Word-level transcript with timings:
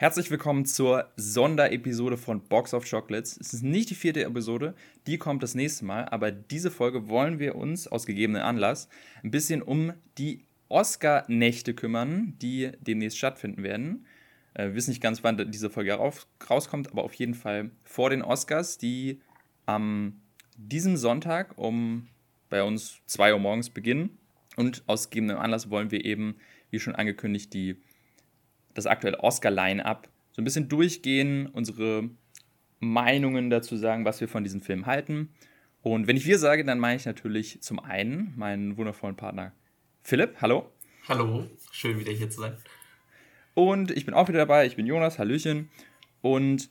Herzlich 0.00 0.30
willkommen 0.30 0.64
zur 0.64 1.10
Sonderepisode 1.16 2.16
von 2.16 2.40
Box 2.40 2.72
of 2.72 2.88
Chocolates. 2.88 3.36
Es 3.36 3.52
ist 3.52 3.64
nicht 3.64 3.90
die 3.90 3.96
vierte 3.96 4.22
Episode, 4.22 4.76
die 5.08 5.18
kommt 5.18 5.42
das 5.42 5.56
nächste 5.56 5.84
Mal, 5.86 6.04
aber 6.04 6.30
diese 6.30 6.70
Folge 6.70 7.08
wollen 7.08 7.40
wir 7.40 7.56
uns 7.56 7.88
aus 7.88 8.06
gegebenen 8.06 8.42
Anlass 8.42 8.88
ein 9.24 9.32
bisschen 9.32 9.60
um 9.60 9.92
die 10.16 10.44
Oscar-Nächte 10.68 11.74
kümmern, 11.74 12.34
die 12.40 12.70
demnächst 12.78 13.18
stattfinden 13.18 13.64
werden. 13.64 14.06
Äh, 14.54 14.66
wir 14.66 14.76
wissen 14.76 14.90
nicht 14.90 15.02
ganz, 15.02 15.24
wann 15.24 15.50
diese 15.50 15.68
Folge 15.68 15.94
rauskommt, 15.94 16.92
aber 16.92 17.02
auf 17.02 17.14
jeden 17.14 17.34
Fall 17.34 17.72
vor 17.82 18.10
den 18.10 18.22
Oscars, 18.22 18.78
die 18.78 19.20
am 19.66 20.20
diesem 20.56 20.96
Sonntag 20.96 21.58
um 21.58 22.06
bei 22.50 22.62
uns 22.62 23.00
2 23.06 23.32
Uhr 23.32 23.40
morgens 23.40 23.68
beginnen. 23.68 24.16
Und 24.54 24.84
aus 24.86 25.10
gegebenem 25.10 25.38
Anlass 25.38 25.70
wollen 25.70 25.90
wir 25.90 26.04
eben, 26.04 26.36
wie 26.70 26.78
schon 26.78 26.94
angekündigt, 26.94 27.52
die 27.52 27.78
das 28.78 28.86
aktuelle 28.86 29.20
Oscar-Line-Up 29.20 30.08
so 30.32 30.40
ein 30.40 30.44
bisschen 30.44 30.68
durchgehen, 30.68 31.46
unsere 31.46 32.08
Meinungen 32.80 33.50
dazu 33.50 33.76
sagen, 33.76 34.04
was 34.04 34.20
wir 34.20 34.28
von 34.28 34.44
diesem 34.44 34.60
Film 34.60 34.86
halten. 34.86 35.30
Und 35.82 36.06
wenn 36.06 36.16
ich 36.16 36.26
wir 36.26 36.38
sage, 36.38 36.64
dann 36.64 36.78
meine 36.78 36.96
ich 36.96 37.06
natürlich 37.06 37.60
zum 37.60 37.80
einen 37.80 38.32
meinen 38.36 38.76
wundervollen 38.76 39.16
Partner 39.16 39.52
Philipp. 40.02 40.36
Hallo. 40.40 40.70
Hallo, 41.08 41.46
schön 41.72 41.98
wieder 41.98 42.12
hier 42.12 42.30
zu 42.30 42.40
sein. 42.40 42.56
Und 43.54 43.90
ich 43.90 44.04
bin 44.04 44.14
auch 44.14 44.28
wieder 44.28 44.38
dabei. 44.38 44.66
Ich 44.66 44.76
bin 44.76 44.86
Jonas. 44.86 45.18
Hallöchen. 45.18 45.70
Und 46.20 46.70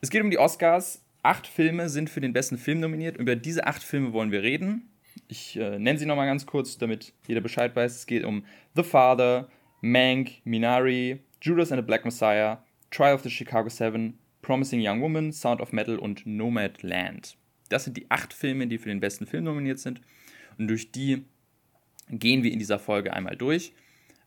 es 0.00 0.10
geht 0.10 0.22
um 0.22 0.30
die 0.30 0.38
Oscars. 0.38 1.04
Acht 1.22 1.46
Filme 1.46 1.88
sind 1.88 2.10
für 2.10 2.20
den 2.20 2.32
besten 2.32 2.58
Film 2.58 2.80
nominiert. 2.80 3.16
Über 3.16 3.36
diese 3.36 3.66
acht 3.66 3.82
Filme 3.82 4.12
wollen 4.12 4.32
wir 4.32 4.42
reden. 4.42 4.90
Ich 5.28 5.56
äh, 5.56 5.78
nenne 5.78 5.98
sie 5.98 6.06
nochmal 6.06 6.26
ganz 6.26 6.46
kurz, 6.46 6.78
damit 6.78 7.12
jeder 7.26 7.40
Bescheid 7.40 7.76
weiß. 7.76 7.94
Es 7.94 8.06
geht 8.06 8.24
um 8.24 8.44
The 8.74 8.82
Father, 8.82 9.48
Mank, 9.80 10.32
Minari, 10.44 11.20
Judas 11.40 11.70
and 11.70 11.78
the 11.80 11.86
Black 11.86 12.04
Messiah, 12.04 12.58
Trial 12.90 13.14
of 13.14 13.22
the 13.22 13.30
Chicago 13.30 13.68
Seven, 13.68 14.18
Promising 14.42 14.80
Young 14.80 15.00
Woman, 15.00 15.32
Sound 15.32 15.60
of 15.60 15.72
Metal 15.72 15.98
und 15.98 16.26
Nomad 16.26 16.82
Land. 16.82 17.36
Das 17.68 17.84
sind 17.84 17.96
die 17.96 18.10
acht 18.10 18.32
Filme, 18.32 18.66
die 18.66 18.78
für 18.78 18.88
den 18.88 19.00
besten 19.00 19.26
Film 19.26 19.44
nominiert 19.44 19.78
sind. 19.78 20.00
Und 20.58 20.68
durch 20.68 20.90
die 20.90 21.24
gehen 22.08 22.42
wir 22.42 22.52
in 22.52 22.58
dieser 22.58 22.78
Folge 22.78 23.12
einmal 23.12 23.36
durch. 23.36 23.72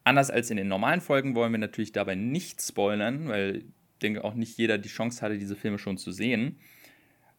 Anders 0.04 0.30
als 0.30 0.50
in 0.50 0.58
den 0.58 0.68
normalen 0.68 1.02
Folgen 1.02 1.36
wollen 1.36 1.52
wir 1.52 1.60
natürlich 1.60 1.92
dabei 1.92 2.16
nicht 2.16 2.62
spoilern, 2.62 3.28
weil 3.28 3.58
ich 3.58 3.66
denke 4.02 4.24
auch 4.24 4.34
nicht 4.34 4.58
jeder 4.58 4.78
die 4.78 4.90
Chance 4.90 5.22
hatte, 5.22 5.38
diese 5.38 5.56
Filme 5.56 5.78
schon 5.78 5.98
zu 5.98 6.12
sehen. 6.12 6.60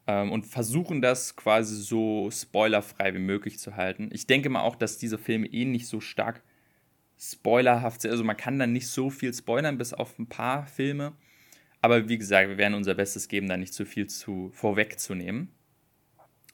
Ähm, 0.06 0.32
und 0.32 0.46
versuchen 0.46 1.00
das 1.00 1.36
quasi 1.36 1.76
so 1.76 2.28
spoilerfrei 2.30 3.14
wie 3.14 3.20
möglich 3.20 3.58
zu 3.58 3.76
halten. 3.76 4.10
Ich 4.12 4.26
denke 4.26 4.48
mal 4.48 4.62
auch, 4.62 4.76
dass 4.76 4.98
diese 4.98 5.18
Filme 5.18 5.46
eh 5.46 5.64
nicht 5.64 5.86
so 5.86 6.00
stark 6.00 6.42
spoilerhaft 7.22 8.02
sind. 8.02 8.10
Also 8.10 8.24
man 8.24 8.36
kann 8.36 8.58
dann 8.58 8.72
nicht 8.72 8.88
so 8.88 9.08
viel 9.08 9.32
spoilern, 9.32 9.78
bis 9.78 9.92
auf 9.92 10.18
ein 10.18 10.28
paar 10.28 10.66
Filme. 10.66 11.12
Aber 11.80 12.08
wie 12.08 12.18
gesagt, 12.18 12.48
wir 12.48 12.58
werden 12.58 12.74
unser 12.74 12.94
Bestes 12.94 13.28
geben, 13.28 13.48
da 13.48 13.56
nicht 13.56 13.74
zu 13.74 13.84
viel 13.84 14.08
zu 14.08 14.50
vorwegzunehmen. 14.52 15.48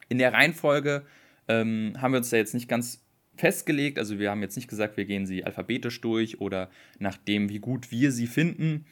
In 0.08 0.18
der 0.18 0.32
Reihenfolge 0.32 1.04
ähm, 1.48 1.94
haben 1.98 2.12
wir 2.12 2.18
uns 2.18 2.30
da 2.30 2.36
jetzt 2.36 2.54
nicht 2.54 2.68
ganz 2.68 3.04
festgelegt. 3.36 3.98
Also 3.98 4.18
wir 4.18 4.30
haben 4.30 4.42
jetzt 4.42 4.56
nicht 4.56 4.68
gesagt, 4.68 4.96
wir 4.96 5.06
gehen 5.06 5.26
sie 5.26 5.44
alphabetisch 5.44 6.00
durch 6.00 6.40
oder 6.40 6.70
nach 6.98 7.16
dem, 7.16 7.48
wie 7.48 7.60
gut 7.60 7.90
wir 7.90 8.12
sie 8.12 8.26
finden, 8.26 8.86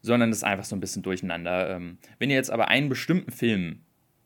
sondern 0.00 0.30
das 0.30 0.38
ist 0.38 0.44
einfach 0.44 0.64
so 0.64 0.74
ein 0.74 0.80
bisschen 0.80 1.02
durcheinander. 1.02 1.70
Ähm, 1.70 1.98
wenn 2.18 2.30
ihr 2.30 2.36
jetzt 2.36 2.50
aber 2.50 2.68
einen 2.68 2.88
bestimmten 2.88 3.30
Film 3.30 3.80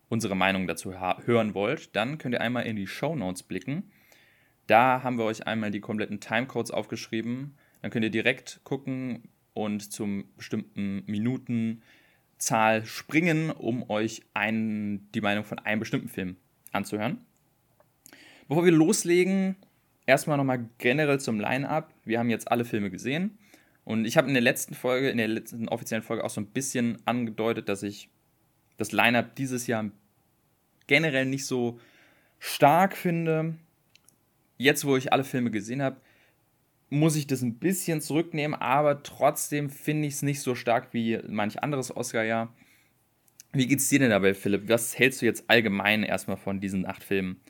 unsere 0.09 0.37
Meinung 0.37 0.67
dazu 0.67 0.93
hören 0.93 1.55
wollt, 1.55 1.97
dann 1.97 2.19
könnt 2.19 2.35
ihr 2.35 2.41
einmal 2.41 2.67
in 2.67 2.77
die 2.77 2.87
Show 2.87 3.17
Notes 3.17 3.43
blicken. 3.43 3.91
Da 4.67 5.03
haben 5.03 5.19
wir 5.19 5.25
euch 5.25 5.47
einmal 5.47 5.71
die 5.71 5.81
kompletten 5.81 6.21
Timecodes 6.21 6.71
aufgeschrieben. 6.71 7.55
Dann 7.83 7.91
könnt 7.91 8.05
ihr 8.05 8.11
direkt 8.11 8.61
gucken 8.65 9.29
und 9.53 9.93
zum 9.93 10.25
bestimmten 10.37 11.05
Minutenzahl 11.07 12.85
springen, 12.85 13.51
um 13.51 13.89
euch 13.91 14.23
ein, 14.33 15.09
die 15.15 15.21
Meinung 15.21 15.45
von 15.45 15.59
einem 15.59 15.81
bestimmten 15.81 16.09
Film 16.09 16.37
anzuhören. 16.73 17.19
Bevor 18.49 18.65
wir 18.65 18.73
loslegen, 18.73 19.57
erstmal 20.07 20.37
nochmal 20.37 20.69
generell 20.79 21.21
zum 21.21 21.41
Line-Up. 21.41 21.93
Wir 22.05 22.19
haben 22.19 22.31
jetzt 22.31 22.51
alle 22.51 22.65
Filme 22.65 22.91
gesehen. 22.91 23.39
Und 23.85 24.07
ich 24.07 24.17
habe 24.17 24.29
in 24.29 24.35
der 24.35 24.43
letzten 24.43 24.75
Folge, 24.75 25.11
in 25.11 25.19
der 25.19 25.29
letzten 25.29 25.69
offiziellen 25.69 26.03
Folge 26.03 26.25
auch 26.25 26.31
so 26.31 26.41
ein 26.41 26.47
bisschen 26.47 26.99
angedeutet, 27.07 27.69
dass 27.69 27.83
ich 27.83 28.09
das 28.79 28.93
Line-Up 28.93 29.37
dieses 29.37 29.67
Jahr 29.67 29.91
generell 30.87 31.27
nicht 31.27 31.47
so 31.47 31.79
stark 32.39 32.97
finde 32.97 33.57
jetzt, 34.57 34.85
wo 34.85 34.97
ich 34.97 35.13
alle 35.13 35.25
Filme 35.25 35.51
gesehen 35.51 35.83
habe, 35.83 35.97
muss 36.91 37.17
ich 37.17 37.27
das 37.27 37.43
ein 37.43 37.59
bisschen 37.59 38.01
zurücknehmen, 38.01 38.61
aber 38.61 39.03
trotzdem 39.03 39.71
finde 39.71 40.07
ich 40.07 40.15
es 40.15 40.23
nicht 40.23 40.41
so 40.41 40.55
stark 40.55 40.93
wie 40.93 41.19
manch 41.29 41.63
anderes 41.63 41.95
Oscar-Jahr. 41.95 42.55
Wie 43.53 43.67
geht's 43.67 43.89
dir 43.89 44.01
denn 44.01 44.11
dabei, 44.11 44.35
Philipp? 44.35 44.69
Was 44.69 44.99
hältst 44.99 45.23
du 45.23 45.27
jetzt 45.27 45.45
allgemein 45.49 46.03
erstmal 46.03 46.37
von 46.37 46.61
diesen 46.61 46.87
acht 46.87 47.03
Filmen? 47.03 47.41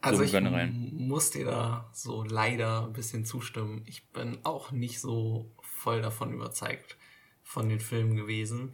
Also 0.00 0.24
so 0.24 0.36
ich 0.36 0.72
muss 0.92 1.30
dir 1.30 1.44
da 1.44 1.90
so 1.92 2.24
leider 2.24 2.86
ein 2.86 2.94
bisschen 2.94 3.26
zustimmen. 3.26 3.82
Ich 3.86 4.08
bin 4.08 4.38
auch 4.44 4.72
nicht 4.72 4.98
so 4.98 5.52
voll 5.60 6.00
davon 6.00 6.32
überzeugt 6.32 6.96
von 7.42 7.68
den 7.68 7.80
Filmen 7.80 8.16
gewesen. 8.16 8.72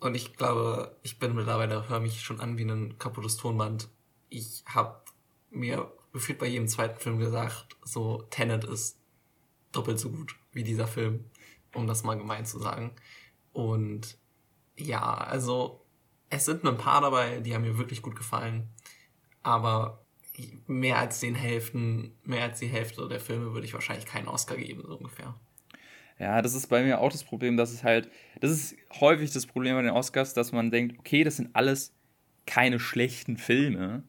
Und 0.00 0.16
ich 0.16 0.36
glaube, 0.36 0.96
ich 1.02 1.18
bin 1.18 1.34
mittlerweile, 1.34 1.88
höre 1.88 2.00
mich 2.00 2.20
schon 2.22 2.40
an 2.40 2.58
wie 2.58 2.64
ein 2.64 2.98
kaputtes 2.98 3.36
Tonband. 3.36 3.88
Ich 4.30 4.64
habe 4.66 5.00
mir 5.50 5.92
gefühlt 6.12 6.38
bei 6.38 6.46
jedem 6.46 6.68
zweiten 6.68 6.98
Film 6.98 7.18
gesagt, 7.18 7.76
so 7.84 8.22
Tenet 8.30 8.64
ist 8.64 8.98
doppelt 9.72 9.98
so 9.98 10.10
gut 10.10 10.34
wie 10.52 10.64
dieser 10.64 10.86
Film, 10.86 11.24
um 11.74 11.86
das 11.86 12.04
mal 12.04 12.16
gemein 12.16 12.46
zu 12.46 12.58
sagen. 12.58 12.92
Und 13.52 14.18
ja, 14.76 15.02
also 15.02 15.84
es 16.30 16.44
sind 16.44 16.64
nur 16.64 16.72
ein 16.72 16.78
paar 16.78 17.00
dabei, 17.00 17.40
die 17.40 17.54
haben 17.54 17.62
mir 17.62 17.78
wirklich 17.78 18.02
gut 18.02 18.16
gefallen. 18.16 18.68
Aber 19.42 20.04
mehr 20.66 20.98
als 20.98 21.20
den 21.20 21.34
Hälften, 21.34 22.16
mehr 22.24 22.44
als 22.44 22.60
die 22.60 22.66
Hälfte 22.66 23.08
der 23.08 23.20
Filme 23.20 23.54
würde 23.54 23.66
ich 23.66 23.74
wahrscheinlich 23.74 24.06
keinen 24.06 24.28
Oscar 24.28 24.56
geben, 24.56 24.82
so 24.86 24.96
ungefähr. 24.96 25.34
Ja, 26.18 26.42
das 26.42 26.54
ist 26.54 26.66
bei 26.66 26.82
mir 26.82 27.00
auch 27.00 27.12
das 27.12 27.24
Problem, 27.24 27.56
dass 27.56 27.72
es 27.72 27.84
halt, 27.84 28.10
das 28.40 28.50
ist 28.50 28.76
häufig 29.00 29.32
das 29.32 29.46
Problem 29.46 29.76
bei 29.76 29.82
den 29.82 29.92
Oscars, 29.92 30.34
dass 30.34 30.52
man 30.52 30.70
denkt, 30.70 30.98
okay, 30.98 31.22
das 31.22 31.36
sind 31.36 31.54
alles 31.54 31.94
keine 32.46 32.80
schlechten 32.80 33.36
Filme, 33.36 34.02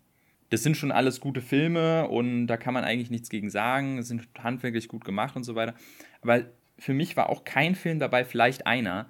das 0.49 0.63
sind 0.63 0.75
schon 0.75 0.91
alles 0.91 1.19
gute 1.19 1.41
Filme 1.41 2.07
und 2.07 2.47
da 2.47 2.57
kann 2.57 2.73
man 2.73 2.83
eigentlich 2.83 3.11
nichts 3.11 3.29
gegen 3.29 3.49
sagen. 3.49 3.97
Es 3.99 4.07
sind 4.07 4.27
handwerklich 4.39 4.87
gut 4.87 5.05
gemacht 5.05 5.35
und 5.35 5.43
so 5.43 5.55
weiter. 5.55 5.75
Aber 6.21 6.45
für 6.77 6.93
mich 6.93 7.15
war 7.15 7.29
auch 7.29 7.43
kein 7.43 7.75
Film 7.75 7.99
dabei, 7.99 8.25
vielleicht 8.25 8.65
einer, 8.65 9.09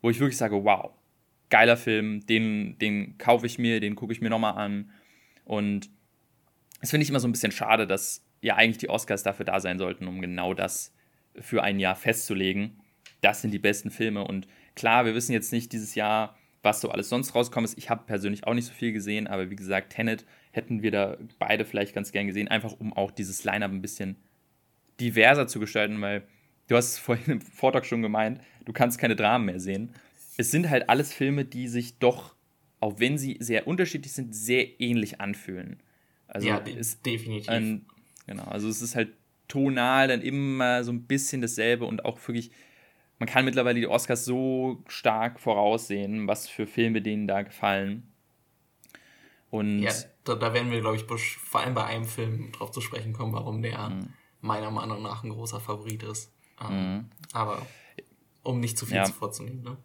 wo 0.00 0.10
ich 0.10 0.20
wirklich 0.20 0.36
sage, 0.36 0.64
wow, 0.64 0.92
geiler 1.50 1.76
Film, 1.76 2.24
den, 2.26 2.78
den 2.78 3.18
kaufe 3.18 3.46
ich 3.46 3.58
mir, 3.58 3.80
den 3.80 3.96
gucke 3.96 4.12
ich 4.12 4.20
mir 4.20 4.30
nochmal 4.30 4.54
an. 4.54 4.92
Und 5.44 5.90
das 6.80 6.90
finde 6.90 7.04
ich 7.04 7.10
immer 7.10 7.20
so 7.20 7.28
ein 7.28 7.32
bisschen 7.32 7.52
schade, 7.52 7.86
dass 7.86 8.24
ja 8.40 8.56
eigentlich 8.56 8.78
die 8.78 8.90
Oscars 8.90 9.22
dafür 9.22 9.44
da 9.44 9.60
sein 9.60 9.78
sollten, 9.78 10.06
um 10.06 10.20
genau 10.20 10.54
das 10.54 10.94
für 11.34 11.62
ein 11.62 11.80
Jahr 11.80 11.96
festzulegen. 11.96 12.80
Das 13.22 13.42
sind 13.42 13.50
die 13.50 13.58
besten 13.58 13.90
Filme. 13.90 14.24
Und 14.24 14.46
klar, 14.74 15.04
wir 15.04 15.14
wissen 15.14 15.32
jetzt 15.32 15.52
nicht 15.52 15.72
dieses 15.72 15.94
Jahr, 15.94 16.35
was 16.66 16.80
so 16.80 16.90
alles 16.90 17.08
sonst 17.08 17.34
rauskommt. 17.34 17.72
Ich 17.76 17.88
habe 17.88 18.04
persönlich 18.06 18.44
auch 18.44 18.52
nicht 18.52 18.66
so 18.66 18.74
viel 18.74 18.92
gesehen, 18.92 19.28
aber 19.28 19.50
wie 19.50 19.56
gesagt, 19.56 19.94
Tenet 19.94 20.26
hätten 20.50 20.82
wir 20.82 20.90
da 20.90 21.16
beide 21.38 21.64
vielleicht 21.64 21.94
ganz 21.94 22.10
gern 22.10 22.26
gesehen, 22.26 22.48
einfach 22.48 22.74
um 22.78 22.92
auch 22.92 23.12
dieses 23.12 23.44
Line-Up 23.44 23.70
ein 23.70 23.80
bisschen 23.80 24.16
diverser 25.00 25.46
zu 25.46 25.60
gestalten, 25.60 26.00
weil 26.02 26.26
du 26.66 26.76
hast 26.76 26.98
vorhin 26.98 27.34
im 27.34 27.40
Vortrag 27.40 27.86
schon 27.86 28.02
gemeint, 28.02 28.40
du 28.64 28.72
kannst 28.72 28.98
keine 28.98 29.16
Dramen 29.16 29.46
mehr 29.46 29.60
sehen. 29.60 29.94
Es 30.36 30.50
sind 30.50 30.68
halt 30.68 30.90
alles 30.90 31.12
Filme, 31.12 31.44
die 31.44 31.68
sich 31.68 31.98
doch, 31.98 32.34
auch 32.80 32.98
wenn 32.98 33.16
sie 33.16 33.36
sehr 33.40 33.66
unterschiedlich 33.66 34.12
sind, 34.12 34.34
sehr 34.34 34.80
ähnlich 34.80 35.20
anfühlen. 35.20 35.80
Also 36.26 36.48
ja, 36.48 36.58
ist 36.58 37.06
definitiv. 37.06 37.48
Ein, 37.48 37.86
genau, 38.26 38.44
also 38.44 38.68
es 38.68 38.82
ist 38.82 38.96
halt 38.96 39.12
tonal 39.46 40.08
dann 40.08 40.20
immer 40.20 40.82
so 40.82 40.90
ein 40.90 41.04
bisschen 41.04 41.40
dasselbe 41.40 41.84
und 41.84 42.04
auch 42.04 42.18
wirklich, 42.26 42.50
man 43.18 43.28
kann 43.28 43.44
mittlerweile 43.44 43.80
die 43.80 43.86
Oscars 43.86 44.24
so 44.24 44.82
stark 44.88 45.40
voraussehen, 45.40 46.26
was 46.26 46.48
für 46.48 46.66
Filme 46.66 47.00
denen 47.00 47.26
da 47.26 47.42
gefallen. 47.42 48.12
Und 49.50 49.78
ja, 49.78 49.92
da, 50.24 50.34
da 50.34 50.52
werden 50.52 50.70
wir, 50.70 50.80
glaube 50.80 50.96
ich, 50.96 51.36
vor 51.36 51.60
allem 51.60 51.74
bei 51.74 51.84
einem 51.84 52.04
Film 52.04 52.52
drauf 52.52 52.72
zu 52.72 52.80
sprechen 52.80 53.12
kommen, 53.12 53.32
warum 53.32 53.62
der 53.62 53.90
mhm. 53.90 54.08
meiner 54.40 54.70
Meinung 54.70 55.02
nach 55.02 55.24
ein 55.24 55.30
großer 55.30 55.60
Favorit 55.60 56.02
ist. 56.02 56.32
Ähm, 56.60 56.76
mhm. 56.76 57.10
Aber 57.32 57.66
um 58.42 58.60
nicht 58.60 58.76
zu 58.78 58.86
viel 58.86 58.96
ja. 58.96 59.06
vorzunehmen. 59.06 59.62
Ne? 59.62 59.76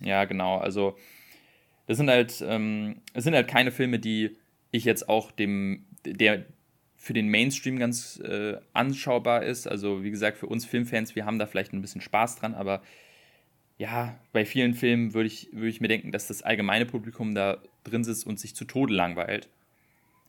Ja, 0.00 0.24
genau. 0.24 0.58
Also 0.58 0.96
das 1.86 1.96
sind 1.96 2.10
halt, 2.10 2.42
ähm, 2.46 3.00
das 3.12 3.24
sind 3.24 3.34
halt 3.34 3.48
keine 3.48 3.72
Filme, 3.72 3.98
die 3.98 4.36
ich 4.70 4.84
jetzt 4.84 5.08
auch 5.08 5.30
dem, 5.32 5.84
der 6.04 6.46
für 7.02 7.12
den 7.12 7.28
Mainstream 7.28 7.78
ganz 7.78 8.20
äh, 8.20 8.56
anschaubar 8.72 9.42
ist. 9.42 9.66
Also 9.66 10.04
wie 10.04 10.10
gesagt, 10.10 10.38
für 10.38 10.46
uns 10.46 10.64
Filmfans, 10.64 11.16
wir 11.16 11.24
haben 11.24 11.38
da 11.38 11.46
vielleicht 11.46 11.72
ein 11.72 11.82
bisschen 11.82 12.00
Spaß 12.00 12.36
dran, 12.36 12.54
aber 12.54 12.82
ja, 13.76 14.18
bei 14.32 14.44
vielen 14.44 14.74
Filmen 14.74 15.12
würde 15.12 15.26
ich, 15.26 15.48
würd 15.52 15.70
ich 15.70 15.80
mir 15.80 15.88
denken, 15.88 16.12
dass 16.12 16.28
das 16.28 16.42
allgemeine 16.42 16.86
Publikum 16.86 17.34
da 17.34 17.58
drin 17.82 18.04
sitzt 18.04 18.26
und 18.26 18.38
sich 18.38 18.54
zu 18.54 18.64
Tode 18.64 18.94
langweilt. 18.94 19.48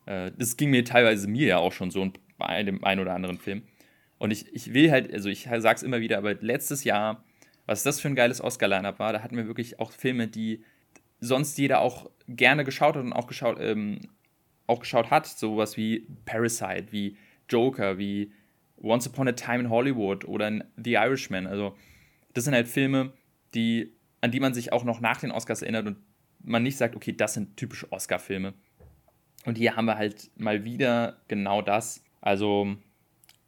Äh, 0.05 0.31
das 0.37 0.57
ging 0.57 0.71
mir 0.71 0.83
teilweise 0.83 1.27
mir 1.27 1.47
ja 1.47 1.57
auch 1.59 1.73
schon 1.73 1.91
so 1.91 2.11
bei 2.37 2.63
dem 2.63 2.83
einen 2.83 3.01
oder 3.01 3.13
anderen 3.13 3.37
Film. 3.37 3.63
Und 4.17 4.31
ich, 4.31 4.51
ich 4.53 4.73
will 4.73 4.89
halt, 4.89 5.13
also 5.13 5.29
ich 5.29 5.43
sage 5.43 5.75
es 5.75 5.83
immer 5.83 5.99
wieder, 5.99 6.17
aber 6.17 6.33
letztes 6.35 6.83
Jahr 6.83 7.23
was 7.65 7.83
das 7.83 7.99
für 7.99 8.07
ein 8.07 8.15
geiles 8.15 8.41
Oscar-Line-Up 8.41 8.99
war. 8.99 9.13
Da 9.13 9.21
hatten 9.21 9.37
wir 9.37 9.47
wirklich 9.47 9.79
auch 9.79 9.91
Filme, 9.91 10.27
die 10.27 10.63
sonst 11.19 11.57
jeder 11.57 11.79
auch 11.79 12.09
gerne 12.27 12.63
geschaut 12.63 12.95
hat 12.95 13.03
und 13.03 13.13
auch 13.13 13.27
geschaut, 13.27 13.57
ähm, 13.59 14.01
auch 14.73 14.79
geschaut 14.79 15.09
hat. 15.09 15.27
Sowas 15.27 15.77
wie 15.77 16.07
Parasite, 16.25 16.87
wie 16.91 17.17
Joker, 17.49 17.97
wie 17.97 18.31
Once 18.81 19.07
Upon 19.07 19.27
a 19.27 19.31
Time 19.31 19.61
in 19.61 19.69
Hollywood 19.69 20.25
oder 20.25 20.51
The 20.75 20.93
Irishman. 20.93 21.47
Also, 21.47 21.75
das 22.33 22.43
sind 22.43 22.53
halt 22.53 22.67
Filme, 22.67 23.13
die, 23.53 23.93
an 24.21 24.31
die 24.31 24.39
man 24.39 24.53
sich 24.53 24.73
auch 24.73 24.83
noch 24.83 24.99
nach 24.99 25.19
den 25.19 25.31
Oscars 25.31 25.61
erinnert 25.61 25.87
und 25.87 25.97
man 26.43 26.63
nicht 26.63 26.77
sagt, 26.77 26.95
okay, 26.95 27.13
das 27.13 27.35
sind 27.35 27.55
typische 27.55 27.91
Oscar-Filme. 27.91 28.53
Und 29.45 29.57
hier 29.57 29.75
haben 29.75 29.85
wir 29.85 29.97
halt 29.97 30.31
mal 30.35 30.63
wieder 30.63 31.21
genau 31.27 31.61
das. 31.61 32.03
Also 32.21 32.75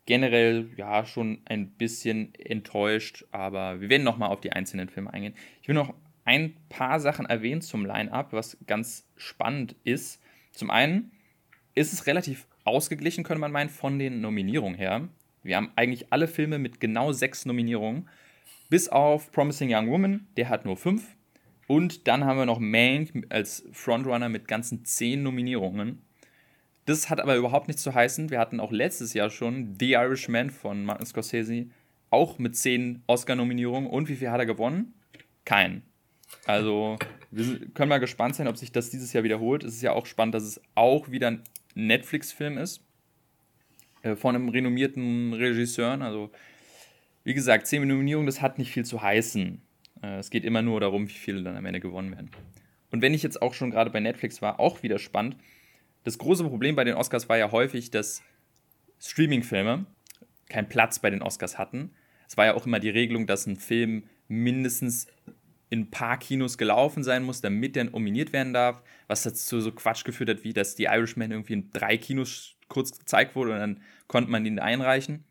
generell 0.06 0.70
ja 0.78 1.06
schon 1.06 1.42
ein 1.46 1.72
bisschen 1.72 2.34
enttäuscht, 2.36 3.26
aber 3.32 3.82
wir 3.82 3.90
werden 3.90 4.04
nochmal 4.04 4.30
auf 4.30 4.42
die 4.42 4.52
einzelnen 4.52 4.90
Filme 4.90 5.14
eingehen. 5.14 5.34
Ich 5.62 5.68
will 5.68 5.76
noch 5.76 5.94
ein 6.26 6.56
paar 6.70 7.00
Sachen 7.00 7.26
erwähnen 7.26 7.62
zum 7.62 7.86
Line-up, 7.86 8.34
was 8.34 8.58
ganz 8.66 9.08
spannend 9.16 9.76
ist. 9.84 10.22
Zum 10.52 10.70
einen 10.70 11.12
ist 11.76 11.94
es 11.94 12.08
relativ 12.08 12.48
ausgeglichen, 12.64 13.24
könnte 13.24 13.42
man 13.42 13.52
meinen, 13.52 13.70
von 13.70 14.00
den 14.00 14.22
Nominierungen 14.22 14.76
her. 14.76 15.08
Wir 15.44 15.58
haben 15.58 15.72
eigentlich 15.76 16.12
alle 16.12 16.28
Filme 16.28 16.58
mit 16.58 16.80
genau 16.80 17.12
sechs 17.12 17.46
Nominierungen, 17.46 18.10
bis 18.70 18.90
auf 18.90 19.32
Promising 19.32 19.70
Young 19.72 19.90
Woman, 19.90 20.28
der 20.38 20.50
hat 20.50 20.66
nur 20.66 20.78
fünf. 20.78 21.16
Und 21.68 22.08
dann 22.08 22.26
haben 22.26 22.38
wir 22.38 22.46
noch 22.46 22.60
Mank 22.60 23.26
als 23.30 23.66
Frontrunner 23.72 24.30
mit 24.30 24.48
ganzen 24.48 24.86
zehn 24.86 25.22
Nominierungen. 25.24 26.02
Das 26.86 27.10
hat 27.10 27.20
aber 27.20 27.36
überhaupt 27.36 27.68
nichts 27.68 27.82
zu 27.82 27.94
heißen. 27.94 28.30
Wir 28.30 28.40
hatten 28.40 28.60
auch 28.60 28.72
letztes 28.72 29.14
Jahr 29.14 29.30
schon 29.30 29.76
The 29.80 29.94
Irishman 29.94 30.52
von 30.52 30.86
Martin 30.86 31.06
Scorsese, 31.06 31.68
auch 32.12 32.38
mit 32.38 32.56
zehn 32.56 33.04
Oscar-Nominierungen. 33.08 33.90
Und 33.90 34.08
wie 34.08 34.16
viel 34.16 34.30
hat 34.30 34.40
er 34.40 34.46
gewonnen? 34.46 34.94
Keinen. 35.44 35.84
Also, 36.46 36.98
wir 37.36 37.68
können 37.74 37.90
mal 37.90 38.00
gespannt 38.00 38.36
sein, 38.36 38.48
ob 38.48 38.58
sich 38.58 38.72
das 38.72 38.90
dieses 38.90 39.12
Jahr 39.14 39.24
wiederholt. 39.24 39.64
Es 39.64 39.76
ist 39.76 39.82
ja 39.82 39.92
auch 39.92 40.06
spannend, 40.06 40.36
dass 40.36 40.44
es 40.44 40.62
auch 40.74 41.12
wieder 41.12 41.28
ein 41.28 41.44
Netflix-Film 41.76 42.58
ist. 42.58 42.82
Äh, 44.06 44.16
von 44.16 44.36
einem 44.36 44.50
renommierten 44.50 45.34
Regisseur. 45.34 46.00
Also, 46.02 46.32
wie 47.24 47.34
gesagt, 47.34 47.68
zehn 47.68 47.86
Nominierungen, 47.88 48.28
das 48.28 48.42
hat 48.42 48.58
nicht 48.58 48.72
viel 48.72 48.86
zu 48.86 49.02
heißen. 49.02 49.62
Äh, 50.02 50.18
es 50.20 50.30
geht 50.30 50.46
immer 50.46 50.62
nur 50.62 50.80
darum, 50.80 51.10
wie 51.10 51.14
viele 51.14 51.44
dann 51.44 51.58
am 51.58 51.66
Ende 51.66 51.80
gewonnen 51.80 52.12
werden. 52.12 52.30
Und 52.92 53.02
wenn 53.02 53.14
ich 53.14 53.24
jetzt 53.24 53.42
auch 53.42 53.54
schon 53.54 53.72
gerade 53.72 53.90
bei 53.90 54.00
Netflix 54.00 54.42
war, 54.42 54.60
auch 54.60 54.84
wieder 54.84 55.00
spannend. 55.00 55.36
Das 56.04 56.20
große 56.20 56.44
Problem 56.44 56.76
bei 56.76 56.84
den 56.84 56.96
Oscars 56.96 57.28
war 57.28 57.38
ja 57.38 57.52
häufig, 57.52 57.90
dass 57.90 58.22
Streaming-Filme 59.00 59.88
keinen 60.50 60.70
Platz 60.70 61.00
bei 61.00 61.10
den 61.10 61.24
Oscars 61.24 61.58
hatten. 61.58 61.92
Es 62.28 62.38
war 62.38 62.46
ja 62.46 62.54
auch 62.54 62.68
immer 62.68 62.80
die 62.80 62.90
Regelung, 62.90 63.26
dass 63.26 63.48
ein 63.48 63.58
Film 63.58 64.04
mindestens 64.28 65.08
in 65.70 65.82
ein 65.82 65.92
paar 65.92 66.18
Kinos 66.18 66.58
gelaufen 66.58 67.04
sein 67.04 67.24
muss, 67.24 67.42
damit 67.42 67.76
er 67.76 67.86
nominiert 67.86 68.34
werden 68.34 68.54
darf, 68.54 68.82
was 69.08 69.24
dazu 69.24 69.60
so 69.62 69.72
Quatsch 69.72 70.04
geführt 70.04 70.30
hat, 70.30 70.44
wie 70.44 70.54
dass 70.54 70.76
die 70.76 70.84
Irishman 70.84 71.32
irgendwie 71.32 71.54
in 71.54 71.72
drei 71.72 71.98
Kinos 71.98 72.56
kurz 72.68 72.98
gezeigt 72.98 73.36
wurde 73.36 73.54
und 73.54 73.60
dann 73.60 73.82
konnte 74.08 74.30
man 74.32 74.46
ihn 74.46 74.60
einreichen. 74.60 75.24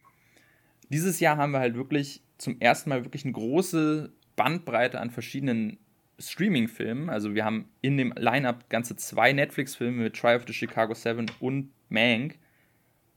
Dieses 0.89 1.21
Jahr 1.21 1.37
haben 1.37 1.53
wir 1.53 1.61
halt 1.61 1.77
wirklich 1.77 2.23
zum 2.39 2.61
ersten 2.61 2.91
Mal 2.91 3.05
wirklich 3.05 3.25
eine 3.25 3.33
große 3.33 4.13
Bandbreite 4.37 5.01
an 5.01 5.11
verschiedenen 5.11 5.79
Streaming-Filmen. 6.19 7.11
Also 7.11 7.35
wir 7.35 7.45
haben 7.45 7.69
in 7.81 7.97
dem 7.97 8.13
Lineup 8.17 8.69
ganze 8.69 8.97
zwei 8.97 9.33
Netflix-Filme 9.33 10.03
mit 10.03 10.15
Try 10.15 10.37
of 10.37 10.45
the 10.47 10.53
Chicago 10.53 10.95
7 10.95 11.27
und 11.41 11.71
Mank, 11.89 12.39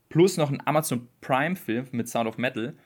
plus 0.08 0.36
noch 0.36 0.50
ein 0.50 0.64
Amazon 0.66 1.08
Prime-Film 1.20 1.86
mit 1.92 2.08
Sound 2.08 2.28
of 2.28 2.38
Metal. 2.38 2.76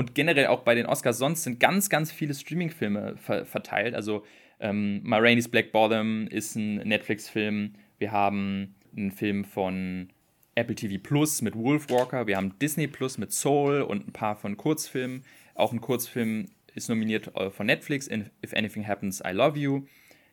Und 0.00 0.14
generell 0.14 0.46
auch 0.46 0.60
bei 0.60 0.74
den 0.74 0.86
Oscars 0.86 1.18
sonst 1.18 1.42
sind 1.42 1.60
ganz, 1.60 1.90
ganz 1.90 2.10
viele 2.10 2.32
Streaming-Filme 2.32 3.18
ver 3.18 3.44
verteilt. 3.44 3.94
Also 3.94 4.24
ähm, 4.58 5.02
Ma 5.04 5.18
Rainey's 5.18 5.46
Black 5.46 5.72
Bottom 5.72 6.26
ist 6.28 6.56
ein 6.56 6.76
Netflix-Film. 6.76 7.74
Wir 7.98 8.10
haben 8.10 8.74
einen 8.96 9.10
Film 9.10 9.44
von 9.44 10.08
Apple 10.54 10.74
TV 10.74 10.98
Plus 11.02 11.42
mit 11.42 11.54
Wolf 11.54 11.90
Walker. 11.90 12.26
Wir 12.26 12.38
haben 12.38 12.58
Disney 12.58 12.86
Plus 12.86 13.18
mit 13.18 13.30
Soul 13.30 13.82
und 13.82 14.08
ein 14.08 14.12
paar 14.14 14.36
von 14.36 14.56
Kurzfilmen. 14.56 15.22
Auch 15.54 15.70
ein 15.70 15.82
Kurzfilm 15.82 16.46
ist 16.74 16.88
nominiert 16.88 17.36
äh, 17.36 17.50
von 17.50 17.66
Netflix, 17.66 18.08
If 18.08 18.54
Anything 18.54 18.88
Happens, 18.88 19.22
I 19.22 19.32
Love 19.32 19.58
You. 19.58 19.82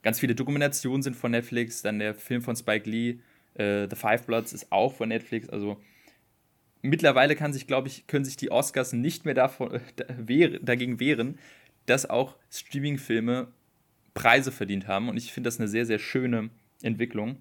Ganz 0.01 0.21
viele 0.21 0.33
Dokumentationen 0.33 1.01
sind 1.01 1.17
von 1.17 1.31
Netflix. 1.31 1.81
Dann 1.81 1.99
der 1.99 2.15
Film 2.15 2.41
von 2.41 2.55
Spike 2.55 2.89
Lee, 2.89 3.17
äh, 3.55 3.85
The 3.89 3.97
Five 3.97 4.27
Bloods, 4.27 4.53
ist 4.53 4.71
auch 4.71 4.93
von 4.93 5.09
Netflix. 5.09 5.49
Also 5.49 5.75
mittlerweile 6.81 7.35
kann 7.35 7.53
sich, 7.53 7.67
glaube 7.67 7.87
ich, 7.87 8.07
können 8.07 8.25
sich 8.25 8.37
die 8.37 8.51
Oscars 8.51 8.93
nicht 8.93 9.25
mehr 9.25 9.33
davon, 9.33 9.73
äh, 9.73 10.59
dagegen 10.59 10.99
wehren, 10.99 11.39
dass 11.85 12.09
auch 12.09 12.35
Streaming-Filme 12.51 13.47
Preise 14.13 14.51
verdient 14.51 14.87
haben. 14.87 15.09
Und 15.09 15.17
ich 15.17 15.31
finde 15.31 15.47
das 15.47 15.59
eine 15.59 15.67
sehr, 15.67 15.85
sehr 15.85 15.99
schöne 15.99 16.49
Entwicklung. 16.81 17.37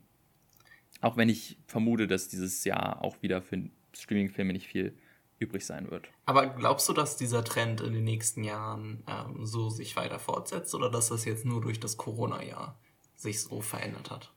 Auch 1.01 1.17
wenn 1.17 1.29
ich 1.29 1.59
vermute, 1.67 2.07
dass 2.07 2.29
dieses 2.29 2.65
Jahr 2.65 3.03
auch 3.03 3.23
wieder 3.23 3.43
für 3.43 3.69
Streaming-Filme 3.95 4.53
nicht 4.53 4.67
viel 4.67 4.95
übrig 5.39 5.67
sein 5.67 5.91
wird. 5.91 6.09
Aber 6.25 6.47
glaubst 6.47 6.89
du, 6.89 6.93
dass 6.93 7.17
dieser 7.17 7.45
Trend 7.45 7.81
in 7.81 7.93
den 7.93 8.05
nächsten 8.05 8.43
Jahren 8.43 9.03
ähm, 9.07 9.45
so 9.45 9.69
sich 9.69 9.97
weiter 9.97 10.19
fortsetzt 10.19 10.75
oder 10.75 10.91
dass 10.91 11.09
das 11.09 11.25
jetzt 11.25 11.45
nur 11.45 11.61
durch 11.61 11.79
das 11.79 11.97
Corona-Jahr 11.97 12.79
sich 13.17 13.43
so 13.43 13.61
verändert 13.61 14.11
hat? 14.11 14.33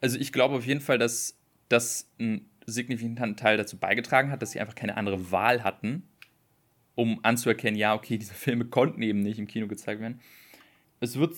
Also 0.00 0.16
ich 0.18 0.32
glaube 0.32 0.54
auf 0.54 0.64
jeden 0.64 0.80
Fall, 0.80 0.98
dass 0.98 1.36
das 1.68 2.08
ein 2.20 2.48
signifikanten 2.72 3.36
Teil 3.36 3.56
dazu 3.56 3.76
beigetragen 3.78 4.30
hat, 4.30 4.42
dass 4.42 4.52
sie 4.52 4.60
einfach 4.60 4.74
keine 4.74 4.96
andere 4.96 5.30
Wahl 5.30 5.64
hatten, 5.64 6.08
um 6.94 7.20
anzuerkennen, 7.22 7.78
ja, 7.78 7.94
okay, 7.94 8.18
diese 8.18 8.34
Filme 8.34 8.64
konnten 8.64 9.02
eben 9.02 9.20
nicht 9.20 9.38
im 9.38 9.46
Kino 9.46 9.68
gezeigt 9.68 10.00
werden. 10.00 10.20
Es 11.00 11.16
wird, 11.16 11.36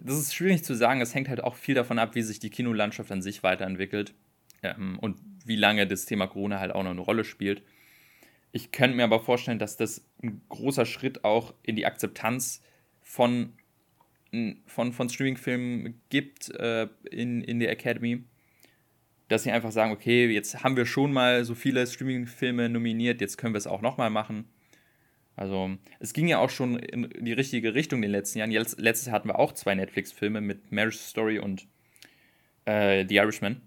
das 0.00 0.18
ist 0.18 0.34
schwierig 0.34 0.64
zu 0.64 0.74
sagen, 0.74 1.00
es 1.00 1.14
hängt 1.14 1.28
halt 1.28 1.42
auch 1.42 1.56
viel 1.56 1.74
davon 1.74 1.98
ab, 1.98 2.14
wie 2.14 2.22
sich 2.22 2.38
die 2.38 2.50
Kinolandschaft 2.50 3.12
an 3.12 3.22
sich 3.22 3.42
weiterentwickelt 3.42 4.14
ähm, 4.62 4.98
und 4.98 5.18
wie 5.44 5.56
lange 5.56 5.86
das 5.86 6.06
Thema 6.06 6.26
Corona 6.26 6.58
halt 6.58 6.72
auch 6.72 6.82
noch 6.82 6.90
eine 6.90 7.00
Rolle 7.00 7.24
spielt. 7.24 7.62
Ich 8.52 8.70
könnte 8.70 8.96
mir 8.96 9.04
aber 9.04 9.20
vorstellen, 9.20 9.58
dass 9.58 9.76
das 9.76 10.06
ein 10.22 10.40
großer 10.48 10.86
Schritt 10.86 11.24
auch 11.24 11.54
in 11.62 11.76
die 11.76 11.86
Akzeptanz 11.86 12.62
von, 13.02 13.52
von, 14.66 14.92
von 14.92 15.08
Streaming-Filmen 15.08 16.00
gibt 16.08 16.50
äh, 16.50 16.88
in, 17.10 17.42
in 17.42 17.58
der 17.58 17.70
Academy. 17.70 18.24
Dass 19.28 19.44
sie 19.44 19.50
einfach 19.50 19.72
sagen, 19.72 19.92
okay, 19.92 20.26
jetzt 20.28 20.62
haben 20.62 20.76
wir 20.76 20.86
schon 20.86 21.12
mal 21.12 21.44
so 21.44 21.54
viele 21.54 21.86
Streaming-Filme 21.86 22.68
nominiert, 22.68 23.20
jetzt 23.20 23.38
können 23.38 23.54
wir 23.54 23.58
es 23.58 23.66
auch 23.66 23.80
nochmal 23.80 24.10
machen. 24.10 24.48
Also, 25.36 25.76
es 25.98 26.12
ging 26.12 26.28
ja 26.28 26.38
auch 26.38 26.50
schon 26.50 26.78
in 26.78 27.24
die 27.24 27.32
richtige 27.32 27.74
Richtung 27.74 27.98
in 27.98 28.02
den 28.02 28.10
letzten 28.12 28.38
Jahren. 28.38 28.50
Jetzt, 28.50 28.78
letztes 28.78 29.06
Jahr 29.06 29.16
hatten 29.16 29.28
wir 29.28 29.38
auch 29.38 29.52
zwei 29.52 29.74
Netflix-Filme 29.74 30.40
mit 30.40 30.70
Marriage 30.70 30.98
Story 30.98 31.38
und 31.38 31.66
äh, 32.66 33.04
The 33.08 33.16
Irishman. 33.16 33.60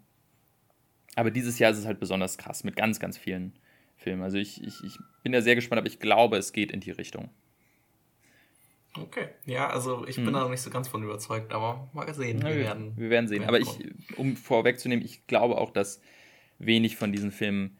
Aber 1.15 1.31
dieses 1.31 1.59
Jahr 1.59 1.71
ist 1.71 1.79
es 1.79 1.85
halt 1.85 1.99
besonders 1.99 2.37
krass 2.37 2.63
mit 2.63 2.75
ganz, 2.75 2.99
ganz 2.99 3.17
vielen 3.17 3.53
Film. 3.95 4.21
Also 4.21 4.37
ich, 4.37 4.63
ich, 4.63 4.83
ich 4.83 4.97
bin 5.23 5.31
da 5.31 5.41
sehr 5.41 5.55
gespannt, 5.55 5.79
aber 5.79 5.87
ich 5.87 5.99
glaube, 5.99 6.37
es 6.37 6.53
geht 6.53 6.71
in 6.71 6.79
die 6.79 6.91
Richtung. 6.91 7.29
Okay, 9.01 9.27
ja, 9.45 9.69
also 9.69 10.05
ich 10.07 10.15
bin 10.15 10.27
hm. 10.27 10.33
da 10.33 10.39
noch 10.41 10.49
nicht 10.49 10.61
so 10.61 10.69
ganz 10.69 10.87
von 10.87 11.03
überzeugt, 11.03 11.53
aber 11.53 11.89
mal 11.93 12.11
sehen. 12.13 12.41
wir, 12.41 12.55
werden, 12.55 12.93
wir 12.95 13.09
werden 13.09 13.27
sehen. 13.27 13.43
Aber 13.45 13.59
ich, 13.59 13.69
um 14.17 14.35
vorwegzunehmen, 14.35 15.05
ich 15.05 15.27
glaube 15.27 15.57
auch, 15.57 15.71
dass 15.71 16.01
wenig 16.59 16.95
von 16.97 17.11
diesen 17.11 17.31
Filmen 17.31 17.77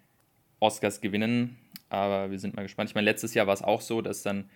Oscars 0.60 1.02
gewinnen. 1.02 1.58
Aber 1.90 2.32
wir 2.32 2.40
sind 2.40 2.56
mal 2.56 2.64
gespannt. 2.64 2.90
Ich 2.90 2.96
meine, 2.96 3.06
letztes 3.06 3.34
Jahr 3.34 3.48
war 3.48 3.54
es 3.54 3.62
auch 3.62 3.82
so, 3.82 4.02
dass 4.02 4.24
dann, 4.24 4.50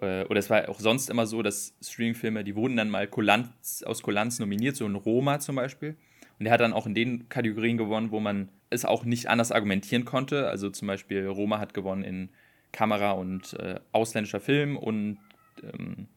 äh, 0.00 0.24
oder 0.24 0.38
es 0.38 0.50
war 0.50 0.68
auch 0.68 0.80
sonst 0.80 1.10
immer 1.10 1.26
so, 1.26 1.42
dass 1.42 1.74
Streaming-Filme, 1.82 2.44
die 2.44 2.54
wurden 2.54 2.76
dann 2.76 2.90
mal 2.90 3.08
Kulanz, 3.08 3.82
aus 3.84 4.02
Kulanz 4.02 4.38
nominiert, 4.38 4.76
so 4.76 4.86
ein 4.86 4.94
Roma 4.94 5.40
zum 5.40 5.56
Beispiel. 5.56 5.96
Und 6.38 6.44
der 6.44 6.52
hat 6.52 6.60
dann 6.60 6.72
auch 6.72 6.86
in 6.86 6.94
den 6.94 7.28
Kategorien 7.28 7.78
gewonnen, 7.78 8.10
wo 8.10 8.20
man 8.20 8.50
es 8.70 8.84
auch 8.84 9.04
nicht 9.04 9.28
anders 9.28 9.52
argumentieren 9.52 10.04
konnte. 10.04 10.48
Also 10.48 10.70
zum 10.70 10.86
Beispiel 10.86 11.26
Roma 11.26 11.58
hat 11.58 11.74
gewonnen 11.74 12.04
in 12.04 12.28
Kamera 12.72 13.12
und 13.12 13.54
äh, 13.54 13.80
ausländischer 13.92 14.40
Film 14.40 14.76
und, 14.76 15.18
ähm, 15.62 16.08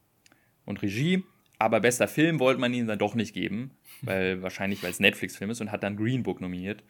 und 0.66 0.82
Regie. 0.82 1.24
Aber 1.58 1.82
bester 1.82 2.08
Film 2.08 2.40
wollte 2.40 2.62
man 2.62 2.74
ihm 2.74 2.88
dann 2.88 3.00
doch 3.00 3.16
nicht 3.16 3.34
geben, 3.34 3.72
weil 4.02 4.42
wahrscheinlich, 4.42 4.82
weil 4.84 4.92
es 4.92 5.00
Netflix-Film 5.00 5.52
ist 5.52 5.62
und 5.62 5.72
hat 5.72 5.84
dann 5.84 5.98
Green 5.98 6.24
Book 6.24 6.42
nominiert 6.42 6.84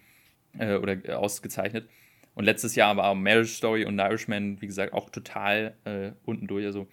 äh, 0.58 0.76
oder 0.76 1.04
äh, 1.06 1.14
ausgezeichnet. 1.14 1.90
Und 2.36 2.46
letztes 2.46 2.76
Jahr 2.76 2.96
war 2.96 3.16
Marriage 3.16 3.54
Story 3.54 3.86
und 3.86 4.00
Irishman, 4.00 4.62
wie 4.62 4.68
gesagt, 4.68 4.94
auch 4.94 5.10
total 5.10 5.76
äh, 5.86 6.12
unten 6.24 6.48
durch. 6.48 6.66
Also 6.66 6.88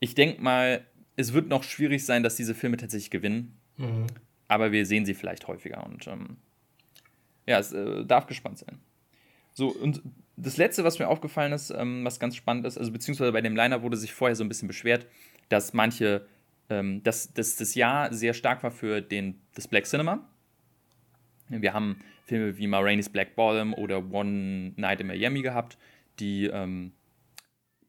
ich 0.00 0.14
denke 0.14 0.42
mal, 0.42 0.86
es 1.16 1.32
wird 1.34 1.48
noch 1.48 1.62
schwierig 1.62 2.04
sein, 2.04 2.22
dass 2.22 2.36
diese 2.36 2.54
Filme 2.54 2.76
tatsächlich 2.78 3.10
gewinnen. 3.10 3.58
Mhm 3.76 4.06
aber 4.50 4.72
wir 4.72 4.84
sehen 4.84 5.06
sie 5.06 5.14
vielleicht 5.14 5.46
häufiger 5.46 5.86
und 5.86 6.08
ähm, 6.08 6.36
ja, 7.46 7.60
es 7.60 7.72
äh, 7.72 8.04
darf 8.04 8.26
gespannt 8.26 8.58
sein. 8.58 8.80
So, 9.52 9.68
und 9.68 10.02
das 10.40 10.56
letzte, 10.56 10.84
was 10.84 10.98
mir 10.98 11.08
aufgefallen 11.08 11.52
ist, 11.52 11.70
ähm, 11.70 12.04
was 12.04 12.20
ganz 12.20 12.36
spannend 12.36 12.66
ist, 12.66 12.78
also 12.78 12.92
beziehungsweise 12.92 13.32
bei 13.32 13.40
dem 13.40 13.56
Liner 13.56 13.82
wurde 13.82 13.96
sich 13.96 14.12
vorher 14.12 14.36
so 14.36 14.44
ein 14.44 14.48
bisschen 14.48 14.68
beschwert, 14.68 15.06
dass 15.48 15.72
manche, 15.72 16.26
ähm, 16.68 17.02
dass, 17.02 17.32
dass 17.32 17.56
das 17.56 17.74
Jahr 17.74 18.12
sehr 18.12 18.34
stark 18.34 18.62
war 18.62 18.70
für 18.70 19.00
den, 19.00 19.40
das 19.54 19.68
Black 19.68 19.86
Cinema. 19.86 20.28
Wir 21.48 21.74
haben 21.74 21.98
Filme 22.24 22.56
wie 22.58 22.66
Ma 22.66 22.80
Black 23.12 23.34
Bottom 23.34 23.74
oder 23.74 24.12
One 24.12 24.72
Night 24.76 25.00
in 25.00 25.08
Miami 25.08 25.42
gehabt, 25.42 25.78
die 26.20 26.46
ähm, 26.46 26.92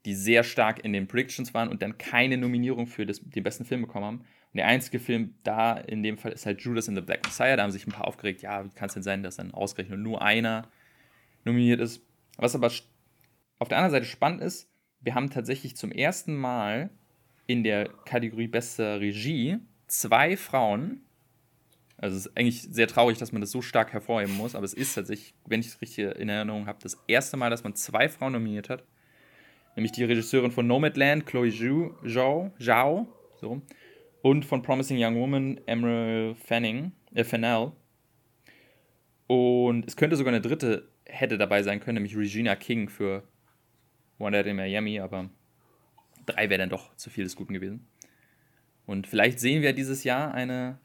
die 0.04 0.14
sehr 0.14 0.42
stark 0.42 0.84
in 0.84 0.92
den 0.92 1.06
Predictions 1.06 1.54
waren 1.54 1.68
und 1.68 1.82
dann 1.82 1.98
keine 1.98 2.36
Nominierung 2.36 2.86
für 2.86 3.06
das, 3.06 3.20
den 3.20 3.42
besten 3.42 3.64
Film 3.64 3.82
bekommen 3.82 4.04
haben. 4.04 4.18
Und 4.18 4.56
der 4.56 4.66
einzige 4.66 4.98
Film 4.98 5.34
da 5.44 5.76
in 5.76 6.02
dem 6.02 6.18
Fall 6.18 6.32
ist 6.32 6.44
halt 6.44 6.60
Judas 6.60 6.88
in 6.88 6.94
the 6.94 7.00
Black 7.00 7.24
Messiah. 7.24 7.56
Da 7.56 7.62
haben 7.62 7.70
sich 7.70 7.86
ein 7.86 7.92
paar 7.92 8.06
aufgeregt, 8.06 8.42
ja, 8.42 8.64
wie 8.64 8.70
kann 8.70 8.88
es 8.88 8.94
denn 8.94 9.02
sein, 9.02 9.22
dass 9.22 9.36
dann 9.36 9.52
ausgerechnet 9.52 9.98
nur 9.98 10.20
einer 10.22 10.68
nominiert 11.44 11.80
ist. 11.80 12.02
Was 12.42 12.56
aber 12.56 12.72
auf 13.60 13.68
der 13.68 13.78
anderen 13.78 13.92
Seite 13.92 14.06
spannend 14.06 14.42
ist, 14.42 14.68
wir 15.00 15.14
haben 15.14 15.30
tatsächlich 15.30 15.76
zum 15.76 15.92
ersten 15.92 16.34
Mal 16.34 16.90
in 17.46 17.62
der 17.62 17.88
Kategorie 18.04 18.48
bester 18.48 18.98
Regie 19.00 19.58
zwei 19.86 20.36
Frauen. 20.36 21.02
Also 21.98 22.16
es 22.16 22.26
ist 22.26 22.36
eigentlich 22.36 22.62
sehr 22.62 22.88
traurig, 22.88 23.18
dass 23.18 23.30
man 23.30 23.42
das 23.42 23.52
so 23.52 23.62
stark 23.62 23.92
hervorheben 23.92 24.36
muss, 24.36 24.56
aber 24.56 24.64
es 24.64 24.74
ist 24.74 24.92
tatsächlich, 24.92 25.36
wenn 25.46 25.60
ich 25.60 25.68
es 25.68 25.80
richtig 25.80 26.16
in 26.18 26.28
Erinnerung 26.28 26.66
habe, 26.66 26.80
das 26.82 27.00
erste 27.06 27.36
Mal, 27.36 27.48
dass 27.48 27.62
man 27.62 27.76
zwei 27.76 28.08
Frauen 28.08 28.32
nominiert 28.32 28.68
hat. 28.68 28.82
Nämlich 29.76 29.92
die 29.92 30.02
Regisseurin 30.02 30.50
von 30.50 30.66
Nomadland, 30.66 31.26
Chloe 31.26 31.52
Zhou, 31.52 31.94
Zhao, 32.04 32.50
Zhao 32.58 33.06
so, 33.40 33.62
und 34.22 34.44
von 34.44 34.62
Promising 34.62 34.96
Young 35.00 35.14
Woman, 35.14 35.60
Emerald 35.66 36.38
Fanning, 36.38 36.90
äh, 37.14 37.22
Fennell. 37.22 37.70
Und 39.28 39.86
es 39.86 39.94
könnte 39.94 40.16
sogar 40.16 40.32
eine 40.32 40.42
dritte 40.42 40.91
hätte 41.12 41.38
dabei 41.38 41.62
sein 41.62 41.80
können, 41.80 41.96
nämlich 41.96 42.16
Regina 42.16 42.56
King 42.56 42.88
für 42.88 43.22
One 44.18 44.36
Night 44.36 44.46
in 44.46 44.56
Miami, 44.56 44.98
aber 44.98 45.28
drei 46.26 46.48
wäre 46.48 46.58
dann 46.58 46.70
doch 46.70 46.94
zu 46.96 47.10
viel 47.10 47.24
des 47.24 47.36
Guten 47.36 47.52
gewesen. 47.52 47.86
Und 48.86 49.06
vielleicht 49.06 49.38
sehen 49.38 49.62
wir 49.62 49.72
dieses 49.72 50.04
Jahr 50.04 50.32
eine 50.32 50.78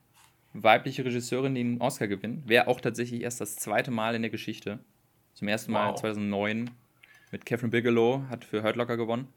weibliche 0.53 1.05
Regisseurin, 1.05 1.55
die 1.55 1.62
einen 1.62 1.81
Oscar 1.81 2.07
gewinnt. 2.07 2.48
Wäre 2.48 2.67
auch 2.67 2.81
tatsächlich 2.81 3.22
erst 3.22 3.41
das 3.41 3.55
zweite 3.55 3.91
Mal 3.91 4.15
in 4.15 4.22
der 4.22 4.31
Geschichte. 4.31 4.79
Zum 5.34 5.48
ersten 5.48 5.72
Mal 5.72 5.91
wow. 5.91 6.00
2009 6.00 6.69
mit 7.31 7.46
Catherine 7.46 7.72
Bigelow, 7.72 8.24
hat 8.29 8.46
für 8.46 8.63
Hurt 8.63 8.75
Locker 8.75 8.98
gewonnen. 8.98 9.27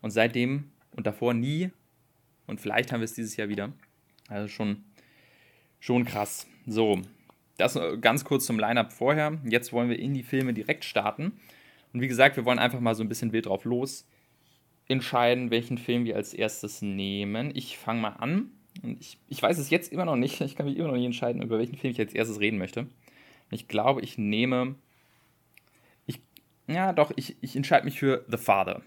Und 0.00 0.10
seitdem 0.10 0.70
und 0.92 1.06
davor 1.06 1.34
nie. 1.34 1.70
Und 2.46 2.60
vielleicht 2.60 2.92
haben 2.92 3.00
wir 3.00 3.04
es 3.04 3.14
dieses 3.14 3.36
Jahr 3.36 3.48
wieder. 3.48 3.72
Also 4.28 4.48
schon, 4.48 4.84
schon 5.80 6.04
krass. 6.04 6.46
So, 6.66 7.00
das 7.56 7.78
ganz 8.00 8.24
kurz 8.24 8.46
zum 8.46 8.58
Line-Up 8.58 8.92
vorher. 8.92 9.38
Jetzt 9.44 9.72
wollen 9.72 9.90
wir 9.90 9.98
in 9.98 10.14
die 10.14 10.22
Filme 10.22 10.54
direkt 10.54 10.84
starten. 10.84 11.40
Und 11.92 12.00
wie 12.00 12.08
gesagt, 12.08 12.36
wir 12.36 12.44
wollen 12.44 12.58
einfach 12.58 12.80
mal 12.80 12.94
so 12.94 13.02
ein 13.02 13.08
bisschen 13.08 13.32
wild 13.32 13.46
drauf 13.46 13.64
los 13.64 14.06
entscheiden, 14.88 15.50
welchen 15.50 15.78
Film 15.78 16.04
wir 16.04 16.16
als 16.16 16.34
erstes 16.34 16.82
nehmen. 16.82 17.50
Ich 17.54 17.78
fange 17.78 18.00
mal 18.00 18.10
an. 18.10 18.50
Ich, 19.00 19.18
ich 19.28 19.42
weiß 19.42 19.58
es 19.58 19.70
jetzt 19.70 19.92
immer 19.92 20.04
noch 20.04 20.16
nicht. 20.16 20.40
Ich 20.40 20.56
kann 20.56 20.66
mich 20.66 20.76
immer 20.76 20.88
noch 20.88 20.94
nicht 20.94 21.06
entscheiden, 21.06 21.42
über 21.42 21.58
welchen 21.58 21.76
Film 21.76 21.92
ich 21.92 22.00
als 22.00 22.14
erstes 22.14 22.40
reden 22.40 22.58
möchte. 22.58 22.86
Ich 23.50 23.68
glaube, 23.68 24.00
ich 24.00 24.18
nehme. 24.18 24.76
Ich, 26.06 26.20
ja, 26.66 26.92
doch, 26.92 27.12
ich, 27.16 27.36
ich 27.42 27.56
entscheide 27.56 27.84
mich 27.84 27.98
für 27.98 28.24
The 28.28 28.38
Father. 28.38 28.82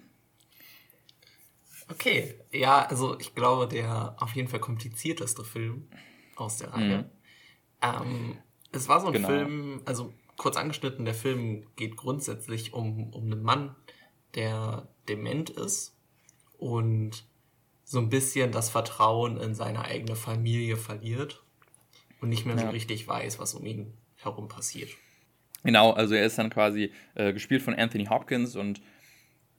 Okay, 1.87 2.33
ja, 2.51 2.83
also 2.85 3.19
ich 3.19 3.35
glaube, 3.35 3.67
der 3.67 4.15
auf 4.17 4.35
jeden 4.35 4.47
Fall 4.47 4.59
komplizierteste 4.59 5.43
Film 5.43 5.87
aus 6.35 6.57
der 6.57 6.73
Reihe. 6.73 6.97
Mhm. 6.97 7.09
Ähm, 7.81 8.37
es 8.75 8.89
war 8.89 8.99
so 8.99 9.07
ein 9.07 9.13
genau. 9.13 9.27
Film, 9.27 9.81
also 9.85 10.13
kurz 10.37 10.57
angeschnitten, 10.57 11.05
der 11.05 11.13
Film 11.13 11.65
geht 11.75 11.95
grundsätzlich 11.95 12.73
um, 12.73 13.13
um 13.13 13.23
einen 13.25 13.41
Mann, 13.41 13.75
der 14.35 14.87
dement 15.07 15.49
ist 15.49 15.95
und 16.57 17.25
so 17.83 17.99
ein 17.99 18.09
bisschen 18.09 18.51
das 18.51 18.69
Vertrauen 18.69 19.37
in 19.37 19.55
seine 19.55 19.85
eigene 19.85 20.15
Familie 20.15 20.75
verliert 20.75 21.43
und 22.19 22.29
nicht 22.29 22.45
mehr 22.45 22.55
ja. 22.55 22.63
so 22.63 22.69
richtig 22.69 23.07
weiß, 23.07 23.39
was 23.39 23.53
um 23.53 23.65
ihn 23.65 23.93
herum 24.15 24.47
passiert. 24.47 24.89
Genau, 25.63 25.91
also 25.91 26.15
er 26.15 26.25
ist 26.25 26.37
dann 26.37 26.49
quasi 26.49 26.91
äh, 27.15 27.33
gespielt 27.33 27.61
von 27.61 27.73
Anthony 27.73 28.05
Hopkins 28.05 28.55
und 28.55 28.81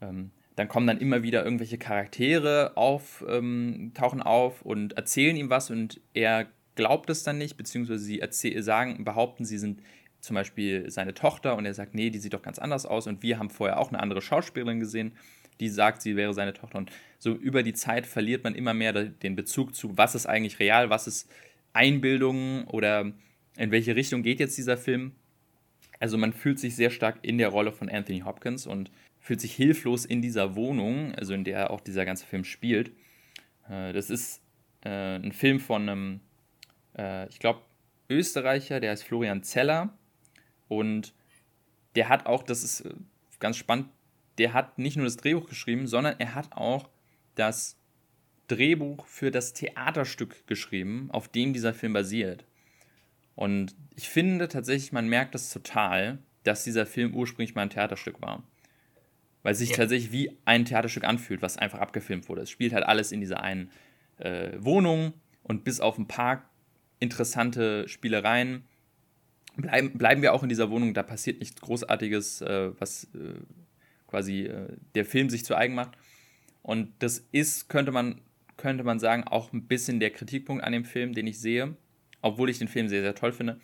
ähm, 0.01 0.31
dann 0.57 0.69
kommen 0.69 0.87
dann 0.87 0.99
immer 0.99 1.23
wieder 1.23 1.45
irgendwelche 1.45 1.79
Charaktere 1.79 2.77
auf, 2.77 3.25
ähm, 3.29 3.93
tauchen 3.95 4.23
auf 4.23 4.63
und 4.63 4.95
erzählen 4.95 5.37
ihm 5.37 5.51
was 5.51 5.71
und 5.71 6.01
er 6.15 6.49
glaubt 6.77 7.11
es 7.11 7.25
dann 7.25 7.39
nicht, 7.39 7.57
beziehungsweise 7.57 8.05
sie 8.05 8.63
sagen, 8.63 9.05
behaupten, 9.05 9.45
sie 9.45 9.59
sind 9.59 9.83
zum 10.21 10.35
Beispiel 10.35 10.91
seine 10.91 11.15
Tochter 11.15 11.57
und 11.57 11.67
er 11.67 11.75
sagt, 11.75 11.95
nee, 11.95 12.11
die 12.11 12.19
sieht 12.19 12.35
doch 12.35 12.43
ganz 12.43 12.59
anders 12.59 12.87
aus 12.87 13.07
und 13.07 13.23
wir 13.23 13.39
haben 13.39 13.51
vorher 13.51 13.79
auch 13.79 13.89
eine 13.89 14.01
andere 14.01 14.23
Schauspielerin 14.23 14.81
gesehen, 14.81 15.13
die 15.61 15.69
sagt, 15.69 16.03
sie 16.03 16.17
wäre 16.17 16.35
seine 16.35 16.53
Tochter 16.53 16.79
und 16.79 16.91
so 17.19 17.33
über 17.33 17.63
die 17.63 17.73
Zeit 17.73 18.07
verliert 18.07 18.45
man 18.45 18.55
immer 18.55 18.75
mehr 18.75 18.93
den 18.93 19.37
Bezug 19.37 19.75
zu, 19.75 19.97
was 19.97 20.15
ist 20.15 20.27
eigentlich 20.27 20.59
real, 20.59 20.91
was 20.91 21.07
ist 21.07 21.31
Einbildung 21.73 22.65
oder 22.69 23.13
in 23.57 23.71
welche 23.71 23.97
Richtung 23.97 24.23
geht 24.23 24.41
jetzt 24.41 24.57
dieser 24.57 24.77
Film. 24.77 25.13
Also 25.99 26.19
man 26.19 26.33
fühlt 26.33 26.59
sich 26.59 26.77
sehr 26.77 26.91
stark 26.91 27.19
in 27.23 27.39
der 27.39 27.49
Rolle 27.49 27.73
von 27.73 27.89
Anthony 27.89 28.21
Hopkins 28.21 28.67
und 28.67 28.91
fühlt 29.19 29.41
sich 29.41 29.55
hilflos 29.55 30.05
in 30.05 30.23
dieser 30.23 30.57
Wohnung, 30.57 31.15
also 31.15 31.35
in 31.35 31.45
der 31.45 31.71
auch 31.71 31.81
dieser 31.81 32.05
ganze 32.05 32.27
Film 32.27 32.45
spielt. 32.45 32.91
Äh, 33.69 33.93
das 33.93 34.11
ist 34.11 34.43
äh, 34.85 35.17
ein 35.17 35.33
Film 35.33 35.59
von 35.59 35.89
einem, 35.89 36.21
äh, 36.97 37.29
ich 37.29 37.39
glaube, 37.39 37.61
Österreicher, 38.09 38.81
der 38.81 38.93
heißt 38.93 39.05
Florian 39.05 39.43
Zeller 39.43 39.97
und 40.69 41.15
der 41.95 42.09
hat 42.09 42.27
auch, 42.27 42.43
das 42.43 42.63
ist 42.63 42.89
ganz 43.41 43.57
spannend, 43.57 43.89
der 44.39 44.53
hat 44.53 44.79
nicht 44.79 44.97
nur 44.97 45.07
das 45.07 45.17
Drehbuch 45.17 45.49
geschrieben, 45.49 45.87
sondern 45.87 46.17
er 46.19 46.35
hat 46.35 46.53
auch 46.53 46.89
das 47.35 47.79
Drehbuch 48.49 49.07
für 49.07 49.31
das 49.31 49.55
Theaterstück 49.55 50.47
geschrieben, 50.47 51.09
auf 51.11 51.29
dem 51.29 51.53
dieser 51.53 51.75
Film 51.75 51.93
basiert. 51.93 52.45
Und 53.35 53.75
ich 53.97 54.09
finde 54.09 54.49
tatsächlich, 54.49 54.93
man 54.93 55.09
merkt 55.09 55.35
das 55.35 55.51
total, 55.51 56.19
dass 56.43 56.65
dieser 56.65 56.87
Film 56.87 57.15
ursprünglich 57.15 57.55
mal 57.55 57.63
ein 57.63 57.71
Theaterstück 57.71 58.23
war. 58.23 58.45
Weil 59.43 59.53
es 59.53 59.59
sich 59.59 59.71
ja. 59.71 59.77
tatsächlich 59.77 60.13
wie 60.13 60.37
ein 60.45 60.65
Theaterstück 60.65 61.05
anfühlt, 61.05 61.43
was 61.43 61.59
einfach 61.59 61.81
abgefilmt 61.81 62.29
wurde. 62.29 62.43
Es 62.43 62.51
spielt 62.51 62.73
halt 62.73 62.85
alles 62.85 63.13
in 63.13 63.21
dieser 63.21 63.41
einen 63.41 63.71
äh, 64.19 64.53
Wohnung 64.59 65.13
und 65.43 65.65
bis 65.65 65.81
auf 65.81 65.99
ein 65.99 66.09
paar 66.09 66.49
interessante 66.99 67.89
Spielereien 67.89 68.65
bleiben, 69.57 69.97
bleiben 69.97 70.23
wir 70.23 70.33
auch 70.33 70.43
in 70.43 70.49
dieser 70.49 70.71
Wohnung. 70.71 70.95
Da 70.95 71.03
passiert 71.03 71.41
nichts 71.41 71.61
Großartiges, 71.61 72.43
äh, 72.43 72.71
was 72.79 73.05
äh, 73.15 73.35
quasi 74.07 74.43
äh, 74.43 74.69
der 74.95 75.05
Film 75.05 75.31
sich 75.31 75.45
zu 75.45 75.57
eigen 75.57 75.75
macht. 75.75 75.97
Und 76.63 76.93
das 76.99 77.25
ist, 77.33 77.69
könnte 77.69 77.93
man, 77.93 78.21
könnte 78.57 78.85
man 78.85 78.99
sagen, 78.99 79.25
auch 79.25 79.53
ein 79.53 79.67
bisschen 79.67 80.01
der 80.01 80.11
Kritikpunkt 80.11 80.65
an 80.65 80.73
dem 80.73 80.85
Film, 80.85 81.13
den 81.13 81.27
ich 81.27 81.39
sehe, 81.39 81.77
obwohl 82.23 82.51
ich 82.51 82.59
den 82.59 82.69
Film 82.69 82.89
sehr, 82.89 83.03
sehr 83.03 83.15
toll 83.15 83.33
finde, 83.33 83.61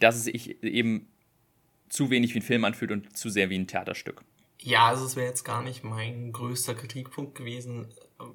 dass 0.00 0.16
es 0.16 0.24
sich 0.24 0.62
eben 0.62 1.08
zu 1.88 2.10
wenig 2.10 2.34
wie 2.34 2.38
ein 2.38 2.42
Film 2.42 2.64
anfühlt 2.64 2.92
und 2.92 3.16
zu 3.16 3.30
sehr 3.30 3.50
wie 3.50 3.58
ein 3.58 3.66
Theaterstück. 3.66 4.22
Ja, 4.60 4.88
also 4.88 5.06
es 5.06 5.16
wäre 5.16 5.26
jetzt 5.26 5.44
gar 5.44 5.62
nicht 5.62 5.82
mein 5.82 6.32
größter 6.32 6.74
Kritikpunkt 6.74 7.34
gewesen, 7.34 7.88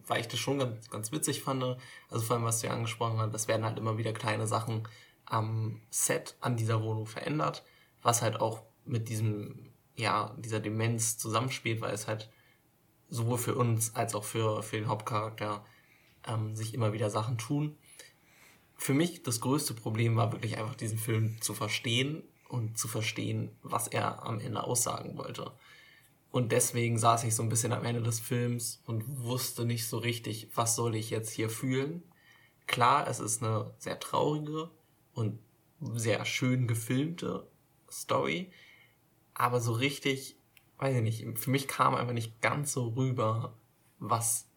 weil 0.08 0.22
ich 0.22 0.28
das 0.28 0.40
schon 0.40 0.60
ganz, 0.60 0.90
ganz 0.90 1.12
witzig 1.12 1.42
fand. 1.44 1.64
Also 2.10 2.26
vor 2.26 2.36
allem, 2.36 2.46
was 2.46 2.62
du 2.62 2.68
ja 2.68 2.74
angesprochen 2.74 3.20
hast, 3.20 3.34
das 3.34 3.48
werden 3.48 3.66
halt 3.66 3.78
immer 3.78 3.98
wieder 3.98 4.14
kleine 4.14 4.48
Sachen 4.48 4.88
am 5.26 5.82
Set 5.90 6.36
an 6.40 6.56
dieser 6.56 6.84
Wohnung 6.84 7.08
verändert, 7.08 7.64
was 8.02 8.22
halt 8.22 8.40
auch 8.40 8.64
mit 8.86 9.10
diesem, 9.10 9.72
ja, 9.96 10.36
dieser 10.38 10.60
Demenz 10.60 11.18
zusammenspielt, 11.18 11.82
weil 11.82 11.94
es 11.94 12.08
halt 12.08 12.30
sowohl 13.10 13.38
für 13.38 13.56
uns 13.56 13.96
als 13.96 14.16
auch 14.16 14.24
für, 14.24 14.62
für 14.64 14.78
den 14.78 14.88
Hauptcharakter 14.88 15.66
ähm, 16.28 16.56
sich 16.56 16.74
immer 16.74 16.94
wieder 16.94 17.10
Sachen 17.10 17.38
tun. 17.38 17.78
Für 18.76 18.94
mich 18.94 19.24
das 19.24 19.42
größte 19.42 19.74
Problem 19.74 20.16
war 20.16 20.32
wirklich 20.32 20.58
einfach 20.58 20.76
diesen 20.76 20.98
Film 20.98 21.42
zu 21.42 21.54
verstehen 21.54 22.24
und 22.50 22.78
zu 22.78 22.88
verstehen, 22.88 23.56
was 23.64 23.88
er 23.88 24.24
am 24.24 24.40
Ende 24.40 24.64
aussagen 24.64 25.18
wollte. 25.18 25.52
Und 26.36 26.52
deswegen 26.52 26.98
saß 26.98 27.24
ich 27.24 27.34
so 27.34 27.44
ein 27.44 27.48
bisschen 27.48 27.72
am 27.72 27.86
Ende 27.86 28.02
des 28.02 28.20
Films 28.20 28.82
und 28.86 29.24
wusste 29.24 29.64
nicht 29.64 29.88
so 29.88 30.00
richtig, 30.00 30.50
was 30.54 30.76
soll 30.76 30.98
ich 30.98 31.10
jetzt 31.10 31.32
hier 31.32 31.50
fühlen. 31.50 32.04
Klar, 32.68 33.08
es 33.08 33.22
ist 33.22 33.42
eine 33.42 33.74
sehr 33.78 34.02
traurige 34.02 34.70
und 35.14 35.40
sehr 35.94 36.26
schön 36.26 36.68
gefilmte 36.68 37.48
Story, 37.90 38.52
aber 39.34 39.62
so 39.62 39.72
richtig, 39.72 40.36
weiß 40.78 40.98
ich 40.98 41.04
nicht, 41.04 41.40
für 41.40 41.52
mich 41.52 41.70
kam 41.70 41.96
einfach 41.96 42.12
nicht 42.12 42.42
ganz 42.42 42.74
so 42.74 42.90
rüber, 42.90 43.54
was 44.00 44.50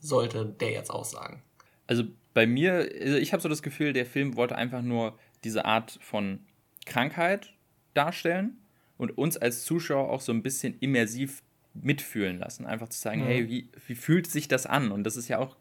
sollte 0.00 0.46
der 0.46 0.70
jetzt 0.70 0.90
aussagen. 0.90 1.42
Also 1.88 2.04
bei 2.32 2.46
mir, 2.46 2.90
also 3.02 3.18
ich 3.18 3.34
habe 3.34 3.42
so 3.42 3.50
das 3.50 3.62
Gefühl, 3.62 3.92
der 3.92 4.06
Film 4.06 4.34
wollte 4.34 4.56
einfach 4.56 4.80
nur 4.80 5.18
diese 5.44 5.66
Art 5.66 5.98
von 6.00 6.40
Krankheit 6.86 7.52
darstellen 7.92 8.61
und 9.02 9.18
uns 9.18 9.36
als 9.36 9.64
Zuschauer 9.64 10.10
auch 10.10 10.20
so 10.20 10.30
ein 10.30 10.44
bisschen 10.44 10.76
immersiv 10.78 11.42
mitfühlen 11.74 12.38
lassen. 12.38 12.66
Einfach 12.66 12.88
zu 12.88 13.00
sagen, 13.00 13.22
mhm. 13.22 13.26
hey, 13.26 13.48
wie, 13.48 13.68
wie 13.88 13.96
fühlt 13.96 14.28
sich 14.28 14.46
das 14.46 14.64
an? 14.64 14.92
Und 14.92 15.02
das 15.02 15.16
ist 15.16 15.26
ja 15.26 15.38
auch, 15.38 15.56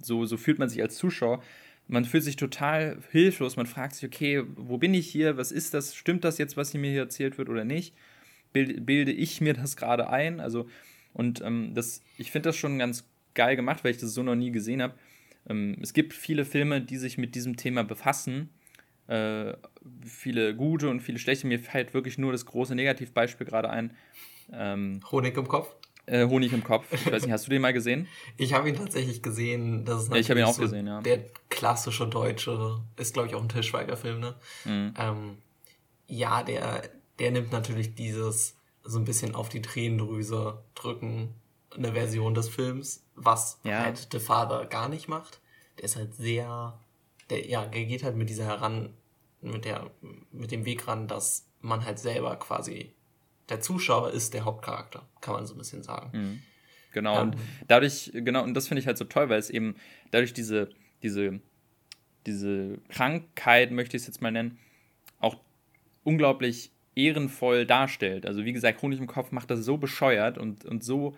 so, 0.00 0.24
so 0.24 0.38
fühlt 0.38 0.58
man 0.58 0.70
sich 0.70 0.80
als 0.80 0.96
Zuschauer. 0.96 1.42
Man 1.88 2.06
fühlt 2.06 2.24
sich 2.24 2.36
total 2.36 2.96
hilflos. 3.10 3.56
Man 3.56 3.66
fragt 3.66 3.96
sich, 3.96 4.08
okay, 4.08 4.44
wo 4.56 4.78
bin 4.78 4.94
ich 4.94 5.08
hier? 5.08 5.36
Was 5.36 5.52
ist 5.52 5.74
das? 5.74 5.94
Stimmt 5.94 6.24
das 6.24 6.38
jetzt, 6.38 6.56
was 6.56 6.72
hier 6.72 6.80
mir 6.80 6.90
hier 6.90 7.02
erzählt 7.02 7.36
wird 7.36 7.50
oder 7.50 7.66
nicht? 7.66 7.94
Bilde, 8.54 8.80
bilde 8.80 9.12
ich 9.12 9.42
mir 9.42 9.52
das 9.52 9.76
gerade 9.76 10.08
ein? 10.08 10.40
Also, 10.40 10.66
und 11.12 11.42
ähm, 11.42 11.72
das, 11.74 12.00
ich 12.16 12.30
finde 12.30 12.48
das 12.48 12.56
schon 12.56 12.78
ganz 12.78 13.04
geil 13.34 13.56
gemacht, 13.56 13.84
weil 13.84 13.90
ich 13.90 13.98
das 13.98 14.14
so 14.14 14.22
noch 14.22 14.36
nie 14.36 14.52
gesehen 14.52 14.80
habe. 14.80 14.94
Ähm, 15.50 15.76
es 15.82 15.92
gibt 15.92 16.14
viele 16.14 16.46
Filme, 16.46 16.80
die 16.80 16.96
sich 16.96 17.18
mit 17.18 17.34
diesem 17.34 17.56
Thema 17.56 17.84
befassen 17.84 18.48
äh, 19.08 19.54
viele 20.04 20.54
gute 20.54 20.88
und 20.88 21.00
viele 21.00 21.18
schlechte. 21.18 21.46
Mir 21.46 21.58
fällt 21.58 21.94
wirklich 21.94 22.18
nur 22.18 22.32
das 22.32 22.46
große 22.46 22.74
Negativbeispiel 22.74 23.46
gerade 23.46 23.70
ein. 23.70 23.96
Ähm, 24.52 25.00
Honig 25.10 25.36
im 25.36 25.48
Kopf? 25.48 25.74
Äh, 26.06 26.26
Honig 26.26 26.52
im 26.52 26.62
Kopf. 26.62 26.86
Ich 26.92 27.10
weiß 27.10 27.22
nicht, 27.24 27.32
hast 27.32 27.46
du 27.46 27.50
den 27.50 27.62
mal 27.62 27.72
gesehen? 27.72 28.06
Ich 28.36 28.52
habe 28.52 28.68
ihn 28.68 28.76
tatsächlich 28.76 29.22
gesehen. 29.22 29.84
Das 29.84 30.04
ist 30.04 30.10
ja, 30.10 30.16
ich 30.16 30.30
habe 30.30 30.40
ihn 30.40 30.46
auch 30.46 30.54
so 30.54 30.62
gesehen, 30.62 30.86
ja. 30.86 31.00
Der 31.00 31.24
klassische 31.48 32.06
deutsche, 32.06 32.80
ist 32.96 33.14
glaube 33.14 33.28
ich 33.28 33.34
auch 33.34 33.42
ein 33.42 33.48
Tischweiger-Film, 33.48 34.20
ne? 34.20 34.34
Mhm. 34.64 34.94
Ähm, 34.98 35.38
ja, 36.06 36.42
der, 36.44 36.82
der 37.18 37.30
nimmt 37.32 37.50
natürlich 37.50 37.94
dieses 37.96 38.56
so 38.84 38.98
ein 39.00 39.04
bisschen 39.04 39.34
auf 39.34 39.48
die 39.48 39.62
Tränendrüse 39.62 40.62
drücken, 40.76 41.34
eine 41.76 41.92
Version 41.92 42.34
des 42.34 42.48
Films, 42.48 43.02
was 43.16 43.58
Ja. 43.64 43.80
halt 43.80 44.08
The 44.12 44.20
Father 44.20 44.66
gar 44.66 44.88
nicht 44.88 45.08
macht. 45.08 45.40
Der 45.78 45.84
ist 45.84 45.96
halt 45.96 46.14
sehr, 46.14 46.78
der, 47.30 47.46
ja, 47.48 47.66
der 47.66 47.84
geht 47.84 48.02
halt 48.02 48.16
mit 48.16 48.28
dieser 48.30 48.44
heran, 48.46 48.90
mit 49.42 49.64
der, 49.64 49.90
mit 50.32 50.50
dem 50.50 50.64
Weg 50.64 50.86
ran, 50.88 51.08
dass 51.08 51.46
man 51.60 51.84
halt 51.84 51.98
selber 51.98 52.36
quasi, 52.36 52.92
der 53.48 53.60
Zuschauer 53.60 54.10
ist 54.12 54.34
der 54.34 54.44
Hauptcharakter, 54.44 55.06
kann 55.20 55.34
man 55.34 55.46
so 55.46 55.54
ein 55.54 55.58
bisschen 55.58 55.82
sagen. 55.82 56.42
Genau, 56.92 57.14
Ja. 57.14 57.22
und 57.22 57.36
dadurch, 57.68 58.10
genau, 58.14 58.42
und 58.42 58.54
das 58.54 58.68
finde 58.68 58.80
ich 58.80 58.86
halt 58.86 58.98
so 58.98 59.04
toll, 59.04 59.28
weil 59.28 59.38
es 59.38 59.50
eben 59.50 59.76
dadurch 60.10 60.32
diese, 60.32 60.70
diese, 61.02 61.40
diese 62.26 62.78
Krankheit, 62.88 63.70
möchte 63.70 63.96
ich 63.96 64.02
es 64.02 64.06
jetzt 64.06 64.22
mal 64.22 64.30
nennen, 64.32 64.58
auch 65.20 65.36
unglaublich 66.04 66.70
ehrenvoll 66.94 67.66
darstellt. 67.66 68.26
Also 68.26 68.44
wie 68.44 68.52
gesagt, 68.52 68.80
Honig 68.82 68.98
im 68.98 69.06
Kopf 69.06 69.30
macht 69.32 69.50
das 69.50 69.60
so 69.64 69.76
bescheuert 69.76 70.38
und, 70.38 70.64
und 70.64 70.82
so 70.82 71.16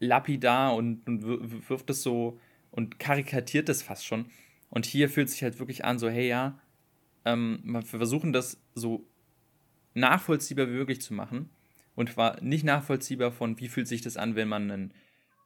lapidar 0.00 0.74
und, 0.74 1.06
und 1.06 1.26
wir- 1.26 1.68
wirft 1.68 1.90
es 1.90 2.02
so 2.02 2.38
und 2.70 2.98
karikatiert 2.98 3.68
es 3.68 3.82
fast 3.82 4.06
schon. 4.06 4.30
Und 4.70 4.86
hier 4.86 5.08
fühlt 5.08 5.30
sich 5.30 5.42
halt 5.42 5.58
wirklich 5.58 5.84
an, 5.84 5.98
so, 5.98 6.08
hey 6.08 6.28
ja, 6.28 6.60
ähm, 7.24 7.60
wir 7.64 7.82
versuchen 7.82 8.32
das 8.32 8.60
so 8.74 9.06
nachvollziehbar 9.94 10.68
wie 10.68 10.72
möglich 10.72 11.00
zu 11.00 11.14
machen. 11.14 11.50
Und 11.94 12.10
zwar 12.12 12.40
nicht 12.42 12.64
nachvollziehbar 12.64 13.32
von, 13.32 13.58
wie 13.58 13.68
fühlt 13.68 13.88
sich 13.88 14.02
das 14.02 14.16
an, 14.16 14.36
wenn 14.36 14.48
man 14.48 14.70
ein 14.70 14.94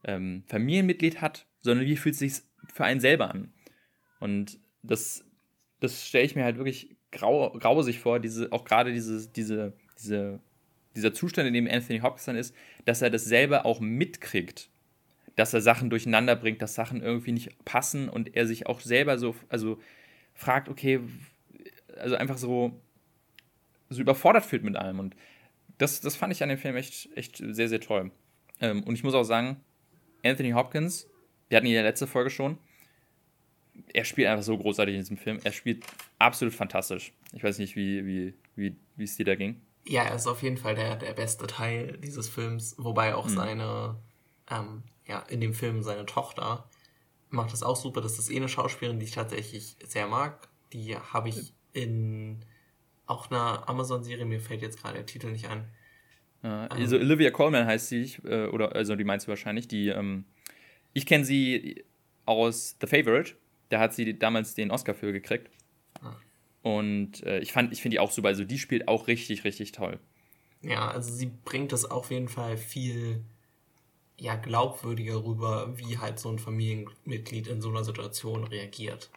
ähm, 0.05 0.43
Familienmitglied 0.47 1.21
hat, 1.21 1.47
sondern 1.62 1.87
wie 1.87 1.97
fühlt 1.97 2.17
sich 2.17 2.43
für 2.73 2.85
einen 2.85 3.00
selber 3.00 3.31
an. 3.31 3.52
Und 4.21 4.59
das, 4.83 5.25
das 5.81 6.07
stelle 6.07 6.25
ich 6.25 6.37
mir 6.37 6.45
halt 6.45 6.57
wirklich 6.57 6.97
grau, 7.11 7.50
grausig 7.52 8.00
vor, 8.00 8.21
diese, 8.21 8.52
auch 8.52 8.64
gerade 8.64 8.93
diese, 8.93 9.29
diese, 9.29 9.73
diese, 9.99 10.41
dieser 10.95 11.14
Zustand, 11.14 11.49
in 11.49 11.55
dem 11.55 11.69
Anthony 11.69 12.00
Hopkins 12.00 12.25
dann 12.25 12.37
ist, 12.37 12.55
dass 12.85 13.02
er 13.02 13.11
das 13.11 13.25
selber 13.25 13.64
auch 13.64 13.81
mitkriegt, 13.81 14.71
dass 15.36 15.54
er 15.54 15.60
Sachen 15.60 15.90
durcheinander 15.90 16.36
bringt, 16.36 16.62
dass 16.62 16.74
Sachen 16.74 17.02
irgendwie 17.02 17.32
nicht 17.32 17.64
passen 17.64 18.08
und 18.08 18.36
er 18.36 18.46
sich 18.46 18.66
auch 18.66 18.80
selber 18.80 19.18
so, 19.18 19.34
also 19.48 19.78
fragt, 20.34 20.68
okay, 20.68 21.00
also 21.96 22.16
einfach 22.16 22.38
so, 22.38 22.80
so 23.88 24.00
überfordert 24.00 24.44
fühlt 24.44 24.64
mit 24.64 24.76
allem. 24.76 24.98
Und 24.98 25.16
das, 25.78 26.00
das 26.00 26.16
fand 26.16 26.32
ich 26.32 26.42
an 26.42 26.48
dem 26.48 26.58
Film 26.58 26.76
echt, 26.76 27.08
echt 27.16 27.36
sehr, 27.38 27.68
sehr 27.68 27.80
toll. 27.80 28.10
Ähm, 28.60 28.82
und 28.82 28.94
ich 28.94 29.04
muss 29.04 29.14
auch 29.14 29.24
sagen, 29.24 29.56
Anthony 30.24 30.50
Hopkins, 30.50 31.08
wir 31.48 31.56
hatten 31.56 31.66
ihn 31.66 31.72
in 31.72 31.82
der 31.82 31.90
letzten 31.90 32.06
Folge 32.06 32.30
schon, 32.30 32.58
er 33.92 34.04
spielt 34.04 34.28
einfach 34.28 34.44
so 34.44 34.56
großartig 34.56 34.94
in 34.94 35.00
diesem 35.00 35.16
Film. 35.16 35.38
Er 35.44 35.52
spielt 35.52 35.84
absolut 36.18 36.54
fantastisch. 36.54 37.12
Ich 37.32 37.42
weiß 37.42 37.58
nicht, 37.58 37.76
wie, 37.76 38.04
wie, 38.06 38.34
wie, 38.54 38.76
wie 38.96 39.04
es 39.04 39.16
dir 39.16 39.24
da 39.24 39.34
ging. 39.34 39.60
Ja, 39.86 40.04
er 40.04 40.14
ist 40.14 40.26
auf 40.26 40.42
jeden 40.42 40.58
Fall 40.58 40.74
der, 40.74 40.96
der 40.96 41.12
beste 41.12 41.46
Teil 41.46 41.98
dieses 41.98 42.28
Films, 42.28 42.76
wobei 42.78 43.14
auch 43.14 43.28
seine, 43.28 43.96
ähm, 44.50 44.82
ja, 45.06 45.21
in 45.28 45.40
dem 45.40 45.54
Film 45.54 45.82
seine 45.82 46.06
Tochter 46.06 46.68
macht 47.30 47.52
das 47.52 47.62
auch 47.62 47.76
super. 47.76 48.00
Das 48.00 48.18
ist 48.18 48.30
eh 48.30 48.37
eine 48.37 48.49
Schauspielerin, 48.49 49.00
die 49.00 49.06
ich 49.06 49.12
tatsächlich 49.12 49.76
sehr 49.85 50.06
mag. 50.06 50.49
Die 50.73 50.97
habe 50.97 51.28
ich 51.28 51.54
in 51.73 52.44
auch 53.06 53.30
einer 53.30 53.68
Amazon-Serie, 53.68 54.25
mir 54.25 54.40
fällt 54.40 54.62
jetzt 54.62 54.80
gerade 54.80 54.94
der 54.94 55.06
Titel 55.06 55.30
nicht 55.30 55.49
ein. 55.49 55.68
Äh, 56.42 56.47
also 56.47 56.97
Olivia 56.97 57.30
Colman 57.30 57.66
heißt 57.66 57.88
sie, 57.88 58.02
ich, 58.02 58.25
äh, 58.25 58.47
oder 58.47 58.75
also 58.75 58.97
die 58.97 59.04
meinst 59.04 59.26
du 59.26 59.30
wahrscheinlich. 59.30 59.68
Die, 59.68 59.88
ähm, 59.88 60.25
ich 60.92 61.06
kenne 61.06 61.25
sie 61.25 61.85
aus 62.26 62.76
The 62.80 62.87
Favorite. 62.87 63.35
Da 63.68 63.80
hat 63.80 63.94
sie 63.94 64.18
damals 64.18 64.54
den 64.54 64.71
Oscar 64.71 64.94
für 64.94 65.12
gekriegt. 65.12 65.50
Ah. 66.00 66.16
Und 66.62 67.23
äh, 67.25 67.41
ich 67.41 67.52
fand, 67.52 67.73
ich 67.73 67.82
finde 67.82 67.95
die 67.95 68.00
auch 68.00 68.10
super. 68.10 68.28
Also 68.28 68.45
die 68.45 68.58
spielt 68.58 68.88
auch 68.88 69.08
richtig, 69.08 69.45
richtig 69.45 69.73
toll. 69.73 69.99
Ja, 70.62 70.91
also 70.91 71.12
sie 71.12 71.26
bringt 71.26 71.73
das 71.73 71.84
auf 71.84 72.10
jeden 72.10 72.28
Fall 72.28 72.56
viel 72.56 73.25
ja, 74.23 74.37
glaubwürdiger 74.37 75.25
rüber, 75.25 75.76
wie 75.76 75.99
halt 75.99 76.21
so 76.21 76.28
ein 76.28 76.39
Familienmitglied 76.39 77.49
in 77.49 77.61
so 77.61 77.71
einer 77.71 77.82
Situation 77.82 78.45
reagiert. 78.45 79.11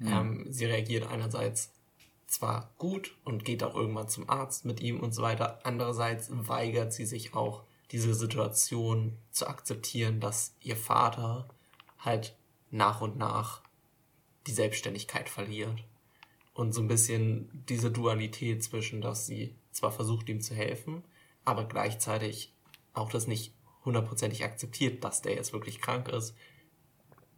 Ähm, 0.00 0.46
sie 0.48 0.66
reagiert 0.66 1.08
einerseits 1.08 1.72
zwar 2.28 2.72
gut 2.78 3.16
und 3.24 3.44
geht 3.44 3.64
auch 3.64 3.74
irgendwann 3.74 4.08
zum 4.08 4.30
Arzt 4.30 4.64
mit 4.64 4.80
ihm 4.80 5.00
und 5.00 5.12
so 5.12 5.22
weiter, 5.22 5.58
andererseits 5.64 6.28
weigert 6.30 6.92
sie 6.92 7.04
sich 7.04 7.34
auch, 7.34 7.64
diese 7.90 8.14
Situation 8.14 9.16
zu 9.30 9.48
akzeptieren, 9.48 10.20
dass 10.20 10.54
ihr 10.60 10.76
Vater 10.76 11.48
halt 11.98 12.36
nach 12.70 13.00
und 13.00 13.16
nach 13.16 13.62
die 14.46 14.52
Selbstständigkeit 14.52 15.28
verliert. 15.28 15.82
Und 16.52 16.74
so 16.74 16.82
ein 16.82 16.88
bisschen 16.88 17.48
diese 17.68 17.90
Dualität 17.90 18.62
zwischen, 18.62 19.00
dass 19.00 19.26
sie 19.26 19.54
zwar 19.72 19.90
versucht, 19.90 20.28
ihm 20.28 20.42
zu 20.42 20.54
helfen, 20.54 21.02
aber 21.46 21.64
gleichzeitig 21.64 22.52
auch 22.92 23.08
das 23.08 23.26
nicht 23.26 23.54
hundertprozentig 23.88 24.44
akzeptiert, 24.44 25.02
dass 25.02 25.22
der 25.22 25.34
jetzt 25.34 25.52
wirklich 25.52 25.80
krank 25.80 26.08
ist, 26.08 26.36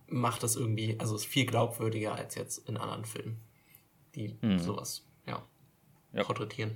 macht 0.09 0.43
das 0.43 0.57
irgendwie, 0.57 0.99
also 0.99 1.15
ist 1.15 1.25
viel 1.27 1.47
glaubwürdiger 1.47 2.15
als 2.15 2.35
jetzt 2.35 2.69
in 2.69 2.77
anderen 2.77 3.05
Filmen, 3.05 3.41
die 4.15 4.37
sowas, 4.59 5.07
ja, 5.27 5.47
Ja. 6.13 6.25
porträtieren. 6.25 6.73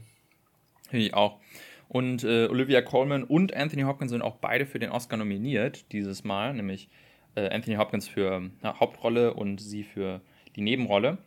Finde 0.88 1.06
ich 1.06 1.14
auch. 1.14 1.40
Und 1.88 2.24
äh, 2.24 2.46
Olivia 2.46 2.80
Colman 2.82 3.24
und 3.24 3.52
Anthony 3.54 3.82
Hopkins 3.82 4.10
sind 4.12 4.22
auch 4.22 4.36
beide 4.36 4.66
für 4.66 4.78
den 4.78 4.90
Oscar 4.90 5.16
nominiert 5.16 5.90
dieses 5.92 6.24
Mal, 6.24 6.54
nämlich 6.54 6.88
äh, 7.34 7.48
Anthony 7.50 7.76
Hopkins 7.76 8.08
für 8.08 8.50
ja, 8.62 8.78
Hauptrolle 8.80 9.34
und 9.34 9.60
sie 9.60 9.82
für 9.82 10.20
die 10.56 10.62
Nebenrolle. 10.62 11.18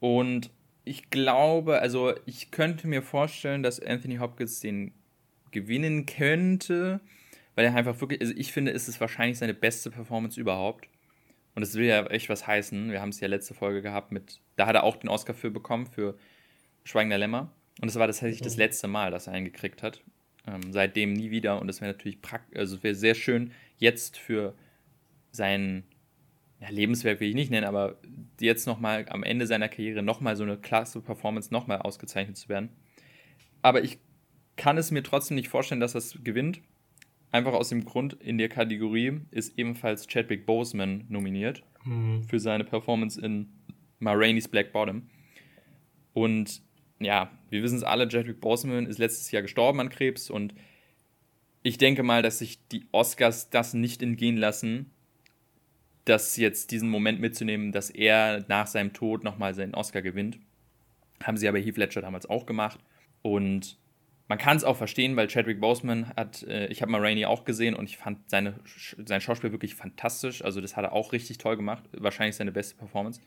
Und 0.00 0.50
ich 0.84 1.10
glaube, 1.10 1.80
also 1.80 2.14
ich 2.24 2.50
könnte 2.50 2.88
mir 2.88 3.02
vorstellen, 3.02 3.62
dass 3.62 3.78
Anthony 3.78 4.16
Hopkins 4.16 4.60
den 4.60 4.94
gewinnen 5.50 6.06
könnte, 6.06 7.00
weil 7.54 7.64
er 7.64 7.74
einfach 7.74 8.00
wirklich, 8.00 8.20
also 8.20 8.32
ich 8.36 8.52
finde, 8.52 8.72
es 8.72 8.88
ist 8.88 9.00
wahrscheinlich 9.00 9.38
seine 9.38 9.54
beste 9.54 9.90
Performance 9.90 10.40
überhaupt. 10.40 10.88
Und 11.54 11.62
es 11.62 11.74
will 11.74 11.86
ja 11.86 12.06
echt 12.06 12.28
was 12.28 12.46
heißen. 12.46 12.90
Wir 12.92 13.00
haben 13.00 13.08
es 13.08 13.20
ja 13.20 13.28
letzte 13.28 13.54
Folge 13.54 13.82
gehabt 13.82 14.12
mit, 14.12 14.40
da 14.56 14.66
hat 14.66 14.76
er 14.76 14.84
auch 14.84 14.96
den 14.96 15.10
Oscar 15.10 15.34
für 15.34 15.50
bekommen, 15.50 15.86
für 15.86 16.16
Schweigender 16.84 17.18
Lämmer. 17.18 17.52
Und 17.80 17.86
das 17.86 17.96
war 17.96 18.06
tatsächlich 18.06 18.40
das 18.40 18.56
letzte 18.56 18.88
Mal, 18.88 19.10
dass 19.10 19.26
er 19.26 19.32
einen 19.32 19.44
gekriegt 19.44 19.82
hat. 19.82 20.02
Ähm, 20.46 20.72
seitdem 20.72 21.12
nie 21.12 21.30
wieder. 21.30 21.60
Und 21.60 21.66
das 21.66 21.80
wäre 21.80 21.92
natürlich 21.92 22.22
praktisch, 22.22 22.58
also 22.58 22.76
es 22.76 22.82
wäre 22.82 22.94
sehr 22.94 23.14
schön, 23.14 23.52
jetzt 23.78 24.16
für 24.16 24.54
sein 25.32 25.84
ja, 26.60 26.68
Lebenswerk 26.68 27.20
will 27.20 27.28
ich 27.28 27.34
nicht 27.34 27.50
nennen, 27.50 27.66
aber 27.66 27.96
jetzt 28.38 28.66
nochmal 28.66 29.06
am 29.08 29.22
Ende 29.22 29.46
seiner 29.46 29.68
Karriere 29.68 30.02
nochmal 30.02 30.36
so 30.36 30.42
eine 30.42 30.58
klasse 30.58 31.00
Performance 31.00 31.52
nochmal 31.52 31.78
ausgezeichnet 31.78 32.36
zu 32.36 32.48
werden. 32.48 32.70
Aber 33.62 33.82
ich 33.82 33.98
kann 34.56 34.76
es 34.76 34.90
mir 34.90 35.02
trotzdem 35.02 35.36
nicht 35.36 35.48
vorstellen, 35.48 35.80
dass 35.80 35.92
das 35.92 36.18
gewinnt. 36.22 36.60
Einfach 37.32 37.52
aus 37.52 37.68
dem 37.68 37.84
Grund, 37.84 38.14
in 38.14 38.38
der 38.38 38.48
Kategorie 38.48 39.20
ist 39.30 39.58
ebenfalls 39.58 40.06
Chadwick 40.06 40.46
Boseman 40.46 41.04
nominiert 41.08 41.62
für 42.28 42.40
seine 42.40 42.64
Performance 42.64 43.20
in 43.20 43.48
Ma 44.00 44.12
Rainey's 44.12 44.48
Black 44.48 44.72
Bottom. 44.72 45.08
Und 46.12 46.62
ja, 46.98 47.30
wir 47.48 47.62
wissen 47.62 47.76
es 47.76 47.84
alle, 47.84 48.08
Chadwick 48.08 48.40
Boseman 48.40 48.86
ist 48.86 48.98
letztes 48.98 49.30
Jahr 49.30 49.42
gestorben 49.42 49.80
an 49.80 49.88
Krebs 49.88 50.28
und 50.28 50.54
ich 51.62 51.78
denke 51.78 52.02
mal, 52.02 52.22
dass 52.22 52.38
sich 52.38 52.66
die 52.68 52.86
Oscars 52.92 53.50
das 53.50 53.74
nicht 53.74 54.02
entgehen 54.02 54.36
lassen, 54.36 54.90
das 56.04 56.36
jetzt 56.36 56.70
diesen 56.70 56.88
Moment 56.88 57.20
mitzunehmen, 57.20 57.72
dass 57.72 57.90
er 57.90 58.44
nach 58.48 58.66
seinem 58.66 58.92
Tod 58.92 59.24
nochmal 59.24 59.54
seinen 59.54 59.74
Oscar 59.74 60.02
gewinnt. 60.02 60.38
Haben 61.22 61.36
sie 61.36 61.48
aber 61.48 61.58
Heath 61.58 61.76
Ledger 61.76 62.00
damals 62.00 62.28
auch 62.28 62.46
gemacht. 62.46 62.80
Und 63.22 63.78
man 64.30 64.38
kann 64.38 64.56
es 64.56 64.62
auch 64.62 64.76
verstehen, 64.76 65.16
weil 65.16 65.26
Chadwick 65.26 65.60
Boseman 65.60 66.14
hat, 66.14 66.44
äh, 66.44 66.68
ich 66.68 66.82
habe 66.82 66.92
mal 66.92 67.00
Rainey 67.00 67.24
auch 67.26 67.44
gesehen 67.44 67.74
und 67.74 67.90
ich 67.90 67.96
fand 67.96 68.30
seine, 68.30 68.54
sein 69.04 69.20
Schauspiel 69.20 69.50
wirklich 69.50 69.74
fantastisch. 69.74 70.44
Also 70.44 70.60
das 70.60 70.76
hat 70.76 70.84
er 70.84 70.92
auch 70.92 71.12
richtig 71.12 71.38
toll 71.38 71.56
gemacht. 71.56 71.82
Wahrscheinlich 71.90 72.36
seine 72.36 72.52
beste 72.52 72.76
Performance. 72.76 73.20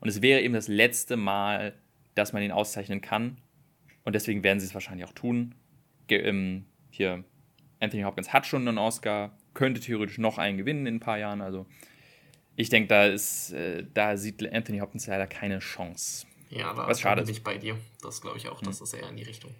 Und 0.00 0.08
es 0.08 0.22
wäre 0.22 0.40
eben 0.40 0.52
das 0.52 0.66
letzte 0.66 1.16
Mal, 1.16 1.74
dass 2.16 2.32
man 2.32 2.42
ihn 2.42 2.50
auszeichnen 2.50 3.00
kann. 3.00 3.36
Und 4.02 4.16
deswegen 4.16 4.42
werden 4.42 4.58
sie 4.58 4.66
es 4.66 4.74
wahrscheinlich 4.74 5.06
auch 5.06 5.12
tun. 5.12 5.54
Ge 6.08 6.18
ähm, 6.18 6.64
hier, 6.90 7.22
Anthony 7.78 8.02
Hopkins 8.02 8.32
hat 8.32 8.44
schon 8.44 8.66
einen 8.66 8.78
Oscar, 8.78 9.38
könnte 9.54 9.80
theoretisch 9.80 10.18
noch 10.18 10.38
einen 10.38 10.58
gewinnen 10.58 10.84
in 10.84 10.96
ein 10.96 11.00
paar 11.00 11.18
Jahren. 11.18 11.42
Also 11.42 11.66
ich 12.56 12.70
denke, 12.70 12.88
da 12.88 13.06
ist, 13.06 13.52
äh, 13.52 13.86
da 13.94 14.16
sieht 14.16 14.52
Anthony 14.52 14.80
Hopkins 14.80 15.06
leider 15.06 15.28
keine 15.28 15.60
Chance. 15.60 16.26
Ja, 16.48 16.74
da, 16.74 16.88
Was 16.88 17.00
schade 17.00 17.22
bin 17.22 17.30
ist. 17.30 17.36
ich 17.36 17.44
bei 17.44 17.56
dir. 17.56 17.76
Das 18.02 18.20
glaube 18.20 18.36
ich 18.36 18.48
auch, 18.48 18.60
das 18.62 18.80
ist 18.80 18.94
eher 18.94 19.08
in 19.08 19.16
die 19.16 19.22
Richtung. 19.22 19.54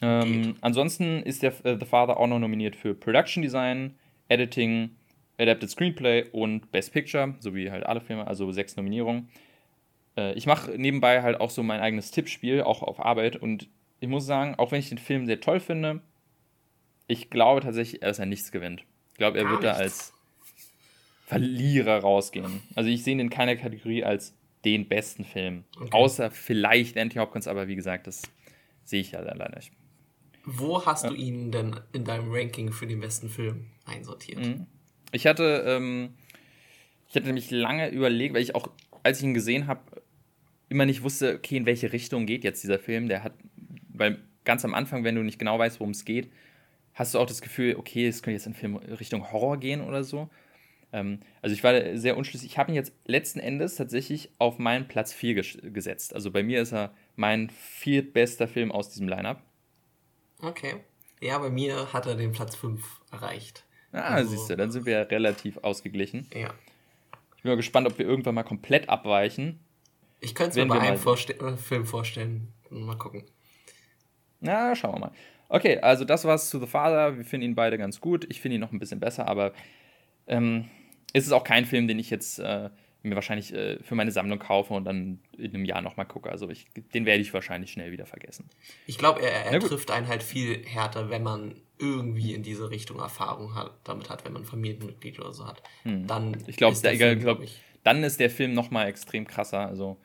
Ähm, 0.00 0.56
ansonsten 0.60 1.22
ist 1.22 1.42
der 1.42 1.52
äh, 1.64 1.76
The 1.78 1.86
Father 1.86 2.18
auch 2.18 2.26
noch 2.26 2.38
nominiert 2.38 2.76
für 2.76 2.94
Production 2.94 3.42
Design, 3.42 3.96
Editing, 4.28 4.90
Adapted 5.38 5.70
Screenplay 5.70 6.26
und 6.32 6.70
Best 6.70 6.92
Picture, 6.92 7.34
sowie 7.40 7.70
halt 7.70 7.84
alle 7.86 8.00
Filme, 8.00 8.26
also 8.26 8.52
sechs 8.52 8.76
Nominierungen. 8.76 9.28
Äh, 10.16 10.34
ich 10.34 10.46
mache 10.46 10.72
nebenbei 10.76 11.22
halt 11.22 11.40
auch 11.40 11.50
so 11.50 11.62
mein 11.62 11.80
eigenes 11.80 12.10
Tippspiel, 12.10 12.62
auch 12.62 12.82
auf 12.82 13.00
Arbeit. 13.04 13.36
Und 13.36 13.68
ich 14.00 14.08
muss 14.08 14.26
sagen, 14.26 14.54
auch 14.56 14.72
wenn 14.72 14.80
ich 14.80 14.88
den 14.88 14.98
Film 14.98 15.26
sehr 15.26 15.40
toll 15.40 15.60
finde, 15.60 16.00
ich 17.06 17.30
glaube 17.30 17.60
tatsächlich, 17.60 18.00
dass 18.00 18.18
er 18.18 18.26
nichts 18.26 18.52
gewinnt. 18.52 18.84
Ich 19.12 19.18
glaube, 19.18 19.38
er 19.38 19.44
Gar 19.44 19.52
wird 19.52 19.62
nichts. 19.62 19.78
da 19.78 19.82
als 19.82 20.12
Verlierer 21.26 21.98
rausgehen. 21.98 22.62
Also 22.74 22.88
ich 22.88 23.02
sehe 23.02 23.14
ihn 23.14 23.20
in 23.20 23.30
keiner 23.30 23.56
Kategorie 23.56 24.04
als 24.04 24.34
den 24.64 24.88
besten 24.88 25.24
Film. 25.24 25.64
Okay. 25.76 25.90
Außer 25.92 26.30
vielleicht 26.30 26.96
Anthony 26.96 27.24
Hopkins, 27.24 27.46
aber 27.48 27.68
wie 27.68 27.76
gesagt, 27.76 28.06
das 28.06 28.22
sehe 28.84 29.00
ich 29.00 29.12
ja 29.12 29.20
leider 29.20 29.54
nicht. 29.54 29.72
Wo 30.50 30.86
hast 30.86 31.04
ja. 31.04 31.10
du 31.10 31.16
ihn 31.16 31.52
denn 31.52 31.78
in 31.92 32.04
deinem 32.04 32.32
Ranking 32.32 32.72
für 32.72 32.86
den 32.86 33.00
besten 33.00 33.28
Film 33.28 33.66
einsortiert? 33.84 34.46
Mhm. 34.46 34.66
Ich 35.12 35.26
hatte, 35.26 35.64
ähm, 35.66 36.14
ich 37.08 37.16
hatte 37.16 37.26
nämlich 37.26 37.50
lange 37.50 37.90
überlegt, 37.90 38.34
weil 38.34 38.40
ich 38.40 38.54
auch, 38.54 38.70
als 39.02 39.18
ich 39.18 39.24
ihn 39.24 39.34
gesehen 39.34 39.66
habe, 39.66 39.80
immer 40.70 40.86
nicht 40.86 41.02
wusste, 41.02 41.36
okay, 41.36 41.58
in 41.58 41.66
welche 41.66 41.92
Richtung 41.92 42.24
geht 42.24 42.44
jetzt 42.44 42.62
dieser 42.62 42.78
Film. 42.78 43.08
Der 43.08 43.24
hat, 43.24 43.34
weil 43.92 44.22
ganz 44.44 44.64
am 44.64 44.72
Anfang, 44.72 45.04
wenn 45.04 45.14
du 45.16 45.22
nicht 45.22 45.38
genau 45.38 45.58
weißt, 45.58 45.80
worum 45.80 45.90
es 45.90 46.06
geht, 46.06 46.30
hast 46.94 47.12
du 47.12 47.18
auch 47.18 47.26
das 47.26 47.42
Gefühl, 47.42 47.76
okay, 47.76 48.06
es 48.06 48.22
könnte 48.22 48.36
jetzt 48.36 48.46
in 48.46 48.54
Film 48.54 48.76
Richtung 48.76 49.30
Horror 49.30 49.58
gehen 49.58 49.82
oder 49.82 50.02
so. 50.02 50.30
Ähm, 50.94 51.20
also 51.42 51.52
ich 51.52 51.62
war 51.62 51.96
sehr 51.98 52.16
unschlüssig. 52.16 52.50
Ich 52.50 52.58
habe 52.58 52.72
ihn 52.72 52.74
jetzt 52.74 52.94
letzten 53.04 53.38
Endes 53.38 53.74
tatsächlich 53.76 54.30
auf 54.38 54.58
meinen 54.58 54.88
Platz 54.88 55.12
4 55.12 55.34
ges 55.34 55.58
gesetzt. 55.62 56.14
Also 56.14 56.30
bei 56.30 56.42
mir 56.42 56.62
ist 56.62 56.72
er 56.72 56.94
mein 57.16 57.50
viertbester 57.50 58.48
Film 58.48 58.72
aus 58.72 58.88
diesem 58.88 59.08
Lineup. 59.08 59.42
Okay. 60.40 60.84
Ja, 61.20 61.38
bei 61.38 61.50
mir 61.50 61.92
hat 61.92 62.06
er 62.06 62.14
den 62.14 62.32
Platz 62.32 62.54
5 62.56 63.00
erreicht. 63.10 63.64
Ah, 63.92 64.14
also, 64.14 64.30
siehst 64.30 64.50
du, 64.50 64.56
dann 64.56 64.70
sind 64.70 64.86
wir 64.86 64.92
ja 64.92 65.02
relativ 65.02 65.58
ausgeglichen. 65.58 66.28
Ja. 66.34 66.54
Ich 67.36 67.42
bin 67.42 67.50
mal 67.50 67.56
gespannt, 67.56 67.86
ob 67.86 67.98
wir 67.98 68.06
irgendwann 68.06 68.34
mal 68.34 68.42
komplett 68.42 68.88
abweichen. 68.88 69.60
Ich 70.20 70.34
könnte 70.34 70.50
es 70.50 70.56
mir 70.56 70.66
bei 70.66 70.80
einem 70.80 70.98
Vorste 70.98 71.38
äh, 71.38 71.56
Film 71.56 71.86
vorstellen. 71.86 72.52
Mal 72.70 72.96
gucken. 72.96 73.24
Na, 74.40 74.74
schauen 74.74 74.94
wir 74.94 74.98
mal. 74.98 75.12
Okay, 75.48 75.78
also 75.78 76.04
das 76.04 76.24
war's 76.24 76.50
zu 76.50 76.60
The 76.60 76.66
Father. 76.66 77.16
Wir 77.16 77.24
finden 77.24 77.46
ihn 77.46 77.54
beide 77.54 77.78
ganz 77.78 78.00
gut. 78.00 78.26
Ich 78.28 78.40
finde 78.40 78.56
ihn 78.56 78.60
noch 78.60 78.72
ein 78.72 78.78
bisschen 78.78 79.00
besser, 79.00 79.26
aber 79.26 79.52
ähm, 80.26 80.68
ist 81.12 81.26
es 81.26 81.32
auch 81.32 81.44
kein 81.44 81.64
Film, 81.64 81.88
den 81.88 81.98
ich 81.98 82.10
jetzt 82.10 82.38
äh, 82.38 82.70
mir 83.08 83.14
wahrscheinlich 83.14 83.52
äh, 83.52 83.82
für 83.82 83.94
meine 83.94 84.10
Sammlung 84.10 84.38
kaufe 84.38 84.74
und 84.74 84.84
dann 84.84 85.20
in 85.36 85.54
einem 85.54 85.64
Jahr 85.64 85.82
nochmal 85.82 86.06
gucke. 86.06 86.30
Also 86.30 86.48
ich, 86.48 86.66
den 86.94 87.06
werde 87.06 87.20
ich 87.20 87.32
wahrscheinlich 87.34 87.72
schnell 87.72 87.92
wieder 87.92 88.06
vergessen. 88.06 88.48
Ich 88.86 88.98
glaube, 88.98 89.22
er, 89.22 89.46
er 89.46 89.60
trifft 89.60 89.90
einen 89.90 90.08
halt 90.08 90.22
viel 90.22 90.64
härter, 90.64 91.10
wenn 91.10 91.22
man 91.22 91.56
irgendwie 91.78 92.34
in 92.34 92.42
diese 92.42 92.70
Richtung 92.70 92.98
Erfahrung 92.98 93.54
hat, 93.54 93.72
damit 93.84 94.10
hat, 94.10 94.24
wenn 94.24 94.32
man 94.32 94.44
Familienmitglied 94.44 95.18
oder 95.20 95.32
so 95.32 95.46
hat. 95.46 95.62
Hm. 95.84 96.06
Dann 96.06 96.36
ich 96.46 96.56
glaube, 96.56 96.76
glaub, 97.16 97.40
dann 97.84 98.04
ist 98.04 98.20
der 98.20 98.30
Film 98.30 98.52
nochmal 98.52 98.88
extrem 98.88 99.26
krasser. 99.26 99.66
Also 99.66 99.98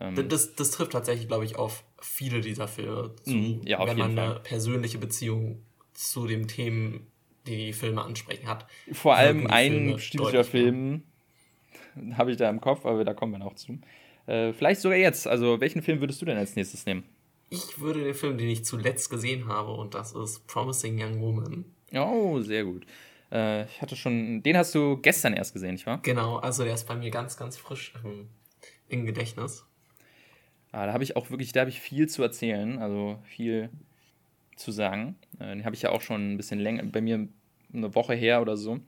ähm, 0.00 0.28
das, 0.28 0.54
das 0.54 0.70
trifft 0.70 0.92
tatsächlich, 0.92 1.28
glaube 1.28 1.44
ich, 1.44 1.56
auf 1.56 1.84
viele 2.00 2.40
dieser 2.40 2.68
Filme 2.68 3.14
zu, 3.24 3.32
hm, 3.32 3.60
ja, 3.64 3.84
wenn 3.86 3.98
man 3.98 4.14
Fall. 4.14 4.30
eine 4.30 4.40
persönliche 4.40 4.98
Beziehung 4.98 5.62
zu 5.94 6.26
den 6.26 6.46
Themen, 6.46 7.06
die 7.46 7.56
die 7.56 7.72
Filme 7.72 8.02
ansprechen 8.02 8.46
hat. 8.46 8.66
Vor 8.92 9.16
allem 9.16 9.46
ein 9.48 9.94
bestimmter 9.94 10.44
Film, 10.44 11.02
habe 12.16 12.30
ich 12.30 12.36
da 12.36 12.48
im 12.50 12.60
Kopf, 12.60 12.86
aber 12.86 13.04
da 13.04 13.14
kommen 13.14 13.32
wir 13.32 13.38
noch 13.38 13.54
zu. 13.54 13.78
Äh, 14.26 14.52
vielleicht 14.52 14.80
sogar 14.80 14.98
jetzt. 14.98 15.26
Also, 15.26 15.60
welchen 15.60 15.82
Film 15.82 16.00
würdest 16.00 16.20
du 16.20 16.26
denn 16.26 16.36
als 16.36 16.56
nächstes 16.56 16.86
nehmen? 16.86 17.04
Ich 17.50 17.80
würde 17.80 18.04
den 18.04 18.14
Film, 18.14 18.36
den 18.36 18.48
ich 18.48 18.64
zuletzt 18.64 19.08
gesehen 19.08 19.48
habe, 19.48 19.72
und 19.72 19.94
das 19.94 20.12
ist 20.12 20.46
Promising 20.46 21.02
Young 21.02 21.20
Woman. 21.20 21.64
Oh, 21.94 22.40
sehr 22.40 22.64
gut. 22.64 22.84
Äh, 23.32 23.64
ich 23.64 23.80
hatte 23.80 23.96
schon, 23.96 24.42
den 24.42 24.56
hast 24.56 24.74
du 24.74 24.98
gestern 24.98 25.32
erst 25.32 25.52
gesehen, 25.52 25.72
nicht 25.72 25.86
wahr? 25.86 26.00
Genau, 26.02 26.36
also 26.36 26.64
der 26.64 26.74
ist 26.74 26.86
bei 26.86 26.94
mir 26.94 27.10
ganz, 27.10 27.36
ganz 27.36 27.56
frisch 27.56 27.94
ähm, 28.04 28.28
im 28.88 29.06
Gedächtnis. 29.06 29.64
Ah, 30.72 30.86
da 30.86 30.92
habe 30.92 31.04
ich 31.04 31.16
auch 31.16 31.30
wirklich, 31.30 31.52
da 31.52 31.60
habe 31.60 31.70
ich 31.70 31.80
viel 31.80 32.08
zu 32.08 32.22
erzählen, 32.22 32.78
also 32.78 33.18
viel 33.24 33.70
zu 34.56 34.70
sagen. 34.70 35.16
Äh, 35.38 35.48
den 35.48 35.64
habe 35.64 35.74
ich 35.74 35.82
ja 35.82 35.90
auch 35.90 36.02
schon 36.02 36.32
ein 36.32 36.36
bisschen 36.36 36.58
länger, 36.58 36.84
bei 36.84 37.00
mir 37.00 37.28
eine 37.72 37.94
Woche 37.94 38.14
her 38.14 38.42
oder 38.42 38.56
so. 38.56 38.80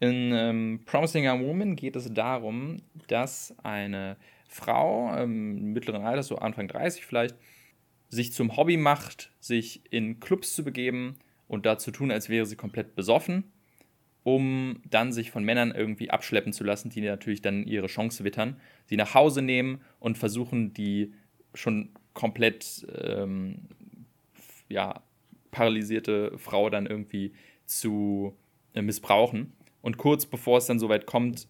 In 0.00 0.32
ähm, 0.32 0.80
Promising 0.84 1.26
Young 1.26 1.44
Woman 1.44 1.74
geht 1.74 1.96
es 1.96 2.12
darum, 2.12 2.76
dass 3.08 3.54
eine 3.62 4.16
Frau 4.48 5.14
ähm, 5.16 5.72
mittleren 5.72 6.02
Alters, 6.02 6.28
so 6.28 6.36
Anfang 6.36 6.68
30 6.68 7.04
vielleicht, 7.04 7.36
sich 8.08 8.32
zum 8.32 8.56
Hobby 8.56 8.76
macht, 8.76 9.32
sich 9.40 9.82
in 9.90 10.20
Clubs 10.20 10.54
zu 10.54 10.64
begeben 10.64 11.16
und 11.48 11.66
da 11.66 11.78
zu 11.78 11.90
tun, 11.90 12.10
als 12.10 12.28
wäre 12.28 12.46
sie 12.46 12.56
komplett 12.56 12.94
besoffen, 12.94 13.52
um 14.22 14.80
dann 14.88 15.12
sich 15.12 15.30
von 15.30 15.44
Männern 15.44 15.72
irgendwie 15.72 16.10
abschleppen 16.10 16.52
zu 16.52 16.64
lassen, 16.64 16.90
die 16.90 17.00
natürlich 17.00 17.42
dann 17.42 17.64
ihre 17.64 17.88
Chance 17.88 18.24
wittern, 18.24 18.60
sie 18.86 18.96
nach 18.96 19.14
Hause 19.14 19.42
nehmen 19.42 19.80
und 19.98 20.16
versuchen, 20.16 20.72
die 20.72 21.12
schon 21.54 21.90
komplett 22.14 22.86
ähm, 23.02 23.68
ja, 24.68 25.02
paralysierte 25.50 26.38
Frau 26.38 26.70
dann 26.70 26.86
irgendwie 26.86 27.32
zu 27.66 28.36
äh, 28.74 28.82
missbrauchen. 28.82 29.52
Und 29.88 29.96
kurz 29.96 30.26
bevor 30.26 30.58
es 30.58 30.66
dann 30.66 30.78
soweit 30.78 31.06
kommt, 31.06 31.48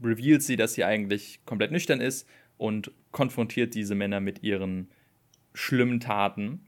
revealt 0.00 0.44
sie, 0.44 0.54
dass 0.54 0.74
sie 0.74 0.84
eigentlich 0.84 1.40
komplett 1.46 1.72
nüchtern 1.72 2.00
ist 2.00 2.28
und 2.56 2.92
konfrontiert 3.10 3.74
diese 3.74 3.96
Männer 3.96 4.20
mit 4.20 4.44
ihren 4.44 4.88
schlimmen 5.52 5.98
Taten. 5.98 6.64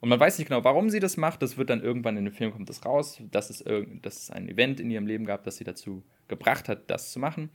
Und 0.00 0.10
man 0.10 0.20
weiß 0.20 0.38
nicht 0.38 0.48
genau, 0.48 0.62
warum 0.62 0.90
sie 0.90 1.00
das 1.00 1.16
macht. 1.16 1.40
Das 1.40 1.56
wird 1.56 1.70
dann 1.70 1.82
irgendwann 1.82 2.18
in 2.18 2.26
dem 2.26 2.34
Film 2.34 2.52
kommt 2.52 2.68
das 2.68 2.84
raus, 2.84 3.22
dass 3.30 3.48
es, 3.48 3.64
dass 4.02 4.24
es 4.24 4.30
ein 4.30 4.50
Event 4.50 4.80
in 4.80 4.90
ihrem 4.90 5.06
Leben 5.06 5.24
gab, 5.24 5.44
das 5.44 5.56
sie 5.56 5.64
dazu 5.64 6.02
gebracht 6.28 6.68
hat, 6.68 6.90
das 6.90 7.10
zu 7.10 7.18
machen. 7.18 7.48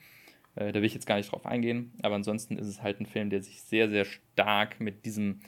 Äh, 0.56 0.72
da 0.72 0.80
will 0.80 0.86
ich 0.86 0.96
jetzt 0.96 1.06
gar 1.06 1.18
nicht 1.18 1.32
drauf 1.32 1.46
eingehen. 1.46 1.94
Aber 2.02 2.16
ansonsten 2.16 2.58
ist 2.58 2.66
es 2.66 2.82
halt 2.82 3.00
ein 3.00 3.06
Film, 3.06 3.30
der 3.30 3.44
sich 3.44 3.62
sehr, 3.62 3.88
sehr 3.88 4.06
stark 4.06 4.80
mit 4.80 5.06
diesem, 5.06 5.42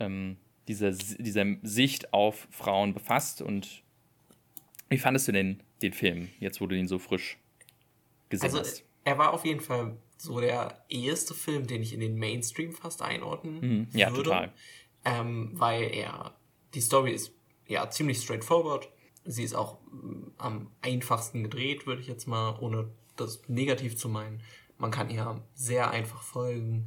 ähm, 0.00 0.36
dieser, 0.68 0.90
dieser 0.90 1.46
Sicht 1.62 2.12
auf 2.12 2.46
Frauen 2.50 2.92
befasst. 2.92 3.40
Und 3.40 3.84
wie 4.88 4.98
fandest 4.98 5.28
du 5.28 5.32
denn 5.32 5.62
den 5.82 5.92
Film, 5.92 6.28
jetzt 6.40 6.60
wo 6.60 6.66
du 6.66 6.76
ihn 6.76 6.88
so 6.88 6.98
frisch 6.98 7.38
gesehen 8.28 8.46
also, 8.46 8.60
hast? 8.60 8.84
Er 9.04 9.18
war 9.18 9.32
auf 9.32 9.44
jeden 9.44 9.60
Fall 9.60 9.96
so 10.18 10.40
der 10.40 10.84
erste 10.88 11.34
Film, 11.34 11.66
den 11.66 11.82
ich 11.82 11.92
in 11.92 12.00
den 12.00 12.16
Mainstream 12.16 12.72
fast 12.72 13.02
einordnen 13.02 13.60
mhm, 13.60 13.88
ja, 13.92 14.10
würde. 14.10 14.24
Total. 14.24 14.52
Ähm, 15.04 15.50
weil 15.54 15.94
er, 15.94 16.36
die 16.74 16.80
Story 16.80 17.12
ist 17.12 17.32
ja 17.66 17.88
ziemlich 17.88 18.20
straightforward. 18.20 18.88
Sie 19.24 19.44
ist 19.44 19.54
auch 19.54 19.78
mm, 19.90 20.32
am 20.38 20.70
einfachsten 20.82 21.42
gedreht, 21.42 21.86
würde 21.86 22.02
ich 22.02 22.08
jetzt 22.08 22.26
mal, 22.26 22.58
ohne 22.60 22.90
das 23.16 23.42
negativ 23.48 23.96
zu 23.96 24.08
meinen. 24.08 24.42
Man 24.76 24.90
kann 24.90 25.10
ihr 25.10 25.42
sehr 25.54 25.90
einfach 25.90 26.22
folgen. 26.22 26.86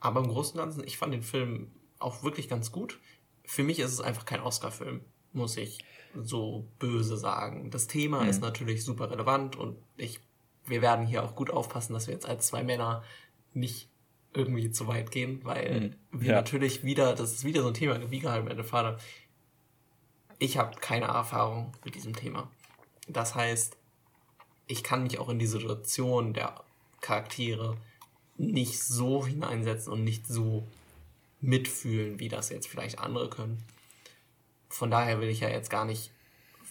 Aber 0.00 0.20
im 0.20 0.28
Großen 0.28 0.58
und 0.58 0.64
Ganzen, 0.64 0.84
ich 0.86 0.96
fand 0.96 1.14
den 1.14 1.22
Film 1.22 1.72
auch 1.98 2.22
wirklich 2.22 2.48
ganz 2.48 2.72
gut. 2.72 2.98
Für 3.44 3.62
mich 3.62 3.78
ist 3.78 3.92
es 3.92 4.00
einfach 4.00 4.24
kein 4.24 4.40
Oscar-Film, 4.40 5.02
muss 5.32 5.56
ich 5.56 5.84
so 6.14 6.66
böse 6.78 7.16
sagen. 7.16 7.70
Das 7.70 7.86
Thema 7.86 8.22
mhm. 8.22 8.28
ist 8.28 8.40
natürlich 8.40 8.84
super 8.84 9.10
relevant 9.10 9.56
und 9.56 9.76
ich, 9.96 10.20
wir 10.66 10.82
werden 10.82 11.06
hier 11.06 11.24
auch 11.24 11.34
gut 11.34 11.50
aufpassen, 11.50 11.92
dass 11.92 12.06
wir 12.06 12.14
jetzt 12.14 12.28
als 12.28 12.46
zwei 12.46 12.62
Männer 12.62 13.02
nicht 13.54 13.88
irgendwie 14.34 14.70
zu 14.70 14.86
weit 14.88 15.10
gehen, 15.10 15.40
weil 15.44 15.80
mhm. 15.80 16.20
wir 16.20 16.30
ja. 16.30 16.34
natürlich 16.36 16.84
wieder, 16.84 17.14
das 17.14 17.32
ist 17.32 17.44
wieder 17.44 17.62
so 17.62 17.68
ein 17.68 17.74
Thema, 17.74 18.10
wie 18.10 18.20
geheim 18.20 18.46
meine 18.46 18.64
Vater. 18.64 18.98
Ich 20.38 20.56
habe 20.56 20.78
keine 20.80 21.06
Erfahrung 21.06 21.72
mit 21.84 21.94
diesem 21.94 22.14
Thema. 22.14 22.50
Das 23.08 23.34
heißt, 23.34 23.76
ich 24.66 24.82
kann 24.82 25.02
mich 25.02 25.18
auch 25.18 25.28
in 25.28 25.38
die 25.38 25.46
Situation 25.46 26.32
der 26.32 26.62
Charaktere 27.00 27.76
nicht 28.38 28.82
so 28.82 29.26
hineinsetzen 29.26 29.92
und 29.92 30.04
nicht 30.04 30.26
so 30.26 30.66
mitfühlen, 31.40 32.18
wie 32.20 32.28
das 32.28 32.48
jetzt 32.48 32.68
vielleicht 32.68 32.98
andere 32.98 33.28
können 33.28 33.62
von 34.72 34.90
daher 34.90 35.20
will 35.20 35.28
ich 35.28 35.40
ja 35.40 35.48
jetzt 35.48 35.70
gar 35.70 35.84
nicht 35.84 36.12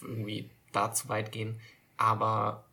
irgendwie 0.00 0.50
da 0.72 0.92
zu 0.92 1.08
weit 1.08 1.32
gehen. 1.32 1.60
Aber 1.96 2.64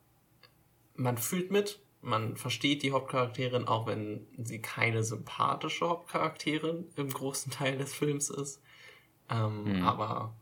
man 0.94 1.18
fühlt 1.18 1.50
mit, 1.50 1.78
man 2.02 2.36
versteht 2.36 2.82
die 2.82 2.92
Hauptcharakterin, 2.92 3.68
auch 3.68 3.86
wenn 3.86 4.26
sie 4.38 4.60
keine 4.60 5.04
sympathische 5.04 5.88
Hauptcharakterin 5.88 6.86
im 6.96 7.10
großen 7.10 7.52
Teil 7.52 7.78
des 7.78 7.94
Films 7.94 8.30
ist. 8.30 8.60
Ähm, 9.30 9.66
hm. 9.66 9.84
Aber 9.84 10.34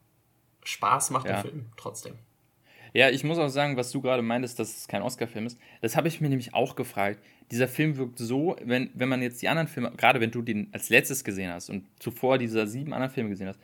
Spaß 0.64 1.11
macht 1.11 1.27
ja. 1.27 1.33
der 1.33 1.42
Film 1.42 1.66
trotzdem. 1.77 2.14
Ja, 2.94 3.11
ich 3.11 3.22
muss 3.22 3.38
auch 3.38 3.48
sagen, 3.48 3.77
was 3.77 3.90
du 3.90 4.01
gerade 4.01 4.22
meintest, 4.22 4.59
dass 4.59 4.74
es 4.74 4.88
kein 4.88 5.03
Oscar-Film 5.03 5.46
ist, 5.46 5.59
das 5.83 5.94
habe 5.94 6.09
ich 6.09 6.22
mir 6.22 6.31
nämlich 6.31 6.55
auch 6.55 6.74
gefragt. 6.74 7.22
Dieser 7.51 7.68
Film 7.68 7.98
wirkt 7.98 8.18
so, 8.18 8.57
wenn, 8.64 8.90
wenn 8.94 9.11
man 9.11 9.20
jetzt 9.20 9.42
die 9.42 9.48
anderen 9.48 9.68
Filme, 9.68 9.92
gerade 9.92 10.20
wenn 10.20 10.31
du 10.31 10.40
den 10.40 10.68
als 10.72 10.88
letztes 10.88 11.22
gesehen 11.22 11.53
hast 11.53 11.68
und 11.68 11.85
zuvor 11.98 12.38
diese 12.38 12.66
sieben 12.66 12.94
anderen 12.94 13.12
Filme 13.12 13.29
gesehen 13.29 13.48
hast, 13.48 13.61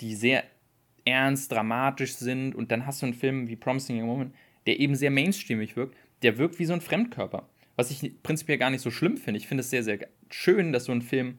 die 0.00 0.14
sehr 0.14 0.44
ernst, 1.04 1.52
dramatisch 1.52 2.14
sind. 2.14 2.54
Und 2.54 2.70
dann 2.70 2.86
hast 2.86 3.02
du 3.02 3.06
einen 3.06 3.14
Film 3.14 3.48
wie 3.48 3.56
Promising 3.56 4.00
Young 4.00 4.08
Woman, 4.08 4.34
der 4.66 4.80
eben 4.80 4.94
sehr 4.94 5.10
mainstreamig 5.10 5.76
wirkt. 5.76 5.96
Der 6.22 6.38
wirkt 6.38 6.58
wie 6.58 6.64
so 6.64 6.72
ein 6.72 6.80
Fremdkörper. 6.80 7.48
Was 7.76 7.90
ich 7.90 8.22
prinzipiell 8.22 8.58
gar 8.58 8.70
nicht 8.70 8.80
so 8.80 8.90
schlimm 8.90 9.16
finde. 9.16 9.38
Ich 9.38 9.48
finde 9.48 9.60
es 9.60 9.70
sehr, 9.70 9.82
sehr 9.82 10.08
schön, 10.30 10.72
dass 10.72 10.86
so 10.86 10.92
ein 10.92 11.02
Film 11.02 11.38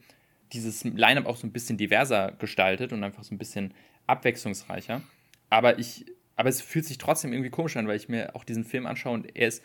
dieses 0.53 0.83
Line-Up 0.83 1.25
auch 1.25 1.35
so 1.35 1.45
ein 1.47 1.51
bisschen 1.51 1.77
diverser 1.77 2.31
gestaltet 2.39 2.93
und 2.93 3.03
einfach 3.03 3.23
so 3.23 3.35
ein 3.35 3.37
bisschen 3.37 3.73
abwechslungsreicher. 4.05 5.01
Aber 5.49 5.79
ich, 5.79 6.05
aber 6.35 6.49
es 6.49 6.61
fühlt 6.61 6.85
sich 6.85 6.97
trotzdem 6.97 7.33
irgendwie 7.33 7.49
komisch 7.49 7.75
an, 7.75 7.87
weil 7.87 7.97
ich 7.97 8.07
mir 8.07 8.35
auch 8.35 8.43
diesen 8.43 8.63
Film 8.63 8.85
anschaue 8.85 9.13
und 9.13 9.35
er 9.35 9.47
ist 9.47 9.63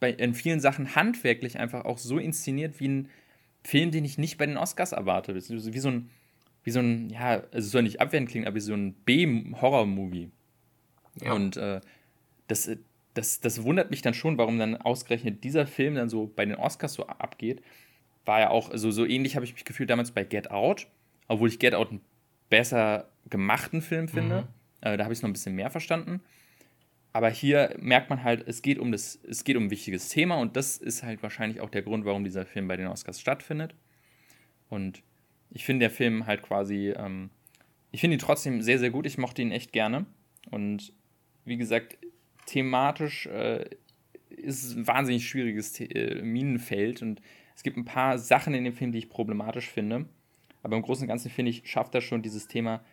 bei, 0.00 0.10
in 0.10 0.34
vielen 0.34 0.60
Sachen 0.60 0.94
handwerklich 0.94 1.58
einfach 1.58 1.84
auch 1.84 1.98
so 1.98 2.18
inszeniert 2.18 2.80
wie 2.80 2.88
ein 2.88 3.10
Film, 3.64 3.90
den 3.90 4.04
ich 4.04 4.18
nicht 4.18 4.38
bei 4.38 4.46
den 4.46 4.56
Oscars 4.56 4.92
erwarte. 4.92 5.34
Wie 5.34 5.78
so 5.78 5.88
ein, 5.88 6.10
wie 6.68 6.72
so 6.72 6.80
ein, 6.80 7.08
ja, 7.08 7.42
es 7.52 7.70
soll 7.70 7.82
nicht 7.82 7.98
abwertend 7.98 8.28
klingen, 8.28 8.46
aber 8.46 8.56
wie 8.56 8.60
so 8.60 8.74
ein 8.74 8.92
B-Horror-Movie. 8.92 10.30
Ja. 11.22 11.32
Und 11.32 11.56
äh, 11.56 11.80
das, 12.46 12.70
das, 13.14 13.40
das 13.40 13.62
wundert 13.62 13.90
mich 13.90 14.02
dann 14.02 14.12
schon, 14.12 14.36
warum 14.36 14.58
dann 14.58 14.76
ausgerechnet 14.76 15.42
dieser 15.44 15.66
Film 15.66 15.94
dann 15.94 16.10
so 16.10 16.30
bei 16.36 16.44
den 16.44 16.56
Oscars 16.56 16.92
so 16.92 17.06
abgeht. 17.06 17.62
War 18.26 18.40
ja 18.40 18.50
auch, 18.50 18.68
also 18.68 18.90
so 18.90 19.06
ähnlich 19.06 19.34
habe 19.34 19.46
ich 19.46 19.54
mich 19.54 19.64
gefühlt 19.64 19.88
damals 19.88 20.10
bei 20.10 20.24
Get 20.24 20.50
Out, 20.50 20.88
obwohl 21.26 21.48
ich 21.48 21.58
Get 21.58 21.72
Out 21.72 21.88
einen 21.88 22.02
besser 22.50 23.08
gemachten 23.30 23.80
Film 23.80 24.08
finde. 24.08 24.42
Mhm. 24.42 24.48
Äh, 24.82 24.98
da 24.98 25.04
habe 25.04 25.14
ich 25.14 25.20
es 25.20 25.22
noch 25.22 25.30
ein 25.30 25.32
bisschen 25.32 25.54
mehr 25.54 25.70
verstanden. 25.70 26.20
Aber 27.14 27.30
hier 27.30 27.74
merkt 27.80 28.10
man 28.10 28.24
halt, 28.24 28.46
es 28.46 28.60
geht 28.60 28.78
um 28.78 28.92
das, 28.92 29.18
es 29.26 29.42
geht 29.42 29.56
um 29.56 29.64
ein 29.64 29.70
wichtiges 29.70 30.10
Thema 30.10 30.36
und 30.36 30.54
das 30.54 30.76
ist 30.76 31.02
halt 31.02 31.22
wahrscheinlich 31.22 31.62
auch 31.62 31.70
der 31.70 31.80
Grund, 31.80 32.04
warum 32.04 32.24
dieser 32.24 32.44
Film 32.44 32.68
bei 32.68 32.76
den 32.76 32.88
Oscars 32.88 33.18
stattfindet. 33.18 33.74
Und 34.68 35.02
ich 35.50 35.64
finde 35.64 35.84
der 35.84 35.90
Film 35.90 36.26
halt 36.26 36.42
quasi, 36.42 36.94
ähm, 36.96 37.30
ich 37.90 38.00
finde 38.00 38.16
ihn 38.16 38.20
trotzdem 38.20 38.62
sehr, 38.62 38.78
sehr 38.78 38.90
gut. 38.90 39.06
Ich 39.06 39.18
mochte 39.18 39.42
ihn 39.42 39.52
echt 39.52 39.72
gerne. 39.72 40.06
Und 40.50 40.92
wie 41.44 41.56
gesagt, 41.56 41.98
thematisch 42.46 43.26
äh, 43.26 43.64
ist 44.30 44.64
es 44.64 44.76
ein 44.76 44.86
wahnsinnig 44.86 45.28
schwieriges 45.28 45.78
äh, 45.80 46.20
Minenfeld 46.22 47.02
und 47.02 47.20
es 47.54 47.62
gibt 47.62 47.76
ein 47.76 47.84
paar 47.84 48.18
Sachen 48.18 48.54
in 48.54 48.64
dem 48.64 48.74
Film, 48.74 48.92
die 48.92 48.98
ich 48.98 49.08
problematisch 49.08 49.68
finde. 49.68 50.06
Aber 50.62 50.76
im 50.76 50.82
Großen 50.82 51.02
und 51.02 51.08
Ganzen 51.08 51.30
finde 51.30 51.50
ich, 51.50 51.68
schafft 51.68 51.94
er 51.94 52.00
schon 52.00 52.22
dieses 52.22 52.46
Thema 52.46 52.84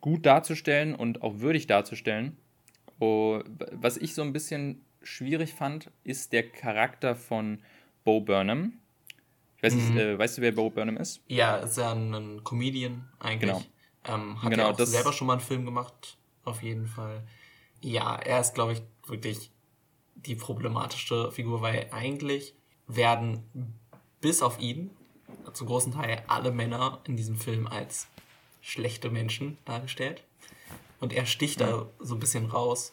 gut 0.00 0.24
darzustellen 0.24 0.94
und 0.94 1.22
auch 1.22 1.40
würdig 1.40 1.66
darzustellen. 1.66 2.36
Oh, 2.98 3.40
was 3.72 3.98
ich 3.98 4.14
so 4.14 4.22
ein 4.22 4.32
bisschen 4.32 4.80
schwierig 5.02 5.52
fand, 5.52 5.90
ist 6.04 6.32
der 6.32 6.48
Charakter 6.48 7.14
von 7.14 7.58
Bo 8.04 8.20
Burnham. 8.20 8.78
Weiß 9.66 9.74
nicht, 9.74 9.90
mhm. 9.90 9.98
äh, 9.98 10.18
weißt 10.18 10.38
du, 10.38 10.42
wer 10.42 10.52
Bo 10.52 10.70
Burnham 10.70 10.96
ist? 10.96 11.20
Ja, 11.26 11.56
ist 11.56 11.76
ja 11.76 11.92
ein, 11.92 12.14
ein 12.14 12.44
Comedian 12.44 13.08
eigentlich. 13.18 13.50
Genau. 13.50 13.62
Ähm, 14.04 14.40
hat 14.40 14.50
genau, 14.50 14.68
ja 14.68 14.70
auch 14.70 14.78
selber 14.78 15.12
schon 15.12 15.26
mal 15.26 15.34
einen 15.34 15.42
Film 15.42 15.64
gemacht, 15.64 16.16
auf 16.44 16.62
jeden 16.62 16.86
Fall. 16.86 17.26
Ja, 17.80 18.14
er 18.14 18.40
ist, 18.40 18.54
glaube 18.54 18.74
ich, 18.74 18.82
wirklich 19.06 19.50
die 20.14 20.36
problematischste 20.36 21.32
Figur, 21.32 21.62
weil 21.62 21.88
eigentlich 21.90 22.54
werden 22.86 23.42
bis 24.20 24.40
auf 24.40 24.60
ihn 24.60 24.90
zum 25.52 25.66
großen 25.66 25.92
Teil 25.92 26.22
alle 26.28 26.52
Männer 26.52 27.00
in 27.08 27.16
diesem 27.16 27.36
Film 27.36 27.66
als 27.66 28.06
schlechte 28.60 29.10
Menschen 29.10 29.58
dargestellt. 29.64 30.22
Und 31.00 31.12
er 31.12 31.26
sticht 31.26 31.60
ja. 31.60 31.66
da 31.66 31.86
so 31.98 32.14
ein 32.14 32.20
bisschen 32.20 32.46
raus. 32.46 32.92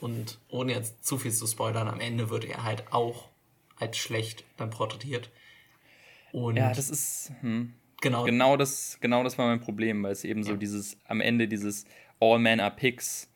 Und 0.00 0.38
ohne 0.48 0.72
jetzt 0.74 1.04
zu 1.04 1.16
viel 1.16 1.32
zu 1.32 1.46
spoilern, 1.46 1.88
am 1.88 2.00
Ende 2.00 2.28
wird 2.28 2.44
er 2.44 2.62
halt 2.62 2.92
auch 2.92 3.28
als 3.78 3.96
schlecht 3.96 4.44
dann 4.58 4.68
porträtiert. 4.68 5.30
Und 6.34 6.56
ja, 6.56 6.72
das 6.72 6.90
ist 6.90 7.30
hm. 7.42 7.72
genau. 8.00 8.24
Genau 8.24 8.56
das, 8.56 8.98
genau 9.00 9.22
das 9.22 9.38
war 9.38 9.46
mein 9.46 9.60
Problem, 9.60 10.02
weil 10.02 10.10
es 10.10 10.24
eben 10.24 10.40
ja. 10.40 10.46
so 10.46 10.56
dieses 10.56 10.98
am 11.04 11.20
Ende 11.20 11.46
dieses 11.46 11.84
All 12.18 12.40
Men 12.40 12.58
are 12.58 12.74
Pigs 12.74 13.30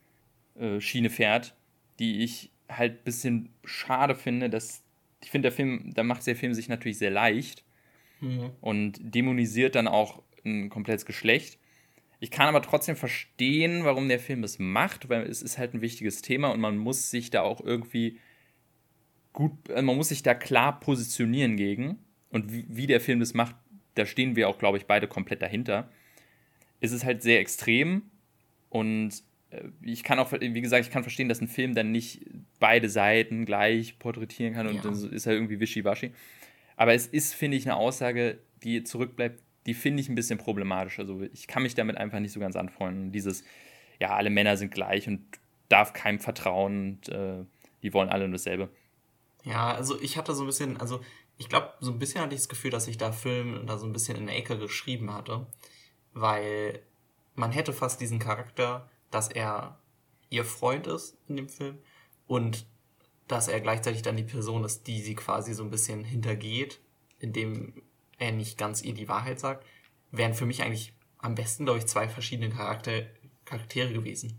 äh, 0.58 0.80
Schiene 0.80 1.08
fährt, 1.08 1.54
die 2.00 2.24
ich 2.24 2.50
halt 2.68 2.98
ein 2.98 3.04
bisschen 3.04 3.50
schade 3.64 4.16
finde, 4.16 4.50
dass 4.50 4.82
ich 5.22 5.30
finde, 5.30 5.46
der 5.46 5.52
Film, 5.52 5.92
da 5.94 6.02
macht 6.02 6.26
der 6.26 6.34
Film 6.34 6.54
sich 6.54 6.68
natürlich 6.68 6.98
sehr 6.98 7.12
leicht 7.12 7.62
mhm. 8.20 8.50
und 8.60 8.98
dämonisiert 9.00 9.76
dann 9.76 9.86
auch 9.86 10.20
ein 10.44 10.68
komplettes 10.68 11.06
Geschlecht. 11.06 11.60
Ich 12.18 12.32
kann 12.32 12.48
aber 12.48 12.62
trotzdem 12.62 12.96
verstehen, 12.96 13.84
warum 13.84 14.08
der 14.08 14.18
Film 14.18 14.42
es 14.42 14.58
macht, 14.58 15.08
weil 15.08 15.22
es 15.22 15.40
ist 15.40 15.56
halt 15.56 15.72
ein 15.72 15.82
wichtiges 15.82 16.20
Thema 16.20 16.48
und 16.48 16.58
man 16.58 16.76
muss 16.76 17.10
sich 17.12 17.30
da 17.30 17.42
auch 17.42 17.60
irgendwie 17.60 18.18
gut, 19.32 19.52
äh, 19.68 19.82
man 19.82 19.94
muss 19.94 20.08
sich 20.08 20.24
da 20.24 20.34
klar 20.34 20.80
positionieren 20.80 21.56
gegen. 21.56 21.98
Und 22.30 22.52
wie, 22.52 22.66
wie 22.68 22.86
der 22.86 23.00
Film 23.00 23.20
das 23.20 23.34
macht, 23.34 23.56
da 23.94 24.06
stehen 24.06 24.36
wir 24.36 24.48
auch, 24.48 24.58
glaube 24.58 24.78
ich, 24.78 24.86
beide 24.86 25.08
komplett 25.08 25.42
dahinter. 25.42 25.90
Es 26.80 26.92
ist 26.92 27.04
halt 27.04 27.22
sehr 27.22 27.40
extrem 27.40 28.02
und 28.68 29.22
äh, 29.50 29.64
ich 29.82 30.04
kann 30.04 30.18
auch, 30.18 30.32
wie 30.32 30.60
gesagt, 30.60 30.84
ich 30.86 30.92
kann 30.92 31.02
verstehen, 31.02 31.28
dass 31.28 31.40
ein 31.40 31.48
Film 31.48 31.74
dann 31.74 31.90
nicht 31.90 32.24
beide 32.60 32.88
Seiten 32.88 33.44
gleich 33.44 33.98
porträtieren 33.98 34.54
kann 34.54 34.66
und 34.68 34.76
ja. 34.76 34.82
dann 34.82 34.94
ist 34.94 35.26
er 35.26 35.32
irgendwie 35.32 35.60
wischiwaschi. 35.60 36.12
Aber 36.76 36.94
es 36.94 37.06
ist, 37.06 37.34
finde 37.34 37.56
ich, 37.56 37.66
eine 37.66 37.76
Aussage, 37.76 38.38
die 38.62 38.84
zurückbleibt, 38.84 39.42
die 39.66 39.74
finde 39.74 40.00
ich 40.00 40.08
ein 40.08 40.14
bisschen 40.14 40.38
problematisch. 40.38 40.98
Also 40.98 41.22
ich 41.32 41.46
kann 41.46 41.62
mich 41.62 41.74
damit 41.74 41.96
einfach 41.96 42.20
nicht 42.20 42.32
so 42.32 42.40
ganz 42.40 42.56
anfreunden. 42.56 43.10
Dieses, 43.10 43.44
ja, 44.00 44.14
alle 44.14 44.30
Männer 44.30 44.56
sind 44.56 44.72
gleich 44.72 45.08
und 45.08 45.20
darf 45.68 45.92
keinem 45.92 46.20
vertrauen 46.20 46.78
und 46.78 47.08
äh, 47.08 47.44
die 47.82 47.92
wollen 47.92 48.08
alle 48.08 48.28
nur 48.28 48.38
dasselbe. 48.38 48.70
Ja, 49.44 49.74
also 49.74 50.00
ich 50.00 50.16
hatte 50.16 50.34
so 50.34 50.44
ein 50.44 50.46
bisschen, 50.46 50.76
also 50.78 51.00
ich 51.38 51.48
glaube, 51.48 51.72
so 51.80 51.90
ein 51.92 51.98
bisschen 51.98 52.20
hatte 52.20 52.34
ich 52.34 52.40
das 52.40 52.48
Gefühl, 52.48 52.70
dass 52.70 52.88
ich 52.88 52.98
da 52.98 53.12
Film 53.12 53.66
da 53.66 53.78
so 53.78 53.86
ein 53.86 53.92
bisschen 53.92 54.16
in 54.16 54.26
der 54.26 54.36
Ecke 54.36 54.58
geschrieben 54.58 55.12
hatte, 55.12 55.46
weil 56.12 56.82
man 57.34 57.52
hätte 57.52 57.72
fast 57.72 58.00
diesen 58.00 58.18
Charakter, 58.18 58.90
dass 59.10 59.28
er 59.28 59.78
ihr 60.30 60.44
Freund 60.44 60.86
ist 60.86 61.16
in 61.28 61.36
dem 61.36 61.48
Film 61.48 61.78
und 62.26 62.66
dass 63.28 63.48
er 63.48 63.60
gleichzeitig 63.60 64.02
dann 64.02 64.16
die 64.16 64.24
Person 64.24 64.64
ist, 64.64 64.86
die 64.86 65.00
sie 65.00 65.14
quasi 65.14 65.54
so 65.54 65.62
ein 65.62 65.70
bisschen 65.70 66.04
hintergeht, 66.04 66.80
indem 67.20 67.82
er 68.18 68.32
nicht 68.32 68.58
ganz 68.58 68.82
ihr 68.82 68.94
die 68.94 69.08
Wahrheit 69.08 69.38
sagt, 69.38 69.64
wären 70.10 70.34
für 70.34 70.46
mich 70.46 70.62
eigentlich 70.62 70.92
am 71.18 71.34
besten, 71.34 71.64
glaube 71.64 71.78
ich, 71.78 71.86
zwei 71.86 72.08
verschiedene 72.08 72.50
Charakter 72.50 73.06
Charaktere 73.44 73.92
gewesen. 73.92 74.38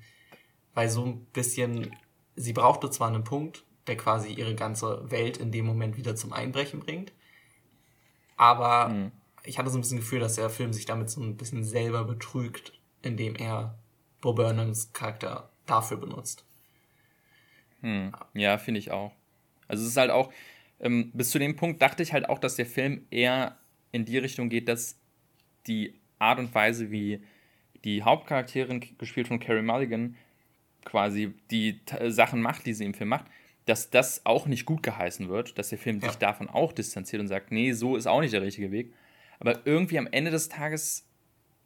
Weil 0.74 0.90
so 0.90 1.04
ein 1.04 1.26
bisschen, 1.26 1.96
sie 2.36 2.54
brauchte 2.54 2.90
zwar 2.90 3.08
einen 3.08 3.24
Punkt, 3.24 3.64
der 3.88 3.98
quasi 3.98 4.34
ihre 4.34 4.56
ganze 4.56 5.10
Welt 5.10 5.38
in 5.38 5.52
dem 5.52 5.66
Moment 5.66 5.98
wieder 5.98 6.16
zum 6.16 6.34
Einbrechen 6.34 6.80
bringt. 6.80 7.12
Aber 8.38 8.90
mhm. 8.90 9.12
ich 9.44 9.58
hatte 9.58 9.70
so 9.70 9.78
ein 9.78 9.82
bisschen 9.82 10.00
Gefühl, 10.00 10.20
dass 10.20 10.36
der 10.36 10.50
Film 10.50 10.74
sich 10.74 10.86
damit 10.86 11.10
so 11.10 11.22
ein 11.22 11.38
bisschen 11.38 11.64
selber 11.64 12.04
betrügt, 12.04 12.74
indem 13.02 13.36
er 13.36 13.78
Bo 14.22 14.34
Burnhams 14.34 14.92
Charakter 14.94 15.50
dafür 15.66 15.98
benutzt. 15.98 16.46
Hm. 17.82 18.12
Ja, 18.34 18.58
finde 18.58 18.80
ich 18.80 18.92
auch. 18.92 19.14
Also 19.68 19.84
es 19.84 19.92
ist 19.92 19.98
halt 19.98 20.12
auch, 20.12 20.32
ähm, 20.80 21.12
bis 21.14 21.30
zu 21.30 21.40
dem 21.40 21.56
Punkt 21.56 21.82
dachte 21.82 22.04
ich 22.04 22.14
halt 22.14 22.28
auch, 22.28 22.40
dass 22.40 22.56
der 22.56 22.66
Film 22.66 23.06
eher 23.10 23.58
in 23.92 24.06
die 24.06 24.18
Richtung 24.18 24.50
geht, 24.50 24.68
dass 24.68 24.98
die 25.68 25.94
Art 26.18 26.40
und 26.40 26.54
Weise, 26.54 26.92
wie 26.92 27.22
die 27.84 28.04
Hauptcharakterin, 28.04 28.84
gespielt 28.98 29.28
von 29.28 29.40
Carrie 29.40 29.62
Mulligan, 29.62 30.18
quasi 30.84 31.34
die 31.52 31.80
Sachen 32.08 32.42
macht, 32.42 32.66
die 32.66 32.74
sie 32.74 32.86
im 32.86 32.94
Film 32.94 33.10
macht, 33.10 33.26
dass 33.70 33.92
das 33.92 34.26
auch 34.26 34.48
nicht 34.48 34.66
gut 34.66 34.82
geheißen 34.82 35.30
wird, 35.30 35.58
dass 35.60 35.70
der 35.70 35.78
Film 35.78 36.00
ja. 36.00 36.10
sich 36.10 36.18
davon 36.18 36.50
auch 36.50 36.74
distanziert 36.74 37.22
und 37.22 37.28
sagt, 37.28 37.52
nee, 37.52 37.72
so 37.74 37.96
ist 37.96 38.08
auch 38.08 38.22
nicht 38.22 38.34
der 38.34 38.42
richtige 38.42 38.72
Weg. 38.72 38.94
Aber 39.40 39.66
irgendwie 39.66 40.00
am 40.00 40.08
Ende 40.08 40.32
des 40.32 40.50
Tages 40.50 41.08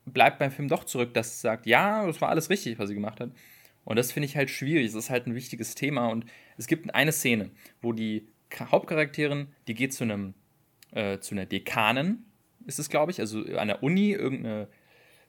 bleibt 0.05 0.37
beim 0.37 0.51
Film 0.51 0.67
doch 0.67 0.83
zurück, 0.83 1.13
dass 1.13 1.27
es 1.27 1.41
sagt, 1.41 1.65
ja, 1.65 2.05
das 2.05 2.19
war 2.19 2.29
alles 2.29 2.49
richtig, 2.49 2.77
was 2.77 2.89
sie 2.89 2.95
gemacht 2.95 3.21
hat. 3.21 3.31
Und 3.85 3.95
das 3.97 4.11
finde 4.11 4.25
ich 4.25 4.35
halt 4.35 4.49
schwierig. 4.49 4.87
Das 4.87 4.95
ist 4.95 5.09
halt 5.09 5.27
ein 5.27 5.35
wichtiges 5.35 5.75
Thema. 5.75 6.07
Und 6.09 6.25
es 6.57 6.67
gibt 6.67 6.93
eine 6.93 7.13
Szene, 7.13 7.51
wo 7.81 7.93
die 7.93 8.27
Hauptcharakterin, 8.53 9.47
die 9.67 9.73
geht 9.73 9.93
zu 9.93 10.03
einem, 10.03 10.33
äh, 10.91 11.19
zu 11.19 11.35
einer 11.35 11.45
Dekanin, 11.45 12.25
ist 12.65 12.79
es, 12.79 12.89
glaube 12.89 13.11
ich, 13.11 13.19
also 13.19 13.43
an 13.57 13.67
der 13.69 13.81
Uni, 13.81 14.11
irgendeine 14.11 14.67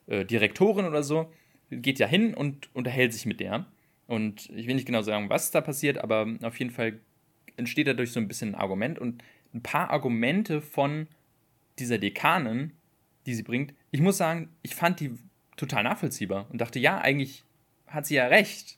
äh, 0.07 0.25
Direktorin 0.25 0.85
oder 0.85 1.03
so, 1.03 1.31
geht 1.69 1.99
ja 1.99 2.07
hin 2.07 2.33
und 2.33 2.73
unterhält 2.75 3.13
sich 3.13 3.25
mit 3.25 3.39
der. 3.39 3.65
Und 4.07 4.49
ich 4.51 4.67
will 4.67 4.75
nicht 4.75 4.85
genau 4.85 5.01
sagen, 5.01 5.29
was 5.29 5.51
da 5.51 5.61
passiert, 5.61 5.97
aber 5.97 6.27
auf 6.43 6.59
jeden 6.59 6.71
Fall 6.71 6.99
entsteht 7.57 7.87
dadurch 7.87 8.11
so 8.11 8.19
ein 8.19 8.27
bisschen 8.27 8.49
ein 8.49 8.55
Argument 8.55 8.99
und 8.99 9.23
ein 9.53 9.63
paar 9.63 9.89
Argumente 9.89 10.61
von 10.61 11.07
dieser 11.79 11.97
Dekanin, 11.97 12.71
die 13.25 13.33
sie 13.33 13.43
bringt. 13.43 13.73
Ich 13.91 14.01
muss 14.01 14.17
sagen, 14.17 14.49
ich 14.61 14.75
fand 14.75 14.99
die 14.99 15.17
total 15.57 15.83
nachvollziehbar 15.83 16.47
und 16.51 16.59
dachte, 16.59 16.79
ja, 16.79 16.99
eigentlich 16.99 17.43
hat 17.87 18.05
sie 18.05 18.15
ja 18.15 18.27
recht. 18.27 18.77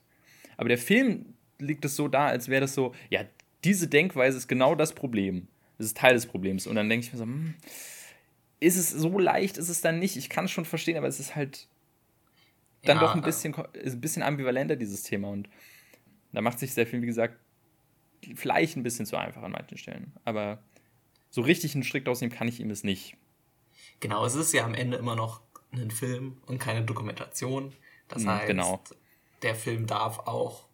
Aber 0.56 0.70
der 0.70 0.78
Film 0.78 1.34
liegt 1.60 1.84
es 1.86 1.96
so 1.96 2.08
da, 2.08 2.28
als 2.28 2.50
wäre 2.50 2.62
das 2.62 2.74
so, 2.74 2.94
ja, 3.10 3.26
diese 3.63 3.88
Denkweise 3.88 4.38
ist 4.38 4.48
genau 4.48 4.76
das 4.76 4.94
Problem. 4.94 5.48
Das 5.78 5.88
ist 5.88 5.98
Teil 5.98 6.13
des 6.13 6.26
Problems. 6.26 6.68
Und 6.68 6.76
dann 6.76 6.90
denke 6.90 7.06
ich 7.06 7.12
mir 7.12 7.20
so, 7.20 7.26
hm, 7.26 7.56
ist 8.60 8.78
es 8.78 8.90
so 8.90 9.20
leicht, 9.20 9.58
ist 9.58 9.70
es 9.70 9.82
dann 9.82 10.00
nicht. 10.00 10.18
Ich 10.18 10.30
kann 10.30 10.46
es 10.46 10.52
schon 10.52 10.66
verstehen, 10.66 10.98
aber 10.98 11.08
es 11.08 11.20
ist 11.20 11.36
halt 11.36 11.68
dann 12.84 12.98
ja, 12.98 13.04
doch 13.04 13.16
ein 13.16 13.22
bisschen, 13.22 13.54
ist 13.74 13.94
ein 13.94 14.02
bisschen 14.02 14.24
ambivalenter, 14.24 14.76
dieses 14.76 15.04
Thema. 15.04 15.30
Und 15.30 15.50
da 16.32 16.42
macht 16.42 16.60
sich 16.60 16.74
der 16.74 16.88
Film, 16.88 17.02
wie 17.02 17.08
gesagt, 17.08 17.38
vielleicht 18.36 18.78
ein 18.78 18.84
bisschen 18.84 19.06
zu 19.06 19.18
einfach 19.18 19.44
an 19.44 19.52
manchen 19.52 19.78
Stellen. 19.78 20.13
Aber 20.26 20.62
so 21.30 21.42
richtig 21.42 21.76
einen 21.76 21.84
Strick 21.84 22.06
draus 22.06 22.22
nehmen 22.22 22.34
kann 22.34 22.48
ich 22.48 22.60
ihm 22.60 22.70
es 22.70 22.84
nicht. 22.84 23.18
Genau, 24.00 24.26
es 24.26 24.36
ist 24.36 24.54
ja 24.54 24.63
am 24.63 24.74
Ende 24.74 24.98
immer 24.98 25.16
noch 25.16 25.42
ein 25.72 25.92
Film 25.92 26.38
und 26.46 26.60
keine 26.60 26.84
Dokumentation. 26.84 27.74
Das 28.08 28.24
mhm, 28.24 28.30
heißt, 28.30 28.48
genau. 28.48 28.84
der 29.42 29.56
Film 29.56 29.88
darf 29.88 30.20
auch 30.20 30.66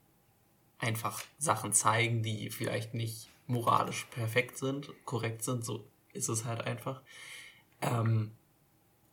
einfach 0.80 1.24
Sachen 1.38 1.74
zeigen, 1.74 2.24
die 2.24 2.50
vielleicht 2.50 2.94
nicht 2.94 3.30
moralisch 3.48 4.06
perfekt 4.12 4.58
sind, 4.58 4.89
korrekt 5.06 5.44
sind. 5.44 5.63
So 5.63 5.88
ist 6.12 6.30
es 6.30 6.46
halt 6.46 6.62
einfach. 6.62 7.02
Ähm, 7.82 8.32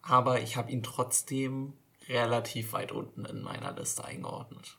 aber 0.02 0.40
ich 0.40 0.56
habe 0.56 0.70
ihn 0.70 0.82
trotzdem 0.82 1.74
relativ 2.10 2.72
weit 2.72 2.92
unten 2.92 3.24
in 3.24 3.42
meiner 3.42 3.72
Liste 3.72 4.04
eingeordnet. 4.04 4.76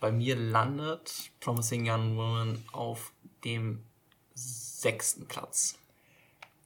Bei 0.00 0.10
mir 0.10 0.36
landet 0.36 1.30
Promising 1.40 1.88
Young 1.88 2.16
Woman 2.16 2.64
auf 2.72 3.12
dem 3.44 3.82
sechsten 4.34 5.26
Platz. 5.26 5.78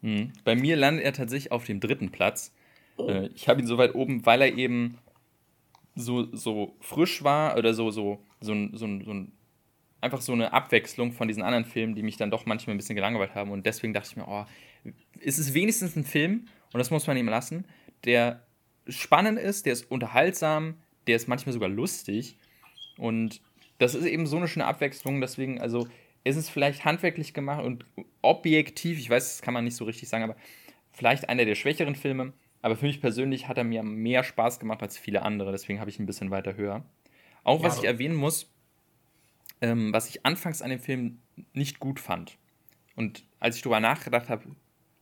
Mhm. 0.02 0.32
Bei 0.44 0.54
mir 0.54 0.76
landet 0.76 1.04
er 1.04 1.12
tatsächlich 1.12 1.52
auf 1.52 1.64
dem 1.64 1.80
dritten 1.80 2.10
Platz. 2.10 2.52
Oh. 2.96 3.08
Äh, 3.08 3.30
ich 3.34 3.48
habe 3.48 3.60
ihn 3.60 3.66
so 3.66 3.78
weit 3.78 3.94
oben, 3.94 4.24
weil 4.26 4.42
er 4.42 4.54
eben 4.54 4.98
so, 5.94 6.34
so 6.34 6.76
frisch 6.80 7.24
war 7.24 7.56
oder 7.56 7.74
so, 7.74 7.90
so, 7.90 8.22
so, 8.40 8.54
so, 8.54 8.76
so, 8.76 9.04
so 9.04 9.10
ein 9.12 9.32
einfach 10.02 10.20
so 10.20 10.32
eine 10.32 10.52
Abwechslung 10.52 11.12
von 11.12 11.28
diesen 11.28 11.42
anderen 11.42 11.64
Filmen, 11.64 11.94
die 11.94 12.02
mich 12.02 12.16
dann 12.16 12.30
doch 12.30 12.44
manchmal 12.44 12.74
ein 12.74 12.76
bisschen 12.76 12.96
gelangweilt 12.96 13.34
haben. 13.34 13.52
Und 13.52 13.64
deswegen 13.64 13.94
dachte 13.94 14.08
ich 14.10 14.16
mir, 14.16 14.26
oh, 14.26 14.44
ist 15.20 15.38
es 15.38 15.54
wenigstens 15.54 15.96
ein 15.96 16.04
Film, 16.04 16.48
und 16.72 16.78
das 16.78 16.90
muss 16.90 17.06
man 17.06 17.16
ihm 17.16 17.28
lassen, 17.28 17.64
der 18.04 18.42
spannend 18.88 19.38
ist, 19.38 19.66
der 19.66 19.72
ist 19.72 19.90
unterhaltsam, 19.90 20.76
der 21.06 21.16
ist 21.16 21.28
manchmal 21.28 21.52
sogar 21.52 21.68
lustig. 21.68 22.36
Und 22.96 23.40
das 23.78 23.94
ist 23.94 24.04
eben 24.04 24.26
so 24.26 24.36
eine 24.36 24.48
schöne 24.48 24.66
Abwechslung. 24.66 25.20
Deswegen, 25.20 25.60
also, 25.60 25.86
ist 26.24 26.36
es 26.36 26.48
vielleicht 26.48 26.84
handwerklich 26.84 27.34
gemacht 27.34 27.64
und 27.64 27.84
objektiv, 28.20 28.98
ich 28.98 29.10
weiß, 29.10 29.36
das 29.36 29.42
kann 29.42 29.54
man 29.54 29.64
nicht 29.64 29.76
so 29.76 29.84
richtig 29.84 30.08
sagen, 30.08 30.24
aber 30.24 30.36
vielleicht 30.92 31.28
einer 31.28 31.44
der 31.44 31.54
schwächeren 31.54 31.96
Filme. 31.96 32.32
Aber 32.60 32.76
für 32.76 32.86
mich 32.86 33.00
persönlich 33.00 33.48
hat 33.48 33.58
er 33.58 33.64
mir 33.64 33.82
mehr 33.82 34.22
Spaß 34.22 34.60
gemacht 34.60 34.82
als 34.82 34.96
viele 34.96 35.22
andere. 35.22 35.50
Deswegen 35.50 35.80
habe 35.80 35.90
ich 35.90 35.98
ihn 35.98 36.04
ein 36.04 36.06
bisschen 36.06 36.30
weiter 36.30 36.56
höher. 36.56 36.84
Auch 37.42 37.60
ja, 37.60 37.66
was 37.66 37.78
ich 37.78 37.84
erwähnen 37.84 38.14
muss, 38.14 38.52
ähm, 39.60 39.92
was 39.92 40.08
ich 40.08 40.24
anfangs 40.24 40.62
an 40.62 40.70
dem 40.70 40.78
Film 40.78 41.18
nicht 41.52 41.80
gut 41.80 41.98
fand. 41.98 42.38
Und 42.94 43.24
als 43.40 43.56
ich 43.56 43.62
darüber 43.62 43.80
nachgedacht 43.80 44.28
habe, 44.28 44.44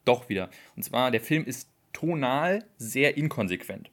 doch 0.06 0.30
wieder. 0.30 0.48
Und 0.74 0.84
zwar, 0.84 1.10
der 1.10 1.20
Film 1.20 1.44
ist 1.44 1.70
tonal 1.92 2.64
sehr 2.76 3.16
inkonsequent. 3.16 3.90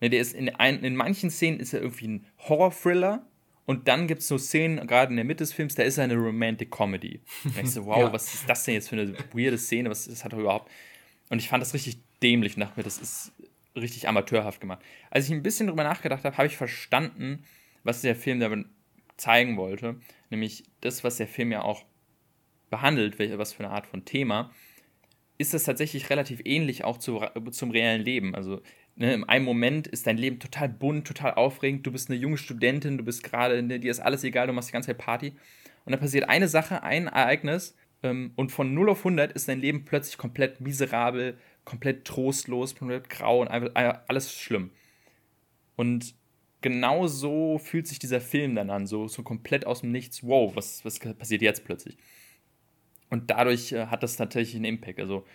Ne, 0.00 0.10
der 0.10 0.20
ist 0.20 0.32
in, 0.32 0.48
ein, 0.48 0.82
in 0.82 0.96
manchen 0.96 1.30
Szenen 1.30 1.60
ist 1.60 1.74
er 1.74 1.80
irgendwie 1.80 2.08
ein 2.08 2.26
Horror-Thriller 2.48 3.26
und 3.66 3.86
dann 3.86 4.08
gibt 4.08 4.22
es 4.22 4.28
so 4.28 4.38
Szenen, 4.38 4.86
gerade 4.86 5.10
in 5.10 5.16
der 5.16 5.24
Mitte 5.24 5.44
des 5.44 5.52
Films, 5.52 5.74
da 5.74 5.82
ist 5.82 5.98
er 5.98 6.04
eine 6.04 6.16
Romantic 6.16 6.70
Comedy. 6.70 7.20
Und 7.44 7.58
ich 7.60 7.70
so, 7.70 7.86
wow, 7.86 7.98
ja. 7.98 8.12
was 8.12 8.34
ist 8.34 8.48
das 8.48 8.64
denn 8.64 8.74
jetzt 8.74 8.88
für 8.88 8.96
eine 8.96 9.14
weirde 9.32 9.58
Szene? 9.58 9.90
Was 9.90 10.06
ist, 10.06 10.24
hat 10.24 10.32
er 10.32 10.40
überhaupt? 10.40 10.70
Und 11.28 11.38
ich 11.38 11.48
fand 11.48 11.60
das 11.60 11.74
richtig 11.74 11.98
dämlich 12.22 12.56
dachte 12.56 12.74
mir, 12.76 12.82
das 12.82 12.98
ist 12.98 13.32
richtig 13.76 14.08
amateurhaft 14.08 14.60
gemacht. 14.60 14.80
Als 15.10 15.26
ich 15.26 15.32
ein 15.32 15.42
bisschen 15.42 15.66
darüber 15.68 15.84
nachgedacht 15.84 16.24
habe, 16.24 16.36
habe 16.36 16.48
ich 16.48 16.56
verstanden, 16.56 17.44
was 17.84 18.02
der 18.02 18.16
Film 18.16 18.40
damit 18.40 18.66
zeigen 19.16 19.56
wollte, 19.56 20.00
nämlich 20.30 20.64
das, 20.80 21.04
was 21.04 21.16
der 21.16 21.28
Film 21.28 21.52
ja 21.52 21.62
auch 21.62 21.84
behandelt, 22.70 23.18
was 23.38 23.52
für 23.52 23.64
eine 23.64 23.72
Art 23.72 23.86
von 23.86 24.04
Thema, 24.04 24.50
ist 25.40 25.54
das 25.54 25.64
tatsächlich 25.64 26.10
relativ 26.10 26.42
ähnlich 26.44 26.84
auch 26.84 26.98
zu, 26.98 27.22
zum 27.50 27.70
reellen 27.70 28.02
Leben. 28.02 28.34
Also 28.34 28.60
ne, 28.94 29.14
in 29.14 29.24
einem 29.24 29.46
Moment 29.46 29.86
ist 29.86 30.06
dein 30.06 30.18
Leben 30.18 30.38
total 30.38 30.68
bunt, 30.68 31.06
total 31.06 31.32
aufregend, 31.32 31.86
du 31.86 31.92
bist 31.92 32.10
eine 32.10 32.18
junge 32.18 32.36
Studentin, 32.36 32.98
du 32.98 33.04
bist 33.04 33.24
gerade, 33.24 33.62
ne, 33.62 33.80
dir 33.80 33.90
ist 33.90 34.00
alles 34.00 34.22
egal, 34.22 34.48
du 34.48 34.52
machst 34.52 34.68
die 34.68 34.74
ganze 34.74 34.88
Zeit 34.88 34.98
Party. 34.98 35.32
Und 35.86 35.92
dann 35.92 36.00
passiert 36.00 36.28
eine 36.28 36.46
Sache, 36.46 36.82
ein 36.82 37.06
Ereignis 37.06 37.74
ähm, 38.02 38.32
und 38.36 38.52
von 38.52 38.74
0 38.74 38.90
auf 38.90 38.98
100 38.98 39.32
ist 39.32 39.48
dein 39.48 39.62
Leben 39.62 39.86
plötzlich 39.86 40.18
komplett 40.18 40.60
miserabel, 40.60 41.38
komplett 41.64 42.04
trostlos, 42.04 42.76
komplett 42.76 43.08
grau 43.08 43.40
und 43.40 43.48
einfach 43.48 44.02
alles 44.08 44.34
schlimm. 44.34 44.70
Und 45.74 46.14
genau 46.60 47.06
so 47.06 47.56
fühlt 47.56 47.86
sich 47.86 47.98
dieser 47.98 48.20
Film 48.20 48.56
dann 48.56 48.68
an, 48.68 48.86
so, 48.86 49.08
so 49.08 49.22
komplett 49.22 49.66
aus 49.66 49.80
dem 49.80 49.90
Nichts. 49.90 50.22
Wow, 50.22 50.54
was, 50.54 50.84
was 50.84 50.98
passiert 50.98 51.40
jetzt 51.40 51.64
plötzlich? 51.64 51.96
Und 53.10 53.30
dadurch 53.30 53.72
äh, 53.72 53.86
hat 53.86 54.02
das 54.02 54.16
tatsächlich 54.16 54.56
einen 54.56 54.64
Impact. 54.64 55.00
Also, 55.00 55.26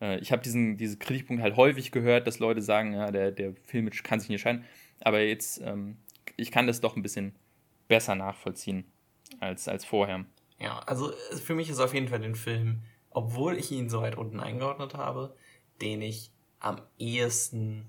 äh, 0.00 0.18
ich 0.18 0.32
habe 0.32 0.42
diesen 0.42 0.76
diese 0.76 0.96
Kritikpunkt 0.96 1.42
halt 1.42 1.56
häufig 1.56 1.92
gehört, 1.92 2.26
dass 2.26 2.38
Leute 2.38 2.62
sagen, 2.62 2.94
ja, 2.94 3.10
der, 3.10 3.30
der 3.30 3.54
Film 3.64 3.88
kann 4.02 4.20
sich 4.20 4.28
nicht 4.28 4.40
scheinen. 4.40 4.64
Aber 5.00 5.20
jetzt, 5.20 5.60
ähm, 5.62 5.98
ich 6.36 6.50
kann 6.50 6.66
das 6.66 6.80
doch 6.80 6.96
ein 6.96 7.02
bisschen 7.02 7.34
besser 7.86 8.14
nachvollziehen 8.14 8.84
als, 9.40 9.68
als 9.68 9.84
vorher. 9.84 10.24
Ja, 10.58 10.80
also 10.80 11.12
für 11.42 11.54
mich 11.54 11.70
ist 11.70 11.80
auf 11.80 11.94
jeden 11.94 12.08
Fall 12.08 12.20
den 12.20 12.34
Film, 12.34 12.82
obwohl 13.10 13.56
ich 13.56 13.70
ihn 13.70 13.88
so 13.88 14.02
weit 14.02 14.16
unten 14.16 14.40
eingeordnet 14.40 14.94
habe, 14.94 15.34
den 15.80 16.02
ich 16.02 16.32
am 16.60 16.80
ehesten 16.98 17.86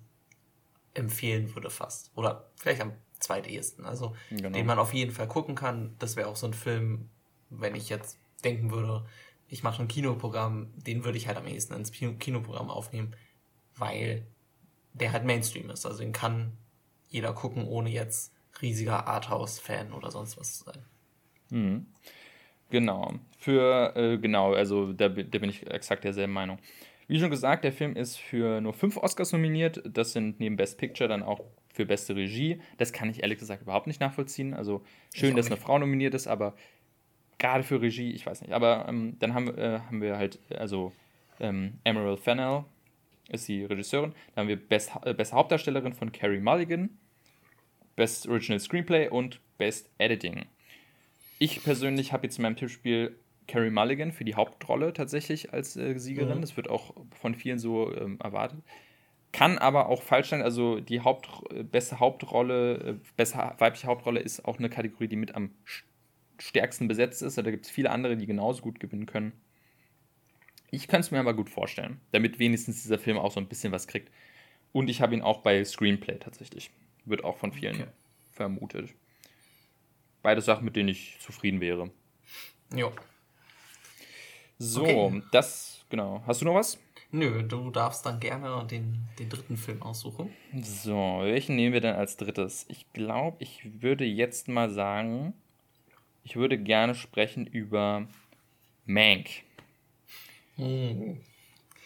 empfehlen 0.94 1.54
würde 1.56 1.70
fast. 1.70 2.12
Oder 2.16 2.50
vielleicht 2.56 2.82
am 2.82 2.94
zweitehesten. 3.20 3.86
Also 3.86 4.16
genau. 4.30 4.50
den 4.50 4.66
man 4.66 4.80
auf 4.80 4.94
jeden 4.94 5.12
Fall 5.12 5.28
gucken 5.28 5.56
kann. 5.56 5.96
Das 6.00 6.16
wäre 6.16 6.28
auch 6.28 6.36
so 6.36 6.48
ein 6.48 6.54
Film, 6.54 7.10
wenn 7.50 7.76
ich 7.76 7.90
jetzt 7.90 8.18
denken 8.44 8.72
würde, 8.72 9.06
ich 9.50 9.64
mache 9.64 9.82
ein 9.82 9.88
Kinoprogramm, 9.88 10.68
den 10.76 11.04
würde 11.04 11.18
ich 11.18 11.28
halt 11.28 11.38
am 11.38 11.48
ehesten 11.48 11.74
ins 11.74 11.92
Kinoprogramm 11.92 12.70
aufnehmen, 12.70 13.16
weil 13.76 14.26
der 14.94 15.12
halt 15.12 15.26
Mainstream 15.26 15.70
ist. 15.70 15.86
Also 15.86 16.00
den 16.00 16.12
kann 16.12 16.54
jeder 17.10 17.34
gucken, 17.34 17.66
ohne 17.66 17.90
jetzt 17.90 18.34
riesiger 18.62 19.08
Arthouse-Fan 19.08 19.94
oder 19.94 20.12
sonst 20.12 20.38
was 20.38 20.60
zu 20.60 20.66
sein. 20.66 20.84
Mhm. 21.50 21.88
Genau. 22.70 23.16
Für, 23.38 23.96
äh, 23.96 24.18
genau, 24.18 24.54
also 24.54 24.94
da, 24.94 25.10
da 25.10 25.40
bin 25.40 25.50
ich 25.50 25.66
exakt 25.68 26.04
derselben 26.04 26.34
Meinung. 26.34 26.60
Wie 27.08 27.20
schon 27.20 27.32
gesagt, 27.32 27.64
der 27.64 27.74
Film 27.74 27.96
ist 27.96 28.18
für 28.18 28.62
nur 28.62 28.74
fünf 28.74 28.96
Oscars 28.98 29.32
nominiert. 29.32 29.82
Das 29.84 30.14
sind 30.14 30.40
neben 30.40 30.58
Best 30.58 30.78
Picture 30.78 31.10
dann 31.10 31.24
auch 31.24 31.42
für 31.74 31.88
beste 31.88 32.16
Regie. 32.16 32.62
Das 32.78 32.94
kann 32.94 33.10
ich 33.10 33.24
ehrlich 33.24 33.40
gesagt 33.40 33.64
überhaupt 33.64 33.88
nicht 33.88 34.00
nachvollziehen. 34.00 34.54
Also 34.54 34.84
schön, 35.16 35.36
dass 35.36 35.48
eine 35.48 35.58
Frau 35.58 35.80
nominiert 35.80 36.14
ist, 36.14 36.28
aber 36.28 36.54
gerade 37.40 37.64
für 37.64 37.82
Regie, 37.82 38.12
ich 38.12 38.26
weiß 38.26 38.42
nicht. 38.42 38.54
Aber 38.54 38.86
ähm, 38.88 39.16
dann 39.20 39.34
haben, 39.34 39.58
äh, 39.58 39.80
haben 39.80 40.02
wir 40.02 40.18
halt, 40.18 40.40
also 40.56 40.94
ähm, 41.40 41.80
Emerald 41.84 42.20
Fennell 42.20 42.66
ist 43.30 43.48
die 43.48 43.64
Regisseurin. 43.64 44.14
Dann 44.36 44.44
haben 44.44 44.50
wir 44.50 44.58
Best, 44.58 44.92
äh, 45.04 45.14
beste 45.14 45.36
Hauptdarstellerin 45.36 45.94
von 45.94 46.12
Carrie 46.12 46.40
Mulligan, 46.40 46.90
Best 47.96 48.28
Original 48.28 48.60
Screenplay 48.60 49.08
und 49.10 49.40
Best 49.58 49.90
Editing. 49.98 50.46
Ich 51.40 51.64
persönlich 51.64 52.14
habe 52.14 52.28
jetzt 52.28 52.38
in 52.38 52.44
meinem 52.44 52.58
Tippspiel 52.58 53.18
Carrie 53.48 53.72
Mulligan 53.72 54.12
für 54.12 54.26
die 54.26 54.36
Hauptrolle 54.36 54.94
tatsächlich 54.94 55.54
als 55.54 55.76
äh, 55.76 55.98
Siegerin. 55.98 56.38
Mhm. 56.38 56.42
Das 56.42 56.58
wird 56.58 56.70
auch 56.70 56.94
von 57.20 57.34
vielen 57.34 57.58
so 57.58 57.94
ähm, 57.96 58.20
erwartet. 58.22 58.60
Kann 59.32 59.58
aber 59.58 59.90
auch 59.90 60.02
falsch 60.02 60.30
sein. 60.30 60.42
Also 60.42 60.80
die 60.80 61.02
Haupt, 61.02 61.30
äh, 61.54 61.64
beste 61.64 62.00
Hauptrolle, 62.00 62.76
äh, 62.76 62.96
beste 63.16 63.38
weibliche 63.58 63.88
Hauptrolle 63.88 64.20
ist 64.20 64.46
auch 64.46 64.60
eine 64.60 64.70
Kategorie, 64.70 65.08
die 65.08 65.16
mit 65.16 65.36
am 65.36 65.52
stärksten 66.40 66.88
besetzt 66.88 67.22
ist. 67.22 67.38
Da 67.38 67.44
gibt 67.44 67.66
es 67.66 67.72
viele 67.72 67.92
andere, 67.92 68.18
die 68.18 68.26
genauso 68.26 68.62
gut 68.62 68.80
gewinnen 68.80 69.06
können. 69.06 69.34
Ich 70.72 70.88
kann 70.88 71.02
es 71.02 71.12
mir 71.12 71.20
aber 71.20 71.34
gut 71.34 71.50
vorstellen, 71.50 72.00
damit 72.12 72.40
wenigstens 72.40 72.84
dieser 72.84 73.00
Film 73.00 73.18
auch 73.18 73.32
so 73.32 73.40
ein 73.40 73.48
bisschen 73.48 73.72
was 73.72 73.88
kriegt. 73.88 74.12
Und 74.72 74.90
ich 74.90 75.02
habe 75.02 75.16
ihn 75.16 75.22
auch 75.22 75.42
bei 75.42 75.64
Screenplay 75.64 76.20
tatsächlich. 76.20 76.70
Wird 77.06 77.24
auch 77.24 77.38
von 77.38 77.52
vielen 77.52 77.76
okay. 77.76 77.88
vermutet. 78.32 78.94
Beide 80.22 80.42
Sachen, 80.42 80.66
mit 80.66 80.76
denen 80.76 80.90
ich 80.90 81.18
zufrieden 81.20 81.62
wäre. 81.62 81.90
Jo. 82.76 82.92
So, 84.60 84.84
okay. 84.84 85.24
das, 85.32 85.86
genau. 85.90 86.22
Hast 86.28 86.42
du 86.42 86.46
noch 86.46 86.56
was? 86.56 86.78
Nö, 87.12 87.42
du 87.42 87.72
darfst 87.72 88.06
dann 88.06 88.20
gerne 88.20 88.68
den, 88.70 89.08
den 89.18 89.30
dritten 89.30 89.58
Film 89.58 89.82
aussuchen. 89.82 90.32
So, 90.62 91.22
welchen 91.24 91.56
nehmen 91.56 91.74
wir 91.74 91.82
denn 91.82 91.96
als 91.96 92.18
drittes? 92.18 92.66
Ich 92.70 92.92
glaube, 92.94 93.38
ich 93.40 93.82
würde 93.82 94.06
jetzt 94.06 94.48
mal 94.48 94.70
sagen, 94.70 95.34
ich 96.30 96.36
würde 96.36 96.60
gerne 96.60 96.94
sprechen 96.94 97.48
über 97.48 98.08
Mank. 98.86 99.30
Hm. 100.58 101.18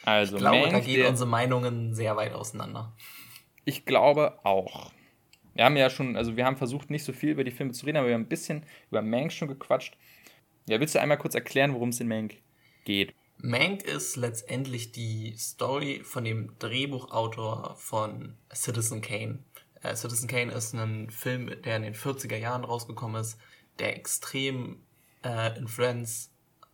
Also, 0.04 0.36
ich 0.36 0.42
glaube, 0.42 0.60
Mank, 0.60 0.72
da 0.74 0.80
gehen 0.82 1.00
der, 1.00 1.10
unsere 1.10 1.30
Meinungen 1.30 1.96
sehr 1.96 2.18
weit 2.18 2.34
auseinander. 2.34 2.92
Ich 3.64 3.86
glaube 3.86 4.40
auch. 4.44 4.92
Wir 5.54 5.64
haben 5.64 5.78
ja 5.78 5.90
schon, 5.90 6.18
also 6.18 6.36
wir 6.36 6.46
haben 6.46 6.58
versucht, 6.58 6.90
nicht 6.90 7.06
so 7.06 7.14
viel 7.14 7.30
über 7.30 7.46
die 7.46 7.52
Filme 7.52 7.72
zu 7.72 7.86
reden, 7.86 7.98
aber 7.98 8.08
wir 8.08 8.16
haben 8.16 8.24
ein 8.24 8.28
bisschen 8.28 8.64
über 8.90 9.02
Mank 9.02 9.32
schon 9.32 9.48
gequatscht. 9.48 9.96
Ja, 10.68 10.78
willst 10.82 10.96
du 10.96 11.00
einmal 11.00 11.18
kurz 11.18 11.36
erklären, 11.36 11.74
worum 11.74 11.90
es 11.90 12.02
in 12.02 12.10
Mank 12.10 12.36
geht. 12.84 13.14
Mank 13.38 13.84
ist 13.84 14.18
letztendlich 14.18 14.92
die 14.92 15.36
Story 15.38 16.02
von 16.04 16.26
dem 16.26 16.60
Drehbuchautor 16.60 17.76
von 17.78 18.36
Citizen 18.54 19.00
Kane. 19.00 19.40
Äh, 19.82 19.96
Citizen 19.96 20.28
Kane 20.28 20.52
ist 20.52 20.74
ein 20.74 21.10
Film, 21.12 21.50
der 21.64 21.78
in 21.78 21.84
den 21.84 21.96
40er 21.96 22.38
Jahren 22.38 22.66
rausgekommen 22.66 23.22
ist, 23.22 23.38
der 23.80 23.96
extrem 23.96 24.82
äh, 25.24 25.58
Influenz 25.58 26.30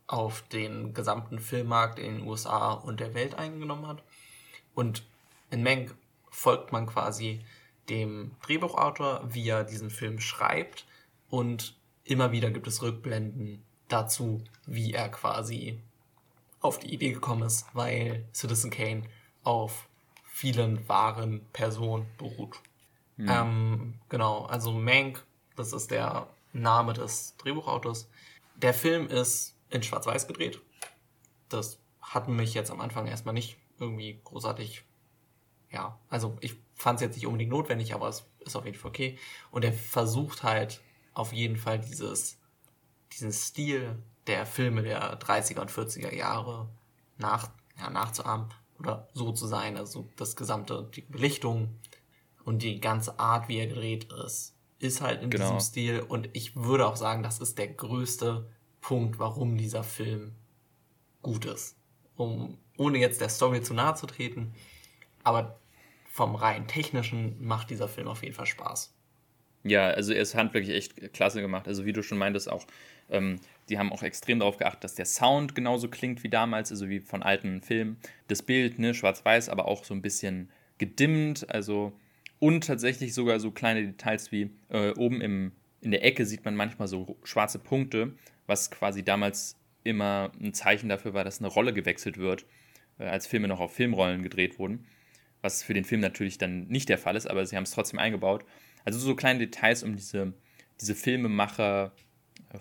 auf 0.06 0.42
den 0.48 0.92
gesamten 0.92 1.38
Filmmarkt 1.38 1.98
in 1.98 2.18
den 2.18 2.26
USA 2.26 2.72
und 2.72 3.00
der 3.00 3.14
Welt 3.14 3.36
eingenommen 3.36 3.86
hat. 3.86 4.02
Und 4.74 5.04
in 5.50 5.62
Mank 5.62 5.94
folgt 6.30 6.72
man 6.72 6.86
quasi 6.86 7.44
dem 7.88 8.32
Drehbuchautor, 8.42 9.22
wie 9.28 9.48
er 9.48 9.64
diesen 9.64 9.90
Film 9.90 10.20
schreibt 10.20 10.86
und 11.28 11.76
immer 12.04 12.32
wieder 12.32 12.50
gibt 12.50 12.66
es 12.66 12.82
Rückblenden 12.82 13.62
dazu, 13.88 14.42
wie 14.66 14.92
er 14.92 15.08
quasi 15.08 15.80
auf 16.60 16.78
die 16.78 16.92
Idee 16.92 17.12
gekommen 17.12 17.42
ist, 17.42 17.66
weil 17.72 18.24
Citizen 18.34 18.70
Kane 18.70 19.04
auf 19.42 19.88
vielen 20.24 20.88
wahren 20.88 21.46
Personen 21.52 22.06
beruht. 22.18 22.60
Mhm. 23.16 23.28
Ähm, 23.28 23.94
genau, 24.08 24.44
also 24.44 24.72
Mank, 24.72 25.24
das 25.56 25.72
ist 25.72 25.90
der 25.90 26.26
Name 26.52 26.92
des 26.92 27.36
Drehbuchautors. 27.36 28.08
Der 28.56 28.74
Film 28.74 29.06
ist 29.08 29.56
in 29.70 29.82
Schwarz-Weiß 29.82 30.26
gedreht. 30.26 30.60
Das 31.48 31.78
hat 32.00 32.28
mich 32.28 32.54
jetzt 32.54 32.70
am 32.70 32.80
Anfang 32.80 33.06
erstmal 33.06 33.34
nicht 33.34 33.56
irgendwie 33.78 34.20
großartig, 34.24 34.84
ja, 35.70 35.98
also 36.08 36.36
ich 36.40 36.56
fand 36.74 36.96
es 36.96 37.02
jetzt 37.02 37.14
nicht 37.16 37.26
unbedingt 37.26 37.50
notwendig, 37.50 37.94
aber 37.94 38.08
es 38.08 38.24
ist 38.40 38.56
auf 38.56 38.64
jeden 38.64 38.76
Fall 38.76 38.90
okay. 38.90 39.18
Und 39.50 39.64
er 39.64 39.72
versucht 39.72 40.42
halt 40.42 40.80
auf 41.14 41.32
jeden 41.32 41.56
Fall 41.56 41.78
dieses, 41.78 42.38
diesen 43.12 43.32
Stil 43.32 44.02
der 44.26 44.46
Filme 44.46 44.82
der 44.82 45.18
30er 45.18 45.60
und 45.60 45.70
40er 45.70 46.14
Jahre 46.14 46.68
nach, 47.18 47.50
ja, 47.78 47.90
nachzuahmen. 47.90 48.48
oder 48.78 49.08
so 49.12 49.32
zu 49.32 49.46
sein. 49.46 49.76
Also 49.76 50.08
das 50.16 50.36
gesamte, 50.36 50.88
die 50.94 51.02
Belichtung 51.02 51.78
und 52.44 52.62
die 52.62 52.80
ganze 52.80 53.18
Art, 53.18 53.48
wie 53.48 53.58
er 53.58 53.66
gedreht 53.66 54.12
ist, 54.24 54.54
ist 54.80 55.00
halt 55.00 55.22
in 55.22 55.30
genau. 55.30 55.44
diesem 55.44 55.60
Stil. 55.60 56.00
Und 56.00 56.28
ich 56.32 56.56
würde 56.56 56.86
auch 56.86 56.96
sagen, 56.96 57.22
das 57.22 57.38
ist 57.38 57.58
der 57.58 57.68
größte 57.68 58.48
Punkt, 58.80 59.18
warum 59.18 59.56
dieser 59.56 59.84
Film 59.84 60.32
gut 61.22 61.44
ist. 61.44 61.76
Um, 62.16 62.58
ohne 62.76 62.98
jetzt 62.98 63.20
der 63.20 63.28
Story 63.28 63.62
zu 63.62 63.74
nahe 63.74 63.94
zu 63.94 64.06
treten. 64.06 64.52
Aber 65.22 65.60
vom 66.10 66.34
rein 66.34 66.66
technischen 66.66 67.36
macht 67.46 67.70
dieser 67.70 67.88
Film 67.88 68.08
auf 68.08 68.22
jeden 68.22 68.34
Fall 68.34 68.46
Spaß. 68.46 68.92
Ja, 69.62 69.88
also 69.88 70.14
er 70.14 70.22
ist 70.22 70.34
handwerklich 70.34 70.74
echt 70.74 71.12
klasse 71.12 71.42
gemacht. 71.42 71.68
Also 71.68 71.84
wie 71.84 71.92
du 71.92 72.02
schon 72.02 72.16
meintest 72.18 72.50
auch, 72.50 72.66
ähm, 73.10 73.38
die 73.68 73.78
haben 73.78 73.92
auch 73.92 74.02
extrem 74.02 74.38
darauf 74.38 74.56
geachtet, 74.56 74.84
dass 74.84 74.94
der 74.94 75.04
Sound 75.04 75.54
genauso 75.54 75.88
klingt 75.88 76.22
wie 76.22 76.30
damals, 76.30 76.70
also 76.70 76.88
wie 76.88 77.00
von 77.00 77.22
alten 77.22 77.60
Filmen. 77.60 77.98
Das 78.28 78.42
Bild, 78.42 78.78
ne, 78.78 78.94
schwarz-weiß, 78.94 79.50
aber 79.50 79.66
auch 79.66 79.84
so 79.84 79.92
ein 79.92 80.00
bisschen 80.00 80.50
gedimmt, 80.78 81.48
also 81.50 81.92
und 82.40 82.66
tatsächlich 82.66 83.14
sogar 83.14 83.38
so 83.38 83.52
kleine 83.52 83.86
Details 83.86 84.32
wie 84.32 84.50
äh, 84.70 84.90
oben 84.94 85.20
im, 85.20 85.52
in 85.80 85.92
der 85.92 86.04
Ecke 86.04 86.26
sieht 86.26 86.44
man 86.44 86.56
manchmal 86.56 86.88
so 86.88 87.16
schwarze 87.22 87.60
Punkte, 87.60 88.14
was 88.46 88.70
quasi 88.70 89.04
damals 89.04 89.56
immer 89.84 90.32
ein 90.40 90.52
Zeichen 90.52 90.88
dafür 90.88 91.14
war, 91.14 91.22
dass 91.22 91.38
eine 91.38 91.48
Rolle 91.48 91.72
gewechselt 91.72 92.16
wird, 92.18 92.46
äh, 92.98 93.04
als 93.04 93.26
Filme 93.26 93.46
noch 93.46 93.60
auf 93.60 93.74
Filmrollen 93.74 94.22
gedreht 94.22 94.58
wurden. 94.58 94.86
Was 95.42 95.62
für 95.62 95.74
den 95.74 95.84
Film 95.84 96.00
natürlich 96.00 96.38
dann 96.38 96.66
nicht 96.68 96.88
der 96.88 96.98
Fall 96.98 97.16
ist, 97.16 97.26
aber 97.26 97.46
sie 97.46 97.56
haben 97.56 97.64
es 97.64 97.70
trotzdem 97.70 97.98
eingebaut. 97.98 98.44
Also 98.84 98.98
so 98.98 99.14
kleine 99.14 99.38
Details, 99.38 99.82
um 99.82 99.96
diese, 99.96 100.32
diese 100.80 100.94
Filmemacher 100.94 101.92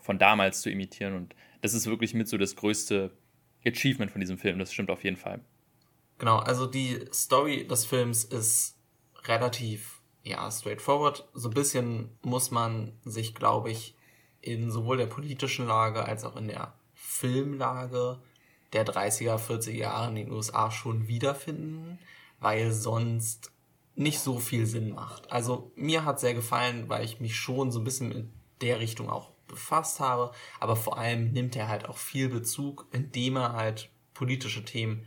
von 0.01 0.19
damals 0.19 0.61
zu 0.61 0.69
imitieren. 0.69 1.15
Und 1.15 1.35
das 1.61 1.73
ist 1.73 1.87
wirklich 1.87 2.13
mit 2.13 2.27
so 2.27 2.37
das 2.37 2.55
größte 2.55 3.11
Achievement 3.65 4.11
von 4.11 4.21
diesem 4.21 4.37
Film. 4.37 4.59
Das 4.59 4.73
stimmt 4.73 4.89
auf 4.91 5.03
jeden 5.03 5.17
Fall. 5.17 5.41
Genau, 6.19 6.37
also 6.37 6.67
die 6.67 6.99
Story 7.13 7.65
des 7.67 7.85
Films 7.85 8.25
ist 8.25 8.78
relativ, 9.25 10.01
ja, 10.23 10.49
straightforward. 10.51 11.27
So 11.33 11.49
ein 11.49 11.53
bisschen 11.53 12.17
muss 12.21 12.51
man 12.51 12.93
sich, 13.03 13.35
glaube 13.35 13.71
ich, 13.71 13.95
in 14.41 14.71
sowohl 14.71 14.97
der 14.97 15.07
politischen 15.07 15.67
Lage 15.67 16.03
als 16.05 16.23
auch 16.23 16.35
in 16.35 16.47
der 16.47 16.73
Filmlage 16.93 18.19
der 18.73 18.85
30er, 18.85 19.37
40er 19.37 19.71
Jahre 19.71 20.09
in 20.09 20.15
den 20.15 20.31
USA 20.31 20.71
schon 20.71 21.07
wiederfinden, 21.07 21.99
weil 22.39 22.71
sonst 22.71 23.51
nicht 23.95 24.19
so 24.19 24.39
viel 24.39 24.65
Sinn 24.65 24.93
macht. 24.93 25.29
Also 25.31 25.71
mir 25.75 26.05
hat 26.05 26.19
sehr 26.19 26.33
gefallen, 26.33 26.87
weil 26.87 27.03
ich 27.03 27.19
mich 27.19 27.35
schon 27.35 27.71
so 27.71 27.79
ein 27.79 27.83
bisschen 27.83 28.11
in 28.11 28.33
der 28.61 28.79
Richtung 28.79 29.09
auch 29.09 29.31
befasst 29.47 29.99
habe, 29.99 30.31
aber 30.59 30.75
vor 30.75 30.97
allem 30.97 31.31
nimmt 31.31 31.55
er 31.55 31.67
halt 31.67 31.89
auch 31.89 31.97
viel 31.97 32.29
Bezug, 32.29 32.87
indem 32.91 33.35
er 33.35 33.53
halt 33.53 33.89
politische 34.13 34.63
Themen 34.63 35.05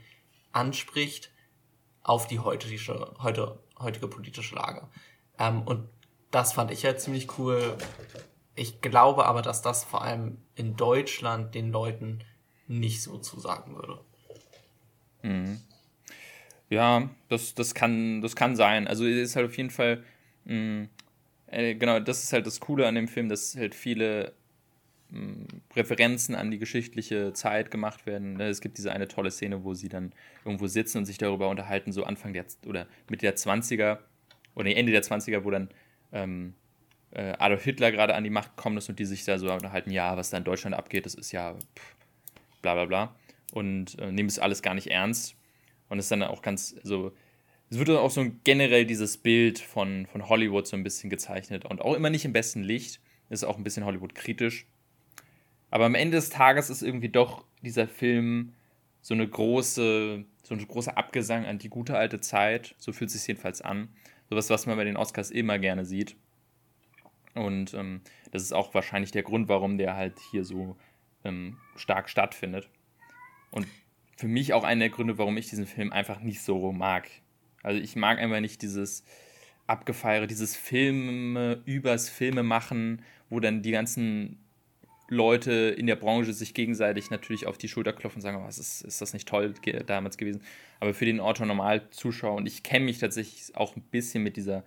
anspricht 0.52 1.30
auf 2.02 2.26
die 2.26 2.40
heutige, 2.40 2.76
heute, 3.20 3.61
heutige 3.82 4.08
politische 4.08 4.54
Lage. 4.54 4.88
Ähm, 5.38 5.62
und 5.62 5.88
das 6.30 6.52
fand 6.52 6.70
ich 6.70 6.84
halt 6.84 7.00
ziemlich 7.00 7.38
cool. 7.38 7.76
Ich 8.54 8.80
glaube 8.80 9.26
aber, 9.26 9.42
dass 9.42 9.62
das 9.62 9.84
vor 9.84 10.02
allem 10.02 10.38
in 10.54 10.76
Deutschland 10.76 11.54
den 11.54 11.70
Leuten 11.72 12.20
nicht 12.68 13.02
so 13.02 13.18
zusagen 13.18 13.76
würde. 13.76 14.00
Mhm. 15.22 15.60
Ja, 16.68 17.10
das, 17.28 17.54
das, 17.54 17.74
kann, 17.74 18.22
das 18.22 18.34
kann 18.34 18.56
sein. 18.56 18.88
Also 18.88 19.06
es 19.06 19.16
ist 19.16 19.36
halt 19.36 19.46
auf 19.46 19.56
jeden 19.56 19.70
Fall, 19.70 20.02
mh, 20.44 20.54
mm, 20.54 20.88
äh, 21.48 21.74
genau, 21.74 22.00
das 22.00 22.22
ist 22.22 22.32
halt 22.32 22.46
das 22.46 22.60
Coole 22.60 22.86
an 22.88 22.94
dem 22.94 23.08
Film, 23.08 23.28
dass 23.28 23.54
halt 23.56 23.74
viele 23.74 24.32
mh, 25.10 25.20
mm, 25.20 25.46
Referenzen 25.74 26.34
an 26.34 26.50
die 26.50 26.58
geschichtliche 26.58 27.32
Zeit 27.32 27.70
gemacht 27.70 28.06
werden. 28.06 28.34
Ne, 28.34 28.48
es 28.48 28.60
gibt 28.60 28.78
diese 28.78 28.92
eine 28.92 29.08
tolle 29.08 29.30
Szene, 29.30 29.64
wo 29.64 29.74
sie 29.74 29.88
dann 29.88 30.12
irgendwo 30.44 30.66
sitzen 30.66 30.98
und 30.98 31.04
sich 31.04 31.18
darüber 31.18 31.48
unterhalten, 31.48 31.92
so 31.92 32.04
Anfang 32.04 32.32
der, 32.32 32.44
oder 32.66 32.86
Mitte 33.08 33.26
der 33.26 33.36
20er, 33.36 33.98
oder 34.54 34.76
Ende 34.76 34.92
der 34.92 35.02
20er, 35.02 35.44
wo 35.44 35.50
dann 35.50 35.68
ähm, 36.12 36.54
äh, 37.12 37.32
Adolf 37.38 37.64
Hitler 37.64 37.90
gerade 37.90 38.14
an 38.14 38.24
die 38.24 38.30
Macht 38.30 38.56
gekommen 38.56 38.76
ist 38.76 38.88
und 38.88 38.98
die 38.98 39.04
sich 39.04 39.24
da 39.24 39.38
so 39.38 39.50
unterhalten, 39.52 39.90
ja, 39.90 40.16
was 40.16 40.30
da 40.30 40.38
in 40.38 40.44
Deutschland 40.44 40.76
abgeht, 40.76 41.06
das 41.06 41.14
ist 41.14 41.32
ja 41.32 41.54
pff, 41.54 41.96
bla 42.60 42.74
bla 42.74 42.84
bla. 42.84 43.16
Und 43.52 43.98
äh, 43.98 44.10
nehmen 44.10 44.28
es 44.28 44.38
alles 44.38 44.62
gar 44.62 44.74
nicht 44.74 44.88
ernst 44.88 45.36
und 45.88 45.98
es 45.98 46.06
ist 46.06 46.10
dann 46.10 46.22
auch 46.22 46.42
ganz, 46.42 46.74
so, 46.82 47.12
es 47.68 47.78
wird 47.78 47.88
dann 47.88 47.96
auch 47.96 48.10
so 48.10 48.26
generell 48.44 48.86
dieses 48.86 49.18
Bild 49.18 49.58
von, 49.58 50.06
von 50.06 50.28
Hollywood 50.28 50.66
so 50.66 50.76
ein 50.76 50.82
bisschen 50.82 51.10
gezeichnet 51.10 51.64
und 51.64 51.80
auch 51.82 51.94
immer 51.94 52.10
nicht 52.10 52.24
im 52.24 52.32
besten 52.32 52.62
Licht. 52.62 53.00
Ist 53.28 53.44
auch 53.44 53.56
ein 53.56 53.64
bisschen 53.64 53.86
Hollywood-kritisch. 53.86 54.66
Aber 55.72 55.86
am 55.86 55.94
Ende 55.94 56.18
des 56.18 56.28
Tages 56.28 56.68
ist 56.68 56.82
irgendwie 56.82 57.08
doch 57.08 57.46
dieser 57.62 57.88
Film 57.88 58.52
so 59.00 59.14
eine 59.14 59.26
große, 59.26 60.22
so 60.42 60.54
ein 60.54 60.68
großer 60.68 60.98
Abgesang 60.98 61.46
an 61.46 61.58
die 61.58 61.70
gute 61.70 61.96
alte 61.96 62.20
Zeit. 62.20 62.74
So 62.76 62.92
fühlt 62.92 63.08
es 63.08 63.14
sich 63.14 63.26
jedenfalls 63.26 63.62
an. 63.62 63.88
Sowas, 64.28 64.50
was 64.50 64.66
man 64.66 64.76
bei 64.76 64.84
den 64.84 64.98
Oscars 64.98 65.30
immer 65.30 65.58
gerne 65.58 65.86
sieht. 65.86 66.14
Und 67.34 67.72
ähm, 67.72 68.02
das 68.32 68.42
ist 68.42 68.52
auch 68.52 68.74
wahrscheinlich 68.74 69.12
der 69.12 69.22
Grund, 69.22 69.48
warum 69.48 69.78
der 69.78 69.96
halt 69.96 70.20
hier 70.30 70.44
so 70.44 70.76
ähm, 71.24 71.56
stark 71.74 72.10
stattfindet. 72.10 72.68
Und 73.50 73.66
für 74.18 74.28
mich 74.28 74.52
auch 74.52 74.64
einer 74.64 74.80
der 74.80 74.90
Gründe, 74.90 75.16
warum 75.16 75.38
ich 75.38 75.48
diesen 75.48 75.66
Film 75.66 75.90
einfach 75.90 76.20
nicht 76.20 76.42
so 76.42 76.70
mag. 76.72 77.08
Also 77.62 77.80
ich 77.80 77.96
mag 77.96 78.18
einfach 78.18 78.40
nicht 78.40 78.60
dieses 78.60 79.04
abgefeiere, 79.66 80.26
dieses 80.26 80.54
Filme 80.54 81.62
übers 81.64 82.10
Filme 82.10 82.42
machen, 82.42 83.00
wo 83.30 83.40
dann 83.40 83.62
die 83.62 83.70
ganzen 83.70 84.41
Leute 85.12 85.52
in 85.52 85.86
der 85.86 85.96
Branche 85.96 86.32
sich 86.32 86.54
gegenseitig 86.54 87.10
natürlich 87.10 87.46
auf 87.46 87.58
die 87.58 87.68
Schulter 87.68 87.92
klopfen 87.92 88.18
und 88.18 88.22
sagen, 88.22 88.42
oh, 88.42 88.48
ist, 88.48 88.82
ist 88.82 89.00
das 89.00 89.12
nicht 89.12 89.28
toll 89.28 89.54
damals 89.86 90.16
gewesen. 90.16 90.42
Aber 90.80 90.94
für 90.94 91.04
den 91.04 91.20
Autor 91.20 91.46
Normal-Zuschauer, 91.46 92.36
und 92.36 92.46
ich 92.46 92.62
kenne 92.62 92.86
mich 92.86 92.98
tatsächlich 92.98 93.54
auch 93.54 93.76
ein 93.76 93.82
bisschen 93.82 94.22
mit 94.22 94.36
dieser 94.36 94.64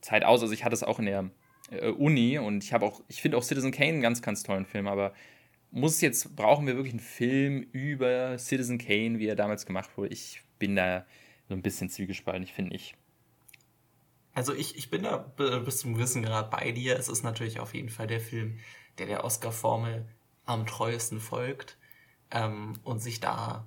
Zeit 0.00 0.24
aus, 0.24 0.40
also 0.40 0.54
ich 0.54 0.64
hatte 0.64 0.74
es 0.74 0.84
auch 0.84 1.00
in 1.00 1.06
der 1.06 1.30
äh, 1.70 1.88
Uni 1.88 2.38
und 2.38 2.62
ich 2.62 2.72
habe 2.72 2.86
auch, 2.86 3.02
ich 3.08 3.20
finde 3.20 3.36
auch 3.36 3.42
Citizen 3.42 3.72
Kane 3.72 3.94
einen 3.94 4.00
ganz, 4.00 4.22
ganz 4.22 4.44
tollen 4.44 4.66
Film, 4.66 4.86
aber 4.86 5.12
muss 5.72 6.00
jetzt, 6.00 6.36
brauchen 6.36 6.66
wir 6.68 6.76
wirklich 6.76 6.94
einen 6.94 7.00
Film 7.00 7.66
über 7.72 8.38
Citizen 8.38 8.78
Kane, 8.78 9.18
wie 9.18 9.26
er 9.26 9.36
damals 9.36 9.66
gemacht 9.66 9.90
wurde? 9.96 10.12
Ich 10.12 10.42
bin 10.60 10.76
da 10.76 11.04
so 11.48 11.54
ein 11.54 11.62
bisschen 11.62 11.90
zwiegespalten, 11.90 12.44
ich 12.44 12.52
finde 12.52 12.70
nicht. 12.70 12.94
Also 14.32 14.54
ich, 14.54 14.76
ich 14.78 14.90
bin 14.90 15.02
da 15.02 15.16
bis 15.16 15.78
zum 15.78 15.94
gewissen 15.94 16.22
Grad 16.22 16.52
bei 16.52 16.70
dir. 16.70 16.96
Es 16.96 17.08
ist 17.08 17.24
natürlich 17.24 17.58
auf 17.58 17.74
jeden 17.74 17.88
Fall 17.88 18.06
der 18.06 18.20
Film, 18.20 18.60
der 18.98 19.06
der 19.06 19.24
Oscar-Formel 19.24 20.06
am 20.44 20.66
treuesten 20.66 21.20
folgt 21.20 21.78
ähm, 22.30 22.74
und 22.84 23.00
sich 23.00 23.20
da 23.20 23.66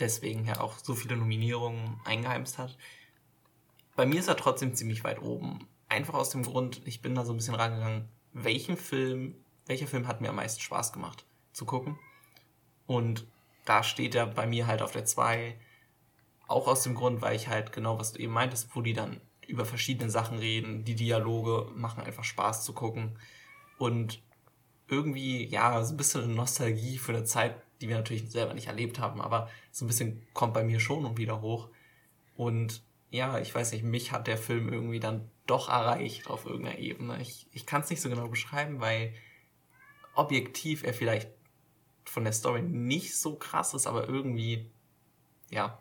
deswegen 0.00 0.44
ja 0.46 0.60
auch 0.60 0.78
so 0.78 0.94
viele 0.94 1.16
Nominierungen 1.16 2.00
eingeheimst 2.04 2.58
hat. 2.58 2.76
Bei 3.94 4.06
mir 4.06 4.20
ist 4.20 4.28
er 4.28 4.36
trotzdem 4.36 4.74
ziemlich 4.74 5.04
weit 5.04 5.20
oben. 5.20 5.68
Einfach 5.88 6.14
aus 6.14 6.30
dem 6.30 6.42
Grund, 6.42 6.80
ich 6.86 7.02
bin 7.02 7.14
da 7.14 7.24
so 7.24 7.32
ein 7.32 7.36
bisschen 7.36 7.54
rangegangen, 7.54 8.08
welchen 8.32 8.76
Film, 8.76 9.36
welcher 9.66 9.86
Film 9.86 10.08
hat 10.08 10.20
mir 10.20 10.30
am 10.30 10.36
meisten 10.36 10.60
Spaß 10.60 10.92
gemacht? 10.92 11.26
zu 11.52 11.64
gucken. 11.64 11.98
Und 12.86 13.26
da 13.64 13.82
steht 13.82 14.14
er 14.14 14.26
bei 14.26 14.46
mir 14.46 14.66
halt 14.66 14.82
auf 14.82 14.92
der 14.92 15.04
2. 15.04 15.58
Auch 16.48 16.66
aus 16.66 16.82
dem 16.82 16.94
Grund, 16.94 17.22
weil 17.22 17.36
ich 17.36 17.48
halt 17.48 17.72
genau, 17.72 17.98
was 17.98 18.12
du 18.12 18.18
eben 18.18 18.32
meintest, 18.32 18.74
wo 18.74 18.82
die 18.82 18.92
dann 18.92 19.20
über 19.46 19.64
verschiedene 19.64 20.10
Sachen 20.10 20.38
reden, 20.38 20.84
die 20.84 20.94
Dialoge 20.94 21.70
machen 21.74 22.02
einfach 22.02 22.24
Spaß 22.24 22.64
zu 22.64 22.72
gucken. 22.72 23.18
Und 23.78 24.22
irgendwie, 24.92 25.46
ja, 25.46 25.82
so 25.82 25.94
ein 25.94 25.96
bisschen 25.96 26.34
Nostalgie 26.34 26.98
für 26.98 27.12
eine 27.12 27.24
Zeit, 27.24 27.56
die 27.80 27.88
wir 27.88 27.96
natürlich 27.96 28.30
selber 28.30 28.54
nicht 28.54 28.68
erlebt 28.68 28.98
haben, 28.98 29.20
aber 29.20 29.48
so 29.72 29.84
ein 29.84 29.88
bisschen 29.88 30.24
kommt 30.34 30.54
bei 30.54 30.62
mir 30.62 30.78
schon 30.78 31.04
und 31.04 31.16
wieder 31.16 31.40
hoch. 31.40 31.68
Und 32.36 32.82
ja, 33.10 33.38
ich 33.38 33.54
weiß 33.54 33.72
nicht, 33.72 33.84
mich 33.84 34.12
hat 34.12 34.26
der 34.26 34.38
Film 34.38 34.72
irgendwie 34.72 35.00
dann 35.00 35.28
doch 35.46 35.68
erreicht 35.68 36.28
auf 36.28 36.46
irgendeiner 36.46 36.78
Ebene. 36.78 37.20
Ich, 37.20 37.46
ich 37.52 37.66
kann 37.66 37.80
es 37.80 37.90
nicht 37.90 38.00
so 38.00 38.08
genau 38.08 38.28
beschreiben, 38.28 38.80
weil 38.80 39.14
objektiv 40.14 40.84
er 40.84 40.94
vielleicht 40.94 41.30
von 42.04 42.24
der 42.24 42.32
Story 42.32 42.62
nicht 42.62 43.16
so 43.16 43.34
krass 43.36 43.74
ist, 43.74 43.86
aber 43.86 44.08
irgendwie, 44.08 44.70
ja, 45.50 45.78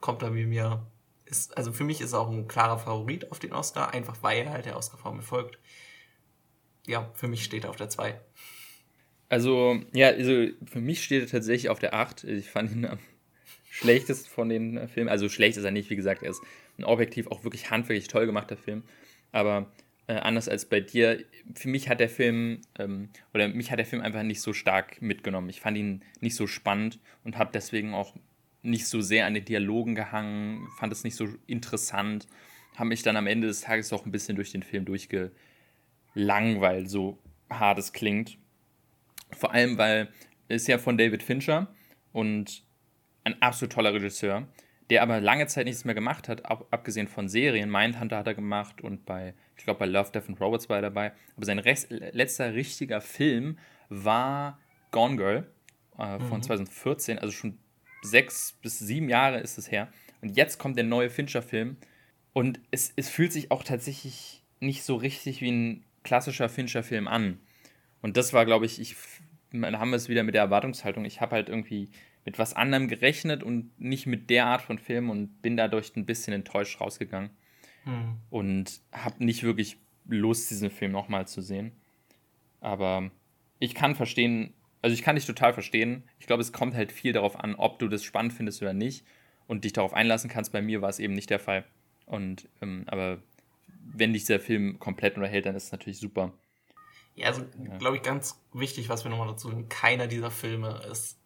kommt 0.00 0.22
er 0.22 0.34
wie 0.34 0.46
mir. 0.46 0.86
Ist, 1.24 1.56
also 1.56 1.72
für 1.72 1.84
mich 1.84 2.00
ist 2.00 2.12
er 2.12 2.20
auch 2.20 2.30
ein 2.30 2.46
klarer 2.46 2.78
Favorit 2.78 3.32
auf 3.32 3.38
den 3.38 3.52
Oscar, 3.52 3.92
einfach 3.92 4.22
weil 4.22 4.44
er 4.44 4.52
halt 4.52 4.66
der 4.66 4.76
Oscar-Formel 4.76 5.22
folgt. 5.22 5.58
Ja, 6.86 7.10
für 7.14 7.28
mich 7.28 7.44
steht 7.44 7.64
er 7.64 7.70
auf 7.70 7.76
der 7.76 7.88
2. 7.88 8.18
Also, 9.28 9.80
ja, 9.92 10.08
also 10.08 10.48
für 10.64 10.80
mich 10.80 11.02
steht 11.02 11.22
er 11.22 11.28
tatsächlich 11.28 11.68
auf 11.68 11.78
der 11.78 11.94
8. 11.94 12.24
Ich 12.24 12.48
fand 12.48 12.70
ihn 12.70 12.86
am 12.86 12.98
schlechtesten 13.70 14.30
von 14.30 14.48
den 14.48 14.88
Filmen. 14.88 15.08
Also 15.08 15.28
schlecht 15.28 15.56
ist 15.56 15.64
er 15.64 15.72
nicht, 15.72 15.90
wie 15.90 15.96
gesagt, 15.96 16.22
er 16.22 16.30
ist 16.30 16.42
ein 16.78 16.84
objektiv 16.84 17.26
auch 17.26 17.44
wirklich 17.44 17.70
handwerklich 17.70 18.08
toll 18.08 18.26
gemachter 18.26 18.56
Film. 18.56 18.84
Aber 19.32 19.70
äh, 20.06 20.14
anders 20.14 20.48
als 20.48 20.66
bei 20.66 20.80
dir. 20.80 21.24
Für 21.54 21.68
mich 21.68 21.88
hat 21.88 22.00
der 22.00 22.08
Film, 22.08 22.60
ähm, 22.78 23.08
oder 23.34 23.48
mich 23.48 23.70
hat 23.70 23.78
der 23.78 23.86
Film 23.86 24.02
einfach 24.02 24.22
nicht 24.22 24.40
so 24.40 24.52
stark 24.52 25.02
mitgenommen. 25.02 25.48
Ich 25.48 25.60
fand 25.60 25.76
ihn 25.76 26.02
nicht 26.20 26.36
so 26.36 26.46
spannend 26.46 27.00
und 27.24 27.38
habe 27.38 27.50
deswegen 27.52 27.94
auch 27.94 28.14
nicht 28.62 28.86
so 28.86 29.00
sehr 29.00 29.26
an 29.26 29.34
den 29.34 29.44
Dialogen 29.44 29.94
gehangen, 29.94 30.68
fand 30.78 30.92
es 30.92 31.04
nicht 31.04 31.16
so 31.16 31.28
interessant, 31.46 32.26
habe 32.74 32.88
mich 32.88 33.02
dann 33.02 33.16
am 33.16 33.26
Ende 33.26 33.46
des 33.46 33.60
Tages 33.60 33.92
auch 33.92 34.04
ein 34.04 34.12
bisschen 34.12 34.36
durch 34.36 34.52
den 34.52 34.62
Film 34.62 34.84
durchgelangweilt, 36.16 36.90
so 36.90 37.18
hart 37.50 37.78
es 37.78 37.92
klingt. 37.92 38.38
Vor 39.32 39.52
allem, 39.52 39.78
weil 39.78 40.08
es 40.48 40.66
ja 40.66 40.78
von 40.78 40.98
David 40.98 41.22
Fincher 41.22 41.68
und 42.12 42.64
ein 43.24 43.40
absolut 43.42 43.72
toller 43.72 43.92
Regisseur, 43.92 44.48
der 44.90 45.02
aber 45.02 45.20
lange 45.20 45.46
Zeit 45.46 45.66
nichts 45.66 45.84
mehr 45.84 45.94
gemacht 45.94 46.28
hat, 46.28 46.44
ab, 46.46 46.66
abgesehen 46.70 47.08
von 47.08 47.28
Serien. 47.28 47.70
Mindhunter 47.70 48.18
hat 48.18 48.26
er 48.26 48.34
gemacht 48.34 48.80
und 48.80 49.04
bei, 49.04 49.34
ich 49.56 49.64
glaube, 49.64 49.80
bei 49.80 49.86
Love, 49.86 50.10
Death 50.12 50.28
and 50.28 50.40
Robots 50.40 50.68
war 50.68 50.76
er 50.76 50.82
dabei. 50.82 51.12
Aber 51.36 51.44
sein 51.44 51.58
Rest, 51.58 51.90
letzter 51.90 52.54
richtiger 52.54 53.00
Film 53.00 53.58
war 53.88 54.60
Gone 54.92 55.16
Girl 55.16 55.50
äh, 55.98 56.18
von 56.20 56.38
mhm. 56.38 56.42
2014, 56.42 57.18
also 57.18 57.32
schon 57.32 57.58
sechs 58.02 58.56
bis 58.62 58.78
sieben 58.78 59.08
Jahre 59.08 59.40
ist 59.40 59.58
es 59.58 59.70
her. 59.70 59.88
Und 60.22 60.36
jetzt 60.36 60.58
kommt 60.58 60.76
der 60.76 60.84
neue 60.84 61.10
Fincher-Film 61.10 61.76
und 62.32 62.60
es, 62.70 62.92
es 62.96 63.08
fühlt 63.08 63.32
sich 63.32 63.50
auch 63.50 63.64
tatsächlich 63.64 64.44
nicht 64.60 64.84
so 64.84 64.94
richtig 64.96 65.40
wie 65.40 65.50
ein 65.50 65.85
klassischer 66.06 66.48
Fincher-Film 66.48 67.08
an. 67.08 67.38
Und 68.00 68.16
das 68.16 68.32
war, 68.32 68.46
glaube 68.46 68.64
ich, 68.64 68.80
ich, 68.80 68.96
da 69.52 69.78
haben 69.78 69.90
wir 69.90 69.96
es 69.96 70.08
wieder 70.08 70.22
mit 70.22 70.34
der 70.34 70.42
Erwartungshaltung. 70.42 71.04
Ich 71.04 71.20
habe 71.20 71.32
halt 71.32 71.48
irgendwie 71.48 71.90
mit 72.24 72.38
was 72.38 72.54
anderem 72.54 72.88
gerechnet 72.88 73.42
und 73.42 73.78
nicht 73.78 74.06
mit 74.06 74.30
der 74.30 74.46
Art 74.46 74.62
von 74.62 74.78
Film 74.78 75.10
und 75.10 75.42
bin 75.42 75.56
dadurch 75.56 75.94
ein 75.96 76.06
bisschen 76.06 76.32
enttäuscht 76.32 76.80
rausgegangen. 76.80 77.30
Hm. 77.84 78.16
Und 78.30 78.80
habe 78.92 79.24
nicht 79.24 79.42
wirklich 79.42 79.78
Lust, 80.08 80.50
diesen 80.50 80.70
Film 80.70 80.92
nochmal 80.92 81.26
zu 81.26 81.40
sehen. 81.40 81.72
Aber 82.60 83.10
ich 83.58 83.74
kann 83.74 83.94
verstehen, 83.94 84.54
also 84.82 84.94
ich 84.94 85.02
kann 85.02 85.16
dich 85.16 85.26
total 85.26 85.52
verstehen. 85.52 86.04
Ich 86.18 86.26
glaube, 86.26 86.42
es 86.42 86.52
kommt 86.52 86.74
halt 86.74 86.92
viel 86.92 87.12
darauf 87.12 87.38
an, 87.38 87.54
ob 87.56 87.78
du 87.78 87.88
das 87.88 88.04
spannend 88.04 88.32
findest 88.32 88.62
oder 88.62 88.72
nicht 88.72 89.04
und 89.46 89.64
dich 89.64 89.72
darauf 89.72 89.92
einlassen 89.94 90.30
kannst. 90.30 90.52
Bei 90.52 90.62
mir 90.62 90.82
war 90.82 90.88
es 90.88 90.98
eben 90.98 91.14
nicht 91.14 91.30
der 91.30 91.40
Fall. 91.40 91.64
Und 92.06 92.48
ähm, 92.62 92.84
aber 92.86 93.18
wenn 93.92 94.12
dich 94.12 94.24
der 94.24 94.40
Film 94.40 94.78
komplett 94.78 95.16
unterhält, 95.16 95.46
dann 95.46 95.54
ist 95.54 95.64
es 95.64 95.72
natürlich 95.72 95.98
super. 95.98 96.32
Ja, 97.14 97.28
also 97.28 97.42
ja. 97.64 97.78
glaube 97.78 97.96
ich, 97.96 98.02
ganz 98.02 98.40
wichtig, 98.52 98.88
was 98.88 99.04
wir 99.04 99.10
nochmal 99.10 99.28
dazu 99.28 99.48
sagen, 99.48 99.68
keiner 99.68 100.06
dieser 100.06 100.30
Filme 100.30 100.82
ist 100.90 101.18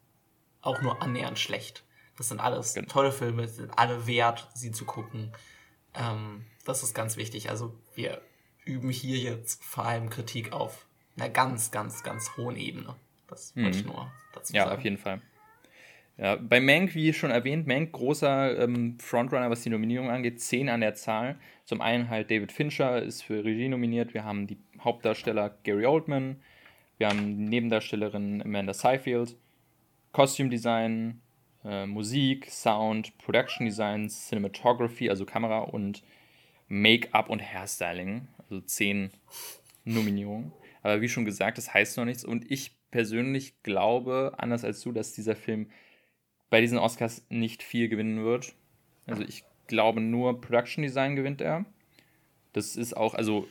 auch 0.62 0.80
nur 0.82 1.02
annähernd 1.02 1.38
schlecht. 1.38 1.84
Das 2.16 2.28
sind 2.28 2.40
alles 2.40 2.74
genau. 2.74 2.86
tolle 2.88 3.12
Filme, 3.12 3.48
sind 3.48 3.76
alle 3.78 4.06
wert, 4.06 4.48
sie 4.54 4.72
zu 4.72 4.84
gucken. 4.84 5.32
Ähm, 5.94 6.44
das 6.64 6.82
ist 6.82 6.94
ganz 6.94 7.16
wichtig. 7.16 7.50
Also 7.50 7.74
wir 7.94 8.20
üben 8.64 8.90
hier 8.90 9.18
jetzt 9.18 9.64
vor 9.64 9.86
allem 9.86 10.10
Kritik 10.10 10.52
auf 10.52 10.86
einer 11.16 11.30
ganz, 11.30 11.70
ganz, 11.70 12.02
ganz 12.02 12.36
hohen 12.36 12.56
Ebene. 12.56 12.94
Das 13.26 13.56
wollte 13.56 13.78
ich 13.78 13.84
mhm. 13.84 13.92
nur 13.92 14.12
dazu 14.32 14.52
ja, 14.52 14.62
sagen. 14.62 14.72
Ja, 14.72 14.78
auf 14.78 14.84
jeden 14.84 14.98
Fall. 14.98 15.22
Ja, 16.20 16.36
bei 16.36 16.60
Mank, 16.60 16.94
wie 16.94 17.14
schon 17.14 17.30
erwähnt, 17.30 17.66
Mank 17.66 17.92
großer 17.92 18.58
ähm, 18.58 18.98
Frontrunner, 19.00 19.48
was 19.48 19.62
die 19.62 19.70
Nominierung 19.70 20.10
angeht, 20.10 20.38
zehn 20.38 20.68
an 20.68 20.82
der 20.82 20.94
Zahl. 20.94 21.38
Zum 21.64 21.80
einen 21.80 22.10
halt 22.10 22.30
David 22.30 22.52
Fincher 22.52 23.02
ist 23.02 23.22
für 23.22 23.42
Regie 23.42 23.68
nominiert. 23.68 24.12
Wir 24.12 24.22
haben 24.22 24.46
die 24.46 24.58
Hauptdarsteller 24.80 25.56
Gary 25.64 25.86
Oldman. 25.86 26.36
Wir 26.98 27.08
haben 27.08 27.46
Nebendarstellerin 27.46 28.42
Amanda 28.42 28.74
Seyfield. 28.74 29.34
Costume 30.12 30.50
Design, 30.50 31.22
äh, 31.64 31.86
Musik, 31.86 32.50
Sound, 32.50 33.16
Production 33.16 33.64
Design, 33.64 34.10
Cinematography, 34.10 35.08
also 35.08 35.24
Kamera 35.24 35.60
und 35.60 36.02
Make-up 36.68 37.30
und 37.30 37.40
Hairstyling. 37.40 38.28
Also 38.42 38.60
zehn 38.60 39.10
Nominierungen. 39.86 40.52
Aber 40.82 41.00
wie 41.00 41.08
schon 41.08 41.24
gesagt, 41.24 41.56
das 41.56 41.72
heißt 41.72 41.96
noch 41.96 42.04
nichts. 42.04 42.26
Und 42.26 42.50
ich 42.50 42.72
persönlich 42.90 43.62
glaube, 43.62 44.34
anders 44.36 44.64
als 44.64 44.82
du, 44.82 44.92
dass 44.92 45.14
dieser 45.14 45.34
Film 45.34 45.70
bei 46.50 46.60
diesen 46.60 46.78
Oscars 46.78 47.24
nicht 47.28 47.62
viel 47.62 47.88
gewinnen 47.88 48.24
wird. 48.24 48.54
Also 49.06 49.22
ich 49.22 49.44
glaube 49.66 50.00
nur 50.00 50.40
Production 50.40 50.82
Design 50.82 51.16
gewinnt 51.16 51.40
er. 51.40 51.64
Das 52.52 52.76
ist 52.76 52.96
auch, 52.96 53.14
also 53.14 53.48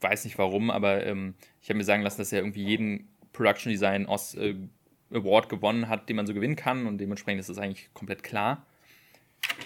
weiß 0.00 0.24
nicht 0.24 0.38
warum, 0.38 0.70
aber 0.70 1.06
ähm, 1.06 1.34
ich 1.62 1.70
habe 1.70 1.78
mir 1.78 1.84
sagen 1.84 2.02
lassen, 2.02 2.18
dass 2.18 2.32
er 2.32 2.40
irgendwie 2.40 2.64
jeden 2.64 3.08
Production 3.32 3.70
Design 3.70 4.06
Os 4.06 4.34
äh, 4.34 4.54
Award 5.10 5.48
gewonnen 5.48 5.88
hat, 5.88 6.08
den 6.08 6.16
man 6.16 6.26
so 6.26 6.34
gewinnen 6.34 6.56
kann 6.56 6.86
und 6.86 6.98
dementsprechend 6.98 7.40
ist 7.40 7.48
das 7.48 7.58
eigentlich 7.58 7.88
komplett 7.94 8.22
klar. 8.22 8.66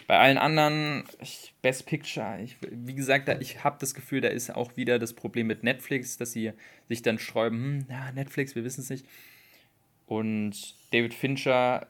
Bei 0.06 0.18
allen 0.18 0.38
anderen, 0.38 1.04
ich, 1.20 1.54
Best 1.62 1.86
Picture, 1.86 2.40
ich, 2.42 2.56
wie 2.60 2.94
gesagt, 2.94 3.28
da, 3.28 3.38
ich 3.40 3.64
habe 3.64 3.78
das 3.80 3.94
Gefühl, 3.94 4.20
da 4.20 4.28
ist 4.28 4.54
auch 4.54 4.76
wieder 4.76 4.98
das 4.98 5.14
Problem 5.14 5.46
mit 5.46 5.62
Netflix, 5.62 6.18
dass 6.18 6.32
sie 6.32 6.52
sich 6.88 7.02
dann 7.02 7.18
sträuben, 7.18 7.80
hm, 7.80 7.86
ja, 7.90 8.12
Netflix, 8.12 8.54
wir 8.54 8.64
wissen 8.64 8.82
es 8.82 8.90
nicht. 8.90 9.06
Und 10.06 10.74
David 10.92 11.14
Fincher, 11.14 11.86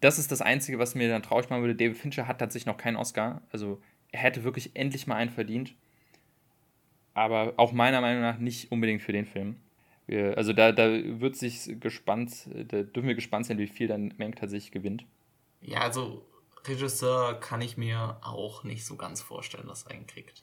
das 0.00 0.18
ist 0.18 0.32
das 0.32 0.40
Einzige, 0.40 0.78
was 0.78 0.94
mir 0.94 1.08
dann 1.08 1.22
traurig 1.22 1.50
machen 1.50 1.62
würde. 1.62 1.74
David 1.74 1.96
Fincher 1.96 2.26
hat 2.26 2.38
tatsächlich 2.38 2.66
noch 2.66 2.76
keinen 2.76 2.96
Oscar. 2.96 3.42
Also 3.50 3.80
er 4.12 4.20
hätte 4.20 4.44
wirklich 4.44 4.70
endlich 4.74 5.06
mal 5.06 5.16
einen 5.16 5.30
verdient. 5.30 5.74
Aber 7.14 7.54
auch 7.56 7.72
meiner 7.72 8.00
Meinung 8.00 8.22
nach 8.22 8.38
nicht 8.38 8.72
unbedingt 8.72 9.02
für 9.02 9.12
den 9.12 9.26
Film. 9.26 9.56
Wir, 10.06 10.36
also 10.36 10.52
da, 10.52 10.72
da 10.72 10.88
wird 11.20 11.36
sich 11.36 11.80
gespannt, 11.80 12.48
da 12.52 12.82
dürfen 12.82 13.08
wir 13.08 13.14
gespannt 13.14 13.46
sein, 13.46 13.58
wie 13.58 13.66
viel 13.66 13.88
dann 13.88 14.12
Menk 14.18 14.36
tatsächlich 14.36 14.72
gewinnt. 14.72 15.06
Ja, 15.60 15.80
also 15.80 16.26
Regisseur 16.66 17.40
kann 17.40 17.60
ich 17.60 17.76
mir 17.76 18.18
auch 18.22 18.64
nicht 18.64 18.84
so 18.84 18.96
ganz 18.96 19.22
vorstellen, 19.22 19.66
dass 19.66 19.84
er 19.84 19.92
einen 19.92 20.06
kriegt. 20.06 20.42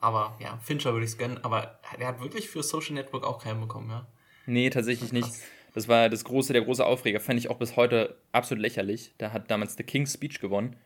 Aber 0.00 0.36
ja, 0.40 0.58
Fincher 0.58 0.92
würde 0.92 1.04
ich 1.04 1.12
es 1.12 1.18
gönnen, 1.18 1.42
aber 1.44 1.80
er 1.98 2.06
hat 2.06 2.20
wirklich 2.20 2.48
für 2.48 2.62
Social 2.62 2.94
Network 2.94 3.24
auch 3.24 3.42
keinen 3.42 3.60
bekommen, 3.60 3.90
ja? 3.90 4.06
Nee, 4.46 4.70
tatsächlich 4.70 5.12
nicht. 5.12 5.30
Das 5.72 5.88
war 5.88 6.08
das 6.08 6.24
große, 6.24 6.52
der 6.52 6.62
große 6.62 6.84
Aufreger, 6.84 7.20
fand 7.20 7.38
ich 7.38 7.48
auch 7.48 7.58
bis 7.58 7.76
heute 7.76 8.16
absolut 8.32 8.62
lächerlich. 8.62 9.14
Da 9.18 9.32
hat 9.32 9.50
damals 9.50 9.76
The 9.76 9.84
King's 9.84 10.14
Speech 10.14 10.40
gewonnen. 10.40 10.76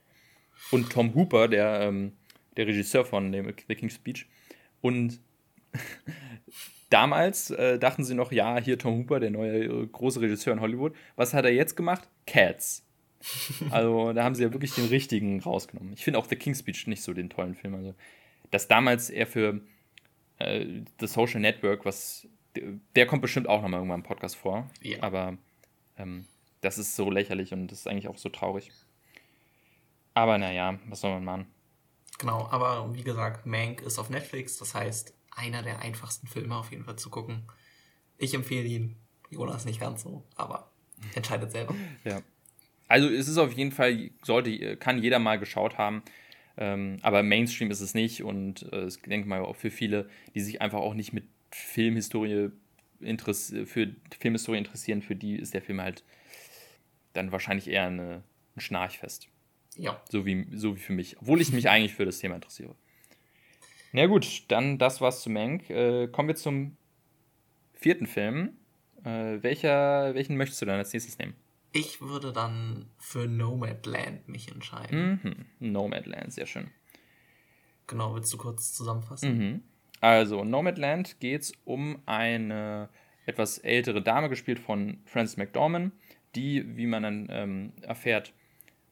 Und 0.70 0.90
Tom 0.90 1.14
Hooper, 1.14 1.48
der, 1.48 1.80
ähm, 1.82 2.12
der 2.56 2.66
Regisseur 2.66 3.04
von 3.04 3.32
dem 3.32 3.52
The 3.68 3.74
King's 3.74 3.94
Speech. 3.94 4.26
Und 4.80 5.20
damals 6.90 7.50
äh, 7.50 7.78
dachten 7.78 8.04
sie 8.04 8.14
noch, 8.14 8.30
ja, 8.32 8.58
hier 8.60 8.78
Tom 8.78 8.98
Hooper, 8.98 9.20
der 9.20 9.30
neue 9.30 9.64
äh, 9.64 9.86
große 9.86 10.20
Regisseur 10.20 10.52
in 10.52 10.60
Hollywood. 10.60 10.94
Was 11.16 11.34
hat 11.34 11.44
er 11.44 11.52
jetzt 11.52 11.76
gemacht? 11.76 12.08
Cats. 12.26 12.82
Also 13.70 14.12
da 14.12 14.22
haben 14.22 14.34
sie 14.34 14.42
ja 14.42 14.52
wirklich 14.52 14.74
den 14.74 14.84
richtigen 14.86 15.40
rausgenommen. 15.40 15.94
Ich 15.94 16.04
finde 16.04 16.18
auch 16.18 16.26
The 16.26 16.36
King's 16.36 16.58
Speech 16.58 16.86
nicht 16.88 17.02
so 17.02 17.14
den 17.14 17.30
tollen 17.30 17.54
Film. 17.54 17.74
Also, 17.74 17.94
dass 18.50 18.68
damals 18.68 19.08
er 19.08 19.26
für 19.26 19.62
äh, 20.38 20.66
The 21.00 21.06
Social 21.06 21.40
Network, 21.40 21.86
was 21.86 22.28
der 22.96 23.06
kommt 23.06 23.22
bestimmt 23.22 23.48
auch 23.48 23.62
nochmal 23.62 23.80
irgendwann 23.80 24.00
im 24.00 24.06
Podcast 24.06 24.36
vor. 24.36 24.68
Ja. 24.80 25.02
Aber 25.02 25.36
ähm, 25.96 26.26
das 26.60 26.78
ist 26.78 26.96
so 26.96 27.10
lächerlich 27.10 27.52
und 27.52 27.68
das 27.68 27.80
ist 27.80 27.88
eigentlich 27.88 28.08
auch 28.08 28.18
so 28.18 28.28
traurig. 28.28 28.70
Aber 30.14 30.38
naja, 30.38 30.78
was 30.86 31.00
soll 31.00 31.12
man 31.12 31.24
machen? 31.24 31.46
Genau, 32.18 32.46
aber 32.50 32.94
wie 32.94 33.02
gesagt, 33.02 33.46
Mank 33.46 33.82
ist 33.82 33.98
auf 33.98 34.08
Netflix, 34.08 34.56
das 34.58 34.74
heißt, 34.74 35.12
einer 35.32 35.62
der 35.62 35.80
einfachsten 35.80 36.28
Filme 36.28 36.56
auf 36.56 36.70
jeden 36.70 36.84
Fall 36.84 36.96
zu 36.96 37.10
gucken. 37.10 37.42
Ich 38.18 38.34
empfehle 38.34 38.66
ihn. 38.66 38.96
Jonas 39.30 39.64
nicht 39.64 39.80
ganz 39.80 40.02
so, 40.02 40.22
aber 40.36 40.70
entscheidet 41.14 41.50
selber. 41.50 41.74
ja. 42.04 42.22
Also 42.86 43.08
es 43.08 43.26
ist 43.26 43.38
auf 43.38 43.52
jeden 43.52 43.72
Fall, 43.72 44.10
sollte, 44.22 44.76
kann 44.76 45.02
jeder 45.02 45.18
mal 45.18 45.38
geschaut 45.38 45.76
haben. 45.76 46.02
Ähm, 46.56 46.98
aber 47.02 47.24
Mainstream 47.24 47.72
ist 47.72 47.80
es 47.80 47.94
nicht 47.94 48.22
und 48.22 48.70
äh, 48.72 48.86
ich 48.86 49.02
denke 49.02 49.28
mal 49.28 49.40
auch 49.40 49.56
für 49.56 49.72
viele, 49.72 50.08
die 50.34 50.40
sich 50.40 50.62
einfach 50.62 50.78
auch 50.78 50.94
nicht 50.94 51.12
mit 51.12 51.24
Filmhistorie 51.54 52.50
für 53.00 53.94
Filmhistorie 54.18 54.58
interessieren, 54.58 55.02
für 55.02 55.14
die 55.14 55.36
ist 55.36 55.54
der 55.54 55.62
Film 55.62 55.80
halt 55.80 56.04
dann 57.12 57.32
wahrscheinlich 57.32 57.68
eher 57.68 57.86
eine, 57.86 58.22
ein 58.56 58.60
Schnarchfest. 58.60 59.28
Ja. 59.76 60.00
So 60.08 60.26
wie, 60.26 60.46
so 60.56 60.76
wie 60.76 60.80
für 60.80 60.92
mich. 60.92 61.18
Obwohl 61.20 61.40
ich 61.40 61.52
mich 61.52 61.68
eigentlich 61.68 61.94
für 61.94 62.04
das 62.04 62.18
Thema 62.18 62.36
interessiere. 62.36 62.74
Na 63.92 64.06
gut, 64.06 64.44
dann 64.48 64.78
das 64.78 65.00
war's 65.00 65.22
zu 65.22 65.30
Mank. 65.30 65.70
Äh, 65.70 66.08
kommen 66.08 66.28
wir 66.28 66.36
zum 66.36 66.76
vierten 67.72 68.06
Film. 68.06 68.56
Äh, 69.04 69.42
welcher, 69.42 70.14
welchen 70.14 70.36
möchtest 70.36 70.62
du 70.62 70.66
dann 70.66 70.78
als 70.78 70.92
nächstes 70.92 71.18
nehmen? 71.18 71.34
Ich 71.72 72.00
würde 72.00 72.32
dann 72.32 72.86
für 72.98 73.26
Nomadland 73.26 74.28
mich 74.28 74.50
entscheiden. 74.50 75.20
Mhm. 75.22 75.72
Nomadland, 75.72 76.32
sehr 76.32 76.46
schön. 76.46 76.70
Genau, 77.86 78.14
willst 78.14 78.32
du 78.32 78.38
kurz 78.38 78.72
zusammenfassen? 78.72 79.38
Mhm. 79.38 79.62
Also, 80.04 80.44
Nomadland 80.44 81.18
geht 81.18 81.40
es 81.40 81.52
um 81.64 81.98
eine 82.04 82.90
etwas 83.24 83.56
ältere 83.56 84.02
Dame, 84.02 84.28
gespielt 84.28 84.58
von 84.58 84.98
Frances 85.06 85.38
McDormand, 85.38 85.94
die, 86.34 86.76
wie 86.76 86.86
man 86.86 87.02
dann 87.04 87.28
ähm, 87.30 87.72
erfährt, 87.80 88.34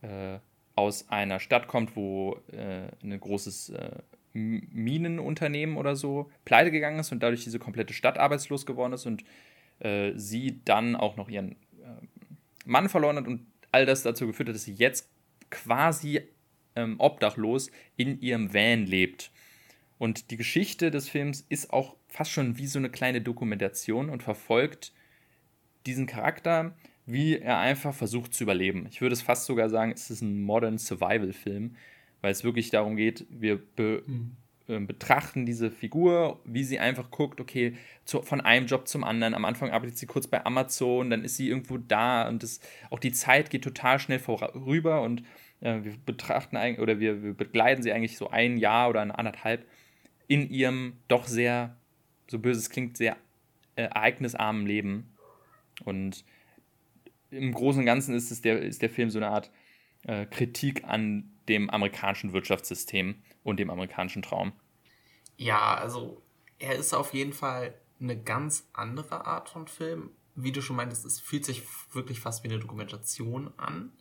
äh, 0.00 0.38
aus 0.74 1.10
einer 1.10 1.38
Stadt 1.38 1.68
kommt, 1.68 1.96
wo 1.96 2.38
äh, 2.50 2.86
ein 3.04 3.20
großes 3.20 3.68
äh, 3.68 3.90
Minenunternehmen 4.32 5.76
oder 5.76 5.96
so 5.96 6.30
pleite 6.46 6.70
gegangen 6.70 7.00
ist 7.00 7.12
und 7.12 7.22
dadurch 7.22 7.44
diese 7.44 7.58
komplette 7.58 7.92
Stadt 7.92 8.16
arbeitslos 8.16 8.64
geworden 8.64 8.94
ist 8.94 9.04
und 9.04 9.22
äh, 9.80 10.12
sie 10.16 10.62
dann 10.64 10.96
auch 10.96 11.18
noch 11.18 11.28
ihren 11.28 11.52
äh, 11.82 12.06
Mann 12.64 12.88
verloren 12.88 13.18
hat 13.18 13.26
und 13.26 13.46
all 13.70 13.84
das 13.84 14.02
dazu 14.02 14.26
geführt 14.26 14.48
hat, 14.48 14.54
dass 14.54 14.64
sie 14.64 14.72
jetzt 14.72 15.10
quasi 15.50 16.22
ähm, 16.74 16.94
obdachlos 16.96 17.70
in 17.98 18.18
ihrem 18.18 18.54
Van 18.54 18.86
lebt. 18.86 19.30
Und 20.02 20.32
die 20.32 20.36
Geschichte 20.36 20.90
des 20.90 21.08
Films 21.08 21.46
ist 21.48 21.72
auch 21.72 21.94
fast 22.08 22.32
schon 22.32 22.58
wie 22.58 22.66
so 22.66 22.80
eine 22.80 22.90
kleine 22.90 23.20
Dokumentation 23.20 24.10
und 24.10 24.24
verfolgt 24.24 24.92
diesen 25.86 26.08
Charakter, 26.08 26.74
wie 27.06 27.38
er 27.38 27.58
einfach 27.58 27.94
versucht 27.94 28.34
zu 28.34 28.42
überleben. 28.42 28.88
Ich 28.90 29.00
würde 29.00 29.12
es 29.12 29.22
fast 29.22 29.46
sogar 29.46 29.70
sagen, 29.70 29.92
es 29.92 30.10
ist 30.10 30.20
ein 30.20 30.42
Modern 30.42 30.76
Survival-Film, 30.76 31.76
weil 32.20 32.32
es 32.32 32.42
wirklich 32.42 32.70
darum 32.70 32.96
geht, 32.96 33.26
wir 33.30 33.62
be 33.76 34.02
mhm. 34.04 34.36
äh, 34.66 34.80
betrachten 34.80 35.46
diese 35.46 35.70
Figur, 35.70 36.40
wie 36.44 36.64
sie 36.64 36.80
einfach 36.80 37.12
guckt, 37.12 37.40
okay, 37.40 37.76
zu, 38.04 38.22
von 38.22 38.40
einem 38.40 38.66
Job 38.66 38.88
zum 38.88 39.04
anderen. 39.04 39.34
Am 39.34 39.44
Anfang 39.44 39.70
arbeitet 39.70 39.98
sie 39.98 40.06
kurz 40.06 40.26
bei 40.26 40.44
Amazon, 40.44 41.10
dann 41.10 41.22
ist 41.22 41.36
sie 41.36 41.48
irgendwo 41.48 41.78
da 41.78 42.28
und 42.28 42.42
das, 42.42 42.58
auch 42.90 42.98
die 42.98 43.12
Zeit 43.12 43.50
geht 43.50 43.62
total 43.62 44.00
schnell 44.00 44.18
vorüber 44.18 45.02
und 45.02 45.22
Äh, 45.62 45.84
wir 45.84 45.94
betrachten 46.04 46.56
oder 46.80 46.98
wir, 46.98 47.22
wir 47.22 47.34
begleiten 47.34 47.84
sie 47.84 47.92
eigentlich 47.92 48.16
so 48.16 48.28
ein 48.30 48.56
Jahr 48.56 48.90
oder 48.90 49.00
ein 49.00 49.12
anderthalb 49.12 49.64
in 50.28 50.50
ihrem 50.50 50.94
doch 51.08 51.26
sehr, 51.26 51.76
so 52.28 52.38
böse 52.38 52.60
es 52.60 52.70
klingt, 52.70 52.96
sehr 52.96 53.16
äh, 53.76 53.84
ereignisarmen 53.84 54.66
Leben. 54.66 55.16
Und 55.84 56.24
im 57.30 57.52
Großen 57.52 57.80
und 57.80 57.86
Ganzen 57.86 58.14
ist, 58.14 58.30
es 58.30 58.42
der, 58.42 58.60
ist 58.60 58.82
der 58.82 58.90
Film 58.90 59.10
so 59.10 59.18
eine 59.18 59.28
Art 59.28 59.50
äh, 60.02 60.26
Kritik 60.26 60.84
an 60.84 61.30
dem 61.48 61.70
amerikanischen 61.70 62.32
Wirtschaftssystem 62.32 63.16
und 63.42 63.58
dem 63.58 63.70
amerikanischen 63.70 64.22
Traum. 64.22 64.52
Ja, 65.36 65.74
also 65.74 66.22
er 66.58 66.76
ist 66.76 66.94
auf 66.94 67.14
jeden 67.14 67.32
Fall 67.32 67.74
eine 68.00 68.20
ganz 68.20 68.68
andere 68.72 69.26
Art 69.26 69.48
von 69.48 69.66
Film. 69.66 70.10
Wie 70.34 70.52
du 70.52 70.62
schon 70.62 70.76
meintest, 70.76 71.04
es 71.04 71.20
fühlt 71.20 71.44
sich 71.44 71.62
wirklich 71.92 72.20
fast 72.20 72.44
wie 72.44 72.48
eine 72.48 72.58
Dokumentation 72.58 73.52
an. 73.56 73.92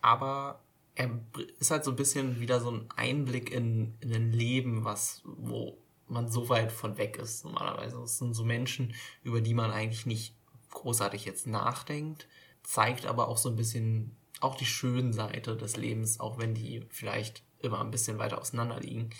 Aber 0.00 0.60
er 0.94 1.10
ist 1.58 1.70
halt 1.70 1.84
so 1.84 1.90
ein 1.90 1.96
bisschen 1.96 2.40
wieder 2.40 2.60
so 2.60 2.70
ein 2.70 2.88
Einblick 2.96 3.50
in, 3.50 3.94
in 4.00 4.14
ein 4.14 4.32
Leben, 4.32 4.84
was, 4.84 5.22
wo 5.24 5.78
man 6.06 6.28
so 6.30 6.48
weit 6.48 6.70
von 6.70 6.98
weg 6.98 7.16
ist 7.16 7.44
normalerweise. 7.44 7.98
Es 8.02 8.18
sind 8.18 8.34
so 8.34 8.44
Menschen, 8.44 8.94
über 9.22 9.40
die 9.40 9.54
man 9.54 9.70
eigentlich 9.70 10.06
nicht 10.06 10.36
großartig 10.70 11.24
jetzt 11.24 11.46
nachdenkt, 11.46 12.28
zeigt 12.62 13.06
aber 13.06 13.28
auch 13.28 13.38
so 13.38 13.48
ein 13.48 13.56
bisschen 13.56 14.16
auch 14.40 14.56
die 14.56 14.66
schönen 14.66 15.12
Seite 15.12 15.56
des 15.56 15.76
Lebens, 15.76 16.20
auch 16.20 16.38
wenn 16.38 16.54
die 16.54 16.84
vielleicht 16.90 17.42
immer 17.60 17.80
ein 17.80 17.90
bisschen 17.90 18.18
weiter 18.18 18.40
auseinander 18.40 18.80
liegen. 18.80 19.10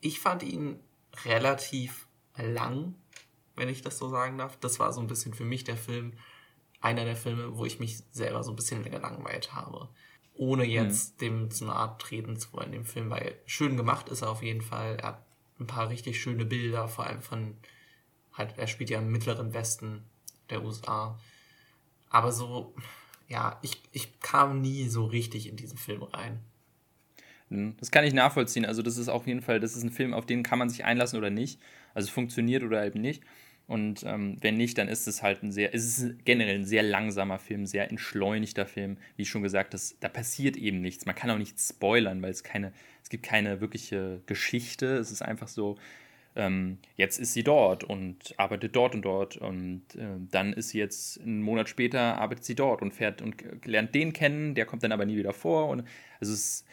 Ich 0.00 0.20
fand 0.20 0.42
ihn 0.42 0.78
relativ 1.24 2.06
lang, 2.36 2.94
wenn 3.56 3.68
ich 3.68 3.82
das 3.82 3.98
so 3.98 4.08
sagen 4.08 4.38
darf. 4.38 4.56
Das 4.58 4.78
war 4.78 4.92
so 4.92 5.00
ein 5.00 5.06
bisschen 5.06 5.34
für 5.34 5.44
mich 5.44 5.64
der 5.64 5.76
Film, 5.76 6.12
einer 6.80 7.04
der 7.04 7.16
Filme, 7.16 7.56
wo 7.56 7.64
ich 7.64 7.80
mich 7.80 8.02
selber 8.12 8.42
so 8.42 8.52
ein 8.52 8.56
bisschen 8.56 8.82
gelangweilt 8.82 9.54
habe. 9.54 9.88
Ohne 10.42 10.64
jetzt 10.64 11.20
mhm. 11.20 11.24
dem 11.24 11.50
zu 11.52 11.66
nahe 11.66 11.96
treten 11.98 12.36
zu 12.36 12.52
wollen, 12.52 12.72
dem 12.72 12.84
Film, 12.84 13.10
weil 13.10 13.36
schön 13.46 13.76
gemacht 13.76 14.08
ist 14.08 14.22
er 14.22 14.30
auf 14.30 14.42
jeden 14.42 14.60
Fall. 14.60 14.96
Er 14.96 15.08
hat 15.08 15.26
ein 15.60 15.68
paar 15.68 15.88
richtig 15.88 16.20
schöne 16.20 16.44
Bilder, 16.44 16.88
vor 16.88 17.06
allem 17.06 17.22
von, 17.22 17.56
halt, 18.32 18.58
er 18.58 18.66
spielt 18.66 18.90
ja 18.90 18.98
im 18.98 19.12
mittleren 19.12 19.54
Westen 19.54 20.02
der 20.50 20.64
USA. 20.64 21.16
Aber 22.10 22.32
so, 22.32 22.74
ja, 23.28 23.60
ich, 23.62 23.80
ich 23.92 24.18
kam 24.18 24.60
nie 24.60 24.88
so 24.88 25.04
richtig 25.04 25.48
in 25.48 25.54
diesen 25.54 25.78
Film 25.78 26.02
rein. 26.02 26.40
Hm, 27.48 27.76
das 27.78 27.92
kann 27.92 28.04
ich 28.04 28.12
nachvollziehen. 28.12 28.66
Also, 28.66 28.82
das 28.82 28.96
ist 28.96 29.08
auf 29.08 29.28
jeden 29.28 29.42
Fall, 29.42 29.60
das 29.60 29.76
ist 29.76 29.84
ein 29.84 29.92
Film, 29.92 30.12
auf 30.12 30.26
den 30.26 30.42
kann 30.42 30.58
man 30.58 30.70
sich 30.70 30.84
einlassen 30.84 31.18
oder 31.18 31.30
nicht. 31.30 31.60
Also, 31.94 32.08
es 32.08 32.12
funktioniert 32.12 32.64
oder 32.64 32.84
eben 32.84 33.00
nicht. 33.00 33.22
Und 33.72 34.04
ähm, 34.06 34.36
wenn 34.42 34.58
nicht, 34.58 34.76
dann 34.76 34.86
ist 34.86 35.08
es 35.08 35.22
halt 35.22 35.42
ein 35.42 35.50
sehr, 35.50 35.74
es 35.74 35.98
ist 35.98 36.26
generell 36.26 36.56
ein 36.56 36.66
sehr 36.66 36.82
langsamer 36.82 37.38
Film, 37.38 37.64
sehr 37.64 37.90
entschleunigter 37.90 38.66
Film. 38.66 38.98
Wie 39.16 39.22
ich 39.22 39.30
schon 39.30 39.42
gesagt, 39.42 39.72
das, 39.72 39.96
da 39.98 40.10
passiert 40.10 40.58
eben 40.58 40.82
nichts. 40.82 41.06
Man 41.06 41.14
kann 41.14 41.30
auch 41.30 41.38
nichts 41.38 41.70
spoilern, 41.70 42.20
weil 42.20 42.32
es 42.32 42.44
keine, 42.44 42.74
es 43.02 43.08
gibt 43.08 43.22
keine 43.22 43.62
wirkliche 43.62 44.20
Geschichte. 44.26 44.98
Es 44.98 45.10
ist 45.10 45.22
einfach 45.22 45.48
so, 45.48 45.78
ähm, 46.36 46.80
jetzt 46.96 47.18
ist 47.18 47.32
sie 47.32 47.44
dort 47.44 47.82
und 47.82 48.34
arbeitet 48.36 48.76
dort 48.76 48.94
und 48.94 49.02
dort 49.06 49.38
und 49.38 49.82
äh, 49.96 50.18
dann 50.30 50.52
ist 50.52 50.68
sie 50.68 50.78
jetzt 50.78 51.22
einen 51.22 51.40
Monat 51.40 51.70
später 51.70 52.18
arbeitet 52.18 52.44
sie 52.44 52.54
dort 52.54 52.82
und 52.82 52.92
fährt 52.92 53.22
und 53.22 53.42
lernt 53.64 53.94
den 53.94 54.12
kennen, 54.12 54.54
der 54.54 54.66
kommt 54.66 54.82
dann 54.82 54.92
aber 54.92 55.06
nie 55.06 55.16
wieder 55.16 55.32
vor 55.32 55.68
und 55.68 55.80
also 56.20 56.34
es 56.34 56.44
ist 56.44 56.66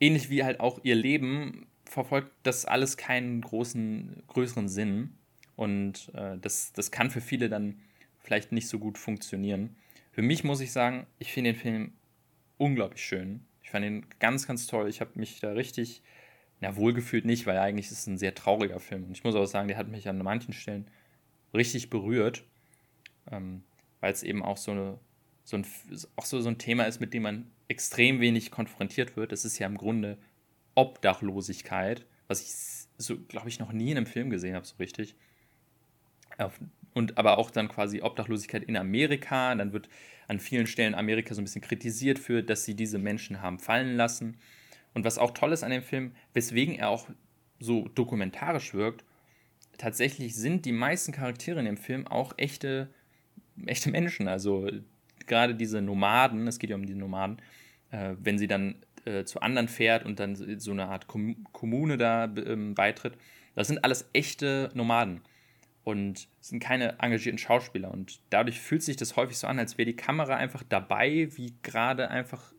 ähnlich 0.00 0.30
wie 0.30 0.42
halt 0.42 0.58
auch 0.58 0.80
ihr 0.82 0.96
Leben 0.96 1.66
verfolgt 1.84 2.32
das 2.42 2.64
alles 2.66 2.96
keinen 2.96 3.40
großen 3.40 4.22
größeren 4.28 4.68
Sinn 4.68 5.16
und 5.60 6.10
äh, 6.14 6.38
das, 6.38 6.72
das 6.72 6.90
kann 6.90 7.10
für 7.10 7.20
viele 7.20 7.50
dann 7.50 7.82
vielleicht 8.18 8.50
nicht 8.50 8.66
so 8.66 8.78
gut 8.78 8.96
funktionieren. 8.96 9.76
Für 10.10 10.22
mich 10.22 10.42
muss 10.42 10.62
ich 10.62 10.72
sagen, 10.72 11.06
ich 11.18 11.32
finde 11.32 11.52
den 11.52 11.60
Film 11.60 11.92
unglaublich 12.56 13.04
schön. 13.04 13.44
Ich 13.62 13.68
fand 13.68 13.84
ihn 13.84 14.06
ganz, 14.20 14.46
ganz 14.46 14.66
toll. 14.66 14.88
Ich 14.88 15.02
habe 15.02 15.10
mich 15.16 15.38
da 15.38 15.52
richtig 15.52 16.02
na, 16.60 16.76
wohlgefühlt 16.76 17.26
nicht, 17.26 17.44
weil 17.44 17.58
eigentlich 17.58 17.90
ist 17.90 17.98
es 17.98 18.06
ein 18.06 18.16
sehr 18.16 18.34
trauriger 18.34 18.80
Film. 18.80 19.04
Und 19.04 19.12
ich 19.12 19.22
muss 19.22 19.34
auch 19.34 19.44
sagen, 19.44 19.68
der 19.68 19.76
hat 19.76 19.88
mich 19.88 20.08
an 20.08 20.16
manchen 20.16 20.54
Stellen 20.54 20.86
richtig 21.52 21.90
berührt, 21.90 22.42
ähm, 23.30 23.62
weil 24.00 24.14
es 24.14 24.22
eben 24.22 24.42
auch 24.42 24.56
so, 24.56 24.70
eine, 24.70 24.98
so, 25.44 25.58
ein, 25.58 25.66
auch 26.16 26.24
so, 26.24 26.40
so 26.40 26.48
ein 26.48 26.56
Thema 26.56 26.84
ist, 26.84 27.00
mit 27.00 27.12
dem 27.12 27.24
man 27.24 27.50
extrem 27.68 28.20
wenig 28.20 28.50
konfrontiert 28.50 29.14
wird. 29.14 29.30
Das 29.30 29.44
ist 29.44 29.58
ja 29.58 29.66
im 29.66 29.76
Grunde 29.76 30.16
Obdachlosigkeit, 30.74 32.06
was 32.28 32.40
ich 32.40 32.88
so, 32.96 33.18
glaube 33.28 33.50
ich, 33.50 33.58
noch 33.58 33.72
nie 33.72 33.90
in 33.90 33.98
einem 33.98 34.06
Film 34.06 34.30
gesehen 34.30 34.54
habe, 34.54 34.64
so 34.64 34.76
richtig. 34.78 35.16
Und 36.92 37.18
aber 37.18 37.38
auch 37.38 37.50
dann 37.50 37.68
quasi 37.68 38.02
Obdachlosigkeit 38.02 38.64
in 38.64 38.76
Amerika. 38.76 39.54
Dann 39.54 39.72
wird 39.72 39.88
an 40.28 40.40
vielen 40.40 40.66
Stellen 40.66 40.94
Amerika 40.94 41.34
so 41.34 41.40
ein 41.40 41.44
bisschen 41.44 41.60
kritisiert 41.60 42.18
für, 42.18 42.42
dass 42.42 42.64
sie 42.64 42.74
diese 42.74 42.98
Menschen 42.98 43.42
haben 43.42 43.58
fallen 43.58 43.96
lassen. 43.96 44.36
Und 44.94 45.04
was 45.04 45.18
auch 45.18 45.32
toll 45.32 45.52
ist 45.52 45.62
an 45.62 45.70
dem 45.70 45.82
Film, 45.82 46.12
weswegen 46.34 46.74
er 46.74 46.88
auch 46.88 47.08
so 47.58 47.88
dokumentarisch 47.88 48.74
wirkt, 48.74 49.04
tatsächlich 49.78 50.34
sind 50.34 50.64
die 50.64 50.72
meisten 50.72 51.12
Charaktere 51.12 51.60
in 51.60 51.66
dem 51.66 51.76
Film 51.76 52.06
auch 52.06 52.34
echte, 52.36 52.88
echte 53.66 53.90
Menschen. 53.90 54.28
Also 54.28 54.68
gerade 55.26 55.54
diese 55.54 55.80
Nomaden, 55.80 56.46
es 56.48 56.58
geht 56.58 56.70
ja 56.70 56.76
um 56.76 56.86
die 56.86 56.94
Nomaden, 56.94 57.40
äh, 57.90 58.14
wenn 58.18 58.38
sie 58.38 58.46
dann 58.46 58.76
äh, 59.04 59.24
zu 59.24 59.40
anderen 59.40 59.68
fährt 59.68 60.04
und 60.04 60.20
dann 60.20 60.34
so 60.58 60.70
eine 60.70 60.86
Art 60.86 61.06
Kom 61.06 61.44
Kommune 61.52 61.96
da 61.96 62.24
ähm, 62.24 62.74
beitritt, 62.74 63.16
das 63.54 63.68
sind 63.68 63.84
alles 63.84 64.08
echte 64.12 64.70
Nomaden 64.74 65.22
und 65.84 66.28
sind 66.40 66.60
keine 66.60 66.98
engagierten 66.98 67.38
Schauspieler. 67.38 67.90
Und 67.90 68.20
dadurch 68.30 68.60
fühlt 68.60 68.82
sich 68.82 68.96
das 68.96 69.16
häufig 69.16 69.38
so 69.38 69.46
an, 69.46 69.58
als 69.58 69.78
wäre 69.78 69.86
die 69.86 69.96
Kamera 69.96 70.36
einfach 70.36 70.62
dabei, 70.68 71.28
wie 71.36 71.54
gerade 71.62 72.10
einfach 72.10 72.52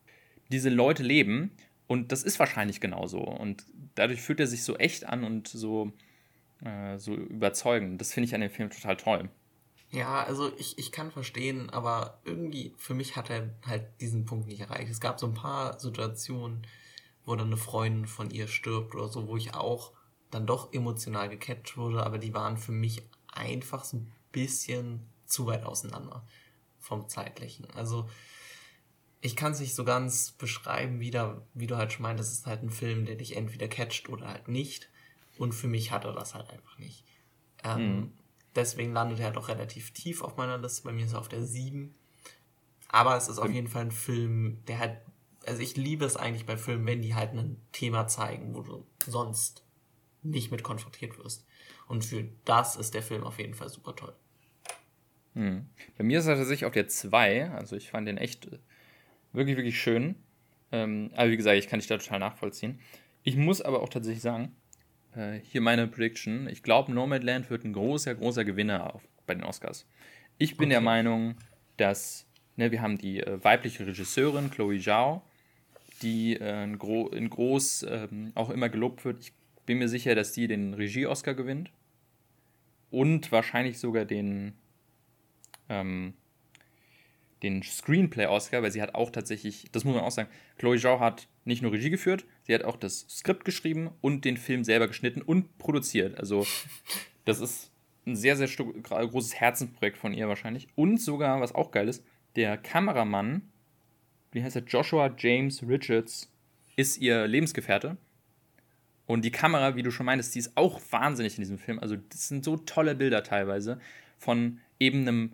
diese 0.50 0.70
Leute 0.70 1.04
leben 1.04 1.52
und 1.92 2.14
das 2.14 2.24
ist 2.24 2.40
wahrscheinlich 2.40 2.80
genauso. 2.80 3.20
Und 3.20 3.66
dadurch 3.96 4.22
fühlt 4.22 4.40
er 4.40 4.48
sich 4.48 4.64
so 4.64 4.78
echt 4.78 5.06
an 5.06 5.26
und 5.26 5.50
so, 5.50 5.92
äh, 6.64 6.98
so 6.98 7.14
überzeugend. 7.14 8.00
Das 8.00 8.14
finde 8.14 8.28
ich 8.28 8.34
an 8.34 8.40
dem 8.40 8.50
Film 8.50 8.70
total 8.70 8.96
toll. 8.96 9.30
Ja, 9.90 10.24
also 10.24 10.54
ich, 10.58 10.78
ich 10.78 10.94
kann 10.94 11.12
verstehen, 11.12 11.70
aber 11.70 12.22
irgendwie 12.24 12.74
für 12.78 12.94
mich 12.94 13.18
hat 13.18 13.30
er 13.30 13.50
halt 13.68 13.84
diesen 14.00 14.24
Punkt 14.24 14.48
nicht 14.48 14.62
erreicht. 14.62 14.90
Es 14.90 15.02
gab 15.02 15.20
so 15.20 15.28
ein 15.28 15.34
paar 15.34 15.82
Situationen, 15.82 16.66
wo 17.26 17.36
dann 17.36 17.48
eine 17.48 17.58
Freundin 17.58 18.06
von 18.08 18.32
ihr 18.32 18.48
stirbt 18.48 18.96
oder 18.96 19.10
so, 19.10 19.28
wo 19.28 19.36
ich 19.36 19.54
auch 19.54 19.92
dann 20.32 20.48
doch 20.48 20.74
emotional 20.74 21.30
gecatcht 21.30 21.78
wurde, 21.78 22.04
aber 22.04 22.18
die 22.18 22.34
waren 22.34 22.58
für 22.58 22.72
mich 22.72 23.04
einfach 23.32 23.84
so 23.84 23.98
ein 23.98 24.12
bisschen 24.32 25.08
zu 25.26 25.46
weit 25.46 25.64
auseinander 25.64 26.26
vom 26.80 27.08
zeitlichen. 27.08 27.70
Also 27.72 28.10
ich 29.22 29.36
kann 29.36 29.52
es 29.52 29.60
nicht 29.60 29.76
so 29.76 29.84
ganz 29.84 30.32
beschreiben, 30.32 31.00
wie, 31.00 31.12
da, 31.12 31.42
wie 31.54 31.68
du 31.68 31.78
halt 31.78 31.94
schon 31.94 32.04
meintest, 32.04 32.32
es 32.32 32.40
ist 32.40 32.48
halt 32.48 32.64
ein 32.64 32.72
Film, 32.72 33.06
der 33.06 33.16
dich 33.16 33.38
entweder 33.38 33.68
catcht 33.68 34.10
oder 34.10 34.28
halt 34.28 34.48
nicht. 34.48 34.90
Und 35.38 35.54
für 35.54 35.68
mich 35.68 35.92
hat 35.92 36.06
er 36.06 36.14
das 36.14 36.34
halt 36.34 36.50
einfach 36.50 36.78
nicht. 36.80 37.06
Ähm, 37.64 37.96
mhm. 37.96 38.14
Deswegen 38.56 38.94
landet 38.94 39.20
er 39.20 39.28
halt 39.28 39.38
auch 39.38 39.48
relativ 39.48 39.92
tief 39.92 40.24
auf 40.24 40.38
meiner 40.38 40.58
Liste. 40.58 40.84
Bei 40.84 40.92
mir 40.92 41.06
ist 41.06 41.14
er 41.14 41.20
auf 41.20 41.30
der 41.30 41.46
7. 41.46 41.94
Aber 42.90 43.16
es 43.16 43.28
ist 43.28 43.38
auf 43.40 43.50
jeden 43.50 43.68
Fall 43.68 43.84
ein 43.84 43.92
Film, 43.92 44.64
der 44.68 44.80
halt, 44.80 44.98
also 45.46 45.62
ich 45.62 45.78
liebe 45.78 46.04
es 46.04 46.18
eigentlich 46.18 46.46
bei 46.46 46.58
Filmen, 46.58 46.86
wenn 46.86 47.02
die 47.02 47.16
halt 47.16 47.32
ein 47.32 47.62
Thema 47.72 48.08
zeigen, 48.08 48.54
wo 48.54 48.62
du 48.62 48.86
sonst 49.06 49.64
nicht 50.24 50.52
mit 50.52 50.64
konfrontiert 50.64 51.18
wirst. 51.18 51.46
Und 51.88 52.06
für 52.06 52.28
das 52.46 52.76
ist 52.76 52.94
der 52.94 53.04
Film 53.04 53.24
auf 53.24 53.40
jeden 53.40 53.54
Fall 53.54 53.70
super 53.70 53.96
toll. 53.96 54.16
Hm. 55.34 55.68
Bei 55.98 56.04
mir 56.04 56.20
ist 56.20 56.28
er 56.28 56.36
tatsächlich 56.36 56.66
auf 56.66 56.74
der 56.74 56.88
2. 56.88 57.52
Also 57.52 57.76
ich 57.76 57.90
fand 57.90 58.08
den 58.08 58.18
echt 58.18 58.48
Wirklich, 59.34 59.56
wirklich 59.56 59.82
schön. 59.82 60.16
Ähm, 60.72 61.12
aber 61.16 61.30
wie 61.30 61.38
gesagt, 61.38 61.58
ich 61.58 61.68
kann 61.68 61.80
dich 61.80 61.88
da 61.88 61.98
total 61.98 62.20
nachvollziehen. 62.20 62.80
Ich 63.24 63.36
muss 63.36 63.62
aber 63.62 63.82
auch 63.82 63.90
tatsächlich 63.90 64.22
sagen, 64.22 64.56
äh, 65.16 65.40
hier 65.44 65.62
meine 65.62 65.88
Prediction, 65.88 66.48
ich 66.50 66.64
glaube, 66.64 66.92
Nomadland 66.94 67.50
wird 67.50 67.64
ein 67.64 67.74
großer, 67.74 68.16
großer 68.16 68.46
Gewinner 68.46 68.94
auf, 68.94 69.08
bei 69.26 69.34
den 69.34 69.44
Oscars. 69.44 69.88
Ich 70.38 70.58
bin 70.58 70.66
okay. 70.66 70.74
der 70.74 70.82
Meinung, 70.82 71.36
dass, 71.78 72.26
ne, 72.56 72.72
wir 72.72 72.82
haben 72.82 72.98
die 72.98 73.20
äh, 73.20 73.44
weibliche 73.44 73.86
Regisseurin, 73.86 74.52
Chloe 74.52 74.80
Zhao, 74.80 75.22
die 76.02 76.36
äh, 76.36 76.64
in, 76.64 76.78
gro 76.78 77.08
in 77.10 77.30
groß 77.30 77.86
ähm, 77.90 78.32
auch 78.36 78.50
immer 78.50 78.70
gelobt 78.70 79.06
wird. 79.06 79.22
Ich 79.22 79.34
bin 79.66 79.78
mir 79.78 79.88
sicher, 79.88 80.16
dass 80.16 80.34
die 80.34 80.48
den 80.48 80.74
Regie-Oscar 80.74 81.34
gewinnt. 81.34 81.72
Und 82.90 83.32
wahrscheinlich 83.32 83.80
sogar 83.80 84.06
den, 84.06 84.54
ähm, 85.70 86.14
den 87.42 87.64
Screenplay-Oscar, 87.64 88.62
weil 88.62 88.72
sie 88.72 88.82
hat 88.82 88.96
auch 88.96 89.12
tatsächlich, 89.12 89.68
das 89.72 89.86
muss 89.86 89.96
man 89.96 90.04
auch 90.04 90.12
sagen, 90.12 90.30
Chloe 90.58 90.78
Zhao 90.78 91.00
hat 91.00 91.28
nicht 91.46 91.62
nur 91.62 91.72
Regie 91.72 91.90
geführt, 91.90 92.26
sie 92.44 92.54
hat 92.54 92.64
auch 92.64 92.76
das 92.76 93.06
Skript 93.10 93.46
geschrieben 93.46 93.90
und 94.02 94.26
den 94.26 94.38
Film 94.38 94.64
selber 94.64 94.88
geschnitten 94.88 95.22
und 95.22 95.58
produziert. 95.58 96.20
Also 96.20 96.46
das 97.26 97.40
ist 97.40 97.72
ein 98.06 98.16
sehr, 98.16 98.36
sehr 98.36 98.48
großes 98.48 99.36
Herzensprojekt 99.36 99.98
von 99.98 100.14
ihr 100.14 100.28
wahrscheinlich. 100.28 100.68
Und 100.76 101.02
sogar, 101.02 101.40
was 101.40 101.56
auch 101.56 101.72
geil 101.72 101.88
ist, 101.88 102.04
der 102.36 102.58
Kameramann, 102.58 103.44
wie 104.32 104.44
heißt 104.44 104.56
er, 104.56 104.64
Joshua 104.64 105.14
James 105.18 105.68
Richards, 105.68 106.32
ist 106.76 106.98
ihr 106.98 107.28
Lebensgefährte. 107.28 107.98
Und 109.06 109.26
die 109.26 109.32
Kamera, 109.32 109.76
wie 109.76 109.84
du 109.84 109.92
schon 109.92 110.06
meintest, 110.06 110.36
die 110.36 110.40
ist 110.40 110.56
auch 110.56 110.80
wahnsinnig 110.92 111.38
in 111.38 111.42
diesem 111.42 111.58
Film. 111.58 111.80
Also 111.80 111.96
das 111.96 112.28
sind 112.28 112.46
so 112.46 112.58
tolle 112.58 112.96
Bilder 112.96 113.24
teilweise 113.24 113.80
von 114.18 114.60
eben 114.80 115.02
einem 115.02 115.32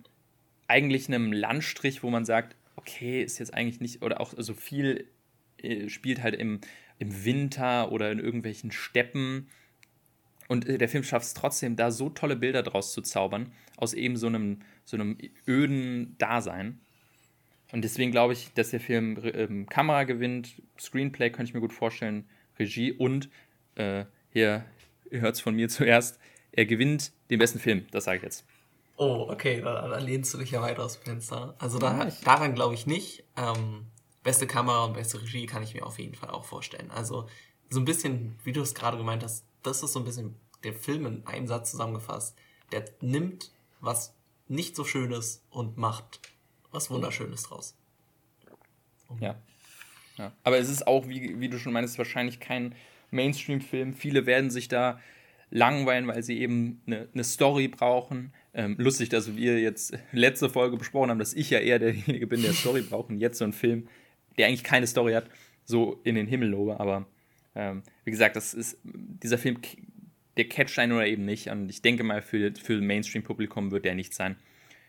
eigentlich 0.68 1.08
einem 1.08 1.32
Landstrich, 1.32 2.02
wo 2.02 2.10
man 2.10 2.24
sagt, 2.24 2.54
okay, 2.76 3.22
ist 3.22 3.38
jetzt 3.38 3.54
eigentlich 3.54 3.80
nicht, 3.80 4.02
oder 4.02 4.20
auch 4.20 4.34
so 4.36 4.54
viel 4.54 5.06
äh, 5.62 5.88
spielt 5.88 6.22
halt 6.22 6.34
im, 6.34 6.60
im 6.98 7.24
Winter 7.24 7.90
oder 7.90 8.12
in 8.12 8.18
irgendwelchen 8.18 8.70
Steppen. 8.70 9.48
Und 10.46 10.68
äh, 10.68 10.78
der 10.78 10.88
Film 10.88 11.04
schafft 11.04 11.26
es 11.26 11.34
trotzdem, 11.34 11.76
da 11.76 11.90
so 11.90 12.10
tolle 12.10 12.36
Bilder 12.36 12.62
draus 12.62 12.92
zu 12.92 13.02
zaubern, 13.02 13.52
aus 13.76 13.94
eben 13.94 14.16
so 14.16 14.26
einem, 14.26 14.60
so 14.84 14.96
einem 14.96 15.16
öden 15.46 16.16
Dasein. 16.18 16.80
Und 17.72 17.82
deswegen 17.82 18.10
glaube 18.10 18.32
ich, 18.32 18.52
dass 18.54 18.70
der 18.70 18.80
Film 18.80 19.18
ähm, 19.22 19.66
Kamera 19.66 20.04
gewinnt, 20.04 20.62
Screenplay 20.78 21.30
könnte 21.30 21.50
ich 21.50 21.54
mir 21.54 21.60
gut 21.60 21.72
vorstellen, 21.72 22.24
Regie 22.58 22.92
und 22.92 23.28
äh, 23.78 24.04
hier, 24.32 24.64
ihr 25.10 25.20
hört 25.20 25.36
es 25.36 25.40
von 25.40 25.54
mir 25.54 25.68
zuerst, 25.68 26.18
er 26.52 26.66
gewinnt 26.66 27.12
den 27.30 27.38
besten 27.38 27.58
Film, 27.58 27.86
das 27.90 28.04
sage 28.04 28.18
ich 28.18 28.22
jetzt. 28.22 28.44
Oh, 28.96 29.28
okay, 29.30 29.60
da, 29.60 29.86
da, 29.86 29.98
lehnst 29.98 30.34
du 30.34 30.38
dich 30.38 30.50
ja 30.50 30.60
weiter 30.60 30.84
aus 30.84 30.94
dem 30.98 31.04
Fenster. 31.04 31.54
Also 31.58 31.78
da, 31.78 32.10
daran 32.24 32.54
glaube 32.54 32.74
ich 32.74 32.84
nicht. 32.86 33.22
Ähm, 33.36 33.86
beste 34.24 34.48
Kamera 34.48 34.86
und 34.86 34.94
beste 34.94 35.22
Regie 35.22 35.46
kann 35.46 35.62
ich 35.62 35.72
mir 35.74 35.86
auf 35.86 36.00
jeden 36.00 36.16
Fall 36.16 36.30
auch 36.30 36.44
vorstellen. 36.44 36.90
Also 36.90 37.28
so 37.70 37.78
ein 37.78 37.84
bisschen, 37.84 38.36
wie 38.42 38.52
du 38.52 38.60
es 38.60 38.74
gerade 38.74 38.96
gemeint 38.96 39.22
hast, 39.22 39.44
das 39.62 39.84
ist 39.84 39.92
so 39.92 40.00
ein 40.00 40.04
bisschen 40.04 40.34
der 40.64 40.74
Film 40.74 41.06
in 41.06 41.26
einem 41.26 41.46
Satz 41.46 41.70
zusammengefasst. 41.70 42.36
Der 42.72 42.84
nimmt 43.00 43.52
was 43.80 44.14
nicht 44.48 44.74
so 44.74 44.84
Schönes 44.84 45.44
und 45.50 45.76
macht 45.76 46.20
was 46.72 46.90
Wunderschönes 46.90 47.44
draus. 47.44 47.76
Ja. 49.20 49.36
ja. 50.16 50.32
Aber 50.42 50.58
es 50.58 50.68
ist 50.68 50.86
auch, 50.86 51.06
wie, 51.06 51.38
wie 51.40 51.48
du 51.48 51.58
schon 51.58 51.72
meinst, 51.72 51.96
wahrscheinlich 51.98 52.40
kein 52.40 52.74
Mainstream-Film. 53.10 53.92
Viele 53.94 54.26
werden 54.26 54.50
sich 54.50 54.68
da 54.68 55.00
langweilen, 55.50 56.06
weil 56.06 56.22
sie 56.22 56.38
eben 56.40 56.82
eine, 56.86 57.08
eine 57.12 57.24
Story 57.24 57.68
brauchen. 57.68 58.32
Ähm, 58.54 58.76
lustig, 58.78 59.08
dass 59.08 59.36
wir 59.36 59.60
jetzt 59.60 59.96
letzte 60.12 60.50
Folge 60.50 60.76
besprochen 60.76 61.10
haben, 61.10 61.18
dass 61.18 61.34
ich 61.34 61.50
ja 61.50 61.58
eher 61.58 61.78
derjenige 61.78 62.26
bin, 62.26 62.42
der 62.42 62.52
Story 62.52 62.82
braucht 62.88 63.10
und 63.10 63.18
jetzt 63.18 63.38
so 63.38 63.44
ein 63.44 63.52
Film, 63.52 63.88
der 64.36 64.48
eigentlich 64.48 64.64
keine 64.64 64.86
Story 64.86 65.14
hat, 65.14 65.28
so 65.64 66.00
in 66.04 66.14
den 66.14 66.26
Himmel 66.26 66.48
lobe. 66.48 66.80
Aber 66.80 67.06
ähm, 67.54 67.82
wie 68.04 68.10
gesagt, 68.10 68.36
das 68.36 68.54
ist 68.54 68.78
dieser 68.84 69.38
Film, 69.38 69.58
der 70.36 70.48
catcht 70.48 70.78
einen 70.78 70.92
oder 70.92 71.06
eben 71.06 71.24
nicht. 71.24 71.48
Und 71.48 71.68
ich 71.68 71.82
denke 71.82 72.04
mal, 72.04 72.22
für, 72.22 72.52
für 72.54 72.80
Mainstream-Publikum 72.80 73.70
wird 73.70 73.84
der 73.84 73.94
nicht 73.94 74.14
sein. 74.14 74.36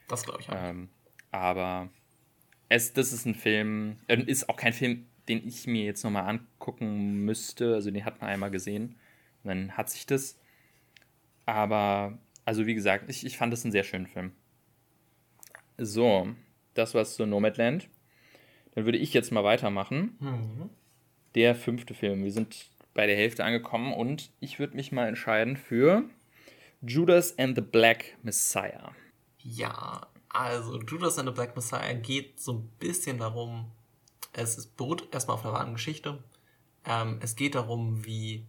Das 0.08 0.24
glaube 0.24 0.42
ich 0.42 0.50
auch. 0.50 0.56
Ähm, 0.58 0.90
aber 1.32 1.90
es, 2.70 2.94
das 2.94 3.14
ist 3.14 3.26
ein 3.26 3.36
Film, 3.36 3.98
äh, 4.08 4.22
ist 4.22 4.50
auch 4.50 4.56
kein 4.56 4.74
Film, 4.74 5.06
den 5.30 5.48
ich 5.48 5.68
mir 5.68 5.86
jetzt 5.86 6.04
nochmal 6.04 6.28
angucken 6.28 7.24
müsste. 7.24 7.76
Also 7.76 7.92
den 7.92 8.04
hat 8.04 8.20
man 8.22 8.30
einmal 8.30 8.52
gesehen. 8.52 8.96
Und 9.44 9.50
dann 9.50 9.78
hat 9.78 9.90
sich 9.90 10.06
das. 10.06 10.40
Aber, 11.46 12.18
also 12.46 12.66
wie 12.66 12.74
gesagt, 12.76 13.10
ich, 13.10 13.26
ich 13.26 13.38
fand 13.38 13.54
das 13.54 13.64
einen 13.64 13.72
sehr 13.72 13.84
schönen 13.84 14.08
Film. 14.08 14.32
So, 15.78 16.28
das 16.74 16.94
war's 16.94 17.16
zu 17.16 17.26
Nomadland. 17.26 17.88
Dann 18.76 18.86
würde 18.86 18.98
ich 18.98 19.14
jetzt 19.14 19.32
mal 19.32 19.44
weitermachen. 19.44 20.18
Mhm. 20.20 20.70
Der 21.36 21.56
fünfte 21.56 21.94
Film. 21.94 22.24
Wir 22.24 22.32
sind 22.32 22.66
bei 22.94 23.06
der 23.08 23.16
Hälfte 23.16 23.44
angekommen 23.44 23.94
und 23.94 24.32
ich 24.40 24.60
würde 24.60 24.76
mich 24.76 24.92
mal 24.92 25.08
entscheiden 25.08 25.58
für 25.58 26.04
Judas 26.82 27.38
and 27.38 27.56
the 27.56 27.62
Black 27.62 28.18
Messiah. 28.24 28.94
Ja, 29.40 30.08
also 30.30 30.80
Judas 30.82 31.18
and 31.18 31.30
the 31.30 31.34
Black 31.34 31.56
Messiah 31.56 31.94
geht 31.94 32.40
so 32.40 32.54
ein 32.54 32.70
bisschen 32.80 33.20
darum, 33.20 33.72
es 34.34 34.68
beruht 34.68 35.14
erstmal 35.14 35.36
auf 35.36 35.46
einer 35.46 35.54
wahren 35.54 35.74
Geschichte. 35.74 36.24
Ähm, 36.86 37.20
es 37.22 37.36
geht 37.36 37.56
darum, 37.56 38.06
wie 38.06 38.46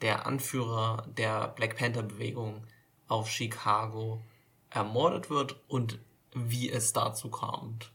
der 0.00 0.26
Anführer 0.26 1.06
der 1.16 1.48
Black 1.48 1.76
Panther 1.76 2.02
Bewegung 2.02 2.64
auf 3.08 3.28
Chicago 3.28 4.22
ermordet 4.70 5.30
wird 5.30 5.56
und 5.68 5.98
wie 6.34 6.70
es 6.70 6.92
dazu 6.92 7.30
kommt. 7.30 7.90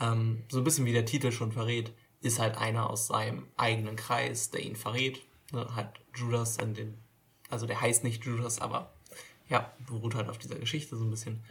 Ähm, 0.00 0.44
so 0.48 0.58
ein 0.58 0.64
bisschen 0.64 0.86
wie 0.86 0.92
der 0.92 1.06
Titel 1.06 1.30
schon 1.30 1.52
verrät, 1.52 1.92
ist 2.20 2.38
halt 2.38 2.56
einer 2.56 2.90
aus 2.90 3.06
seinem 3.06 3.46
eigenen 3.56 3.96
Kreis, 3.96 4.50
der 4.50 4.64
ihn 4.64 4.76
verrät. 4.76 5.22
Ne, 5.52 5.66
hat 5.76 6.00
Judas 6.14 6.56
in 6.56 6.74
den, 6.74 6.98
also 7.50 7.66
der 7.66 7.80
heißt 7.80 8.02
nicht 8.02 8.24
Judas, 8.24 8.60
aber 8.60 8.92
ja, 9.48 9.72
beruht 9.86 10.16
halt 10.16 10.28
auf 10.28 10.38
dieser 10.38 10.56
Geschichte 10.56 10.96
so 10.96 11.04
ein 11.04 11.10
bisschen 11.10 11.44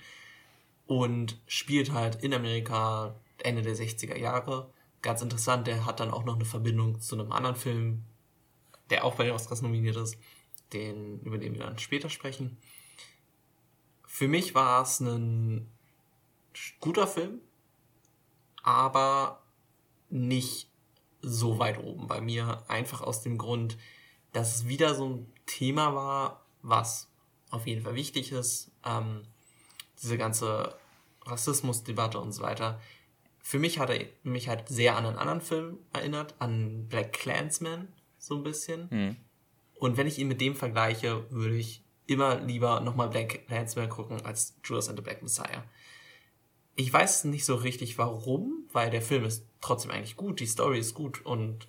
und 0.87 1.39
spielt 1.47 1.91
halt 1.93 2.23
in 2.23 2.33
Amerika 2.33 3.15
Ende 3.39 3.61
der 3.61 3.75
60er 3.75 4.17
Jahre. 4.17 4.69
Ganz 5.05 5.21
interessant, 5.21 5.67
der 5.67 5.85
hat 5.85 5.99
dann 5.99 6.09
auch 6.09 6.25
noch 6.25 6.33
eine 6.33 6.45
Verbindung 6.45 6.99
zu 6.99 7.13
einem 7.13 7.31
anderen 7.31 7.55
Film, 7.55 8.05
der 8.89 9.05
auch 9.05 9.13
bei 9.13 9.25
den 9.25 9.33
Oscars 9.33 9.61
nominiert 9.61 9.95
ist, 9.97 10.17
den, 10.73 11.19
über 11.19 11.37
den 11.37 11.53
wir 11.53 11.61
dann 11.61 11.77
später 11.77 12.09
sprechen. 12.09 12.57
Für 14.07 14.27
mich 14.27 14.55
war 14.55 14.81
es 14.81 15.01
ein 15.01 15.69
guter 16.79 17.05
Film, 17.05 17.39
aber 18.63 19.43
nicht 20.09 20.71
so 21.21 21.59
weit 21.59 21.77
oben 21.77 22.07
bei 22.07 22.19
mir. 22.19 22.63
Einfach 22.67 23.01
aus 23.01 23.21
dem 23.21 23.37
Grund, 23.37 23.77
dass 24.33 24.55
es 24.55 24.67
wieder 24.67 24.95
so 24.95 25.07
ein 25.07 25.33
Thema 25.45 25.93
war, 25.93 26.47
was 26.63 27.11
auf 27.51 27.67
jeden 27.67 27.83
Fall 27.83 27.93
wichtig 27.93 28.31
ist. 28.31 28.71
Ähm, 28.83 29.21
diese 30.01 30.17
ganze 30.17 30.75
Rassismusdebatte 31.27 32.19
und 32.19 32.31
so 32.31 32.41
weiter. 32.41 32.81
Für 33.47 33.59
mich 33.59 33.77
hat 33.77 33.91
er 33.91 34.03
mich 34.23 34.49
halt 34.49 34.67
sehr 34.69 34.97
an 34.97 35.05
einen 35.05 35.19
anderen 35.19 35.39
Film 35.39 35.77
erinnert, 35.93 36.33
an 36.39 36.87
Black 36.87 37.13
Clansman, 37.13 37.89
so 38.17 38.37
ein 38.37 38.43
bisschen. 38.43 38.87
Mhm. 38.89 39.15
Und 39.75 39.97
wenn 39.97 40.07
ich 40.07 40.17
ihn 40.17 40.27
mit 40.27 40.41
dem 40.41 40.55
vergleiche, 40.55 41.29
würde 41.29 41.55
ich 41.55 41.83
immer 42.07 42.39
lieber 42.39 42.79
nochmal 42.79 43.07
Black 43.09 43.45
Clansman 43.45 43.87
gucken 43.87 44.25
als 44.25 44.57
Judas 44.63 44.89
and 44.89 44.97
the 44.97 45.03
Black 45.03 45.21
Messiah. 45.21 45.63
Ich 46.75 46.91
weiß 46.91 47.25
nicht 47.25 47.45
so 47.45 47.53
richtig 47.53 47.99
warum, 47.99 48.67
weil 48.71 48.89
der 48.89 49.03
Film 49.03 49.23
ist 49.25 49.45
trotzdem 49.61 49.91
eigentlich 49.91 50.15
gut, 50.15 50.39
die 50.39 50.47
Story 50.47 50.79
ist 50.79 50.95
gut 50.95 51.23
und 51.23 51.67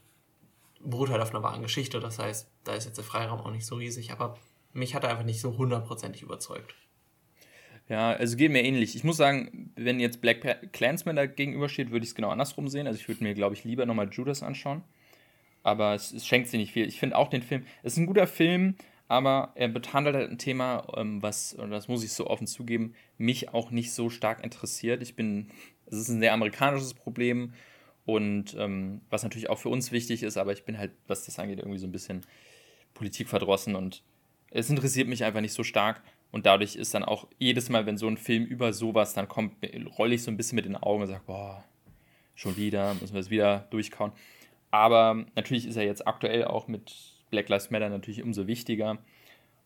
beruht 0.81 1.11
halt 1.11 1.21
auf 1.21 1.35
einer 1.35 1.43
wahren 1.43 1.61
Geschichte. 1.61 2.01
Das 2.01 2.19
heißt, 2.19 2.49
da 2.65 2.73
ist 2.73 2.87
jetzt 2.87 2.97
der 2.97 3.05
Freiraum 3.05 3.41
auch 3.41 3.51
nicht 3.51 3.67
so 3.67 3.75
riesig, 3.75 4.13
aber 4.13 4.39
mich 4.73 4.95
hat 4.95 5.05
er 5.05 5.11
einfach 5.11 5.25
nicht 5.27 5.43
so 5.43 5.59
hundertprozentig 5.59 6.23
überzeugt. 6.23 6.75
Ja, 7.89 8.11
also 8.13 8.37
geht 8.37 8.51
mir 8.51 8.65
ähnlich. 8.65 8.97
Ich 8.97 9.05
muss 9.05 9.17
sagen, 9.17 9.71
wenn 9.77 10.01
jetzt 10.01 10.21
Black 10.21 10.73
Clansman 10.73 11.17
da 11.17 11.27
gegenübersteht, 11.27 11.91
würde 11.91 12.05
ich 12.05 12.11
es 12.11 12.15
genau 12.15 12.31
andersrum 12.31 12.69
sehen. 12.69 12.87
Also 12.87 12.99
ich 12.99 13.07
würde 13.07 13.23
mir, 13.23 13.35
glaube 13.35 13.55
ich, 13.55 13.65
lieber 13.65 13.87
nochmal 13.87 14.09
Judas 14.11 14.43
anschauen. 14.43 14.83
Aber 15.63 15.95
es, 15.95 16.13
es 16.13 16.27
schenkt 16.27 16.49
sich 16.49 16.59
nicht 16.59 16.73
viel. 16.73 16.89
Ich 16.89 16.99
finde 16.99 17.17
auch 17.17 17.29
den 17.29 17.43
Film, 17.43 17.65
es 17.83 17.93
ist 17.93 17.99
ein 17.99 18.07
guter 18.07 18.27
Film, 18.27 18.77
aber 19.09 19.53
er 19.55 19.69
behandelt 19.69 20.17
halt 20.17 20.31
ein 20.31 20.39
Thema, 20.39 20.87
ähm, 20.97 21.23
was, 21.23 21.55
und 21.55 21.71
das 21.71 21.89
muss 21.89 22.05
ich 22.05 22.13
so 22.13 22.27
offen 22.27 22.47
zugeben, 22.47 22.95
mich 23.19 23.53
auch 23.55 23.71
nicht 23.71 23.93
so 23.93 24.11
stark 24.11 24.43
interessiert. 24.43 25.03
Ich 25.03 25.15
bin, 25.15 25.49
es 25.87 25.97
ist 25.97 26.09
ein 26.09 26.21
sehr 26.21 26.33
amerikanisches 26.33 26.95
Problem 26.95 27.53
und 28.05 28.57
ähm, 28.59 29.01
was 29.11 29.23
natürlich 29.23 29.49
auch 29.51 29.59
für 29.59 29.69
uns 29.69 29.93
wichtig 29.93 30.23
ist, 30.23 30.37
aber 30.37 30.53
ich 30.53 30.65
bin 30.65 30.79
halt, 30.79 30.93
was 31.07 31.25
das 31.25 31.39
angeht, 31.39 31.59
irgendwie 31.59 31.79
so 31.79 31.87
ein 31.87 31.93
bisschen 31.93 32.23
politikverdrossen 32.95 33.77
und 33.77 34.03
es 34.51 34.71
interessiert 34.71 35.09
mich 35.09 35.25
einfach 35.25 35.41
nicht 35.41 35.53
so 35.53 35.65
stark. 35.65 36.03
Und 36.33 36.47
dadurch 36.47 36.77
ist 36.77 36.93
dann 36.95 37.05
auch 37.05 37.29
jedes 37.39 37.69
Mal, 37.69 37.87
wenn 37.87 37.97
so 37.97 38.07
ein 38.09 38.19
Film 38.19 38.45
über 38.45 38.73
sowas 38.73 39.15
dann 39.15 39.29
kommt, 39.29 39.55
rolle 39.99 40.15
ich 40.15 40.23
so 40.23 40.31
ein 40.31 40.37
bisschen 40.37 40.57
mit 40.57 40.65
den 40.65 40.77
Augen 40.77 41.03
und 41.03 41.09
sage, 41.09 41.23
boah, 41.27 41.65
schon 42.35 42.57
wieder, 42.57 42.95
müssen 42.95 43.15
wir 43.15 43.21
es 43.21 43.31
wieder 43.31 43.67
durchkauen. 43.71 44.13
Aber 44.71 45.25
natürlich 45.35 45.67
ist 45.67 45.77
er 45.77 45.85
jetzt 45.85 46.07
aktuell 46.07 46.45
auch 46.45 46.69
mit 46.69 46.93
Black 47.31 47.49
Lives 47.49 47.71
Matter 47.71 47.89
natürlich 47.89 48.23
umso 48.23 48.47
wichtiger. 48.47 48.99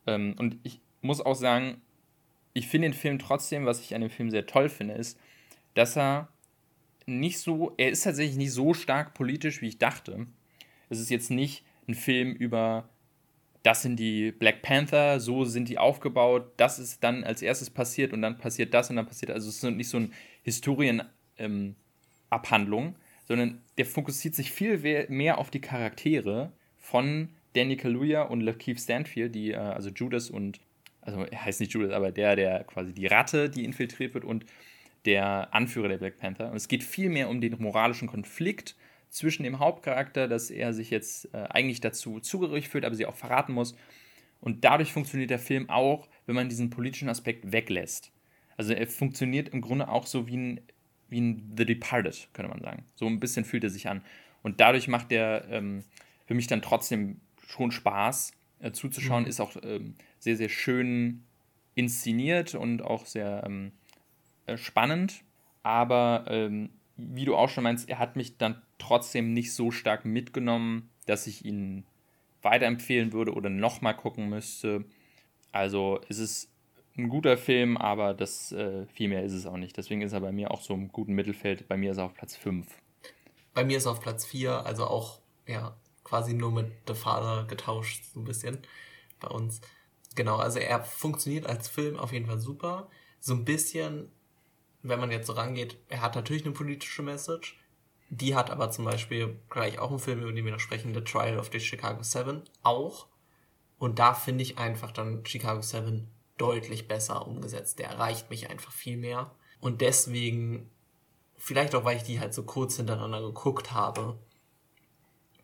Ähm, 0.06 0.34
und 0.38 0.58
ich 0.62 0.80
muss 1.02 1.20
auch 1.20 1.34
sagen, 1.34 1.80
ich 2.52 2.68
finde 2.68 2.88
den 2.88 2.94
Film 2.94 3.18
trotzdem, 3.18 3.66
was 3.66 3.80
ich 3.80 3.94
an 3.94 4.00
dem 4.00 4.10
Film 4.10 4.30
sehr 4.30 4.46
toll 4.46 4.68
finde, 4.68 4.94
ist, 4.94 5.18
dass 5.74 5.96
er 5.96 6.28
nicht 7.06 7.38
so, 7.38 7.72
er 7.76 7.90
ist 7.90 8.04
tatsächlich 8.04 8.36
nicht 8.36 8.52
so 8.52 8.74
stark 8.74 9.14
politisch, 9.14 9.62
wie 9.62 9.68
ich 9.68 9.78
dachte. 9.78 10.26
Es 10.88 11.00
ist 11.00 11.10
jetzt 11.10 11.30
nicht 11.30 11.64
ein 11.88 11.94
Film 11.94 12.32
über 12.32 12.88
das 13.62 13.82
sind 13.82 13.96
die 13.96 14.32
Black 14.32 14.62
Panther, 14.62 15.20
so 15.20 15.44
sind 15.44 15.68
die 15.68 15.78
aufgebaut, 15.78 16.52
das 16.56 16.78
ist 16.78 17.04
dann 17.04 17.24
als 17.24 17.42
erstes 17.42 17.70
passiert 17.70 18.12
und 18.12 18.22
dann 18.22 18.38
passiert 18.38 18.72
das 18.72 18.90
und 18.90 18.96
dann 18.96 19.06
passiert, 19.06 19.30
also 19.30 19.48
es 19.48 19.62
ist 19.62 19.70
nicht 19.70 19.88
so 19.88 19.98
eine 19.98 20.10
Historienabhandlung, 20.42 22.86
ähm, 22.86 22.94
sondern 23.28 23.60
der 23.76 23.86
fokussiert 23.86 24.34
sich 24.34 24.50
viel 24.50 25.06
mehr 25.08 25.38
auf 25.38 25.50
die 25.50 25.60
Charaktere 25.60 26.52
von 26.78 27.28
Danny 27.54 27.76
Kaluuya 27.76 28.22
und 28.22 28.40
Lakeith 28.40 28.80
Stanfield, 28.80 29.34
die, 29.34 29.52
äh, 29.52 29.56
also 29.56 29.90
Judas 29.90 30.30
und, 30.30 30.60
also 31.02 31.24
er 31.24 31.44
heißt 31.44 31.60
nicht 31.60 31.72
Judas, 31.72 31.92
aber 31.92 32.12
der, 32.12 32.36
der 32.36 32.64
quasi 32.64 32.92
die 32.92 33.06
Ratte, 33.06 33.50
die 33.50 33.64
infiltriert 33.64 34.14
wird 34.14 34.24
und 34.24 34.46
der 35.04 35.52
Anführer 35.54 35.88
der 35.88 35.98
Black 35.98 36.18
Panther. 36.18 36.50
Und 36.50 36.56
es 36.56 36.68
geht 36.68 36.82
viel 36.82 37.08
mehr 37.08 37.28
um 37.28 37.40
den 37.40 37.56
moralischen 37.58 38.08
Konflikt 38.08 38.76
zwischen 39.10 39.42
dem 39.42 39.58
Hauptcharakter, 39.58 40.28
dass 40.28 40.50
er 40.50 40.72
sich 40.72 40.90
jetzt 40.90 41.34
äh, 41.34 41.46
eigentlich 41.50 41.80
dazu 41.80 42.20
zugehörig 42.20 42.68
fühlt, 42.68 42.84
aber 42.84 42.94
sie 42.94 43.06
auch 43.06 43.16
verraten 43.16 43.52
muss. 43.52 43.74
Und 44.40 44.64
dadurch 44.64 44.92
funktioniert 44.92 45.30
der 45.30 45.38
Film 45.38 45.68
auch, 45.68 46.08
wenn 46.26 46.34
man 46.34 46.48
diesen 46.48 46.70
politischen 46.70 47.08
Aspekt 47.08 47.52
weglässt. 47.52 48.12
Also 48.56 48.72
er 48.72 48.86
funktioniert 48.86 49.50
im 49.50 49.60
Grunde 49.60 49.88
auch 49.88 50.06
so 50.06 50.26
wie 50.26 50.36
ein, 50.36 50.60
wie 51.08 51.20
ein 51.20 51.54
The 51.56 51.66
Departed, 51.66 52.28
könnte 52.32 52.50
man 52.50 52.62
sagen. 52.62 52.84
So 52.94 53.06
ein 53.06 53.20
bisschen 53.20 53.44
fühlt 53.44 53.64
er 53.64 53.70
sich 53.70 53.88
an. 53.88 54.02
Und 54.42 54.60
dadurch 54.60 54.88
macht 54.88 55.12
er 55.12 55.48
ähm, 55.50 55.84
für 56.26 56.34
mich 56.34 56.46
dann 56.46 56.62
trotzdem 56.62 57.20
schon 57.46 57.72
Spaß 57.72 58.32
äh, 58.60 58.72
zuzuschauen. 58.72 59.24
Mhm. 59.24 59.28
Ist 59.28 59.40
auch 59.40 59.56
ähm, 59.62 59.94
sehr, 60.18 60.36
sehr 60.36 60.48
schön 60.48 61.24
inszeniert 61.74 62.54
und 62.54 62.82
auch 62.82 63.06
sehr 63.06 63.42
ähm, 63.44 63.72
äh, 64.46 64.56
spannend. 64.56 65.22
Aber 65.62 66.24
ähm, 66.28 66.70
wie 67.00 67.24
du 67.24 67.36
auch 67.36 67.48
schon 67.48 67.64
meinst, 67.64 67.88
er 67.88 67.98
hat 67.98 68.16
mich 68.16 68.38
dann 68.38 68.60
trotzdem 68.78 69.32
nicht 69.32 69.54
so 69.54 69.70
stark 69.70 70.04
mitgenommen, 70.04 70.90
dass 71.06 71.26
ich 71.26 71.44
ihn 71.44 71.84
weiterempfehlen 72.42 73.12
würde 73.12 73.34
oder 73.34 73.50
nochmal 73.50 73.96
gucken 73.96 74.28
müsste. 74.28 74.84
Also 75.52 76.00
es 76.08 76.18
ist 76.18 76.50
ein 76.96 77.08
guter 77.08 77.36
Film, 77.36 77.76
aber 77.76 78.14
das 78.14 78.52
äh, 78.52 78.86
viel 78.86 79.08
mehr 79.08 79.24
ist 79.24 79.32
es 79.32 79.46
auch 79.46 79.56
nicht. 79.56 79.76
Deswegen 79.76 80.02
ist 80.02 80.12
er 80.12 80.20
bei 80.20 80.32
mir 80.32 80.50
auch 80.50 80.60
so 80.60 80.74
im 80.74 80.88
guten 80.88 81.14
Mittelfeld. 81.14 81.68
Bei 81.68 81.76
mir 81.76 81.92
ist 81.92 81.98
er 81.98 82.04
auf 82.04 82.14
Platz 82.14 82.36
5. 82.36 82.66
Bei 83.54 83.64
mir 83.64 83.78
ist 83.78 83.86
er 83.86 83.92
auf 83.92 84.00
Platz 84.00 84.24
4, 84.24 84.64
also 84.64 84.86
auch 84.86 85.20
ja, 85.46 85.76
quasi 86.04 86.34
nur 86.34 86.52
mit 86.52 86.70
The 86.86 86.94
Father 86.94 87.46
getauscht, 87.46 88.04
so 88.12 88.20
ein 88.20 88.24
bisschen 88.24 88.58
bei 89.18 89.28
uns. 89.28 89.60
Genau, 90.14 90.36
also 90.36 90.58
er 90.58 90.82
funktioniert 90.82 91.46
als 91.46 91.68
Film 91.68 91.96
auf 91.96 92.12
jeden 92.12 92.26
Fall 92.26 92.38
super. 92.38 92.88
So 93.20 93.34
ein 93.34 93.44
bisschen, 93.44 94.10
wenn 94.82 95.00
man 95.00 95.10
jetzt 95.10 95.26
so 95.26 95.34
rangeht, 95.34 95.78
er 95.88 96.02
hat 96.02 96.14
natürlich 96.14 96.44
eine 96.44 96.54
politische 96.54 97.02
Message. 97.02 97.58
Die 98.08 98.34
hat 98.34 98.50
aber 98.50 98.70
zum 98.70 98.84
Beispiel 98.84 99.38
gleich 99.50 99.78
auch 99.78 99.90
ein 99.90 99.98
Film, 99.98 100.20
über 100.20 100.32
den 100.32 100.44
wir 100.44 100.52
noch 100.52 100.60
sprechen, 100.60 100.94
The 100.94 101.02
Trial 101.02 101.38
of 101.38 101.50
the 101.52 101.60
Chicago 101.60 102.02
Seven, 102.02 102.42
auch. 102.62 103.06
Und 103.78 103.98
da 103.98 104.14
finde 104.14 104.42
ich 104.42 104.58
einfach 104.58 104.90
dann 104.90 105.24
Chicago 105.24 105.62
Seven 105.62 106.08
deutlich 106.36 106.88
besser 106.88 107.26
umgesetzt. 107.26 107.78
Der 107.78 107.88
erreicht 107.88 108.30
mich 108.30 108.50
einfach 108.50 108.72
viel 108.72 108.96
mehr. 108.96 109.30
Und 109.60 109.80
deswegen, 109.80 110.70
vielleicht 111.36 111.74
auch 111.74 111.84
weil 111.84 111.98
ich 111.98 112.02
die 112.02 112.18
halt 112.18 112.34
so 112.34 112.42
kurz 112.42 112.76
hintereinander 112.76 113.20
geguckt 113.20 113.72
habe, 113.72 114.18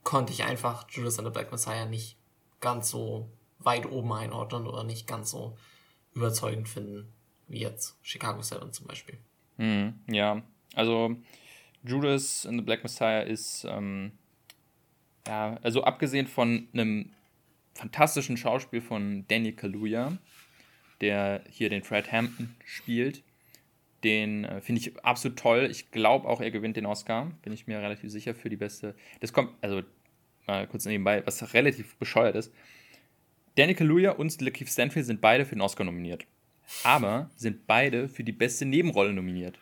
konnte 0.02 0.32
ich 0.32 0.44
einfach 0.44 0.88
Judas 0.90 1.18
and 1.18 1.28
the 1.28 1.32
Black 1.32 1.52
Messiah 1.52 1.84
nicht 1.84 2.16
ganz 2.60 2.90
so 2.90 3.30
weit 3.58 3.86
oben 3.90 4.12
einordnen 4.12 4.66
oder 4.66 4.84
nicht 4.84 5.06
ganz 5.06 5.30
so 5.30 5.56
überzeugend 6.14 6.68
finden, 6.68 7.12
wie 7.48 7.60
jetzt 7.60 7.96
Chicago 8.02 8.42
7 8.42 8.72
zum 8.72 8.86
Beispiel. 8.86 9.18
Mm, 9.56 9.88
ja, 10.08 10.42
also 10.74 11.16
Judas 11.84 12.46
and 12.46 12.58
the 12.58 12.64
Black 12.64 12.82
Messiah 12.82 13.20
ist, 13.20 13.64
ähm, 13.68 14.12
ja, 15.26 15.58
also 15.62 15.84
abgesehen 15.84 16.26
von 16.26 16.68
einem 16.72 17.10
fantastischen 17.74 18.36
Schauspiel 18.36 18.80
von 18.80 19.26
Danny 19.28 19.52
Kaluuya, 19.52 20.18
der 21.00 21.44
hier 21.50 21.68
den 21.68 21.82
Fred 21.82 22.10
Hampton 22.10 22.56
spielt, 22.64 23.22
den 24.04 24.44
äh, 24.44 24.60
finde 24.60 24.80
ich 24.80 25.04
absolut 25.04 25.38
toll. 25.38 25.68
Ich 25.70 25.90
glaube 25.90 26.28
auch, 26.28 26.40
er 26.40 26.50
gewinnt 26.50 26.76
den 26.76 26.86
Oscar. 26.86 27.32
Bin 27.42 27.52
ich 27.52 27.66
mir 27.66 27.80
relativ 27.80 28.10
sicher 28.10 28.34
für 28.34 28.48
die 28.48 28.56
beste. 28.56 28.94
Das 29.20 29.32
kommt, 29.32 29.52
also 29.62 29.82
mal 30.46 30.66
kurz 30.66 30.84
nebenbei, 30.84 31.26
was 31.26 31.54
relativ 31.54 31.96
bescheuert 31.96 32.36
ist. 32.36 32.52
Danny 33.56 33.74
Kaluuya 33.74 34.12
und 34.12 34.40
Lakeith 34.40 34.68
Stanfield 34.68 35.06
sind 35.06 35.20
beide 35.20 35.44
für 35.44 35.54
den 35.54 35.62
Oscar 35.62 35.84
nominiert. 35.84 36.26
Aber 36.82 37.30
sind 37.36 37.66
beide 37.66 38.08
für 38.08 38.24
die 38.24 38.32
beste 38.32 38.64
Nebenrolle 38.64 39.12
nominiert. 39.12 39.58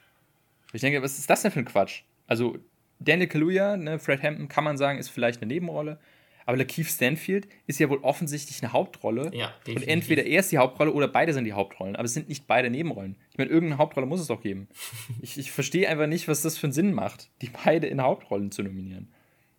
Ich 0.73 0.81
denke, 0.81 1.03
was 1.03 1.19
ist 1.19 1.31
das 1.31 1.43
denn 1.43 1.53
für 1.53 1.61
ein 1.61 1.65
Quatsch? 1.65 2.03
Also, 2.27 2.59
Daniel 2.99 3.29
Kaluuya, 3.29 3.77
ne, 3.77 3.99
Fred 3.99 4.23
Hampton, 4.23 4.49
kann 4.49 4.65
man 4.65 4.77
sagen, 4.77 4.99
ist 4.99 5.11
vielleicht 5.11 5.43
eine 5.43 5.53
Nebenrolle. 5.53 5.99
Aber 6.47 6.57
Lakeith 6.57 6.87
Stanfield 6.87 7.49
ist 7.67 7.79
ja 7.79 7.89
wohl 7.89 7.99
offensichtlich 7.99 8.63
eine 8.63 8.73
Hauptrolle. 8.73 9.31
Ja, 9.35 9.55
definitiv. 9.67 9.77
Und 9.77 9.89
entweder 9.89 10.25
er 10.25 10.41
ist 10.41 10.53
die 10.53 10.59
Hauptrolle 10.59 10.93
oder 10.93 11.09
beide 11.09 11.33
sind 11.33 11.45
die 11.45 11.55
Hauptrollen. 11.55 11.97
Aber 11.97 12.05
es 12.05 12.13
sind 12.13 12.29
nicht 12.29 12.47
beide 12.47 12.69
Nebenrollen. 12.71 13.17
Ich 13.31 13.39
meine, 13.39 13.51
irgendeine 13.51 13.79
Hauptrolle 13.79 14.07
muss 14.07 14.21
es 14.21 14.27
doch 14.27 14.43
geben. 14.43 14.69
ich, 15.23 15.39
ich 15.39 15.53
verstehe 15.53 15.89
einfach 15.89 16.07
nicht, 16.07 16.29
was 16.29 16.43
das 16.43 16.59
für 16.59 16.67
einen 16.67 16.75
Sinn 16.75 16.93
macht, 16.93 17.31
die 17.41 17.51
beide 17.65 17.87
in 17.87 18.03
Hauptrollen 18.03 18.51
zu 18.51 18.63
nominieren. 18.63 19.09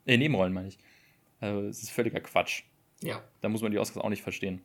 Äh, 0.05 0.17
Nebenrollen 0.17 0.53
meine 0.53 0.67
ich. 0.67 0.77
Also, 1.39 1.67
es 1.67 1.81
ist 1.81 1.91
völliger 1.91 2.19
Quatsch. 2.19 2.63
Ja. 3.01 3.23
Da 3.41 3.49
muss 3.49 3.61
man 3.61 3.71
die 3.71 3.79
Oscars 3.79 4.03
auch 4.03 4.09
nicht 4.09 4.21
verstehen. 4.21 4.61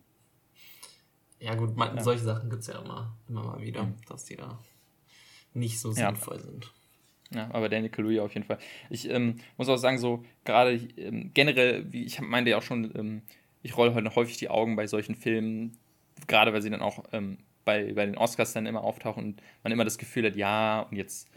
Ja, 1.41 1.55
gut, 1.55 1.75
man, 1.75 1.97
ja. 1.97 2.03
solche 2.03 2.23
Sachen 2.23 2.49
gibt 2.49 2.61
es 2.61 2.67
ja 2.67 2.79
immer, 2.79 3.17
immer 3.27 3.43
mal 3.43 3.61
wieder, 3.61 3.83
mhm. 3.83 3.95
dass 4.07 4.25
die 4.25 4.35
da 4.35 4.59
nicht 5.53 5.79
so 5.79 5.91
sinnvoll 5.91 6.37
ja. 6.37 6.43
sind. 6.43 6.71
Ja, 7.33 7.49
aber 7.51 7.67
Daniel 7.67 7.89
Kaluuya 7.89 8.23
auf 8.23 8.33
jeden 8.33 8.45
Fall. 8.45 8.59
Ich 8.89 9.09
ähm, 9.09 9.37
muss 9.57 9.69
auch 9.69 9.77
sagen, 9.77 9.97
so 9.97 10.23
gerade 10.43 10.73
ähm, 10.97 11.31
generell, 11.33 11.91
wie 11.91 12.03
ich 12.03 12.19
meinte 12.21 12.51
ja 12.51 12.57
auch 12.57 12.61
schon, 12.61 12.91
ähm, 12.95 13.21
ich 13.63 13.75
rolle 13.75 13.93
heute 13.93 14.15
häufig 14.15 14.37
die 14.37 14.49
Augen 14.49 14.75
bei 14.75 14.85
solchen 14.85 15.15
Filmen, 15.15 15.77
gerade 16.27 16.53
weil 16.53 16.61
sie 16.61 16.69
dann 16.69 16.81
auch 16.81 17.03
ähm, 17.11 17.39
bei, 17.65 17.93
bei 17.93 18.05
den 18.05 18.17
Oscars 18.17 18.53
dann 18.53 18.65
immer 18.65 18.83
auftauchen 18.83 19.23
und 19.23 19.41
man 19.63 19.71
immer 19.71 19.85
das 19.85 19.97
Gefühl 19.97 20.25
hat, 20.25 20.35
ja, 20.35 20.81
und 20.81 20.97
jetzt 20.97 21.29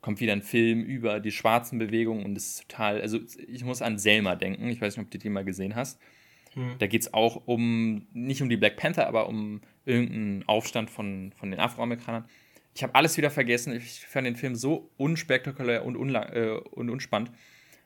kommt 0.00 0.20
wieder 0.20 0.32
ein 0.32 0.42
Film 0.42 0.82
über 0.82 1.20
die 1.20 1.30
schwarzen 1.30 1.78
Bewegungen 1.78 2.24
und 2.24 2.36
es 2.36 2.54
ist 2.54 2.68
total, 2.68 3.00
also 3.00 3.18
ich 3.46 3.64
muss 3.64 3.82
an 3.82 3.98
Selma 3.98 4.34
denken, 4.36 4.68
ich 4.68 4.80
weiß 4.80 4.96
nicht, 4.96 5.04
ob 5.04 5.10
du 5.10 5.18
den 5.18 5.32
mal 5.32 5.44
gesehen 5.44 5.74
hast. 5.74 6.00
Hm. 6.54 6.76
Da 6.78 6.86
geht 6.86 7.02
es 7.02 7.14
auch 7.14 7.42
um, 7.46 8.06
nicht 8.12 8.42
um 8.42 8.48
die 8.48 8.56
Black 8.56 8.76
Panther, 8.76 9.06
aber 9.06 9.28
um 9.28 9.60
irgendeinen 9.84 10.48
Aufstand 10.48 10.90
von, 10.90 11.32
von 11.36 11.50
den 11.50 11.60
Afroamerikanern. 11.60 12.24
Ich 12.74 12.82
habe 12.82 12.94
alles 12.94 13.16
wieder 13.16 13.30
vergessen. 13.30 13.74
Ich 13.74 14.00
fand 14.06 14.26
den 14.26 14.36
Film 14.36 14.54
so 14.54 14.90
unspektakulär 14.96 15.84
und, 15.84 15.96
unlang, 15.96 16.28
äh, 16.32 16.60
und 16.70 16.90
unspannend. 16.90 17.30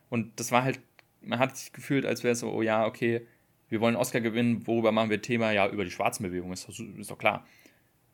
Und 0.09 0.39
das 0.39 0.53
war 0.53 0.63
halt, 0.63 0.81
man 1.23 1.39
hat 1.39 1.57
sich 1.57 1.73
gefühlt, 1.73 2.07
als 2.07 2.23
wäre 2.23 2.33
es 2.33 2.41
so, 2.41 2.53
oh 2.53 2.63
ja, 2.63 2.87
okay, 2.87 3.27
wir 3.69 3.81
wollen 3.81 3.97
Oscar 3.97 4.21
gewinnen, 4.21 4.67
worüber 4.67 4.93
machen 4.93 5.11
wir 5.11 5.21
Thema? 5.21 5.51
Ja, 5.51 5.69
über 5.69 5.85
die 5.85 5.91
Schwarzenbewegung, 5.91 6.53
ist 6.53 6.69
ist 6.69 7.11
doch 7.11 7.19
klar. 7.19 7.47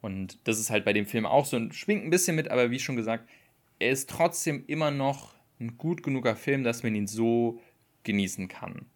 Und 0.00 0.38
das 0.44 0.58
ist 0.58 0.70
halt 0.70 0.84
bei 0.84 0.92
dem 0.92 1.06
Film 1.06 1.26
auch 1.26 1.44
so 1.44 1.56
und 1.56 1.74
schwingt 1.74 2.04
ein 2.04 2.10
bisschen 2.10 2.36
mit, 2.36 2.50
aber 2.50 2.70
wie 2.70 2.78
schon 2.78 2.96
gesagt, 2.96 3.28
er 3.78 3.90
ist 3.90 4.08
trotzdem 4.08 4.64
immer 4.66 4.90
noch 4.90 5.34
ein 5.60 5.76
gut 5.76 6.02
genuger 6.02 6.36
Film, 6.36 6.64
dass 6.64 6.82
man 6.82 6.94
ihn 6.94 7.06
so 7.06 7.60
genießen 8.02 8.48
kann. 8.48 8.86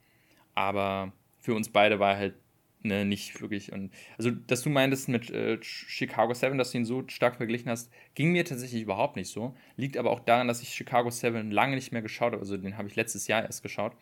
Aber 0.55 1.13
für 1.47 1.55
uns 1.55 1.69
beide 1.69 2.01
war 2.01 2.17
halt 2.17 2.35
ne, 2.83 3.05
nicht 3.05 3.41
wirklich. 3.41 3.73
Und 3.73 3.93
also, 4.19 4.31
dass 4.33 4.63
du 4.63 4.69
meintest 4.69 5.09
mit 5.09 5.31
äh, 5.31 5.59
Chicago 5.63 6.35
7, 6.35 6.59
dass 6.59 6.73
du 6.73 6.79
ihn 6.79 6.85
so 6.85 7.05
stark 7.07 7.37
verglichen 7.37 7.71
hast, 7.71 7.89
ging 8.17 8.33
mir 8.33 8.45
tatsächlich 8.45 8.83
überhaupt 8.83 9.15
nicht 9.15 9.31
so. 9.31 9.55
Liegt 9.77 9.97
aber 9.97 10.11
auch 10.11 10.19
daran, 10.19 10.49
dass 10.49 10.61
ich 10.61 10.71
Chicago 10.71 11.09
7 11.09 11.53
lange 11.53 11.77
nicht 11.77 11.93
mehr 11.93 12.03
geschaut 12.03 12.33
habe. 12.33 12.41
Also 12.41 12.57
den 12.57 12.77
habe 12.77 12.89
ich 12.89 12.97
letztes 12.97 13.29
Jahr 13.29 13.45
erst 13.45 13.63
geschaut. 13.63 13.93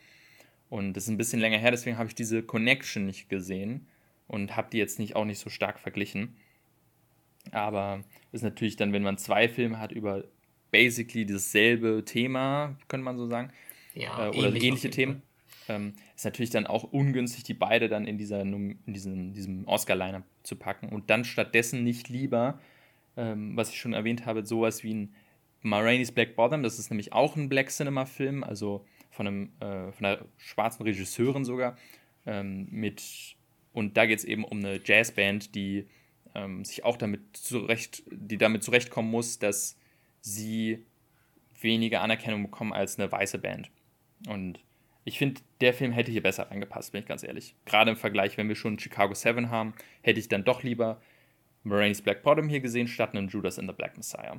Und 0.70 0.94
das 0.94 1.04
ist 1.04 1.10
ein 1.10 1.18
bisschen 1.18 1.38
länger 1.38 1.58
her, 1.58 1.70
deswegen 1.70 1.98
habe 1.98 2.08
ich 2.08 2.14
diese 2.14 2.42
Connection 2.42 3.04
nicht 3.04 3.28
gesehen 3.28 3.86
und 4.26 4.56
habe 4.56 4.68
die 4.72 4.78
jetzt 4.78 4.98
nicht 4.98 5.14
auch 5.14 5.26
nicht 5.26 5.38
so 5.38 5.50
stark 5.50 5.78
verglichen. 5.78 6.34
Aber 7.52 8.02
ist 8.32 8.42
natürlich 8.42 8.76
dann, 8.76 8.94
wenn 8.94 9.02
man 9.02 9.18
zwei 9.18 9.50
Filme 9.50 9.78
hat 9.78 9.92
über 9.92 10.24
basically 10.70 11.26
dasselbe 11.26 12.06
Thema, 12.06 12.74
könnte 12.88 13.04
man 13.04 13.18
so 13.18 13.26
sagen, 13.26 13.52
ja, 13.94 14.28
äh, 14.28 14.30
oder 14.30 14.48
ähnliche 14.54 14.88
Themen, 14.88 15.22
ähm, 15.68 15.94
ist 16.14 16.24
natürlich 16.24 16.50
dann 16.50 16.66
auch 16.66 16.84
ungünstig, 16.84 17.44
die 17.44 17.54
beide 17.54 17.88
dann 17.88 18.06
in, 18.06 18.18
dieser, 18.18 18.42
in 18.42 18.78
diesem, 18.86 19.32
diesem 19.32 19.66
Oscar-Liner 19.66 20.22
zu 20.42 20.56
packen 20.56 20.88
und 20.88 21.10
dann 21.10 21.24
stattdessen 21.24 21.84
nicht 21.84 22.08
lieber, 22.08 22.60
ähm, 23.16 23.56
was 23.56 23.70
ich 23.70 23.80
schon 23.80 23.92
erwähnt 23.92 24.26
habe, 24.26 24.44
sowas 24.44 24.82
wie 24.82 24.94
ein 24.94 25.14
Ma 25.62 25.80
Black 25.80 26.36
Bottom, 26.36 26.62
das 26.62 26.78
ist 26.78 26.90
nämlich 26.90 27.12
auch 27.12 27.36
ein 27.36 27.48
Black 27.48 27.70
Cinema-Film, 27.70 28.44
also 28.44 28.84
von, 29.10 29.26
einem, 29.26 29.52
äh, 29.60 29.92
von 29.92 30.06
einer 30.06 30.24
schwarzen 30.36 30.82
Regisseurin 30.82 31.44
sogar, 31.44 31.76
ähm, 32.26 32.68
mit, 32.70 33.36
und 33.72 33.96
da 33.96 34.04
geht 34.06 34.18
es 34.18 34.24
eben 34.24 34.44
um 34.44 34.58
eine 34.58 34.80
Jazzband, 34.84 35.54
die 35.54 35.86
ähm, 36.34 36.64
sich 36.64 36.84
auch 36.84 36.96
damit 36.96 37.36
zurecht, 37.36 38.02
die 38.10 38.36
damit 38.36 38.62
zurechtkommen 38.62 39.10
muss, 39.10 39.38
dass 39.38 39.78
sie 40.20 40.84
weniger 41.60 42.02
Anerkennung 42.02 42.42
bekommen 42.42 42.72
als 42.72 42.98
eine 42.98 43.10
weiße 43.10 43.38
Band. 43.38 43.70
Und 44.26 44.60
ich 45.04 45.18
finde, 45.18 45.40
der 45.60 45.74
Film 45.74 45.92
hätte 45.92 46.10
hier 46.10 46.22
besser 46.22 46.50
reingepasst, 46.50 46.92
bin 46.92 47.02
ich 47.02 47.06
ganz 47.06 47.22
ehrlich. 47.22 47.54
Gerade 47.66 47.90
im 47.90 47.96
Vergleich, 47.96 48.36
wenn 48.38 48.48
wir 48.48 48.56
schon 48.56 48.78
Chicago 48.78 49.14
7 49.14 49.50
haben, 49.50 49.74
hätte 50.02 50.18
ich 50.18 50.28
dann 50.28 50.44
doch 50.44 50.62
lieber 50.62 51.00
Moraine's 51.62 52.02
Black 52.02 52.22
Bottom 52.22 52.48
hier 52.48 52.60
gesehen, 52.60 52.88
statt 52.88 53.14
einen 53.14 53.28
Judas 53.28 53.58
in 53.58 53.66
the 53.66 53.72
Black 53.72 53.96
Messiah. 53.96 54.38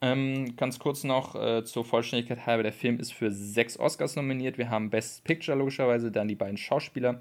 Ähm, 0.00 0.56
ganz 0.56 0.78
kurz 0.78 1.04
noch 1.04 1.34
äh, 1.34 1.64
zur 1.64 1.84
Vollständigkeit 1.84 2.46
halber: 2.46 2.62
Der 2.62 2.72
Film 2.72 2.98
ist 2.98 3.12
für 3.12 3.30
sechs 3.30 3.78
Oscars 3.78 4.16
nominiert. 4.16 4.58
Wir 4.58 4.70
haben 4.70 4.90
Best 4.90 5.24
Picture 5.24 5.56
logischerweise, 5.56 6.10
dann 6.10 6.28
die 6.28 6.34
beiden 6.34 6.56
Schauspieler, 6.56 7.20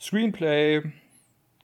Screenplay, 0.00 0.82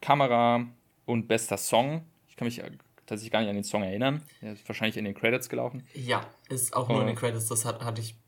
Kamera 0.01 0.66
und 1.07 1.28
bester 1.28 1.57
Song. 1.57 2.05
Ich 2.28 2.36
kann 2.36 2.46
mich 2.46 2.62
tatsächlich 3.05 3.32
gar 3.32 3.40
nicht 3.40 3.51
an 3.51 3.57
den 3.57 3.64
Song 3.64 3.82
erinnern. 3.82 4.22
Der 4.40 4.53
ist 4.53 4.66
wahrscheinlich 4.68 4.96
in 4.96 5.05
den 5.05 5.14
Credits 5.14 5.48
gelaufen. 5.48 5.84
Ja, 5.94 6.24
ist 6.48 6.74
auch 6.74 6.88
nur 6.88 7.01
in 7.03 7.09
den 7.09 7.16
Credits. 7.16 7.48
Das 7.48 7.64
hat, 7.64 7.84
hatte 7.84 8.01
ich 8.01 8.12
äh, 8.12 8.19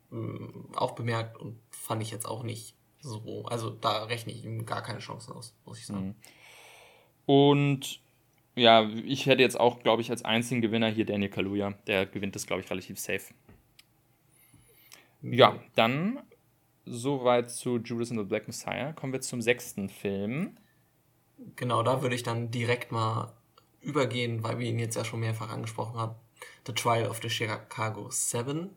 auch 0.75 0.91
bemerkt 0.91 1.37
und 1.37 1.59
fand 1.71 2.01
ich 2.01 2.11
jetzt 2.11 2.25
auch 2.25 2.43
nicht 2.43 2.75
so. 2.99 3.45
Also 3.45 3.69
da 3.69 4.03
rechne 4.05 4.33
ich 4.33 4.45
ihm 4.45 4.65
gar 4.65 4.81
keine 4.81 4.99
Chancen 4.99 5.33
aus, 5.33 5.55
muss 5.65 5.79
ich 5.79 5.85
sagen. 5.85 6.07
Mhm. 6.07 6.15
Und 7.25 8.01
ja, 8.55 8.87
ich 8.87 9.25
hätte 9.25 9.41
jetzt 9.41 9.59
auch, 9.59 9.79
glaube 9.79 10.01
ich, 10.01 10.11
als 10.11 10.23
einzigen 10.23 10.61
Gewinner 10.61 10.89
hier 10.89 11.05
Daniel 11.05 11.29
Kaluuya. 11.29 11.71
Der 11.87 12.05
gewinnt 12.05 12.35
das, 12.35 12.45
glaube 12.45 12.61
ich, 12.61 12.69
relativ 12.69 12.99
safe. 12.99 13.33
Ja, 15.21 15.59
dann 15.75 16.19
soweit 16.85 17.49
zu 17.49 17.77
Judas 17.77 18.11
and 18.11 18.19
the 18.19 18.25
Black 18.25 18.47
Messiah. 18.47 18.91
Kommen 18.93 19.13
wir 19.13 19.21
zum 19.21 19.41
sechsten 19.41 19.89
Film. 19.89 20.57
Genau, 21.55 21.81
da 21.81 22.01
würde 22.01 22.15
ich 22.15 22.23
dann 22.23 22.51
direkt 22.51 22.91
mal 22.91 23.33
übergehen, 23.81 24.43
weil 24.43 24.59
wir 24.59 24.67
ihn 24.67 24.79
jetzt 24.79 24.95
ja 24.95 25.03
schon 25.03 25.21
mehrfach 25.21 25.49
angesprochen 25.49 25.97
haben. 25.97 26.15
The 26.67 26.73
Trial 26.73 27.09
of 27.09 27.21
the 27.21 27.29
Chicago 27.29 28.09
Seven 28.09 28.71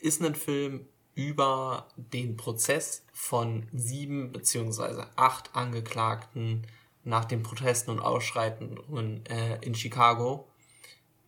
ist 0.00 0.22
ein 0.22 0.34
Film 0.34 0.86
über 1.14 1.88
den 1.96 2.36
Prozess 2.36 3.04
von 3.12 3.66
sieben 3.72 4.30
beziehungsweise 4.30 5.08
acht 5.16 5.54
Angeklagten 5.56 6.66
nach 7.02 7.24
den 7.24 7.42
Protesten 7.42 7.90
und 7.90 8.00
Ausschreitungen 8.00 9.26
äh, 9.26 9.58
in 9.62 9.74
Chicago, 9.74 10.46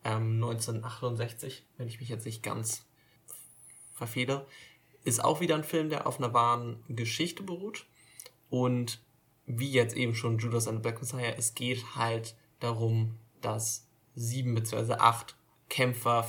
ähm, 0.05 0.35
1968, 0.35 1.65
wenn 1.77 1.89
ich 1.89 1.99
mich 2.01 2.09
jetzt 2.09 2.27
nicht 2.27 2.43
ganz 2.43 2.85
verfehle. 3.95 4.47
Ist 5.05 5.25
auch 5.25 5.41
wieder 5.41 5.55
ein 5.55 5.65
Film, 5.65 5.89
der 5.89 6.07
auf 6.07 6.19
einer 6.19 6.35
wahren 6.35 6.85
Geschichte 6.89 7.43
beruht. 7.43 7.87
Und 8.51 9.03
wie 9.47 9.71
jetzt 9.71 9.97
eben 9.97 10.15
schon 10.15 10.39
Judas 10.39 10.69
and 10.69 10.79
the 10.79 10.83
Black 10.83 11.01
Messiah, 11.01 11.35
es 11.37 11.55
geht 11.55 11.97
halt 11.97 12.37
darum, 12.61 13.17
dass 13.41 13.87
sieben 14.15 14.55
bzw. 14.55 14.95
acht 14.95 15.37
Kämpfer, 15.69 16.29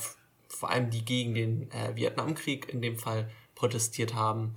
vor 0.52 0.70
allem 0.70 0.90
die 0.90 1.04
gegen 1.04 1.34
den 1.34 1.72
äh, 1.72 1.96
Vietnamkrieg 1.96 2.70
in 2.70 2.82
dem 2.82 2.98
Fall 2.98 3.30
protestiert 3.56 4.14
haben, 4.14 4.54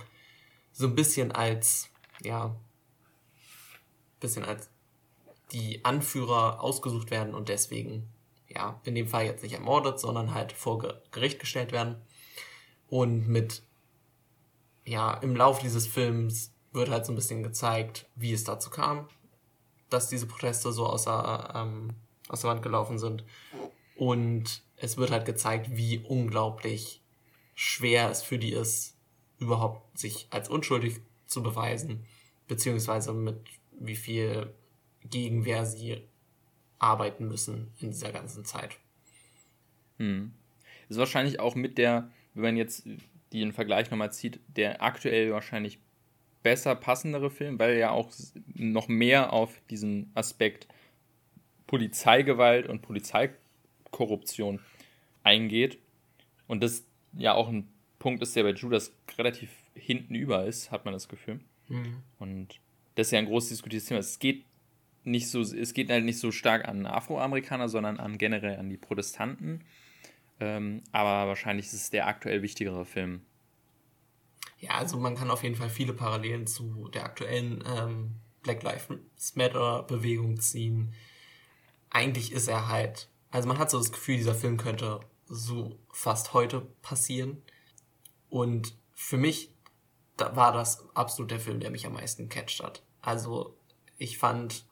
so 0.71 0.87
ein 0.87 0.95
bisschen 0.95 1.31
als, 1.31 1.89
ja, 2.21 2.55
bisschen 4.19 4.43
als 4.43 4.69
die 5.51 5.85
Anführer 5.85 6.61
ausgesucht 6.61 7.11
werden 7.11 7.33
und 7.33 7.49
deswegen, 7.49 8.09
ja, 8.49 8.79
in 8.83 8.95
dem 8.95 9.07
Fall 9.07 9.25
jetzt 9.25 9.43
nicht 9.43 9.53
ermordet, 9.53 9.99
sondern 9.99 10.33
halt 10.33 10.51
vor 10.51 10.79
Gericht 11.11 11.39
gestellt 11.39 11.71
werden. 11.71 11.95
Und 12.89 13.27
mit, 13.27 13.63
ja, 14.85 15.13
im 15.15 15.35
Laufe 15.35 15.61
dieses 15.61 15.87
Films 15.87 16.51
wird 16.71 16.89
halt 16.89 17.05
so 17.05 17.13
ein 17.13 17.15
bisschen 17.15 17.43
gezeigt, 17.43 18.07
wie 18.15 18.33
es 18.33 18.43
dazu 18.43 18.69
kam, 18.69 19.07
dass 19.89 20.09
diese 20.09 20.27
Proteste 20.27 20.71
so 20.71 20.87
außer, 20.87 21.53
ähm, 21.55 21.91
aus 22.27 22.41
der 22.41 22.49
Wand 22.49 22.63
gelaufen 22.63 22.99
sind. 22.99 23.23
Und 23.95 24.64
es 24.77 24.97
wird 24.97 25.11
halt 25.11 25.25
gezeigt, 25.25 25.75
wie 25.75 25.99
unglaublich 25.99 27.01
schwer 27.53 28.09
es 28.09 28.21
für 28.21 28.37
die 28.37 28.53
ist, 28.53 28.95
überhaupt 29.39 29.97
sich 29.97 30.27
als 30.29 30.49
unschuldig 30.49 30.99
zu 31.25 31.41
beweisen, 31.41 32.05
beziehungsweise 32.47 33.13
mit 33.13 33.37
wie 33.79 33.95
viel 33.95 34.53
Gegenwehr 35.03 35.65
sie 35.65 36.01
arbeiten 36.79 37.27
müssen 37.27 37.71
in 37.79 37.91
dieser 37.91 38.11
ganzen 38.11 38.45
Zeit. 38.45 38.77
Hm. 39.97 40.33
Ist 40.89 40.99
wahrscheinlich 40.99 41.39
auch 41.39 41.55
mit 41.55 41.77
der, 41.77 42.11
wenn 42.33 42.43
man 42.43 42.57
jetzt 42.57 42.87
den 43.33 43.53
Vergleich 43.53 43.89
nochmal 43.89 44.11
zieht, 44.11 44.39
der 44.47 44.81
aktuell 44.81 45.31
wahrscheinlich 45.31 45.79
besser 46.43 46.75
passendere 46.75 47.31
Film, 47.31 47.57
weil 47.57 47.71
er 47.71 47.77
ja 47.77 47.89
auch 47.91 48.11
noch 48.53 48.87
mehr 48.87 49.33
auf 49.33 49.59
diesen 49.69 50.11
Aspekt 50.13 50.67
Polizeigewalt 51.65 52.67
und 52.67 52.81
Polizeikorruption 53.95 54.59
eingeht. 55.23 55.79
Und 56.47 56.61
das 56.61 56.83
ja 57.13 57.33
auch 57.33 57.47
ein 57.49 57.67
Punkt 57.99 58.21
ist, 58.21 58.35
der 58.35 58.43
bei 58.43 58.51
Judas 58.51 58.93
relativ 59.17 59.49
hinten 59.73 60.15
über 60.15 60.45
ist, 60.45 60.71
hat 60.71 60.85
man 60.85 60.93
das 60.93 61.07
Gefühl. 61.07 61.39
Mhm. 61.67 62.03
Und 62.19 62.59
das 62.95 63.07
ist 63.07 63.11
ja 63.11 63.19
ein 63.19 63.25
groß 63.25 63.49
diskutiertes 63.49 63.87
Thema. 63.87 63.99
Es 63.99 64.19
geht 64.19 64.45
nicht 65.03 65.29
so, 65.29 65.41
es 65.41 65.73
geht 65.73 65.89
halt 65.89 66.05
nicht 66.05 66.19
so 66.19 66.31
stark 66.31 66.67
an 66.67 66.85
Afroamerikaner, 66.85 67.69
sondern 67.69 67.99
an 67.99 68.17
generell 68.17 68.57
an 68.57 68.69
die 68.69 68.77
Protestanten. 68.77 69.63
Ähm, 70.39 70.83
aber 70.91 71.27
wahrscheinlich 71.27 71.67
ist 71.67 71.73
es 71.73 71.89
der 71.89 72.07
aktuell 72.07 72.41
wichtigere 72.41 72.85
Film 72.85 73.21
ja, 74.59 74.71
also 74.71 74.97
man 74.97 75.15
kann 75.15 75.31
auf 75.31 75.43
jeden 75.43 75.55
Fall 75.55 75.69
viele 75.69 75.93
Parallelen 75.93 76.47
zu 76.47 76.89
der 76.93 77.05
aktuellen 77.05 77.63
ähm, 77.67 78.15
Black 78.41 78.63
Lives 78.63 79.35
Matter 79.35 79.83
Bewegung 79.83 80.39
ziehen. 80.39 80.93
Eigentlich 81.89 82.31
ist 82.31 82.47
er 82.47 82.67
halt, 82.67 83.09
also 83.35 83.47
man 83.47 83.57
hat 83.57 83.69
so 83.69 83.77
das 83.77 83.91
Gefühl, 83.91 84.17
dieser 84.17 84.35
Film 84.35 84.57
könnte 84.57 85.01
so 85.27 85.79
fast 85.91 86.33
heute 86.33 86.61
passieren. 86.81 87.41
Und 88.29 88.77
für 88.93 89.17
mich 89.17 89.55
da 90.17 90.35
war 90.35 90.51
das 90.51 90.87
absolut 90.95 91.31
der 91.31 91.39
Film, 91.39 91.59
der 91.59 91.71
mich 91.71 91.85
am 91.85 91.93
meisten 91.93 92.29
catcht 92.29 92.63
hat. 92.63 92.83
Also 93.01 93.57
ich 93.97 94.17
fand, 94.17 94.65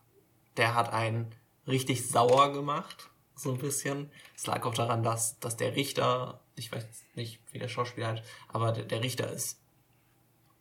der 0.57 0.75
hat 0.75 0.93
einen 0.93 1.35
richtig 1.67 2.07
sauer 2.07 2.53
gemacht, 2.53 3.09
so 3.35 3.51
ein 3.51 3.57
bisschen. 3.57 4.11
Es 4.35 4.45
lag 4.45 4.65
auch 4.65 4.73
daran, 4.73 5.03
dass, 5.03 5.39
dass 5.39 5.57
der 5.57 5.75
Richter, 5.75 6.41
ich 6.55 6.71
weiß 6.71 6.85
nicht, 7.15 7.41
wie 7.51 7.59
der 7.59 7.67
Schauspieler 7.67 8.07
hat, 8.07 8.23
aber 8.47 8.71
der, 8.71 8.85
der 8.85 9.03
Richter 9.03 9.31
ist 9.31 9.61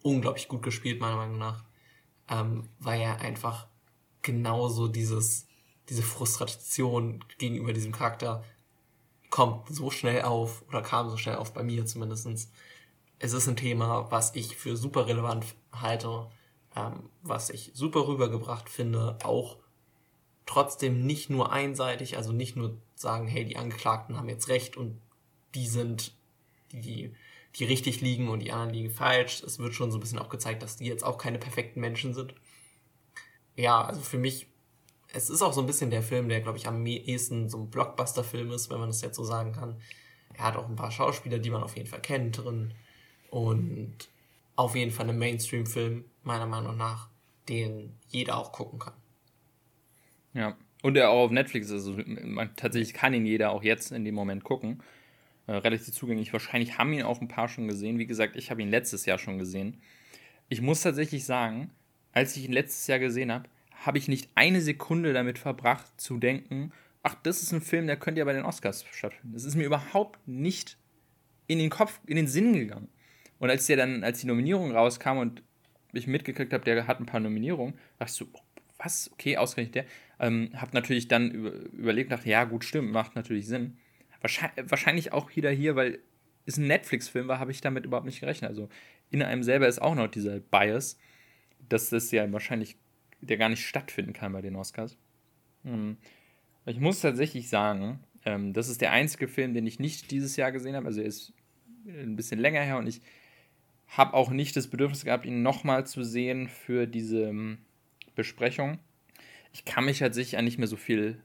unglaublich 0.02 0.48
gut 0.48 0.62
gespielt, 0.62 1.00
meiner 1.00 1.16
Meinung 1.16 1.38
nach, 1.38 1.64
ähm, 2.28 2.68
weil 2.80 3.00
er 3.00 3.20
einfach 3.20 3.68
genauso 4.22 4.88
dieses, 4.88 5.46
diese 5.88 6.02
Frustration 6.02 7.24
gegenüber 7.38 7.72
diesem 7.72 7.92
Charakter 7.92 8.44
kommt 9.30 9.68
so 9.68 9.90
schnell 9.90 10.22
auf 10.22 10.62
oder 10.68 10.82
kam 10.82 11.08
so 11.08 11.16
schnell 11.16 11.36
auf 11.36 11.52
bei 11.52 11.62
mir 11.62 11.86
zumindestens. 11.86 12.50
Es 13.18 13.32
ist 13.32 13.48
ein 13.48 13.56
Thema, 13.56 14.10
was 14.10 14.34
ich 14.34 14.56
für 14.56 14.76
super 14.76 15.06
relevant 15.06 15.46
halte, 15.72 16.26
ähm, 16.76 17.08
was 17.22 17.50
ich 17.50 17.70
super 17.74 18.06
rübergebracht 18.06 18.68
finde, 18.68 19.18
auch 19.22 19.56
trotzdem 20.44 21.06
nicht 21.06 21.30
nur 21.30 21.52
einseitig, 21.52 22.16
also 22.16 22.32
nicht 22.32 22.56
nur 22.56 22.76
sagen, 22.94 23.26
hey, 23.28 23.44
die 23.44 23.56
Angeklagten 23.56 24.16
haben 24.16 24.28
jetzt 24.28 24.48
recht 24.48 24.76
und 24.76 25.00
die 25.54 25.66
sind 25.66 26.14
die 26.72 27.14
die 27.56 27.64
richtig 27.64 28.00
liegen 28.00 28.28
und 28.28 28.40
die 28.40 28.52
anderen 28.52 28.72
liegen 28.72 28.90
falsch. 28.90 29.42
Es 29.42 29.58
wird 29.58 29.74
schon 29.74 29.90
so 29.90 29.98
ein 29.98 30.00
bisschen 30.00 30.18
auch 30.18 30.30
gezeigt, 30.30 30.62
dass 30.62 30.76
die 30.76 30.86
jetzt 30.86 31.04
auch 31.04 31.18
keine 31.18 31.38
perfekten 31.38 31.80
Menschen 31.80 32.14
sind. 32.14 32.34
Ja, 33.56 33.84
also 33.84 34.00
für 34.00 34.18
mich, 34.18 34.46
es 35.12 35.30
ist 35.30 35.42
auch 35.42 35.52
so 35.52 35.60
ein 35.60 35.66
bisschen 35.66 35.90
der 35.90 36.02
Film, 36.02 36.28
der, 36.28 36.40
glaube 36.40 36.58
ich, 36.58 36.66
am 36.66 36.84
ehesten 36.86 37.48
so 37.48 37.58
ein 37.58 37.70
Blockbuster-Film 37.70 38.50
ist, 38.50 38.70
wenn 38.70 38.78
man 38.78 38.88
das 38.88 39.02
jetzt 39.02 39.16
so 39.16 39.24
sagen 39.24 39.52
kann. 39.52 39.76
Er 40.34 40.46
hat 40.46 40.56
auch 40.56 40.68
ein 40.68 40.76
paar 40.76 40.90
Schauspieler, 40.90 41.38
die 41.38 41.50
man 41.50 41.62
auf 41.62 41.76
jeden 41.76 41.88
Fall 41.88 42.00
kennt 42.00 42.38
drin. 42.38 42.72
Und 43.30 44.08
auf 44.56 44.74
jeden 44.74 44.90
Fall 44.90 45.08
ein 45.08 45.18
Mainstream-Film, 45.18 46.04
meiner 46.22 46.46
Meinung 46.46 46.76
nach, 46.76 47.08
den 47.48 47.96
jeder 48.08 48.38
auch 48.38 48.52
gucken 48.52 48.78
kann. 48.78 48.94
Ja, 50.34 50.56
und 50.82 50.94
der 50.94 51.10
auch 51.10 51.24
auf 51.24 51.30
Netflix 51.30 51.66
ist. 51.66 51.86
Also 51.86 51.98
man, 52.06 52.54
tatsächlich 52.56 52.94
kann 52.94 53.14
ihn 53.14 53.26
jeder 53.26 53.50
auch 53.50 53.62
jetzt 53.62 53.92
in 53.92 54.04
dem 54.04 54.14
Moment 54.14 54.44
gucken 54.44 54.82
äh, 55.46 55.52
relativ 55.52 55.92
zugänglich. 55.92 56.32
Wahrscheinlich 56.32 56.78
haben 56.78 56.92
ihn 56.92 57.02
auch 57.02 57.20
ein 57.20 57.28
paar 57.28 57.48
schon 57.48 57.68
gesehen. 57.68 57.98
Wie 57.98 58.06
gesagt, 58.06 58.36
ich 58.36 58.50
habe 58.50 58.62
ihn 58.62 58.70
letztes 58.70 59.06
Jahr 59.06 59.18
schon 59.18 59.38
gesehen. 59.38 59.80
Ich 60.48 60.60
muss 60.60 60.82
tatsächlich 60.82 61.24
sagen, 61.24 61.70
als 62.12 62.36
ich 62.36 62.44
ihn 62.44 62.52
letztes 62.52 62.86
Jahr 62.86 62.98
gesehen 62.98 63.32
habe, 63.32 63.48
habe 63.86 63.98
ich 63.98 64.08
nicht 64.08 64.30
eine 64.34 64.60
Sekunde 64.60 65.12
damit 65.12 65.38
verbracht 65.38 66.00
zu 66.00 66.18
denken, 66.18 66.72
ach, 67.02 67.16
das 67.22 67.42
ist 67.42 67.52
ein 67.52 67.60
Film, 67.60 67.86
der 67.86 67.96
könnte 67.96 68.20
ja 68.20 68.24
bei 68.24 68.32
den 68.32 68.44
Oscars 68.44 68.84
stattfinden. 68.92 69.34
Das 69.34 69.44
ist 69.44 69.56
mir 69.56 69.64
überhaupt 69.64 70.26
nicht 70.26 70.78
in 71.46 71.58
den 71.58 71.70
Kopf, 71.70 72.00
in 72.06 72.16
den 72.16 72.28
Sinn 72.28 72.52
gegangen. 72.52 72.88
Und 73.38 73.50
als 73.50 73.66
der 73.66 73.76
dann, 73.76 74.04
als 74.04 74.20
die 74.20 74.26
Nominierung 74.26 74.70
rauskam 74.70 75.18
und 75.18 75.42
ich 75.92 76.06
mitgekriegt 76.06 76.52
habe, 76.52 76.64
der 76.64 76.86
hat 76.86 77.00
ein 77.00 77.06
paar 77.06 77.20
Nominierungen, 77.20 77.74
dachte 77.98 78.10
ich 78.10 78.16
so, 78.16 78.26
was? 78.78 79.10
Okay, 79.12 79.36
ausgerechnet 79.36 79.74
der. 79.74 79.84
Ähm, 80.20 80.50
hab 80.54 80.72
natürlich 80.74 81.08
dann 81.08 81.30
über, 81.30 81.52
überlegt, 81.52 82.12
dachte, 82.12 82.28
ja, 82.28 82.44
gut, 82.44 82.64
stimmt, 82.64 82.92
macht 82.92 83.16
natürlich 83.16 83.46
Sinn. 83.46 83.78
Wahrscheinlich, 84.20 84.70
wahrscheinlich 84.70 85.12
auch 85.12 85.34
wieder 85.34 85.50
hier, 85.50 85.74
weil 85.74 85.98
es 86.46 86.56
ein 86.56 86.66
Netflix-Film 86.66 87.28
war, 87.28 87.38
habe 87.38 87.50
ich 87.50 87.60
damit 87.60 87.84
überhaupt 87.84 88.06
nicht 88.06 88.20
gerechnet. 88.20 88.48
Also 88.48 88.68
in 89.10 89.22
einem 89.22 89.42
selber 89.42 89.68
ist 89.68 89.82
auch 89.82 89.94
noch 89.94 90.08
dieser 90.08 90.40
Bias, 90.40 90.98
dass 91.68 91.90
das 91.90 92.10
ja 92.10 92.30
wahrscheinlich 92.32 92.76
der 93.22 93.36
gar 93.36 93.48
nicht 93.48 93.66
stattfinden 93.66 94.12
kann 94.12 94.32
bei 94.32 94.42
den 94.42 94.56
Oscars. 94.56 94.96
Hm. 95.64 95.96
Ich 96.66 96.78
muss 96.78 97.00
tatsächlich 97.00 97.48
sagen, 97.48 98.00
ähm, 98.24 98.52
das 98.52 98.68
ist 98.68 98.80
der 98.80 98.92
einzige 98.92 99.28
Film, 99.28 99.54
den 99.54 99.66
ich 99.66 99.78
nicht 99.78 100.10
dieses 100.10 100.36
Jahr 100.36 100.52
gesehen 100.52 100.76
habe. 100.76 100.86
Also 100.86 101.00
er 101.00 101.06
ist 101.06 101.32
ein 101.86 102.16
bisschen 102.16 102.38
länger 102.38 102.60
her 102.60 102.78
und 102.78 102.86
ich 102.86 103.00
habe 103.88 104.14
auch 104.14 104.30
nicht 104.30 104.56
das 104.56 104.68
Bedürfnis 104.68 105.04
gehabt, 105.04 105.26
ihn 105.26 105.42
nochmal 105.42 105.86
zu 105.86 106.02
sehen 106.02 106.48
für 106.48 106.86
diese 106.86 107.24
ähm, 107.24 107.58
Besprechung. 108.14 108.78
Ich 109.52 109.64
kann 109.64 109.84
mich 109.84 109.98
tatsächlich 109.98 110.38
an 110.38 110.44
nicht 110.44 110.58
mehr 110.58 110.68
so 110.68 110.76
viel 110.76 111.20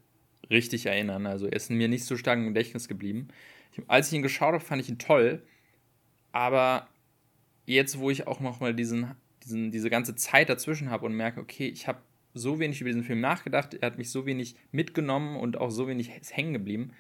richtig 0.50 0.86
erinnern. 0.86 1.26
Also 1.26 1.48
er 1.48 1.54
ist 1.54 1.70
mir 1.70 1.88
nicht 1.88 2.06
so 2.06 2.18
stark 2.18 2.40
im 2.40 2.48
Gedächtnis 2.48 2.88
geblieben. 2.88 3.30
Ich, 3.72 3.82
als 3.88 4.08
ich 4.08 4.14
ihn 4.14 4.22
geschaut 4.22 4.54
habe, 4.54 4.64
fand 4.64 4.82
ich 4.82 4.90
ihn 4.90 5.00
toll. 5.00 5.44
Aber 6.32 6.88
jetzt, 7.66 8.00
wo 8.00 8.10
ich 8.10 8.28
auch 8.28 8.40
nochmal 8.40 8.74
diesen, 8.74 9.16
diesen, 9.48 9.72
diese 9.72 9.90
ganze 9.90 10.16
Zeit 10.16 10.50
dazwischen 10.50 10.90
habe 10.90 11.06
und 11.06 11.14
merke, 11.14 11.40
okay, 11.40 11.68
ich 11.68 11.88
habe 11.88 12.00
so 12.34 12.60
wenig 12.60 12.82
über 12.82 12.90
diesen 12.90 13.04
Film 13.04 13.20
nachgedacht, 13.20 13.74
er 13.74 13.88
hat 13.88 13.98
mich 13.98 14.12
so 14.12 14.26
wenig 14.26 14.56
mitgenommen 14.72 15.38
und 15.38 15.58
auch 15.58 15.72
so 15.72 15.88
wenig 15.88 16.12
hängen 16.32 16.54
geblieben, 16.54 16.92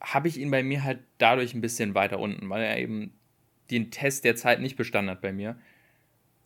habe 0.00 0.28
ich 0.28 0.38
ihn 0.38 0.50
bei 0.50 0.62
mir 0.62 0.84
halt 0.84 1.00
dadurch 1.18 1.54
ein 1.54 1.60
bisschen 1.60 1.94
weiter 1.94 2.18
unten, 2.18 2.48
weil 2.48 2.62
er 2.62 2.78
eben 2.78 3.12
den 3.70 3.90
Test 3.90 4.24
der 4.24 4.36
Zeit 4.36 4.60
nicht 4.60 4.76
bestanden 4.76 5.10
hat 5.10 5.20
bei 5.20 5.32
mir, 5.32 5.58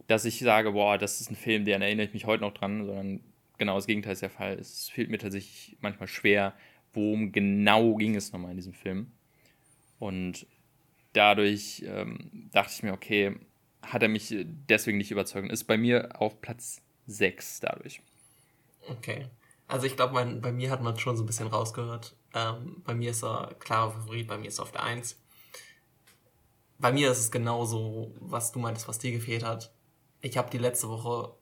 dass 0.07 0.25
ich 0.25 0.41
sage, 0.41 0.73
boah, 0.73 0.99
das 0.99 1.21
ist 1.21 1.31
ein 1.31 1.37
Film, 1.37 1.65
den 1.65 1.83
erinnere 1.83 2.07
ich 2.07 2.15
mich 2.15 2.27
heute 2.27 2.43
noch 2.43 2.55
dran, 2.55 2.85
sondern 2.85 3.21
genau 3.59 3.77
das 3.77 3.87
Gegenteil 3.87 4.15
ist 4.15 4.23
der 4.23 4.31
Fall. 4.31 4.55
Es 4.59 4.89
fehlt 4.89 5.11
mir 5.11 5.19
tatsächlich 5.19 5.77
manchmal 5.81 6.09
schwer, 6.09 6.55
worum 6.93 7.33
genau 7.33 7.95
ging 7.97 8.17
es 8.17 8.33
nochmal 8.33 8.51
in 8.51 8.57
diesem 8.57 8.75
Film. 8.75 9.13
Und 9.99 10.47
dadurch 11.13 11.85
ähm, 11.87 12.49
dachte 12.53 12.73
ich 12.75 12.83
mir, 12.83 12.93
okay, 12.93 13.37
hat 13.83 14.03
er 14.03 14.09
mich 14.09 14.35
deswegen 14.69 14.99
nicht 14.99 15.11
überzeugt. 15.11 15.51
Ist 15.51 15.65
bei 15.65 15.77
mir 15.77 16.21
auf 16.21 16.41
Platz 16.41 16.81
6 17.07 17.61
dadurch. 17.61 18.01
Okay. 18.89 19.27
Also 19.69 19.87
ich 19.87 19.97
glaube, 19.97 20.25
bei 20.41 20.53
mir 20.53 20.71
hat 20.71 20.83
man 20.83 20.99
schon 20.99 21.17
so 21.17 21.23
ein 21.23 21.27
bisschen 21.27 21.49
rausgehört. 21.49 22.15
Ähm, 22.35 22.83
bei 22.85 22.95
mir 22.95 23.11
ist 23.11 23.25
er 23.25 23.55
klarer 23.59 23.93
Favorit, 23.93 24.29
bei 24.29 24.39
mir 24.39 24.49
ist 24.49 24.59
er 24.59 24.65
auf 24.65 24.73
der 24.73 24.83
1. 24.83 25.19
Bei 26.79 26.93
mir 26.93 27.11
ist 27.11 27.19
es 27.19 27.31
genauso, 27.31 28.15
was 28.19 28.53
du 28.53 28.59
meintest, 28.59 28.89
was 28.89 28.99
dir 28.99 29.13
gefehlt 29.13 29.45
hat. 29.45 29.73
Ich 30.21 30.37
habe 30.37 30.51
die 30.51 30.59
letzte 30.59 30.89
Woche 30.89 31.35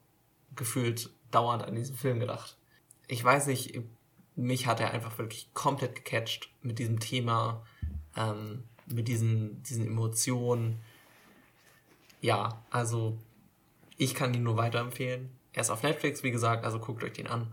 gefühlt 0.55 1.09
dauernd 1.31 1.63
an 1.63 1.75
diesen 1.75 1.95
Film 1.95 2.19
gedacht. 2.19 2.57
Ich 3.07 3.23
weiß 3.23 3.47
nicht, 3.47 3.81
mich 4.35 4.67
hat 4.67 4.79
er 4.79 4.91
einfach 4.91 5.17
wirklich 5.17 5.53
komplett 5.53 5.95
gecatcht 5.95 6.49
mit 6.61 6.79
diesem 6.79 6.99
Thema, 6.99 7.65
ähm, 8.15 8.63
mit 8.85 9.07
diesen, 9.07 9.61
diesen 9.63 9.85
Emotionen. 9.85 10.81
Ja, 12.21 12.63
also 12.69 13.17
ich 13.97 14.15
kann 14.15 14.33
ihn 14.33 14.43
nur 14.43 14.57
weiterempfehlen. 14.57 15.29
Er 15.53 15.61
ist 15.61 15.69
auf 15.69 15.83
Netflix, 15.83 16.23
wie 16.23 16.31
gesagt, 16.31 16.63
also 16.63 16.79
guckt 16.79 17.03
euch 17.03 17.13
den 17.13 17.27
an. 17.27 17.51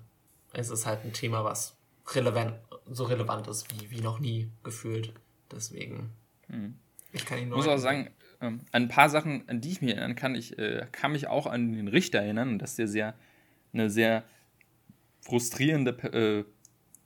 Es 0.52 0.70
ist 0.70 0.86
halt 0.86 1.04
ein 1.04 1.12
Thema, 1.12 1.44
was 1.44 1.76
relevant, 2.14 2.54
so 2.86 3.04
relevant 3.04 3.48
ist 3.48 3.66
wie, 3.72 3.90
wie 3.90 4.00
noch 4.00 4.18
nie 4.20 4.50
gefühlt. 4.62 5.12
Deswegen, 5.50 6.10
Mhm. 6.48 6.78
ich 7.12 7.24
kann 7.26 7.38
ihn 7.38 7.44
Ich 7.44 7.48
nur 7.50 7.58
muss 7.58 7.68
auch 7.68 7.76
sagen, 7.78 8.10
ähm, 8.40 8.60
an 8.72 8.82
ein 8.84 8.88
paar 8.88 9.10
Sachen, 9.10 9.46
an 9.48 9.60
die 9.60 9.72
ich 9.72 9.80
mich 9.82 9.90
erinnern 9.90 10.14
kann, 10.16 10.34
ich 10.34 10.58
äh, 10.58 10.86
kann 10.92 11.12
mich 11.12 11.26
auch 11.26 11.46
an 11.46 11.72
den 11.72 11.88
Richter 11.88 12.20
erinnern 12.20 12.50
und 12.50 12.58
dass 12.60 12.76
der 12.76 12.88
sehr, 12.88 13.14
eine 13.72 13.90
sehr 13.90 14.24
frustrierende, 15.22 15.90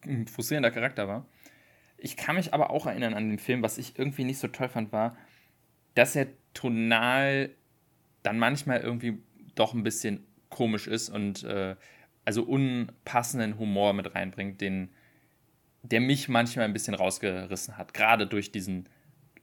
äh, 0.04 0.08
ein 0.08 0.26
frustrierender 0.26 0.70
Charakter 0.70 1.08
war. 1.08 1.26
Ich 1.96 2.16
kann 2.16 2.36
mich 2.36 2.52
aber 2.52 2.70
auch 2.70 2.86
erinnern 2.86 3.14
an 3.14 3.28
den 3.28 3.38
Film, 3.38 3.62
was 3.62 3.78
ich 3.78 3.98
irgendwie 3.98 4.24
nicht 4.24 4.38
so 4.38 4.48
toll 4.48 4.68
fand, 4.68 4.92
war, 4.92 5.16
dass 5.94 6.16
er 6.16 6.26
tonal 6.55 7.50
dann 8.22 8.38
manchmal 8.38 8.80
irgendwie 8.80 9.18
doch 9.55 9.74
ein 9.74 9.82
bisschen 9.82 10.26
komisch 10.48 10.86
ist 10.86 11.09
und 11.09 11.44
äh, 11.44 11.76
also 12.24 12.44
unpassenden 12.44 13.59
Humor 13.59 13.92
mit 13.94 14.14
reinbringt, 14.14 14.61
den, 14.61 14.90
der 15.82 16.00
mich 16.00 16.28
manchmal 16.28 16.66
ein 16.66 16.72
bisschen 16.72 16.94
rausgerissen 16.94 17.76
hat. 17.76 17.94
Gerade 17.94 18.26
durch 18.26 18.53
diesen 18.53 18.88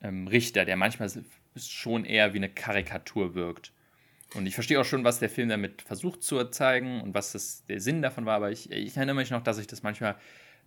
ähm, 0.01 0.27
Richter, 0.27 0.65
der 0.65 0.77
manchmal 0.77 1.11
schon 1.57 2.05
eher 2.05 2.33
wie 2.33 2.37
eine 2.37 2.49
Karikatur 2.49 3.35
wirkt. 3.35 3.73
Und 4.35 4.45
ich 4.45 4.53
verstehe 4.53 4.79
auch 4.79 4.85
schon, 4.85 5.03
was 5.03 5.19
der 5.19 5.29
Film 5.29 5.49
damit 5.49 5.81
versucht 5.81 6.23
zu 6.23 6.43
zeigen 6.45 7.01
und 7.01 7.13
was 7.15 7.31
das, 7.31 7.65
der 7.65 7.81
Sinn 7.81 8.01
davon 8.01 8.25
war, 8.25 8.35
aber 8.35 8.51
ich, 8.51 8.71
ich 8.71 8.95
erinnere 8.95 9.15
mich 9.15 9.31
noch, 9.31 9.41
dass 9.41 9.57
ich 9.57 9.67
das 9.67 9.81
manchmal 9.81 10.15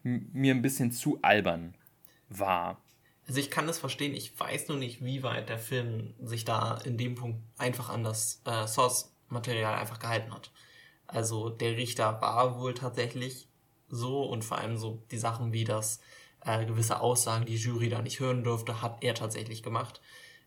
mir 0.03 0.53
ein 0.53 0.63
bisschen 0.63 0.91
zu 0.91 1.21
albern 1.23 1.75
war. 2.29 2.83
Also 3.27 3.39
ich 3.39 3.51
kann 3.51 3.67
das 3.67 3.79
verstehen, 3.79 4.15
ich 4.15 4.39
weiß 4.39 4.69
nur 4.69 4.79
nicht, 4.79 5.05
wie 5.05 5.23
weit 5.23 5.49
der 5.49 5.59
Film 5.59 6.15
sich 6.21 6.45
da 6.45 6.79
in 6.85 6.99
dem 6.99 7.15
Punkt 7.15 7.41
einfach 7.57 7.89
an 7.89 8.03
das 8.03 8.43
äh, 8.45 8.67
Source-Material 8.67 9.75
einfach 9.75 10.01
gehalten 10.01 10.35
hat. 10.35 10.51
Also 11.07 11.51
der 11.51 11.77
Richter 11.77 12.21
war 12.21 12.59
wohl 12.59 12.75
tatsächlich 12.75 13.49
so 13.89 14.25
und 14.25 14.45
vor 14.45 14.59
allem 14.59 14.77
so 14.77 15.03
die 15.11 15.19
Sachen 15.19 15.53
wie 15.53 15.65
das 15.65 16.01
äh, 16.45 16.65
gewisse 16.65 17.01
Aussagen, 17.01 17.47
die 17.47 17.57
Jury 17.57 17.89
da 17.89 18.03
nicht 18.03 18.19
hören 18.19 18.43
durfte, 18.43 18.83
hat 18.83 19.05
er 19.05 19.15
tatsächlich 19.15 19.63
gemacht. 19.63 20.01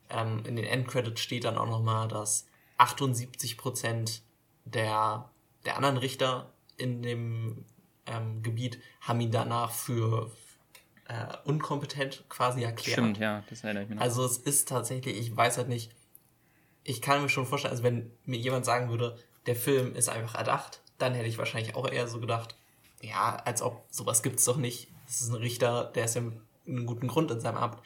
Ähm, 0.09 0.43
in 0.45 0.55
den 0.55 0.65
Endcredits 0.65 1.21
steht 1.21 1.45
dann 1.45 1.57
auch 1.57 1.67
nochmal, 1.67 2.07
dass 2.07 2.47
78% 2.78 4.21
der, 4.65 5.30
der 5.63 5.78
anderen 5.78 5.97
Richter 5.97 6.51
in 6.78 7.01
dem 7.01 7.65
ähm, 8.05 8.43
Gebiet 8.43 8.80
haben 9.01 9.21
ihn 9.21 9.32
danach 9.32 9.71
für 9.71 10.32
äh, 11.07 11.37
unkompetent 11.45 12.25
quasi 12.29 12.63
erklärt. 12.63 12.99
Stimmt, 12.99 13.17
ja, 13.17 13.43
das 13.49 13.63
erinnere 13.63 13.83
ich 13.83 13.89
mich 13.89 13.97
noch. 13.97 14.03
Also 14.03 14.25
es 14.25 14.37
ist 14.37 14.67
tatsächlich, 14.67 15.17
ich 15.17 15.35
weiß 15.35 15.57
halt 15.57 15.69
nicht, 15.69 15.91
ich 16.83 17.01
kann 17.01 17.21
mir 17.21 17.29
schon 17.29 17.45
vorstellen, 17.45 17.71
also 17.71 17.83
wenn 17.83 18.11
mir 18.25 18.37
jemand 18.37 18.65
sagen 18.65 18.89
würde, 18.89 19.17
der 19.45 19.55
Film 19.55 19.95
ist 19.95 20.09
einfach 20.09 20.35
erdacht, 20.35 20.81
dann 20.97 21.13
hätte 21.13 21.27
ich 21.27 21.37
wahrscheinlich 21.37 21.75
auch 21.75 21.89
eher 21.89 22.07
so 22.07 22.19
gedacht, 22.19 22.55
ja, 23.01 23.35
als 23.45 23.61
ob 23.61 23.85
sowas 23.89 24.23
gibt's 24.23 24.45
doch 24.45 24.57
nicht. 24.57 24.87
Das 25.05 25.21
ist 25.21 25.29
ein 25.29 25.35
Richter, 25.35 25.91
der 25.95 26.05
ist 26.05 26.15
ja 26.15 26.21
mit 26.21 26.39
einem 26.67 26.85
guten 26.85 27.07
Grund 27.07 27.29
in 27.31 27.39
seinem 27.39 27.57
Amt. 27.57 27.79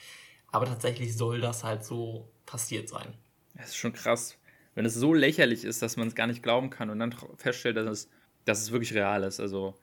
Aber 0.51 0.65
tatsächlich 0.65 1.15
soll 1.15 1.41
das 1.41 1.63
halt 1.63 1.83
so 1.83 2.31
passiert 2.45 2.89
sein. 2.89 3.13
Das 3.55 3.69
ist 3.69 3.75
schon 3.75 3.93
krass. 3.93 4.37
Wenn 4.75 4.85
es 4.85 4.93
so 4.93 5.13
lächerlich 5.13 5.65
ist, 5.65 5.81
dass 5.81 5.97
man 5.97 6.07
es 6.07 6.15
gar 6.15 6.27
nicht 6.27 6.43
glauben 6.43 6.69
kann 6.69 6.89
und 6.89 6.99
dann 6.99 7.13
feststellt, 7.35 7.75
dass 7.77 7.87
es, 7.87 8.09
dass 8.45 8.61
es 8.61 8.71
wirklich 8.71 8.93
real 8.93 9.23
ist. 9.23 9.39
Also 9.39 9.75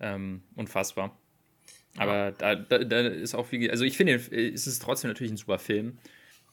ähm, 0.00 0.42
unfassbar. 0.54 1.16
Aber 1.98 2.32
da, 2.32 2.54
da, 2.54 2.78
da 2.78 3.00
ist 3.00 3.34
auch 3.34 3.50
wie, 3.52 3.70
also 3.70 3.84
ich 3.84 3.96
finde, 3.96 4.14
es 4.14 4.66
ist 4.66 4.82
trotzdem 4.82 5.10
natürlich 5.10 5.32
ein 5.32 5.36
super 5.36 5.58
Film. 5.58 5.98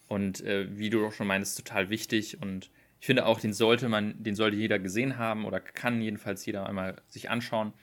Und 0.08 0.42
äh, 0.42 0.68
wie 0.78 0.90
du 0.90 1.06
auch 1.06 1.14
schon 1.14 1.28
meinst, 1.28 1.58
total 1.58 1.90
wichtig. 1.90 2.42
Und 2.42 2.70
ich 3.00 3.06
finde 3.06 3.26
auch, 3.26 3.40
den 3.40 3.54
sollte 3.54 3.90
man, 3.90 4.22
den 4.22 4.36
sollte 4.36 4.58
jeder 4.58 4.80
gesehen 4.80 5.18
haben 5.18 5.46
oder 5.46 5.60
kann 5.60 6.02
jedenfalls 6.02 6.46
jeder 6.46 6.68
einmal 6.68 7.02
sich 7.08 7.30
anschauen. 7.30 7.74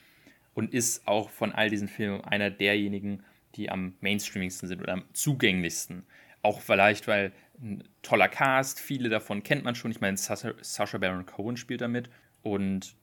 Und 0.54 0.74
ist 0.74 1.06
auch 1.06 1.30
von 1.30 1.52
all 1.52 1.70
diesen 1.70 1.88
Filmen 1.88 2.22
einer 2.22 2.50
derjenigen, 2.50 3.22
die 3.54 3.70
am 3.70 3.94
mainstreamigsten 4.00 4.68
sind 4.68 4.82
oder 4.82 4.92
am 4.92 5.04
zugänglichsten. 5.12 6.04
Auch 6.42 6.60
vielleicht, 6.60 7.08
weil 7.08 7.32
ein 7.60 7.84
toller 8.02 8.28
Cast, 8.28 8.80
viele 8.80 9.08
davon 9.08 9.42
kennt 9.42 9.64
man 9.64 9.74
schon. 9.74 9.90
Ich 9.90 10.00
meine, 10.00 10.16
Sasha, 10.16 10.52
Sacha 10.60 10.98
Baron 10.98 11.26
Cohen 11.26 11.56
spielt 11.56 11.80
damit. 11.80 12.10
Und 12.42 12.94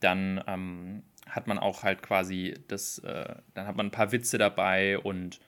dann 0.00 0.42
ähm, 0.46 1.02
hat 1.28 1.46
man 1.46 1.58
auch 1.58 1.82
halt 1.82 2.02
quasi 2.02 2.54
das, 2.68 2.98
äh, 3.00 3.34
dann 3.54 3.66
hat 3.66 3.76
man 3.76 3.86
ein 3.86 3.92
paar 3.92 4.12
Witze 4.12 4.38
dabei 4.38 4.98
und 4.98 5.40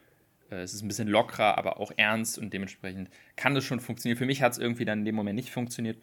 äh, 0.50 0.56
es 0.56 0.74
ist 0.74 0.82
ein 0.82 0.88
bisschen 0.88 1.08
lockerer, 1.08 1.56
aber 1.56 1.80
auch 1.80 1.92
ernst 1.96 2.38
und 2.38 2.52
dementsprechend 2.52 3.10
kann 3.36 3.54
das 3.54 3.64
schon 3.64 3.80
funktionieren. 3.80 4.18
Für 4.18 4.26
mich 4.26 4.42
hat 4.42 4.52
es 4.52 4.58
irgendwie 4.58 4.84
dann 4.84 5.00
in 5.00 5.04
dem 5.04 5.14
Moment 5.14 5.36
nicht 5.36 5.50
funktioniert. 5.50 5.98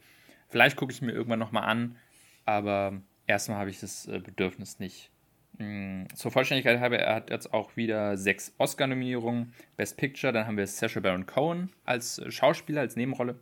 Vielleicht 0.47 0.77
gucke 0.77 0.91
ich 0.93 1.01
mir 1.01 1.11
irgendwann 1.11 1.39
nochmal 1.39 1.63
an, 1.63 1.97
aber 2.45 3.01
erstmal 3.27 3.57
habe 3.57 3.69
ich 3.69 3.79
das 3.79 4.07
äh, 4.07 4.19
Bedürfnis 4.19 4.79
nicht. 4.79 5.11
Mm, 5.57 6.05
Zur 6.13 6.31
Vollständigkeit 6.31 6.79
halber, 6.79 6.99
er 6.99 7.15
hat 7.15 7.29
jetzt 7.29 7.53
auch 7.53 7.75
wieder 7.75 8.17
sechs 8.17 8.53
Oscar-Nominierungen. 8.57 9.53
Best 9.77 9.97
Picture, 9.97 10.33
dann 10.33 10.47
haben 10.47 10.57
wir 10.57 10.67
Sacha 10.67 10.99
Baron 10.99 11.25
Cohen 11.25 11.71
als 11.83 12.19
äh, 12.19 12.31
Schauspieler, 12.31 12.81
als 12.81 12.95
Nebenrolle. 12.95 13.39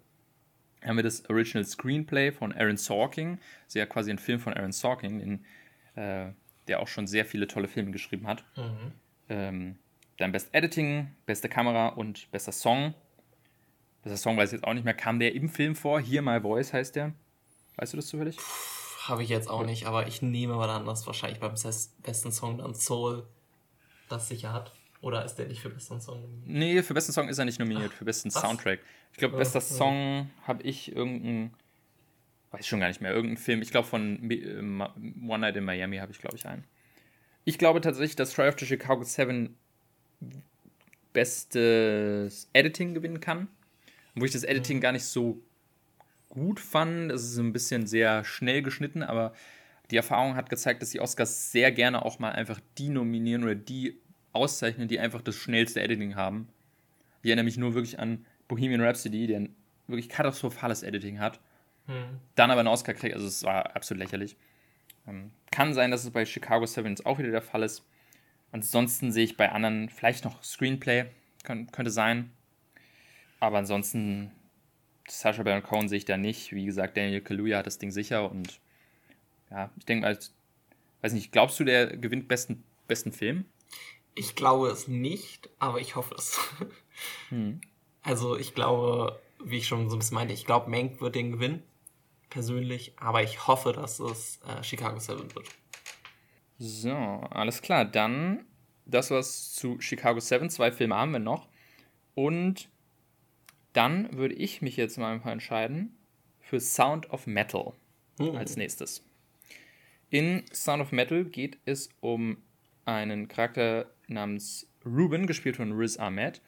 Dann 0.82 0.90
haben 0.90 0.96
wir 0.98 1.04
das 1.04 1.30
Original 1.30 1.66
Screenplay 1.66 2.32
von 2.32 2.54
Aaron 2.54 2.78
Sorkin. 2.78 3.40
Ist 3.68 3.76
ja 3.76 3.86
quasi 3.86 4.12
ein 4.12 4.18
Film 4.18 4.40
von 4.40 4.54
Aaron 4.54 4.72
Sorkin, 4.72 5.20
den, 5.20 5.46
äh, 5.96 6.28
der 6.68 6.80
auch 6.80 6.88
schon 6.88 7.08
sehr 7.08 7.26
viele 7.26 7.48
tolle 7.48 7.68
Filme 7.68 7.91
geschrieben 7.91 8.28
hat. 8.28 8.44
Ähm, 9.30 9.78
dann 10.18 10.32
Best 10.32 10.54
Editing, 10.54 11.12
beste 11.26 11.50
Kamera 11.50 11.89
und 11.89 12.30
bester 12.32 12.52
Song. 12.52 12.94
Bester 14.04 14.18
Song 14.18 14.38
weiß 14.38 14.50
ich 14.50 14.60
jetzt 14.60 14.68
auch 14.68 14.74
nicht 14.74 14.86
mehr. 14.86 14.94
Kam 14.94 15.20
der 15.20 15.34
im 15.34 15.50
Film 15.50 15.76
vor? 15.76 16.00
Here 16.00 16.22
My 16.22 16.39
Voice 16.39 16.74
heißt 16.74 16.96
der. 16.96 17.14
Weißt 17.78 17.94
du 17.94 17.98
das 17.98 18.08
zufällig? 18.08 18.38
Habe 19.08 19.24
ich 19.24 19.30
jetzt 19.30 19.50
auch 19.50 19.66
nicht, 19.66 19.86
aber 19.86 20.08
ich 20.08 20.22
nehme 20.22 20.56
mal 20.56 20.70
an, 20.70 20.86
dass 20.86 21.06
wahrscheinlich 21.08 21.39
beim 21.39 21.54
besten 21.54 22.32
Song 22.32 22.60
dann 22.60 22.76
Soul 22.76 23.26
das 24.10 24.28
sicher 24.28 24.54
hat. 24.54 24.72
Oder 25.02 25.26
ist 25.26 25.36
der 25.36 25.48
nicht 25.48 25.62
für 25.62 25.70
besten 25.70 26.00
Song? 26.00 26.22
nominiert? 26.22 26.48
Nee, 26.48 26.84
für 26.84 26.94
besten 26.94 27.12
Song 27.12 27.28
ist 27.28 27.38
er 27.38 27.44
nicht 27.44 27.60
nominiert, 27.60 27.94
für 27.94 28.06
besten 28.06 28.34
was? 28.34 28.41
Soundtrack. 28.41 28.80
Ich 29.12 29.18
glaube, 29.18 29.38
bester 29.38 29.60
ja. 29.60 29.66
Song 29.66 30.30
habe 30.48 30.64
ich 30.64 30.96
irgendeinen, 30.96 31.54
weiß 32.54 32.68
schon 32.68 32.80
gar 32.80 32.88
nicht 32.88 33.01
mehr, 33.01 33.12
irgendeinen 33.12 33.38
Film. 33.38 33.62
Ich 33.62 33.72
glaube, 33.72 33.88
von 33.88 34.30
äh, 34.30 34.60
One 34.60 35.39
Night 35.39 35.58
in 35.58 35.66
Miami 35.66 35.97
habe 35.97 36.12
ich, 36.12 36.20
glaube 36.20 36.38
ich, 36.38 36.45
einen. 36.45 36.64
Ich 37.45 37.58
glaube 37.58 37.82
tatsächlich, 37.82 38.16
dass 38.16 38.34
Try 38.34 38.47
of 38.47 38.56
the 38.60 38.66
Chicago 38.66 39.04
7 39.04 39.58
bestes 41.12 42.49
Editing 42.54 42.94
gewinnen 42.94 43.19
kann. 43.19 43.48
Wo 44.15 44.23
ich 44.23 44.32
das 44.32 44.44
Editing 44.44 44.80
gar 44.80 44.91
nicht 44.91 45.06
so 45.06 45.41
gut 46.30 46.60
fand. 46.60 47.11
Es 47.11 47.23
ist 47.23 47.38
ein 47.38 47.53
bisschen 47.53 47.88
sehr 47.88 48.23
schnell 48.23 48.61
geschnitten, 48.61 49.03
aber 49.03 49.34
die 49.91 49.98
Erfahrung 49.98 50.36
hat 50.36 50.49
gezeigt, 50.49 50.82
dass 50.82 50.91
die 50.91 50.99
Oscars 50.99 51.52
sehr 51.52 51.72
gerne 51.72 52.06
auch 52.06 52.19
mal 52.19 52.32
einfach 52.32 52.60
die 52.78 52.90
nominieren 52.90 53.44
oder 53.44 53.56
die 53.56 53.99
auszeichnen, 54.32 54.88
die 54.88 54.99
einfach 54.99 55.22
das 55.22 55.36
schnellste 55.36 55.82
Editing 55.82 56.15
haben. 56.15 56.48
Ich 57.22 57.30
erinnere 57.30 57.45
mich 57.45 57.57
nur 57.57 57.73
wirklich 57.73 57.99
an 57.99 58.26
Bohemian 58.48 58.82
Rhapsody, 58.82 59.28
der 59.28 59.41
ein 59.41 59.56
wirklich 59.88 60.10
katastrophales 60.10 60.84
Editing 60.84 61.19
hat, 61.19 61.40
Hm. 61.85 62.19
dann 62.35 62.49
aber 62.49 62.61
einen 62.61 62.69
Oscar 62.69 62.93
kriegt. 62.93 63.14
Also 63.14 63.27
es 63.27 63.43
war 63.43 63.76
absolut 63.76 63.99
lächerlich. 63.99 64.38
Ähm, 65.07 65.31
kann 65.51 65.73
sein, 65.73 65.91
dass 65.91 66.03
es 66.03 66.11
bei 66.11 66.26
Chicago 66.26 66.65
7 66.65 66.89
jetzt 66.89 67.05
auch 67.05 67.19
wieder 67.19 67.31
der 67.31 67.41
Fall 67.41 67.64
ist. 67.64 67.84
Ansonsten 68.51 69.11
sehe 69.11 69.26
ich 69.26 69.35
bei 69.35 69.51
anderen 69.51 69.89
vielleicht 69.89 70.23
noch 70.23 70.43
Screenplay, 70.43 71.05
Kön 71.43 71.72
könnte 71.72 71.91
sein. 71.91 72.31
Aber 73.39 73.57
ansonsten, 73.57 74.31
Sacha 75.07 75.43
Baron 75.43 75.64
Cohen 75.64 75.89
sehe 75.89 75.97
ich 75.97 76.05
da 76.05 76.18
nicht. 76.18 76.53
Wie 76.53 76.65
gesagt, 76.65 76.95
Daniel 76.95 77.22
Kaluuya 77.22 77.57
hat 77.57 77.68
das 77.68 77.80
Ding 77.80 77.91
sicher 77.91 78.31
und 78.31 78.61
ja, 79.51 79.69
ich 79.77 79.85
denke 79.85 80.07
mal, 80.07 80.18
weiß 81.01 81.14
nicht, 81.14 81.31
glaubst 81.31 81.60
du, 81.60 81.64
der 81.64 81.97
gewinnt 81.97 82.27
besten, 82.27 82.64
besten 82.88 83.11
Film? 83.11 83.45
Ich 84.15 84.35
glaube 84.35 84.69
es 84.69 84.88
nicht, 84.88 85.49
aber 85.60 85.81
ich 85.81 85.95
hoffe 85.95 86.15
es. 86.15 86.39
Also 88.03 88.38
ich 88.38 88.53
glaube, 88.53 89.19
wie 89.43 89.57
ich 89.57 89.68
schon 89.68 89.89
so 89.89 89.95
ein 89.95 89.99
bisschen 89.99 90.15
meinte, 90.15 90.34
ich 90.34 90.45
glaube, 90.45 90.69
Mank 90.69 91.01
wird 91.01 91.15
den 91.15 91.31
gewinnen, 91.31 91.64
persönlich, 92.34 92.93
aber 92.97 93.23
ich 93.23 93.47
hoffe, 93.47 93.72
dass 93.73 93.99
es 93.99 94.39
äh, 94.47 94.64
Chicago 94.64 94.99
7 94.99 95.34
wird. 95.35 95.47
So, 96.57 96.91
alles 96.91 97.61
klar. 97.61 97.85
Dann 97.85 98.45
das 98.85 99.11
was 99.11 99.53
zu 99.53 99.80
Chicago 99.80 100.19
7. 100.19 100.49
Zwei 100.49 100.72
Filme 100.72 100.95
haben 100.95 101.11
wir 101.11 101.19
noch. 101.19 101.47
Und 102.15 102.69
dann 103.73 104.15
würde 104.18 104.35
ich 104.35 104.61
mich 104.61 104.76
jetzt 104.77 104.97
mal 104.97 105.14
einfach 105.14 105.31
entscheiden 105.31 105.97
für 106.41 106.60
Sound 106.60 107.10
of 107.11 107.27
Metal 107.27 107.73
Hm. 108.19 108.35
als 108.35 108.57
nächstes. 108.57 109.03
In 110.10 110.43
Sound 110.53 110.81
of 110.81 110.91
Metal 110.91 111.26
geht 111.26 111.57
es 111.65 111.89
um 111.99 112.38
einen 112.85 113.27
Charakter 113.27 113.89
namens 114.07 114.69
Ruben, 114.85 115.26
gespielt 115.26 115.55
von 115.55 115.72
Riz 115.72 115.97
Ahmed, 115.97 116.41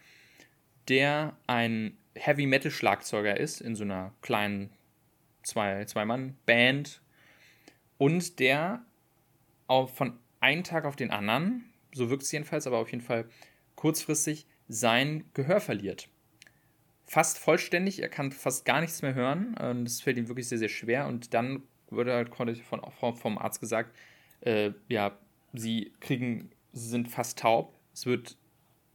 der 0.88 1.38
ein 1.48 1.98
Heavy 2.16 2.46
Metal 2.46 2.72
Schlagzeuger 2.72 3.38
ist 3.38 3.62
in 3.62 3.76
so 3.76 3.84
einer 3.84 4.14
kleinen 4.22 4.70
zwei, 5.46 5.86
Zwei-Mann-Band 5.86 7.02
und 7.98 8.40
der 8.40 8.86
auch 9.68 9.90
von 9.90 10.20
einen 10.40 10.64
Tag 10.64 10.86
auf 10.86 10.96
den 10.96 11.12
anderen, 11.12 11.66
so 11.94 12.10
wirkt 12.10 12.24
es 12.24 12.32
jedenfalls, 12.32 12.68
aber 12.68 12.78
auf 12.78 12.92
jeden 12.92 13.04
Fall 13.04 13.26
kurzfristig, 13.76 14.48
sein 14.68 15.26
Gehör 15.34 15.62
verliert. 15.62 16.10
Fast 17.06 17.38
vollständig, 17.38 18.02
er 18.02 18.10
kann 18.10 18.32
fast 18.32 18.66
gar 18.66 18.82
nichts 18.82 19.02
mehr 19.02 19.14
hören. 19.14 19.56
Das 19.84 20.02
fällt 20.02 20.18
ihm 20.18 20.28
wirklich 20.28 20.48
sehr, 20.48 20.58
sehr 20.58 20.70
schwer. 20.70 21.08
Und 21.08 21.34
dann 21.34 21.64
wurde 21.90 22.14
halt 22.14 22.30
von, 22.64 22.82
vom 23.16 23.38
Arzt 23.38 23.60
gesagt, 23.60 23.96
äh, 24.42 24.72
ja, 24.88 25.18
sie 25.54 25.94
kriegen, 26.00 26.52
sie 26.74 26.90
sind 26.90 27.08
fast 27.08 27.40
taub. 27.40 27.80
Es 27.94 28.06
wird 28.06 28.38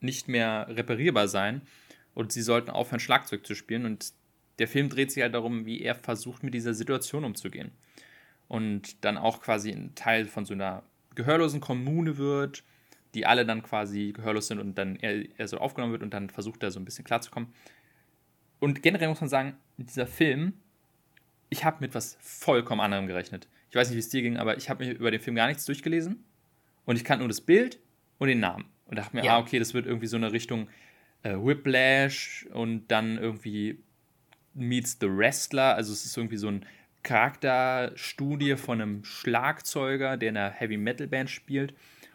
nicht 0.00 0.28
mehr 0.28 0.66
reparierbar 0.68 1.28
sein 1.28 1.62
und 2.14 2.32
sie 2.32 2.42
sollten 2.42 2.70
aufhören, 2.70 3.00
Schlagzeug 3.00 3.46
zu 3.46 3.54
spielen. 3.54 3.86
Und 3.86 4.12
der 4.60 4.68
Film 4.68 4.90
dreht 4.90 5.10
sich 5.10 5.22
halt 5.22 5.34
darum, 5.34 5.64
wie 5.64 5.80
er 5.80 5.94
versucht, 5.94 6.42
mit 6.42 6.52
dieser 6.52 6.74
Situation 6.74 7.24
umzugehen. 7.24 7.72
Und 8.46 9.04
dann 9.04 9.16
auch 9.16 9.40
quasi 9.40 9.70
ein 9.70 9.94
Teil 9.94 10.26
von 10.26 10.44
so 10.44 10.52
einer 10.52 10.82
gehörlosen 11.14 11.60
Kommune 11.60 12.18
wird, 12.18 12.62
die 13.14 13.24
alle 13.24 13.46
dann 13.46 13.62
quasi 13.62 14.12
gehörlos 14.12 14.48
sind 14.48 14.60
und 14.60 14.76
dann 14.76 14.96
er, 14.96 15.24
er 15.38 15.48
so 15.48 15.56
aufgenommen 15.58 15.92
wird 15.92 16.02
und 16.02 16.12
dann 16.12 16.28
versucht 16.28 16.62
er 16.62 16.70
so 16.70 16.78
ein 16.78 16.84
bisschen 16.84 17.06
klarzukommen. 17.06 17.52
Und 18.58 18.82
generell 18.82 19.08
muss 19.08 19.22
man 19.22 19.30
sagen, 19.30 19.56
dieser 19.78 20.06
Film, 20.06 20.52
ich 21.48 21.64
habe 21.64 21.78
mit 21.80 21.94
was 21.94 22.18
vollkommen 22.20 22.82
anderem 22.82 23.06
gerechnet. 23.06 23.48
Ich 23.70 23.76
weiß 23.76 23.88
nicht, 23.88 23.96
wie 23.96 24.00
es 24.00 24.10
dir 24.10 24.20
ging, 24.20 24.36
aber 24.36 24.58
ich 24.58 24.68
habe 24.68 24.84
mir 24.84 24.92
über 24.92 25.10
den 25.10 25.20
Film 25.20 25.36
gar 25.36 25.48
nichts 25.48 25.64
durchgelesen 25.64 26.22
und 26.84 26.96
ich 26.96 27.04
kannte 27.04 27.20
nur 27.20 27.28
das 27.28 27.40
Bild 27.40 27.80
und 28.18 28.28
den 28.28 28.40
Namen. 28.40 28.66
Und 28.84 28.98
dachte 28.98 29.16
mir, 29.16 29.24
ja. 29.24 29.36
ah, 29.36 29.40
okay, 29.40 29.58
das 29.58 29.72
wird 29.72 29.86
irgendwie 29.86 30.08
so 30.08 30.16
eine 30.16 30.32
Richtung 30.32 30.68
äh, 31.22 31.34
Whiplash 31.34 32.46
und 32.52 32.88
dann 32.88 33.16
irgendwie 33.16 33.82
meets 34.54 34.98
the 35.00 35.08
Wrestler. 35.08 35.74
Also 35.74 35.92
es 35.92 36.04
ist 36.04 36.16
irgendwie 36.16 36.36
so 36.36 36.48
ein 36.48 36.66
Charakterstudie 37.02 38.56
von 38.56 38.80
einem 38.80 39.04
Schlagzeuger, 39.04 40.16
der 40.16 40.28
in 40.30 40.36
einer 40.36 40.50
Heavy 40.50 40.76
Metal 40.76 41.06
Band 41.06 41.30
spielt. 41.30 41.74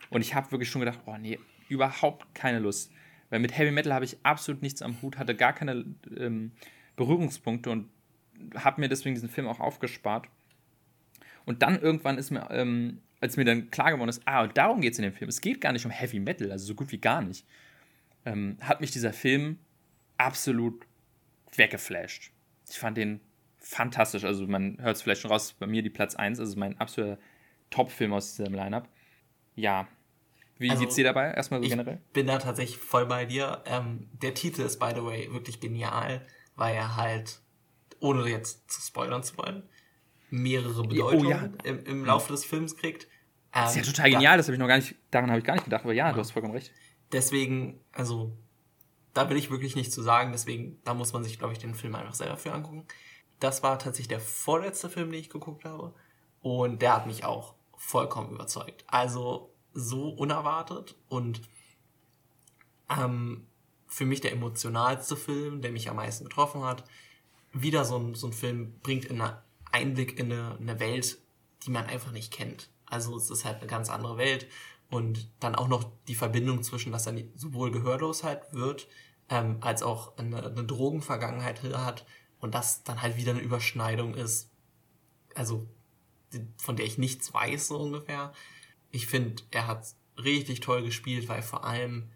Und 0.09 0.21
ich 0.21 0.35
habe 0.35 0.51
wirklich 0.51 0.69
schon 0.69 0.81
gedacht, 0.81 0.99
oh 1.05 1.17
nee, 1.17 1.39
überhaupt 1.69 2.33
keine 2.35 2.59
Lust. 2.59 2.91
Weil 3.29 3.39
mit 3.39 3.57
Heavy 3.57 3.71
Metal 3.71 3.93
habe 3.93 4.05
ich 4.05 4.17
absolut 4.23 4.61
nichts 4.61 4.81
am 4.81 5.01
Hut, 5.01 5.17
hatte 5.17 5.35
gar 5.35 5.53
keine 5.53 5.85
ähm, 6.17 6.51
Berührungspunkte 6.95 7.71
und 7.71 7.89
habe 8.55 8.81
mir 8.81 8.89
deswegen 8.89 9.15
diesen 9.15 9.29
Film 9.29 9.47
auch 9.47 9.59
aufgespart. 9.59 10.27
Und 11.45 11.61
dann 11.61 11.79
irgendwann 11.79 12.17
ist 12.17 12.31
mir, 12.31 12.47
ähm, 12.51 13.01
als 13.21 13.37
mir 13.37 13.45
dann 13.45 13.71
klar 13.71 13.91
geworden 13.91 14.09
ist, 14.09 14.21
ah, 14.25 14.47
darum 14.47 14.81
geht 14.81 14.93
es 14.93 14.99
in 14.99 15.03
dem 15.03 15.13
Film. 15.13 15.29
Es 15.29 15.41
geht 15.41 15.61
gar 15.61 15.71
nicht 15.71 15.85
um 15.85 15.91
Heavy 15.91 16.19
Metal, 16.19 16.51
also 16.51 16.65
so 16.65 16.75
gut 16.75 16.91
wie 16.91 16.97
gar 16.97 17.21
nicht. 17.21 17.45
Ähm, 18.25 18.57
hat 18.61 18.81
mich 18.81 18.91
dieser 18.91 19.13
Film 19.13 19.59
absolut 20.17 20.85
weggeflasht. 21.57 22.31
Ich 22.69 22.77
fand 22.77 22.97
den 22.97 23.21
fantastisch. 23.65 24.23
Also 24.23 24.47
man 24.47 24.77
hört 24.79 24.95
es 24.95 25.01
vielleicht 25.01 25.21
schon 25.21 25.31
raus, 25.31 25.53
bei 25.53 25.67
mir 25.67 25.81
die 25.81 25.89
Platz 25.89 26.15
1, 26.15 26.39
also 26.39 26.57
mein 26.57 26.77
absoluter 26.79 27.17
Top-Film 27.69 28.13
aus 28.13 28.35
diesem 28.35 28.53
Lineup. 28.53 28.87
Ja. 29.55 29.87
Wie 30.57 30.69
also, 30.69 30.83
geht's 30.83 30.95
dir 30.95 31.03
dabei? 31.03 31.31
Erstmal 31.31 31.59
so 31.59 31.65
ich 31.65 31.71
generell? 31.71 31.99
bin 32.13 32.27
da 32.27 32.37
tatsächlich 32.37 32.77
voll 32.77 33.05
bei 33.05 33.25
dir. 33.25 33.63
Ähm, 33.65 34.07
der 34.13 34.33
Titel 34.33 34.61
ist, 34.61 34.79
by 34.79 34.91
the 34.95 35.03
way, 35.03 35.31
wirklich 35.31 35.59
genial, 35.59 36.25
weil 36.55 36.75
er 36.75 36.95
halt, 36.95 37.41
ohne 37.99 38.27
jetzt 38.29 38.71
zu 38.71 38.81
spoilern 38.81 39.23
zu 39.23 39.37
wollen, 39.37 39.63
mehrere 40.29 40.83
Bedeutungen 40.83 41.25
oh, 41.25 41.29
ja. 41.29 41.49
im, 41.63 41.83
im, 41.85 42.05
Laufe 42.05 42.31
des 42.31 42.45
Films 42.45 42.77
kriegt. 42.77 43.03
Ähm, 43.03 43.09
das 43.53 43.71
ist 43.71 43.75
ja 43.75 43.81
ähm, 43.81 43.87
total 43.87 44.11
genial, 44.11 44.37
das 44.37 44.47
habe 44.47 44.55
ich 44.55 44.59
noch 44.59 44.67
gar 44.67 44.77
nicht, 44.77 44.95
daran 45.11 45.29
habe 45.29 45.39
ich 45.39 45.45
gar 45.45 45.55
nicht 45.55 45.65
gedacht, 45.65 45.83
aber 45.83 45.93
ja, 45.93 46.07
ja, 46.07 46.13
du 46.13 46.19
hast 46.19 46.31
vollkommen 46.31 46.53
recht. 46.53 46.71
Deswegen, 47.11 47.81
also, 47.91 48.37
da 49.15 49.29
will 49.29 49.37
ich 49.37 49.49
wirklich 49.49 49.75
nichts 49.75 49.95
zu 49.95 50.03
sagen, 50.03 50.33
deswegen, 50.33 50.77
da 50.83 50.93
muss 50.93 51.13
man 51.13 51.23
sich, 51.23 51.39
glaube 51.39 51.53
ich, 51.53 51.59
den 51.59 51.73
Film 51.73 51.95
einfach 51.95 52.13
selber 52.13 52.37
für 52.37 52.51
angucken. 52.51 52.85
Das 53.39 53.63
war 53.63 53.79
tatsächlich 53.79 54.09
der 54.09 54.19
vorletzte 54.19 54.89
Film, 54.89 55.09
den 55.09 55.21
ich 55.21 55.29
geguckt 55.29 55.63
habe. 55.63 55.93
Und 56.41 56.81
der 56.81 56.95
hat 56.95 57.07
mich 57.07 57.23
auch 57.23 57.55
vollkommen 57.77 58.31
überzeugt. 58.31 58.83
Also 58.87 59.53
so 59.73 60.09
unerwartet 60.09 60.95
und 61.07 61.41
ähm, 62.89 63.47
für 63.87 64.05
mich 64.05 64.19
der 64.19 64.33
emotionalste 64.33 65.15
Film, 65.15 65.61
der 65.61 65.71
mich 65.71 65.89
am 65.89 65.95
meisten 65.95 66.25
getroffen 66.25 66.63
hat. 66.63 66.83
Wieder 67.53 67.85
so 67.85 67.97
ein, 67.97 68.15
so 68.15 68.27
ein 68.27 68.33
Film 68.33 68.79
bringt 68.83 69.05
in 69.05 69.21
eine 69.21 69.41
Einblick 69.71 70.19
in 70.19 70.31
eine, 70.31 70.57
eine 70.59 70.79
Welt, 70.81 71.19
die 71.63 71.71
man 71.71 71.85
einfach 71.85 72.11
nicht 72.11 72.33
kennt. 72.33 72.69
Also 72.85 73.15
es 73.15 73.29
ist 73.29 73.45
halt 73.45 73.59
eine 73.59 73.67
ganz 73.67 73.89
andere 73.89 74.17
Welt 74.17 74.47
und 74.89 75.29
dann 75.39 75.55
auch 75.55 75.67
noch 75.67 75.89
die 76.07 76.15
Verbindung 76.15 76.63
zwischen, 76.63 76.91
dass 76.91 77.07
er 77.07 77.15
sowohl 77.35 77.71
Gehörlosheit 77.71 78.53
wird, 78.53 78.87
ähm, 79.29 79.57
als 79.61 79.83
auch 79.83 80.17
eine, 80.17 80.43
eine 80.43 80.63
Drogenvergangenheit 80.63 81.63
hat 81.63 82.05
und 82.39 82.53
das 82.53 82.83
dann 82.83 83.01
halt 83.01 83.17
wieder 83.17 83.31
eine 83.31 83.41
Überschneidung 83.41 84.13
ist, 84.13 84.49
also 85.33 85.67
von 86.57 86.75
der 86.75 86.85
ich 86.85 86.97
nichts 86.97 87.33
weiß 87.33 87.67
so 87.67 87.77
ungefähr. 87.77 88.33
Ich 88.91 89.07
finde, 89.07 89.43
er 89.51 89.67
hat 89.67 89.85
richtig 90.17 90.59
toll 90.59 90.83
gespielt, 90.83 91.27
weil 91.27 91.41
vor 91.41 91.63
allem 91.65 92.09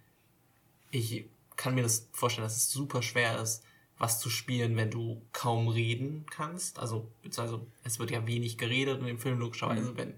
ich 0.92 1.26
kann 1.56 1.76
mir 1.76 1.84
das 1.84 2.10
vorstellen, 2.14 2.46
dass 2.46 2.58
es 2.58 2.72
super 2.72 3.02
schwer 3.02 3.42
ist, 3.42 3.64
was 3.98 4.20
zu 4.20 4.30
spielen, 4.30 4.78
wenn 4.78 4.90
du 4.90 5.22
kaum 5.34 5.68
reden 5.68 6.26
kannst. 6.32 6.80
Also, 6.80 7.12
beziehungsweise 7.22 7.66
es 7.84 8.00
wird 8.00 8.12
ja 8.12 8.26
wenig 8.26 8.58
geredet 8.58 9.00
in 9.02 9.06
dem 9.06 9.20
Film, 9.20 9.40
logischerweise, 9.40 9.92
mhm. 9.92 9.98
wenn 9.98 10.14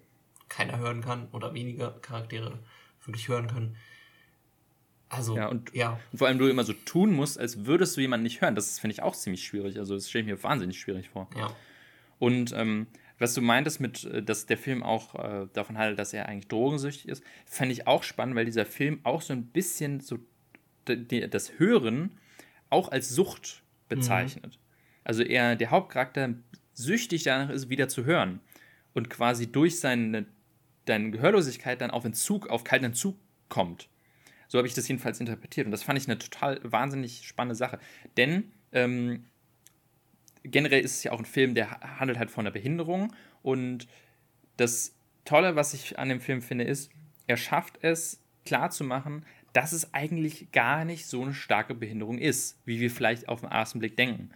keiner 0.50 0.78
hören 0.78 1.02
kann 1.02 1.28
oder 1.32 1.54
weniger 1.54 1.92
Charaktere 2.00 2.60
wirklich 3.06 3.28
hören 3.28 3.48
können. 3.48 3.76
Also, 5.12 5.36
ja 5.36 5.48
und, 5.48 5.74
ja. 5.74 6.00
und 6.12 6.18
vor 6.18 6.28
allem 6.28 6.40
du 6.40 6.48
immer 6.48 6.64
so 6.64 6.74
tun 6.74 7.14
musst, 7.14 7.38
als 7.38 7.66
würdest 7.66 7.98
du 7.98 8.02
jemanden 8.02 8.24
nicht 8.24 8.42
hören. 8.42 8.56
Das 8.56 8.80
finde 8.80 8.94
ich 8.94 9.04
auch 9.04 9.16
ziemlich 9.16 9.44
schwierig. 9.44 9.78
Also, 9.78 9.94
das 9.94 10.10
stelle 10.10 10.24
ich 10.24 10.32
mir 10.32 10.42
wahnsinnig 10.42 10.80
schwierig 10.80 11.10
vor. 11.10 11.30
Ja. 11.36 11.54
Und 12.18 12.54
ähm, 12.56 12.88
was 13.20 13.34
du 13.34 13.42
meintest 13.42 13.80
mit, 13.82 14.06
äh, 14.06 14.24
dass 14.24 14.46
der 14.46 14.58
Film 14.58 14.84
auch 14.84 15.16
äh, 15.16 15.48
davon 15.54 15.78
handelt, 15.78 16.00
dass 16.00 16.14
er 16.14 16.28
eigentlich 16.28 16.48
drogensüchtig 16.48 17.08
ist, 17.10 17.24
fände 17.46 17.74
ich 17.74 17.88
auch 17.88 18.04
spannend, 18.04 18.36
weil 18.36 18.46
dieser 18.46 18.66
Film 18.66 19.00
auch 19.04 19.22
so 19.22 19.34
ein 19.34 19.46
bisschen 19.46 20.00
so 20.00 20.18
das 20.86 21.60
Hören 21.60 22.18
auch 22.72 22.92
als 22.92 23.10
Sucht 23.10 23.62
bezeichnet. 23.90 24.58
Mhm. 24.58 24.62
Also 25.04 25.24
er, 25.24 25.56
der 25.56 25.70
Hauptcharakter, 25.70 26.34
süchtig 26.74 27.24
danach 27.24 27.50
ist, 27.50 27.70
wieder 27.70 27.88
zu 27.88 28.06
hören. 28.06 28.40
Und 28.94 29.10
quasi 29.10 29.52
durch 29.52 29.80
seine, 29.80 30.26
seine 30.88 31.12
Gehörlosigkeit 31.12 31.82
dann 31.82 31.92
auf 31.92 32.06
Entzug, 32.06 32.48
auf 32.48 32.64
kalten 32.64 32.86
Entzug 32.86 33.18
kommt. 33.50 33.90
So 34.52 34.58
habe 34.58 34.68
ich 34.68 34.74
das 34.74 34.86
jedenfalls 34.86 35.18
interpretiert. 35.22 35.66
Und 35.66 35.72
das 35.72 35.82
fand 35.82 35.98
ich 35.98 36.10
eine 36.10 36.18
total 36.18 36.60
wahnsinnig 36.62 37.26
spannende 37.26 37.56
Sache. 37.56 37.80
Denn 38.18 38.52
ähm, 38.74 39.24
generell 40.44 40.82
ist 40.82 40.98
es 40.98 41.04
ja 41.06 41.14
auch 41.14 41.20
ein 41.20 41.26
Film, 41.26 41.56
der 41.56 41.80
handelt 42.00 42.20
halt 42.20 42.30
von 42.32 42.46
einer 42.46 42.52
Behinderung. 42.52 43.14
Und 43.44 43.88
das 44.58 44.94
Tolle, 45.24 45.56
was 45.56 45.74
ich 45.74 45.98
an 45.98 46.10
dem 46.10 46.20
Film 46.20 46.42
finde, 46.42 46.66
ist, 46.66 46.92
er 47.28 47.38
schafft 47.38 47.82
es 47.82 48.22
klarzumachen, 48.46 49.26
dass 49.54 49.72
es 49.72 49.94
eigentlich 49.94 50.52
gar 50.52 50.84
nicht 50.84 51.06
so 51.06 51.22
eine 51.22 51.34
starke 51.34 51.74
Behinderung 51.74 52.18
ist, 52.18 52.60
wie 52.66 52.82
wir 52.82 52.92
vielleicht 52.92 53.30
auf 53.30 53.40
den 53.40 53.52
ersten 53.52 53.80
Blick 53.80 53.96
denken. 53.96 54.32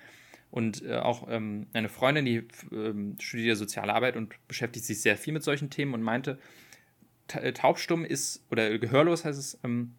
Und 0.49 0.81
äh, 0.85 0.95
auch 0.95 1.27
ähm, 1.29 1.67
eine 1.73 1.89
Freundin, 1.89 2.23
die 2.23 2.47
ähm, 2.71 3.17
studiert 3.19 3.57
soziale 3.57 3.93
Arbeit 3.93 4.15
und 4.15 4.33
beschäftigt 4.47 4.85
sich 4.85 5.01
sehr 5.01 5.17
viel 5.17 5.33
mit 5.33 5.43
solchen 5.43 5.69
Themen 5.69 5.93
und 5.93 6.03
meinte, 6.03 6.39
taubstumm 7.27 8.05
ist, 8.05 8.45
oder 8.49 8.77
gehörlos 8.77 9.25
heißt 9.25 9.39
es, 9.39 9.59
ähm, 9.65 9.91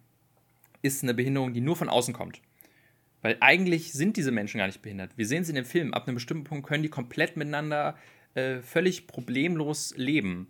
ist 0.81 1.03
eine 1.03 1.13
Behinderung, 1.13 1.53
die 1.53 1.61
nur 1.61 1.75
von 1.75 1.89
außen 1.89 2.13
kommt. 2.13 2.41
Weil 3.21 3.37
eigentlich 3.39 3.93
sind 3.93 4.17
diese 4.17 4.31
Menschen 4.31 4.59
gar 4.59 4.67
nicht 4.67 4.81
behindert. 4.81 5.11
Wir 5.17 5.25
sehen 5.25 5.43
sie 5.43 5.51
in 5.51 5.55
dem 5.55 5.65
Film. 5.65 5.93
Ab 5.93 6.07
einem 6.07 6.15
bestimmten 6.15 6.43
Punkt 6.43 6.67
können 6.67 6.83
die 6.83 6.89
komplett 6.89 7.35
miteinander 7.35 7.97
äh, 8.35 8.59
völlig 8.59 9.07
problemlos 9.07 9.93
leben. 9.97 10.49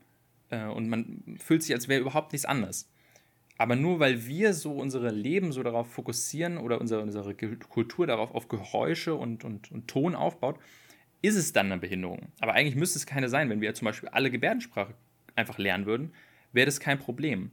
Äh, 0.49 0.65
und 0.65 0.89
man 0.89 1.37
fühlt 1.39 1.63
sich, 1.63 1.73
als 1.73 1.87
wäre 1.87 2.01
überhaupt 2.01 2.33
nichts 2.33 2.45
anderes. 2.45 2.89
Aber 3.57 3.75
nur 3.75 3.99
weil 3.99 4.27
wir 4.27 4.53
so 4.53 4.73
unsere 4.73 5.09
Leben 5.09 5.51
so 5.51 5.63
darauf 5.63 5.91
fokussieren 5.91 6.57
oder 6.57 6.79
unsere, 6.79 7.01
unsere 7.01 7.33
Kultur 7.33 8.05
darauf 8.05 8.35
auf 8.35 8.47
Geräusche 8.49 9.15
und, 9.15 9.43
und, 9.43 9.71
und 9.71 9.87
Ton 9.87 10.13
aufbaut, 10.13 10.59
ist 11.21 11.35
es 11.35 11.53
dann 11.53 11.71
eine 11.71 11.81
Behinderung. 11.81 12.27
Aber 12.39 12.53
eigentlich 12.53 12.75
müsste 12.75 12.99
es 12.99 13.07
keine 13.07 13.29
sein. 13.29 13.49
Wenn 13.49 13.61
wir 13.61 13.73
zum 13.73 13.85
Beispiel 13.85 14.09
alle 14.09 14.29
Gebärdensprache 14.29 14.93
einfach 15.35 15.57
lernen 15.57 15.85
würden, 15.85 16.13
wäre 16.53 16.65
das 16.65 16.79
kein 16.79 16.99
Problem. 16.99 17.51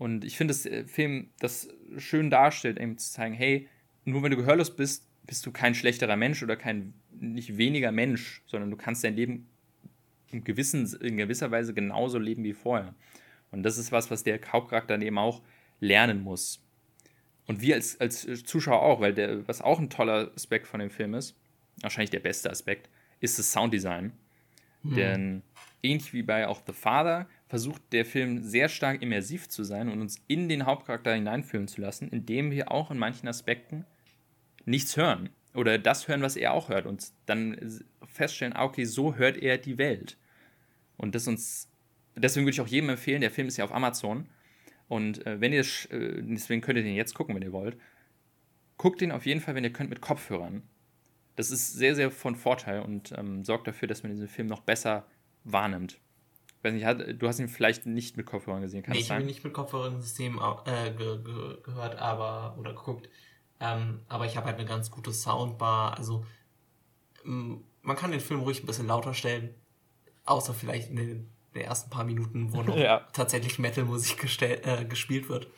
Und 0.00 0.24
ich 0.24 0.38
finde, 0.38 0.54
dass 0.54 0.62
der 0.62 0.88
Film 0.88 1.28
das 1.40 1.68
schön 1.98 2.30
darstellt, 2.30 2.80
eben 2.80 2.96
zu 2.96 3.12
zeigen, 3.12 3.34
hey, 3.34 3.68
nur 4.06 4.22
wenn 4.22 4.30
du 4.30 4.38
gehörlos 4.38 4.74
bist, 4.74 5.06
bist 5.26 5.44
du 5.44 5.52
kein 5.52 5.74
schlechterer 5.74 6.16
Mensch 6.16 6.42
oder 6.42 6.56
kein 6.56 6.94
nicht 7.10 7.58
weniger 7.58 7.92
Mensch, 7.92 8.40
sondern 8.46 8.70
du 8.70 8.78
kannst 8.78 9.04
dein 9.04 9.14
Leben 9.14 9.46
in, 10.30 10.42
gewissen, 10.42 10.90
in 11.02 11.18
gewisser 11.18 11.50
Weise 11.50 11.74
genauso 11.74 12.18
leben 12.18 12.42
wie 12.44 12.54
vorher. 12.54 12.94
Und 13.50 13.62
das 13.62 13.76
ist 13.76 13.92
was, 13.92 14.10
was 14.10 14.24
der 14.24 14.40
Hauptcharakter 14.50 14.94
dann 14.94 15.02
eben 15.02 15.18
auch 15.18 15.42
lernen 15.80 16.22
muss. 16.22 16.64
Und 17.46 17.60
wir 17.60 17.74
als, 17.74 18.00
als 18.00 18.26
Zuschauer 18.44 18.80
auch, 18.80 19.02
weil 19.02 19.12
der, 19.12 19.46
was 19.46 19.60
auch 19.60 19.78
ein 19.78 19.90
toller 19.90 20.32
Aspekt 20.34 20.66
von 20.66 20.80
dem 20.80 20.88
Film 20.88 21.12
ist, 21.12 21.36
wahrscheinlich 21.82 22.08
der 22.08 22.20
beste 22.20 22.48
Aspekt, 22.48 22.88
ist 23.20 23.38
das 23.38 23.52
Sounddesign. 23.52 24.14
Mhm. 24.82 24.94
Denn 24.94 25.42
ähnlich 25.82 26.14
wie 26.14 26.22
bei 26.22 26.48
auch 26.48 26.62
The 26.66 26.72
Father 26.72 27.28
versucht 27.50 27.82
der 27.92 28.04
Film 28.04 28.42
sehr 28.42 28.68
stark 28.68 29.02
immersiv 29.02 29.48
zu 29.48 29.64
sein 29.64 29.88
und 29.88 30.00
uns 30.00 30.22
in 30.28 30.48
den 30.48 30.66
Hauptcharakter 30.66 31.14
hineinfühlen 31.14 31.66
zu 31.68 31.80
lassen, 31.80 32.08
indem 32.08 32.52
wir 32.52 32.70
auch 32.70 32.90
in 32.90 32.98
manchen 32.98 33.28
Aspekten 33.28 33.84
nichts 34.64 34.96
hören 34.96 35.30
oder 35.52 35.76
das 35.78 36.06
hören, 36.06 36.22
was 36.22 36.36
er 36.36 36.52
auch 36.52 36.68
hört 36.68 36.86
und 36.86 37.12
dann 37.26 37.80
feststellen, 38.06 38.54
ah, 38.54 38.64
okay, 38.64 38.84
so 38.84 39.16
hört 39.16 39.36
er 39.36 39.58
die 39.58 39.78
Welt. 39.78 40.16
Und 40.96 41.14
das 41.16 41.26
uns 41.26 41.70
deswegen 42.14 42.46
würde 42.46 42.54
ich 42.54 42.60
auch 42.60 42.68
jedem 42.68 42.90
empfehlen, 42.90 43.20
der 43.20 43.30
Film 43.30 43.48
ist 43.48 43.56
ja 43.56 43.64
auf 43.64 43.74
Amazon. 43.74 44.28
Und 44.88 45.26
äh, 45.26 45.40
wenn 45.40 45.52
ihr, 45.52 45.64
äh, 45.90 46.22
deswegen 46.22 46.60
könnt 46.60 46.78
ihr 46.78 46.84
den 46.84 46.94
jetzt 46.94 47.14
gucken, 47.14 47.34
wenn 47.34 47.42
ihr 47.42 47.52
wollt. 47.52 47.76
Guckt 48.76 49.00
den 49.00 49.12
auf 49.12 49.26
jeden 49.26 49.40
Fall, 49.40 49.54
wenn 49.54 49.64
ihr 49.64 49.72
könnt, 49.72 49.90
mit 49.90 50.00
Kopfhörern. 50.00 50.62
Das 51.36 51.50
ist 51.50 51.74
sehr, 51.74 51.94
sehr 51.94 52.10
von 52.10 52.34
Vorteil 52.34 52.80
und 52.80 53.12
ähm, 53.16 53.44
sorgt 53.44 53.66
dafür, 53.66 53.88
dass 53.88 54.02
man 54.02 54.12
diesen 54.12 54.28
Film 54.28 54.46
noch 54.46 54.60
besser 54.60 55.06
wahrnimmt. 55.44 55.98
Ich 56.62 56.84
weiß 56.84 56.96
nicht, 56.98 57.22
du 57.22 57.26
hast 57.26 57.38
ihn 57.38 57.48
vielleicht 57.48 57.86
nicht 57.86 58.18
mit 58.18 58.26
Kopfhörern 58.26 58.60
gesehen, 58.60 58.82
kann 58.82 58.92
nee, 58.92 59.00
ich 59.00 59.10
habe 59.10 59.22
ihn 59.22 59.26
nicht 59.26 59.42
mit 59.42 59.54
Kopfhörern-System 59.54 60.38
äh, 60.66 60.90
ge 60.90 61.22
ge 61.22 61.56
gehört, 61.62 61.96
aber 61.96 62.56
oder 62.58 62.74
geguckt. 62.74 63.08
Ähm, 63.60 64.00
aber 64.08 64.26
ich 64.26 64.36
habe 64.36 64.46
halt 64.46 64.58
eine 64.58 64.68
ganz 64.68 64.90
gute 64.90 65.12
Soundbar. 65.12 65.96
Also 65.96 66.24
man 67.24 67.96
kann 67.96 68.10
den 68.10 68.20
Film 68.20 68.40
ruhig 68.40 68.62
ein 68.62 68.66
bisschen 68.66 68.86
lauter 68.86 69.14
stellen, 69.14 69.54
außer 70.24 70.54
vielleicht 70.54 70.90
in 70.90 70.96
den, 70.96 71.30
den 71.54 71.62
ersten 71.62 71.90
paar 71.90 72.04
Minuten, 72.04 72.52
wo 72.52 72.62
noch 72.62 72.76
ja. 72.76 73.06
tatsächlich 73.12 73.58
Metal-Musik 73.58 74.42
äh, 74.42 74.84
gespielt 74.84 75.28
wird. 75.28 75.48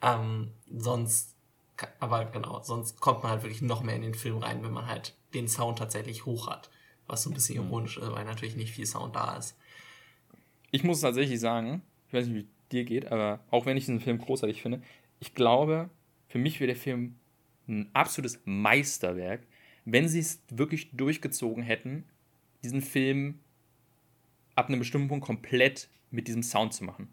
Ähm, 0.00 0.52
sonst, 0.74 1.36
aber 2.00 2.26
genau, 2.26 2.62
sonst 2.62 3.00
kommt 3.00 3.22
man 3.22 3.32
halt 3.32 3.42
wirklich 3.42 3.62
noch 3.62 3.82
mehr 3.82 3.96
in 3.96 4.02
den 4.02 4.14
Film 4.14 4.38
rein, 4.38 4.62
wenn 4.62 4.72
man 4.72 4.86
halt 4.86 5.14
den 5.32 5.48
Sound 5.48 5.78
tatsächlich 5.78 6.24
hoch 6.24 6.48
hat. 6.48 6.70
Was 7.06 7.22
so 7.22 7.30
ein 7.30 7.34
bisschen 7.34 7.62
mhm. 7.62 7.68
ironisch 7.68 7.98
ist, 7.98 8.10
weil 8.10 8.24
natürlich 8.24 8.56
nicht 8.56 8.72
viel 8.72 8.86
Sound 8.86 9.16
da 9.16 9.36
ist. 9.36 9.56
Ich 10.74 10.82
muss 10.82 11.02
tatsächlich 11.02 11.38
sagen, 11.38 11.82
ich 12.08 12.14
weiß 12.14 12.26
nicht, 12.26 12.34
wie 12.34 12.40
es 12.40 12.68
dir 12.72 12.84
geht, 12.84 13.12
aber 13.12 13.38
auch 13.52 13.64
wenn 13.64 13.76
ich 13.76 13.84
diesen 13.84 14.00
Film 14.00 14.18
großartig 14.18 14.60
finde, 14.60 14.82
ich 15.20 15.32
glaube, 15.32 15.88
für 16.26 16.38
mich 16.38 16.58
wäre 16.58 16.66
der 16.66 16.76
Film 16.76 17.14
ein 17.68 17.90
absolutes 17.92 18.40
Meisterwerk, 18.44 19.46
wenn 19.84 20.08
sie 20.08 20.18
es 20.18 20.42
wirklich 20.50 20.90
durchgezogen 20.90 21.62
hätten, 21.62 22.02
diesen 22.64 22.82
Film 22.82 23.38
ab 24.56 24.66
einem 24.66 24.80
bestimmten 24.80 25.06
Punkt 25.06 25.24
komplett 25.24 25.88
mit 26.10 26.26
diesem 26.26 26.42
Sound 26.42 26.74
zu 26.74 26.82
machen. 26.82 27.06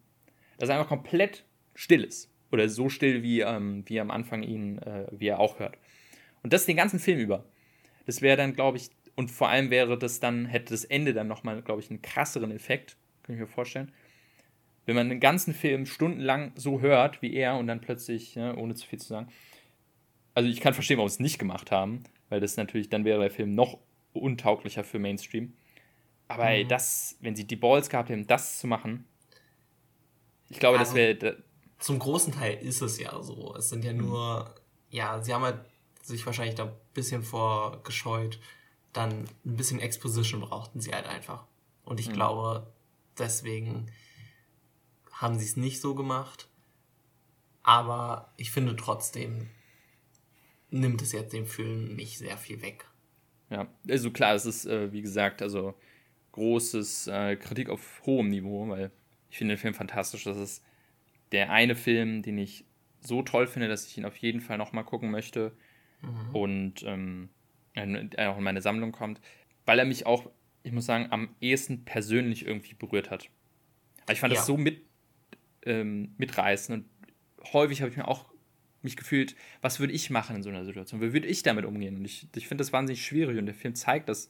Dass 0.58 0.70
er 0.70 0.78
einfach 0.78 0.90
komplett 0.90 1.46
still 1.76 2.04
ist. 2.04 2.34
Oder 2.52 2.68
so 2.68 2.90
still, 2.90 3.22
wie, 3.22 3.42
ähm, 3.42 3.84
wie 3.86 4.00
am 4.00 4.10
Anfang 4.10 4.42
ihn, 4.42 4.80
äh, 4.80 5.06
wie 5.12 5.28
er 5.28 5.40
auch 5.40 5.60
hört. 5.60 5.78
Und 6.42 6.52
das 6.52 6.66
den 6.66 6.78
ganzen 6.78 6.98
Film 6.98 7.20
über. 7.20 7.46
Das 8.08 8.24
wäre 8.24 8.38
dann, 8.38 8.56
glaube 8.56 8.78
ich, 8.78 8.90
und 9.14 9.30
vor 9.30 9.50
allem 9.50 9.70
wäre 9.70 10.00
das 10.00 10.20
dann, 10.20 10.48
hätte 10.48 10.74
das 10.74 10.84
Ende 10.84 11.14
dann 11.14 11.28
nochmal, 11.28 11.62
glaube 11.62 11.82
ich, 11.82 11.92
einen 11.92 12.02
krasseren 12.02 12.50
Effekt, 12.50 12.98
kann 13.32 13.44
ich 13.44 13.50
mir 13.50 13.54
vorstellen. 13.54 13.92
Wenn 14.86 14.96
man 14.96 15.10
den 15.10 15.20
ganzen 15.20 15.54
Film 15.54 15.86
stundenlang 15.86 16.54
so 16.56 16.82
hört 16.82 17.22
wie 17.22 17.34
er 17.34 17.56
und 17.56 17.68
dann 17.68 17.82
plötzlich, 17.82 18.36
ja, 18.36 18.56
ohne 18.56 18.76
zu 18.76 18.88
viel 18.88 19.00
zu 19.00 19.08
sagen, 19.08 19.32
also 20.34 20.50
ich 20.50 20.62
kann 20.62 20.74
verstehen, 20.74 20.98
warum 20.98 21.10
sie 21.10 21.16
es 21.16 21.20
nicht 21.20 21.40
gemacht 21.40 21.72
haben, 21.72 22.04
weil 22.30 22.40
das 22.40 22.58
natürlich, 22.58 22.90
dann 22.90 23.06
wäre 23.06 23.20
der 23.20 23.32
Film 23.32 23.54
noch 23.54 23.78
untauglicher 24.14 24.84
für 24.84 25.00
Mainstream. 25.00 25.54
Aber 26.28 26.44
mhm. 26.44 26.50
ey, 26.50 26.68
das, 26.68 27.18
wenn 27.20 27.36
sie 27.36 27.46
die 27.46 27.56
Balls 27.56 27.90
gehabt 27.90 28.10
hätten, 28.10 28.28
das 28.28 28.60
zu 28.60 28.68
machen, 28.68 29.06
ich 30.50 30.60
glaube, 30.60 30.78
also, 30.78 30.92
das 30.92 30.96
wäre. 30.96 31.44
Zum 31.80 31.98
großen 31.98 32.34
Teil 32.34 32.58
ist 32.58 32.82
es 32.82 33.00
ja 33.00 33.22
so. 33.24 33.56
Es 33.56 33.70
sind 33.70 33.84
ja 33.84 33.94
nur, 33.94 34.54
ja, 34.90 35.22
sie 35.22 35.34
haben 35.34 35.44
halt 35.44 35.60
sich 36.02 36.26
wahrscheinlich 36.26 36.56
da 36.56 36.66
ein 36.66 36.74
bisschen 36.94 37.24
vorgescheut, 37.24 38.40
dann 38.94 39.26
ein 39.46 39.56
bisschen 39.56 39.80
Exposition 39.80 40.42
brauchten 40.42 40.80
sie 40.80 40.92
halt 40.92 41.08
einfach. 41.08 41.46
Und 41.84 42.00
ich 42.00 42.10
mhm. 42.10 42.14
glaube, 42.14 42.68
deswegen 43.22 43.92
haben 45.12 45.38
sie 45.40 45.46
es 45.46 45.56
nicht 45.56 45.80
so 45.80 45.96
gemacht. 45.96 46.50
Aber 47.64 48.34
ich 48.38 48.52
finde 48.52 48.76
trotzdem 48.76 49.50
nimmt 50.72 51.02
es 51.02 51.12
jetzt 51.12 51.34
dem 51.34 51.46
Film 51.46 51.96
nicht 51.96 52.18
sehr 52.18 52.38
viel 52.38 52.62
weg. 52.62 52.86
Ja, 53.50 53.68
also 53.88 54.10
klar, 54.12 54.34
es 54.34 54.46
ist, 54.46 54.66
äh, 54.66 54.92
wie 54.92 55.02
gesagt, 55.02 55.42
also 55.42 55.76
großes 56.32 57.08
äh, 57.08 57.36
Kritik 57.36 57.70
auf 57.70 58.02
hohem 58.06 58.30
Niveau, 58.30 58.68
weil 58.70 58.92
ich 59.30 59.38
finde 59.38 59.56
den 59.56 59.60
Film 59.60 59.74
fantastisch. 59.74 60.24
Das 60.24 60.38
ist 60.38 60.64
der 61.32 61.52
eine 61.52 61.76
Film, 61.76 62.22
den 62.22 62.38
ich 62.38 62.66
so 63.02 63.22
toll 63.22 63.48
finde, 63.48 63.68
dass 63.68 63.86
ich 63.86 63.98
ihn 63.98 64.06
auf 64.06 64.18
jeden 64.18 64.42
Fall 64.42 64.58
nochmal 64.58 64.86
gucken 64.86 65.12
möchte. 65.12 65.52
Mhm. 66.02 66.36
Und 66.36 66.84
ähm, 66.84 67.30
er 67.74 68.32
auch 68.32 68.38
in 68.38 68.44
meine 68.44 68.62
Sammlung 68.62 68.92
kommt, 68.92 69.22
weil 69.66 69.80
er 69.80 69.86
mich 69.86 70.06
auch, 70.06 70.30
ich 70.64 70.72
muss 70.72 70.86
sagen, 70.86 71.08
am 71.10 71.30
ehesten 71.42 71.86
persönlich 71.86 72.46
irgendwie 72.46 72.74
berührt 72.74 73.10
hat. 73.10 73.30
Aber 74.04 74.14
ich 74.14 74.20
fand 74.20 74.34
ja. 74.34 74.40
das 74.40 74.48
so 74.48 74.58
mit, 74.58 74.82
ähm, 75.64 76.14
mitreißend 76.18 76.80
und 76.80 77.54
häufig 77.54 77.82
habe 77.82 77.92
ich 77.92 77.98
mir 77.98 78.08
auch 78.08 78.32
mich 78.84 78.98
gefühlt, 78.98 79.36
was 79.62 79.80
würde 79.80 79.94
ich 79.94 80.10
machen 80.10 80.36
in 80.36 80.44
so 80.44 80.50
einer 80.50 80.66
Situation? 80.66 81.02
Wie 81.02 81.14
würde 81.14 81.28
ich 81.28 81.44
damit 81.44 81.66
umgehen? 81.66 81.98
Und 81.98 82.06
ich, 82.06 82.28
ich 82.36 82.48
finde 82.48 82.64
das 82.64 82.74
wahnsinnig 82.74 83.06
schwierig 83.06 83.38
und 83.38 83.46
der 83.46 83.56
Film 83.56 83.76
zeigt 83.76 84.10
das, 84.10 84.30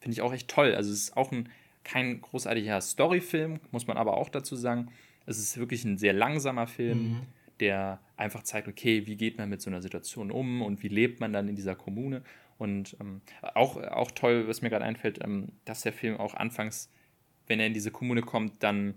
finde 0.00 0.14
ich 0.14 0.22
auch 0.22 0.32
echt 0.32 0.48
toll. 0.48 0.74
Also 0.74 0.90
es 0.90 1.04
ist 1.04 1.16
auch 1.16 1.30
ein, 1.30 1.48
kein 1.84 2.20
großartiger 2.20 2.80
Storyfilm, 2.80 3.60
muss 3.70 3.86
man 3.86 3.96
aber 3.96 4.16
auch 4.16 4.28
dazu 4.28 4.56
sagen. 4.56 4.90
Es 5.26 5.38
ist 5.38 5.58
wirklich 5.58 5.84
ein 5.84 5.98
sehr 5.98 6.12
langsamer 6.12 6.66
Film, 6.66 6.98
mhm. 7.02 7.20
der 7.60 8.00
einfach 8.16 8.42
zeigt, 8.42 8.66
okay, 8.66 9.06
wie 9.06 9.16
geht 9.16 9.38
man 9.38 9.48
mit 9.48 9.60
so 9.60 9.70
einer 9.70 9.82
Situation 9.82 10.30
um 10.30 10.62
und 10.62 10.82
wie 10.82 10.88
lebt 10.88 11.20
man 11.20 11.32
dann 11.32 11.48
in 11.48 11.54
dieser 11.54 11.76
Kommune. 11.76 12.22
Und 12.62 12.96
ähm, 13.00 13.22
auch, 13.54 13.76
auch 13.76 14.10
toll, 14.12 14.46
was 14.46 14.62
mir 14.62 14.70
gerade 14.70 14.84
einfällt, 14.84 15.22
ähm, 15.22 15.48
dass 15.64 15.82
der 15.82 15.92
Film 15.92 16.16
auch 16.16 16.34
anfangs, 16.34 16.90
wenn 17.46 17.60
er 17.60 17.66
in 17.66 17.74
diese 17.74 17.90
Kommune 17.90 18.22
kommt, 18.22 18.62
dann 18.62 18.94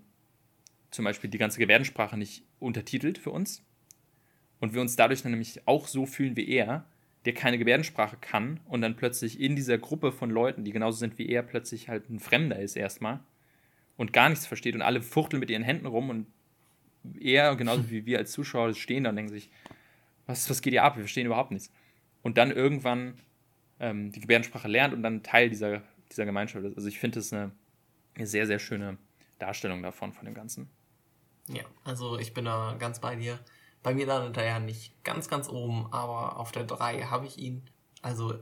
zum 0.91 1.03
Beispiel 1.03 1.29
die 1.29 1.37
ganze 1.37 1.59
Gebärdensprache 1.59 2.17
nicht 2.17 2.43
untertitelt 2.59 3.17
für 3.17 3.31
uns, 3.31 3.63
und 4.59 4.73
wir 4.73 4.81
uns 4.81 4.95
dadurch 4.95 5.21
dann 5.21 5.31
nämlich 5.31 5.67
auch 5.67 5.87
so 5.87 6.05
fühlen 6.05 6.35
wie 6.35 6.47
er, 6.49 6.85
der 7.25 7.33
keine 7.33 7.57
Gebärdensprache 7.57 8.17
kann 8.21 8.59
und 8.65 8.81
dann 8.81 8.95
plötzlich 8.95 9.39
in 9.39 9.55
dieser 9.55 9.77
Gruppe 9.77 10.11
von 10.11 10.29
Leuten, 10.29 10.63
die 10.63 10.71
genauso 10.71 10.97
sind 10.97 11.17
wie 11.17 11.27
er, 11.27 11.43
plötzlich 11.43 11.89
halt 11.89 12.09
ein 12.09 12.19
Fremder 12.19 12.59
ist 12.59 12.75
erstmal 12.75 13.19
und 13.97 14.13
gar 14.13 14.29
nichts 14.29 14.45
versteht 14.45 14.75
und 14.75 14.81
alle 14.81 15.01
fuchteln 15.01 15.39
mit 15.39 15.49
ihren 15.49 15.63
Händen 15.63 15.87
rum 15.87 16.09
und 16.09 16.27
er, 17.19 17.55
genauso 17.55 17.89
wie 17.89 18.05
wir 18.05 18.19
als 18.19 18.31
Zuschauer, 18.31 18.73
stehen 18.73 19.03
da 19.03 19.09
und 19.09 19.15
denken 19.15 19.31
sich, 19.31 19.49
was, 20.27 20.49
was 20.49 20.61
geht 20.61 20.73
hier 20.73 20.83
ab? 20.83 20.95
Wir 20.95 21.03
verstehen 21.03 21.27
überhaupt 21.27 21.51
nichts. 21.51 21.71
Und 22.23 22.39
dann 22.39 22.49
irgendwann 22.49 23.13
ähm, 23.79 24.11
die 24.11 24.19
Gebärdensprache 24.19 24.67
lernt 24.67 24.93
und 24.93 25.03
dann 25.03 25.23
Teil 25.23 25.49
dieser, 25.49 25.81
dieser 26.11 26.25
Gemeinschaft 26.25 26.65
ist. 26.65 26.75
Also 26.75 26.87
ich 26.87 26.99
finde 26.99 27.19
das 27.19 27.33
eine, 27.33 27.51
eine 28.15 28.27
sehr, 28.27 28.47
sehr 28.47 28.59
schöne 28.59 28.97
Darstellung 29.39 29.83
davon, 29.83 30.13
von 30.13 30.25
dem 30.25 30.33
Ganzen. 30.33 30.69
Ja, 31.47 31.63
also 31.83 32.17
ich 32.17 32.33
bin 32.33 32.45
da 32.45 32.75
ganz 32.79 32.99
bei 32.99 33.15
dir. 33.15 33.39
Bei 33.83 33.93
mir 33.93 34.07
landet 34.07 34.37
er 34.37 34.45
ja 34.45 34.59
nicht 34.59 35.03
ganz, 35.03 35.29
ganz 35.29 35.47
oben, 35.47 35.91
aber 35.93 36.39
auf 36.39 36.51
der 36.51 36.63
3 36.63 37.03
habe 37.03 37.27
ich 37.27 37.37
ihn. 37.37 37.69
Also, 38.01 38.39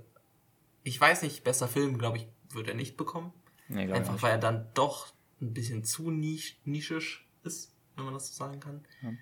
ich 0.83 0.99
weiß 0.99 1.23
nicht, 1.23 1.43
besser 1.43 1.67
Film, 1.67 1.97
glaube 1.97 2.17
ich, 2.17 2.27
wird 2.49 2.69
er 2.69 2.75
nicht 2.75 2.95
bekommen. 2.95 3.33
Nee, 3.67 3.91
Einfach 3.91 4.21
weil 4.21 4.31
er 4.31 4.37
dann 4.37 4.67
doch 4.73 5.13
ein 5.41 5.53
bisschen 5.53 5.83
zu 5.83 6.11
nisch 6.11 6.57
nischisch 6.63 7.27
ist, 7.43 7.75
wenn 7.95 8.05
man 8.05 8.13
das 8.13 8.27
so 8.27 8.33
sagen 8.33 8.59
kann. 8.59 8.85
Ja. 9.01 9.13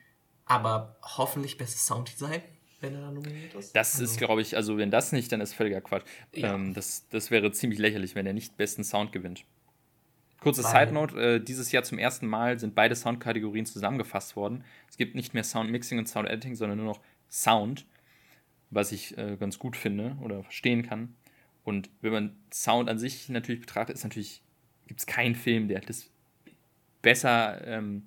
Aber 0.46 0.98
hoffentlich 1.02 1.58
bestes 1.58 1.86
Sounddesign, 1.86 2.44
wenn 2.82 2.95
er 2.95 3.02
da 3.02 3.12
nominiert 3.12 3.53
ist. 3.53 3.76
Das 3.76 3.94
also. 3.94 4.03
ist, 4.03 4.18
glaube 4.18 4.41
ich, 4.41 4.58
also 4.58 4.78
wenn 4.78 4.91
das 4.91 5.12
nicht, 5.12 5.32
dann 5.32 5.41
ist 5.41 5.53
völliger 5.53 5.82
Quatsch. 5.82 6.03
Ja. 6.34 6.56
Ähm, 6.56 6.74
das, 6.74 7.08
das 7.10 7.32
wäre 7.32 7.52
ziemlich 7.52 7.80
lächerlich, 7.80 8.16
wenn 8.16 8.26
er 8.26 8.34
nicht 8.34 8.58
besten 8.58 8.84
Sound 8.84 9.12
gewinnt. 9.12 9.45
Kurze 10.40 10.64
Side 10.64 10.91
Note: 10.91 11.16
äh, 11.22 11.40
Dieses 11.40 11.72
Jahr 11.72 11.84
zum 11.84 11.99
ersten 11.99 12.28
Mal 12.28 12.60
sind 12.60 12.74
beide 12.74 12.95
Soundkategorien 12.95 13.66
zusammengefasst 13.66 14.36
worden. 14.36 14.64
Es 14.90 14.98
gibt 14.98 15.16
nicht 15.16 15.34
mehr 15.34 15.44
Sound 15.44 15.70
Mixing 15.70 15.99
und 15.99 16.10
Sound 16.10 16.28
Editing, 16.28 16.56
sondern 16.56 16.80
nur 16.80 16.88
noch 16.88 16.99
Sound, 17.30 17.86
was 18.72 18.91
ich 18.91 19.18
äh, 19.18 19.38
ganz 19.40 19.60
gut 19.60 19.78
finde 19.78 20.18
oder 20.22 20.44
verstehen 20.44 20.82
kann. 20.82 21.16
Und 21.64 21.90
wenn 22.02 22.12
man 22.12 22.36
Sound 22.52 22.90
an 22.90 22.98
sich 22.98 23.30
natürlich 23.30 23.62
betrachtet, 23.62 23.95
ist 23.95 24.03
natürlich 24.03 24.41
gibt 24.88 24.99
es 24.99 25.06
keinen 25.06 25.36
Film, 25.36 25.68
der 25.68 25.80
das 25.82 26.10
besser 27.03 27.66
ähm, 27.66 28.03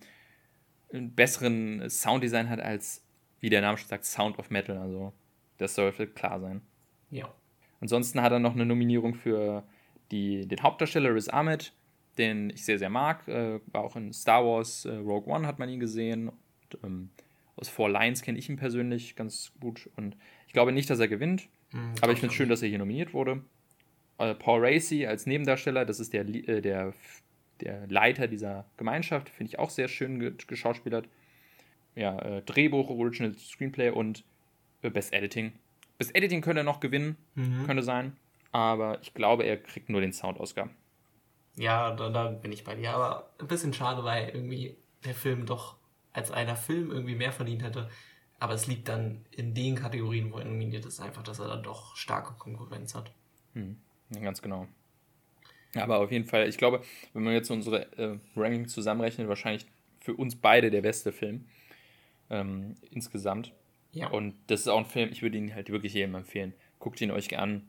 einen 0.92 1.14
besseren 1.14 1.88
Sounddesign 1.88 2.48
hat 2.48 2.60
als 2.60 3.03
wie 3.44 3.50
der 3.50 3.60
Name 3.60 3.76
schon 3.78 3.88
sagt 3.88 4.04
Sound 4.04 4.38
of 4.38 4.50
Metal. 4.50 4.76
Also 4.78 5.12
das 5.58 5.74
sollte 5.74 6.06
klar 6.06 6.40
sein. 6.40 6.62
Ja. 7.10 7.32
Ansonsten 7.80 8.22
hat 8.22 8.32
er 8.32 8.38
noch 8.38 8.54
eine 8.54 8.66
Nominierung 8.66 9.14
für 9.14 9.62
die, 10.10 10.46
den 10.48 10.62
Hauptdarsteller 10.62 11.14
Riz 11.14 11.28
Ahmed 11.28 11.72
den 12.18 12.50
ich 12.50 12.64
sehr, 12.64 12.78
sehr 12.78 12.90
mag. 12.90 13.26
Äh, 13.28 13.60
war 13.66 13.84
auch 13.84 13.96
in 13.96 14.12
Star 14.12 14.44
Wars 14.44 14.84
äh, 14.84 14.94
Rogue 14.94 15.32
One 15.32 15.46
hat 15.46 15.58
man 15.58 15.68
ihn 15.68 15.80
gesehen. 15.80 16.28
Und, 16.28 16.84
ähm, 16.84 17.10
aus 17.56 17.68
Four 17.68 17.90
Lines 17.90 18.22
kenne 18.22 18.38
ich 18.38 18.48
ihn 18.48 18.56
persönlich 18.56 19.16
ganz 19.16 19.52
gut. 19.60 19.88
Und 19.96 20.16
ich 20.46 20.52
glaube 20.52 20.72
nicht, 20.72 20.90
dass 20.90 21.00
er 21.00 21.08
gewinnt. 21.08 21.48
Mhm, 21.72 21.94
aber 22.00 22.12
ich 22.12 22.20
finde 22.20 22.32
es 22.32 22.36
schön, 22.36 22.48
dass 22.48 22.62
er 22.62 22.68
hier 22.68 22.78
nominiert 22.78 23.14
wurde. 23.14 23.42
Äh, 24.18 24.34
Paul 24.34 24.64
Racy 24.64 25.06
als 25.06 25.26
Nebendarsteller, 25.26 25.84
das 25.84 26.00
ist 26.00 26.12
der, 26.12 26.22
äh, 26.22 26.60
der, 26.60 26.94
der 27.60 27.86
Leiter 27.88 28.28
dieser 28.28 28.66
Gemeinschaft, 28.76 29.28
finde 29.28 29.50
ich 29.50 29.58
auch 29.58 29.70
sehr 29.70 29.88
schön 29.88 30.18
ge 30.18 30.34
geschauspielert. 30.46 31.08
Ja, 31.94 32.18
äh, 32.18 32.42
Drehbuch, 32.42 32.90
Original 32.90 33.36
Screenplay 33.38 33.90
und 33.90 34.24
äh, 34.82 34.90
Best 34.90 35.12
Editing. 35.12 35.52
Best 35.98 36.14
Editing 36.14 36.40
könnte 36.40 36.60
er 36.60 36.64
noch 36.64 36.80
gewinnen, 36.80 37.16
mhm. 37.34 37.66
könnte 37.66 37.82
sein. 37.82 38.16
Aber 38.52 39.00
ich 39.02 39.14
glaube, 39.14 39.44
er 39.44 39.56
kriegt 39.56 39.88
nur 39.88 40.00
den 40.00 40.12
Sound-Oscar. 40.12 40.70
Ja, 41.56 41.92
da, 41.92 42.10
da 42.10 42.28
bin 42.28 42.52
ich 42.52 42.64
bei 42.64 42.74
dir. 42.74 42.92
Aber 42.94 43.30
ein 43.38 43.48
bisschen 43.48 43.72
schade, 43.72 44.04
weil 44.04 44.28
irgendwie 44.28 44.76
der 45.04 45.14
Film 45.14 45.46
doch 45.46 45.76
als 46.12 46.30
einer 46.30 46.56
Film 46.56 46.90
irgendwie 46.90 47.14
mehr 47.14 47.32
verdient 47.32 47.62
hätte. 47.62 47.88
Aber 48.38 48.54
es 48.54 48.66
liegt 48.66 48.88
dann 48.88 49.24
in 49.30 49.54
den 49.54 49.76
Kategorien, 49.76 50.32
wo 50.32 50.38
er 50.38 50.44
nominiert 50.44 50.84
ist, 50.84 51.00
einfach, 51.00 51.22
dass 51.22 51.38
er 51.38 51.48
dann 51.48 51.62
doch 51.62 51.96
starke 51.96 52.34
Konkurrenz 52.34 52.94
hat. 52.94 53.12
Hm, 53.54 53.76
ganz 54.20 54.42
genau. 54.42 54.66
Aber 55.74 55.98
auf 55.98 56.12
jeden 56.12 56.26
Fall, 56.26 56.48
ich 56.48 56.58
glaube, 56.58 56.82
wenn 57.12 57.24
man 57.24 57.32
jetzt 57.32 57.50
unsere 57.50 57.92
äh, 57.98 58.18
Ranking 58.36 58.68
zusammenrechnet, 58.68 59.28
wahrscheinlich 59.28 59.66
für 60.00 60.14
uns 60.14 60.36
beide 60.36 60.70
der 60.70 60.82
beste 60.82 61.12
Film 61.12 61.46
ähm, 62.30 62.74
insgesamt. 62.90 63.52
Ja. 63.92 64.08
Und 64.08 64.34
das 64.48 64.60
ist 64.60 64.68
auch 64.68 64.78
ein 64.78 64.86
Film, 64.86 65.10
ich 65.10 65.22
würde 65.22 65.38
ihn 65.38 65.54
halt 65.54 65.70
wirklich 65.70 65.94
jedem 65.94 66.14
empfehlen. 66.14 66.54
Guckt 66.78 67.00
ihn 67.00 67.10
euch 67.10 67.36
an. 67.38 67.68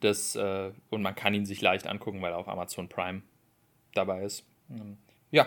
Das, 0.00 0.34
äh, 0.34 0.72
und 0.88 1.02
man 1.02 1.14
kann 1.14 1.34
ihn 1.34 1.46
sich 1.46 1.60
leicht 1.60 1.86
angucken, 1.86 2.22
weil 2.22 2.32
er 2.32 2.38
auf 2.38 2.48
Amazon 2.48 2.88
Prime 2.88 3.22
dabei 3.94 4.24
ist. 4.24 4.44
Ähm, 4.70 4.96
ja, 5.30 5.46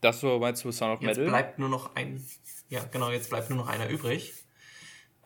das 0.00 0.20
so 0.20 0.40
weit 0.40 0.56
zu 0.56 0.72
Sound 0.72 0.94
of 0.94 1.00
Metal. 1.00 1.24
Jetzt 1.24 1.30
bleibt 1.30 1.58
nur 1.58 1.68
noch 1.68 1.94
ein, 1.94 2.24
ja 2.68 2.82
genau, 2.84 3.10
jetzt 3.10 3.30
bleibt 3.30 3.50
nur 3.50 3.58
noch 3.58 3.68
einer 3.68 3.88
übrig. 3.88 4.32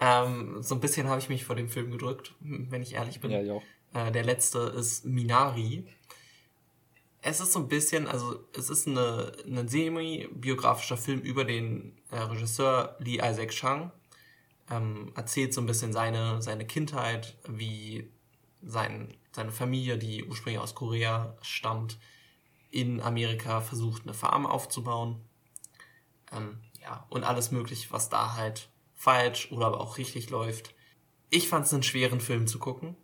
Ähm, 0.01 0.61
so 0.61 0.75
ein 0.75 0.81
bisschen 0.81 1.09
habe 1.09 1.21
ich 1.21 1.29
mich 1.29 1.45
vor 1.45 1.55
dem 1.55 1.69
Film 1.69 1.91
gedrückt, 1.93 2.35
wenn 2.41 2.83
ich 2.83 2.95
ehrlich 2.95 3.21
bin. 3.21 3.31
Ja, 3.31 3.43
ich 3.43 3.51
auch. 3.51 3.63
Äh, 3.95 4.11
der 4.11 4.25
letzte 4.25 4.59
ist 4.59 5.05
Minari. 5.05 5.87
Es 7.27 7.41
ist 7.41 7.55
so 7.55 7.59
ein 7.59 7.69
bisschen, 7.69 8.07
also 8.07 8.45
es 8.53 8.69
ist 8.69 8.87
eine, 8.87 9.33
ein 9.47 9.67
semi-biografischer 9.67 10.99
Film 10.99 11.21
über 11.21 11.47
den 11.47 11.97
äh, 12.11 12.19
Regisseur 12.19 12.97
Lee 12.99 13.17
Isaac 13.17 13.51
Chung. 13.51 13.91
Ähm, 14.71 15.11
erzählt 15.17 15.55
so 15.55 15.63
ein 15.63 15.67
bisschen 15.67 15.95
seine, 15.95 16.43
seine 16.43 16.67
Kindheit, 16.67 17.39
wie 17.49 18.11
sein, 18.63 19.17
seine 19.33 19.53
Familie, 19.53 19.97
die 19.97 20.23
ursprünglich 20.25 20.61
aus 20.61 20.75
Korea 20.75 21.35
stammt, 21.41 21.99
in 22.71 23.01
Amerika 23.01 23.63
versucht, 23.63 24.03
eine 24.03 24.13
Farm 24.13 24.45
aufzubauen. 24.45 25.19
Ähm, 26.31 26.59
ja, 26.83 27.07
und 27.09 27.25
alles 27.25 27.51
mögliche, 27.51 27.91
was 27.91 28.11
da 28.11 28.35
halt 28.35 28.69
falsch 28.93 29.51
oder 29.51 29.69
aber 29.69 29.81
auch 29.81 29.97
richtig 29.97 30.29
läuft. 30.29 30.75
Ich 31.31 31.49
fand 31.49 31.65
es 31.65 31.73
einen 31.73 31.85
schweren 31.85 32.21
Film 32.21 32.47
zu 32.47 32.59
gucken. 32.59 32.97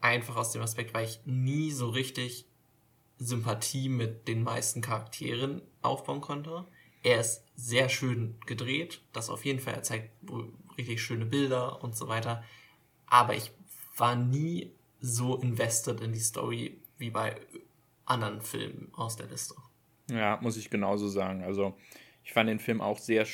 Einfach 0.00 0.36
aus 0.36 0.52
dem 0.52 0.62
Aspekt, 0.62 0.94
weil 0.94 1.06
ich 1.06 1.18
nie 1.24 1.72
so 1.72 1.88
richtig 1.88 2.45
Sympathie 3.18 3.88
mit 3.88 4.28
den 4.28 4.42
meisten 4.42 4.80
Charakteren 4.80 5.62
aufbauen 5.82 6.20
konnte. 6.20 6.66
Er 7.02 7.20
ist 7.20 7.44
sehr 7.54 7.88
schön 7.88 8.36
gedreht, 8.46 9.00
das 9.12 9.30
auf 9.30 9.44
jeden 9.44 9.60
Fall. 9.60 9.74
Er 9.74 9.82
zeigt 9.82 10.10
richtig 10.76 11.02
schöne 11.02 11.24
Bilder 11.24 11.82
und 11.82 11.96
so 11.96 12.08
weiter. 12.08 12.44
Aber 13.06 13.34
ich 13.34 13.52
war 13.96 14.16
nie 14.16 14.72
so 15.00 15.36
invested 15.36 16.00
in 16.00 16.12
die 16.12 16.20
Story 16.20 16.78
wie 16.98 17.10
bei 17.10 17.36
anderen 18.04 18.40
Filmen 18.42 18.88
aus 18.94 19.16
der 19.16 19.26
Liste. 19.26 19.54
Ja, 20.10 20.38
muss 20.42 20.56
ich 20.56 20.70
genauso 20.70 21.08
sagen. 21.08 21.42
Also 21.42 21.76
ich 22.24 22.32
fand 22.32 22.48
den 22.48 22.58
Film 22.58 22.80
auch 22.80 22.98
sehr 22.98 23.26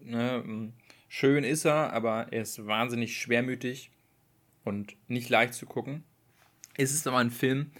ne, 0.00 0.72
schön 1.08 1.44
ist 1.44 1.64
er, 1.64 1.92
aber 1.92 2.32
er 2.32 2.42
ist 2.42 2.66
wahnsinnig 2.66 3.16
schwermütig 3.18 3.90
und 4.64 4.96
nicht 5.08 5.28
leicht 5.28 5.54
zu 5.54 5.66
gucken. 5.66 6.04
Es 6.76 6.92
ist 6.92 7.06
aber 7.06 7.18
ein 7.18 7.30
Film, 7.30 7.72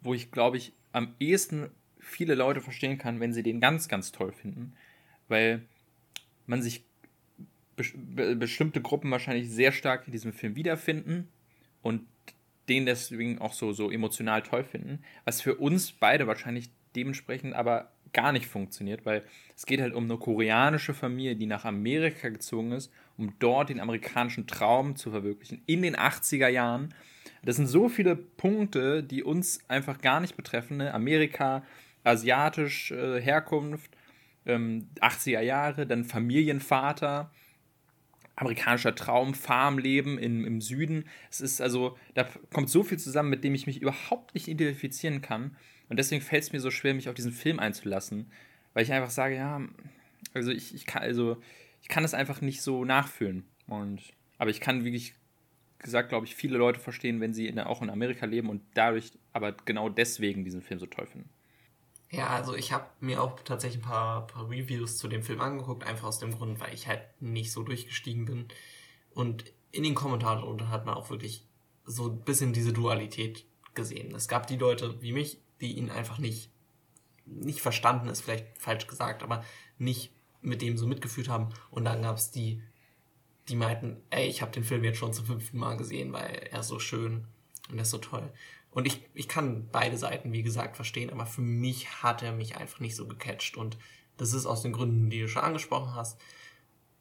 wo 0.00 0.14
ich 0.14 0.30
glaube 0.30 0.56
ich 0.56 0.72
am 0.92 1.14
ehesten 1.18 1.70
viele 1.98 2.34
Leute 2.34 2.60
verstehen 2.60 2.98
kann, 2.98 3.20
wenn 3.20 3.32
sie 3.32 3.42
den 3.42 3.60
ganz, 3.60 3.88
ganz 3.88 4.12
toll 4.12 4.32
finden, 4.32 4.72
weil 5.28 5.62
man 6.46 6.62
sich 6.62 6.84
be 7.76 8.36
bestimmte 8.36 8.82
Gruppen 8.82 9.10
wahrscheinlich 9.10 9.48
sehr 9.48 9.72
stark 9.72 10.06
in 10.06 10.12
diesem 10.12 10.32
Film 10.32 10.54
wiederfinden 10.54 11.28
und 11.82 12.06
den 12.68 12.86
deswegen 12.86 13.38
auch 13.38 13.52
so, 13.52 13.72
so 13.72 13.90
emotional 13.90 14.42
toll 14.42 14.64
finden, 14.64 15.02
was 15.24 15.40
für 15.40 15.56
uns 15.56 15.92
beide 15.92 16.26
wahrscheinlich 16.26 16.70
dementsprechend 16.94 17.54
aber 17.54 17.90
gar 18.12 18.32
nicht 18.32 18.46
funktioniert, 18.46 19.06
weil 19.06 19.24
es 19.56 19.66
geht 19.66 19.80
halt 19.80 19.94
um 19.94 20.04
eine 20.04 20.18
koreanische 20.18 20.94
Familie, 20.94 21.36
die 21.36 21.46
nach 21.46 21.64
Amerika 21.64 22.28
gezogen 22.28 22.72
ist, 22.72 22.92
um 23.16 23.34
dort 23.38 23.68
den 23.68 23.80
amerikanischen 23.80 24.46
Traum 24.46 24.96
zu 24.96 25.10
verwirklichen 25.10 25.62
in 25.66 25.82
den 25.82 25.96
80er 25.96 26.48
Jahren. 26.48 26.94
Das 27.42 27.56
sind 27.56 27.66
so 27.66 27.88
viele 27.88 28.16
Punkte, 28.16 29.02
die 29.02 29.22
uns 29.22 29.60
einfach 29.68 30.00
gar 30.00 30.20
nicht 30.20 30.36
betreffen. 30.36 30.78
Ne? 30.78 30.92
Amerika, 30.92 31.64
asiatisch 32.04 32.90
äh, 32.90 33.20
Herkunft, 33.20 33.90
ähm, 34.46 34.88
80er 35.00 35.40
Jahre, 35.40 35.86
dann 35.86 36.04
Familienvater, 36.04 37.30
amerikanischer 38.36 38.94
Traum, 38.94 39.34
Farmleben 39.34 40.18
im, 40.18 40.44
im 40.44 40.60
Süden. 40.60 41.04
Es 41.30 41.40
ist 41.40 41.60
also, 41.60 41.96
da 42.14 42.26
kommt 42.52 42.70
so 42.70 42.82
viel 42.82 42.98
zusammen, 42.98 43.30
mit 43.30 43.44
dem 43.44 43.54
ich 43.54 43.66
mich 43.66 43.80
überhaupt 43.80 44.34
nicht 44.34 44.48
identifizieren 44.48 45.20
kann. 45.20 45.56
Und 45.88 45.98
deswegen 45.98 46.22
fällt 46.22 46.44
es 46.44 46.52
mir 46.52 46.60
so 46.60 46.70
schwer, 46.70 46.94
mich 46.94 47.08
auf 47.08 47.14
diesen 47.14 47.32
Film 47.32 47.58
einzulassen. 47.58 48.30
Weil 48.72 48.84
ich 48.84 48.92
einfach 48.92 49.10
sage, 49.10 49.34
ja, 49.34 49.60
also 50.34 50.52
ich, 50.52 50.74
ich 50.74 50.86
kann, 50.86 51.02
also 51.02 51.40
ich 51.82 51.88
kann 51.88 52.04
es 52.04 52.14
einfach 52.14 52.40
nicht 52.40 52.62
so 52.62 52.84
nachfühlen. 52.84 53.44
Und, 53.66 54.00
aber 54.38 54.50
ich 54.50 54.60
kann 54.60 54.84
wirklich 54.84 55.14
gesagt, 55.82 56.10
glaube 56.10 56.26
ich, 56.26 56.34
viele 56.34 56.58
Leute 56.58 56.80
verstehen, 56.80 57.20
wenn 57.20 57.34
sie 57.34 57.46
in, 57.46 57.58
auch 57.58 57.82
in 57.82 57.90
Amerika 57.90 58.26
leben 58.26 58.48
und 58.48 58.62
dadurch, 58.74 59.12
aber 59.32 59.52
genau 59.52 59.88
deswegen 59.88 60.44
diesen 60.44 60.62
Film 60.62 60.80
so 60.80 60.86
toll 60.86 61.06
finden. 61.06 61.30
Ja, 62.10 62.28
also 62.28 62.54
ich 62.54 62.72
habe 62.72 62.86
mir 62.98 63.22
auch 63.22 63.40
tatsächlich 63.40 63.82
ein 63.82 63.88
paar, 63.88 64.26
paar 64.26 64.50
Reviews 64.50 64.98
zu 64.98 65.06
dem 65.06 65.22
Film 65.22 65.40
angeguckt, 65.40 65.86
einfach 65.86 66.08
aus 66.08 66.18
dem 66.18 66.32
Grund, 66.32 66.60
weil 66.60 66.74
ich 66.74 66.88
halt 66.88 67.02
nicht 67.20 67.52
so 67.52 67.62
durchgestiegen 67.62 68.24
bin. 68.24 68.48
Und 69.14 69.44
in 69.70 69.84
den 69.84 69.94
Kommentaren 69.94 70.42
unter 70.42 70.70
hat 70.70 70.86
man 70.86 70.94
auch 70.94 71.10
wirklich 71.10 71.46
so 71.84 72.08
ein 72.08 72.20
bisschen 72.22 72.52
diese 72.52 72.72
Dualität 72.72 73.44
gesehen. 73.74 74.12
Es 74.14 74.26
gab 74.26 74.48
die 74.48 74.56
Leute 74.56 75.00
wie 75.00 75.12
mich, 75.12 75.40
die 75.60 75.78
ihn 75.78 75.90
einfach 75.90 76.18
nicht, 76.18 76.50
nicht 77.26 77.60
verstanden, 77.60 78.08
ist 78.08 78.22
vielleicht 78.22 78.58
falsch 78.58 78.88
gesagt, 78.88 79.22
aber 79.22 79.44
nicht 79.78 80.12
mit 80.42 80.62
dem 80.62 80.76
so 80.76 80.86
mitgefühlt 80.86 81.28
haben. 81.28 81.50
Und 81.70 81.84
dann 81.84 82.02
gab 82.02 82.16
es 82.16 82.32
die, 82.32 82.62
die 83.50 83.56
meinten, 83.56 84.02
ey, 84.10 84.26
ich 84.28 84.42
habe 84.42 84.52
den 84.52 84.64
Film 84.64 84.84
jetzt 84.84 84.98
schon 84.98 85.12
zum 85.12 85.26
fünften 85.26 85.58
Mal 85.58 85.76
gesehen, 85.76 86.12
weil 86.12 86.48
er 86.50 86.60
ist 86.60 86.68
so 86.68 86.78
schön 86.78 87.26
und 87.68 87.76
er 87.76 87.82
ist 87.82 87.90
so 87.90 87.98
toll. 87.98 88.32
Und 88.70 88.86
ich, 88.86 89.04
ich 89.14 89.28
kann 89.28 89.68
beide 89.70 89.98
Seiten, 89.98 90.32
wie 90.32 90.42
gesagt, 90.42 90.76
verstehen, 90.76 91.10
aber 91.10 91.26
für 91.26 91.40
mich 91.40 92.02
hat 92.02 92.22
er 92.22 92.32
mich 92.32 92.56
einfach 92.56 92.80
nicht 92.80 92.94
so 92.94 93.06
gecatcht. 93.06 93.56
Und 93.56 93.76
das 94.16 94.32
ist 94.32 94.46
aus 94.46 94.62
den 94.62 94.72
Gründen, 94.72 95.10
die 95.10 95.20
du 95.20 95.28
schon 95.28 95.42
angesprochen 95.42 95.94
hast. 95.94 96.20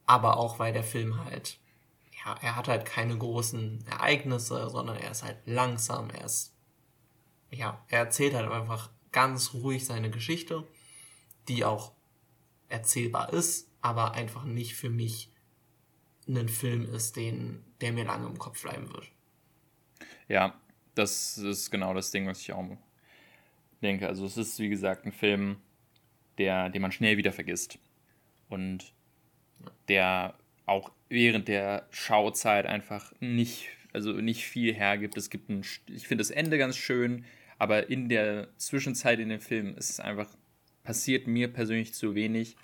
Aber 0.05 0.37
auch, 0.37 0.57
weil 0.57 0.73
der 0.73 0.83
Film 0.83 1.23
halt, 1.23 1.59
ja, 2.25 2.35
er 2.41 2.55
hat 2.55 2.67
halt 2.67 2.85
keine 2.85 3.15
großen 3.15 3.85
Ereignisse, 3.85 4.69
sondern 4.69 4.97
er 4.97 5.11
ist 5.11 5.23
halt 5.23 5.37
langsam, 5.45 6.09
er 6.09 6.25
ist, 6.25 6.55
ja, 7.51 7.85
er 7.87 7.99
erzählt 7.99 8.33
halt 8.33 8.49
einfach 8.49 8.89
ganz 9.11 9.53
ruhig 9.53 9.85
seine 9.85 10.09
Geschichte, 10.09 10.67
die 11.47 11.63
auch 11.65 11.91
erzählbar 12.67 13.31
ist, 13.33 13.69
aber 13.81 14.13
einfach 14.13 14.43
nicht 14.43 14.75
für 14.75 14.89
mich 14.89 15.31
ein 16.37 16.49
Film 16.49 16.93
ist, 16.93 17.15
den, 17.15 17.63
der 17.81 17.91
mir 17.91 18.05
lange 18.05 18.27
im 18.27 18.37
Kopf 18.37 18.61
bleiben 18.61 18.91
wird. 18.93 19.09
Ja, 20.27 20.59
das 20.95 21.37
ist 21.37 21.71
genau 21.71 21.93
das 21.93 22.11
Ding, 22.11 22.27
was 22.27 22.41
ich 22.41 22.53
auch 22.53 22.77
denke. 23.81 24.07
Also 24.07 24.25
es 24.25 24.37
ist, 24.37 24.59
wie 24.59 24.69
gesagt, 24.69 25.05
ein 25.05 25.11
Film, 25.11 25.57
der, 26.37 26.69
den 26.69 26.81
man 26.81 26.91
schnell 26.91 27.17
wieder 27.17 27.31
vergisst. 27.31 27.79
Und 28.47 28.93
der 29.87 30.35
auch 30.65 30.91
während 31.09 31.47
der 31.47 31.87
Schauzeit 31.89 32.65
einfach 32.65 33.11
nicht, 33.19 33.69
also 33.91 34.13
nicht 34.13 34.45
viel 34.45 34.73
hergibt. 34.73 35.17
Es 35.17 35.29
gibt 35.29 35.49
ein, 35.49 35.65
ich 35.87 36.07
finde 36.07 36.21
das 36.21 36.29
Ende 36.29 36.57
ganz 36.57 36.77
schön, 36.77 37.25
aber 37.57 37.89
in 37.89 38.07
der 38.07 38.49
Zwischenzeit 38.57 39.19
in 39.19 39.29
dem 39.29 39.41
Film 39.41 39.75
ist 39.75 39.89
es 39.89 39.99
einfach, 39.99 40.29
passiert 40.83 41.27
mir 41.27 41.51
persönlich 41.51 41.93
zu 41.93 42.15
wenig, 42.15 42.55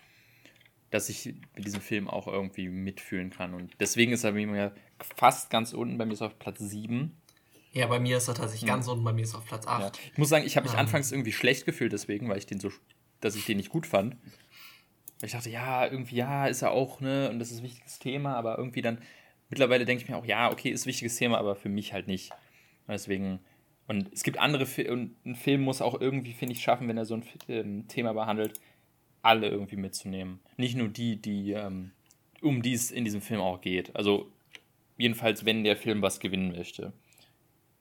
dass 0.96 1.10
ich 1.10 1.26
mit 1.56 1.66
diesem 1.66 1.82
Film 1.82 2.08
auch 2.08 2.26
irgendwie 2.28 2.70
mitfühlen 2.70 3.30
kann. 3.30 3.54
Und 3.54 3.74
deswegen 3.80 4.14
ist 4.14 4.24
er 4.24 4.32
bei 4.32 4.46
mir 4.46 4.74
fast 5.16 5.50
ganz 5.50 5.74
unten, 5.74 5.98
bei 5.98 6.06
mir 6.06 6.14
ist 6.14 6.22
er 6.22 6.28
auf 6.28 6.40
Platz 6.40 6.60
7. 6.60 7.16
Ja, 7.74 7.88
bei 7.88 8.00
mir 8.00 8.18
ist 8.18 8.30
er 8.30 8.36
tatsächlich 8.36 8.68
ganz 8.68 8.88
unten, 8.88 9.04
bei 9.04 9.12
mir 9.12 9.24
ist 9.24 9.34
er 9.34 9.40
auf 9.40 9.46
Platz 9.46 9.68
8. 9.68 9.82
Ja. 9.82 10.02
Ich 10.14 10.18
muss 10.18 10.30
sagen, 10.30 10.46
ich 10.46 10.56
habe 10.56 10.66
mich 10.66 10.74
um. 10.74 10.80
anfangs 10.80 11.12
irgendwie 11.12 11.34
schlecht 11.34 11.66
gefühlt 11.66 11.92
deswegen, 11.92 12.30
weil 12.30 12.38
ich 12.38 12.46
den 12.46 12.62
so, 12.62 12.72
dass 13.20 13.36
ich 13.36 13.46
den 13.46 13.58
nicht 13.58 13.70
gut 13.70 13.86
fand. 13.86 14.16
Weil 15.20 15.28
ich 15.28 15.34
dachte, 15.34 15.50
ja, 15.50 15.86
irgendwie, 15.86 16.16
ja, 16.16 16.48
ist 16.48 16.62
er 16.62 16.72
auch, 16.72 17.02
ne, 17.02 17.30
und 17.30 17.40
das 17.40 17.52
ist 17.52 17.60
ein 17.60 17.64
wichtiges 17.66 18.00
Thema, 18.00 18.36
aber 18.36 18.58
irgendwie 18.58 18.82
dann, 18.82 19.00
mittlerweile 19.50 19.84
denke 19.84 20.04
ich 20.04 20.10
mir 20.10 20.16
auch, 20.16 20.26
ja, 20.26 20.50
okay, 20.50 20.70
ist 20.70 20.86
ein 20.86 20.90
wichtiges 20.90 21.18
Thema, 21.18 21.38
aber 21.38 21.58
für 21.58 21.70
mich 21.70 21.92
halt 21.92 22.08
nicht. 22.08 22.32
Deswegen, 22.88 23.40
und 23.88 24.14
es 24.14 24.24
gibt 24.24 24.38
andere, 24.38 24.66
und 24.90 25.16
ein 25.26 25.36
Film 25.36 25.62
muss 25.62 25.82
auch 25.82 26.00
irgendwie, 26.00 26.32
finde 26.32 26.54
ich, 26.54 26.62
schaffen, 26.62 26.88
wenn 26.88 26.98
er 26.98 27.06
so 27.06 27.16
ein 27.16 27.24
ähm, 27.50 27.88
Thema 27.90 28.14
behandelt, 28.14 28.62
alle 29.26 29.50
irgendwie 29.50 29.76
mitzunehmen. 29.76 30.40
Nicht 30.58 30.76
nur 30.76 30.88
die, 30.88 31.16
die, 31.18 31.52
ähm, 31.52 31.92
um 32.42 32.62
die 32.62 32.74
es 32.74 32.92
in 32.92 33.04
diesem 33.04 33.22
Film 33.22 33.42
auch 33.42 33.60
geht. 33.62 33.96
Also, 33.96 34.32
jedenfalls, 34.98 35.46
wenn 35.46 35.64
der 35.64 35.76
Film 35.76 36.02
was 36.02 36.20
gewinnen 36.20 36.52
möchte. 36.52 36.94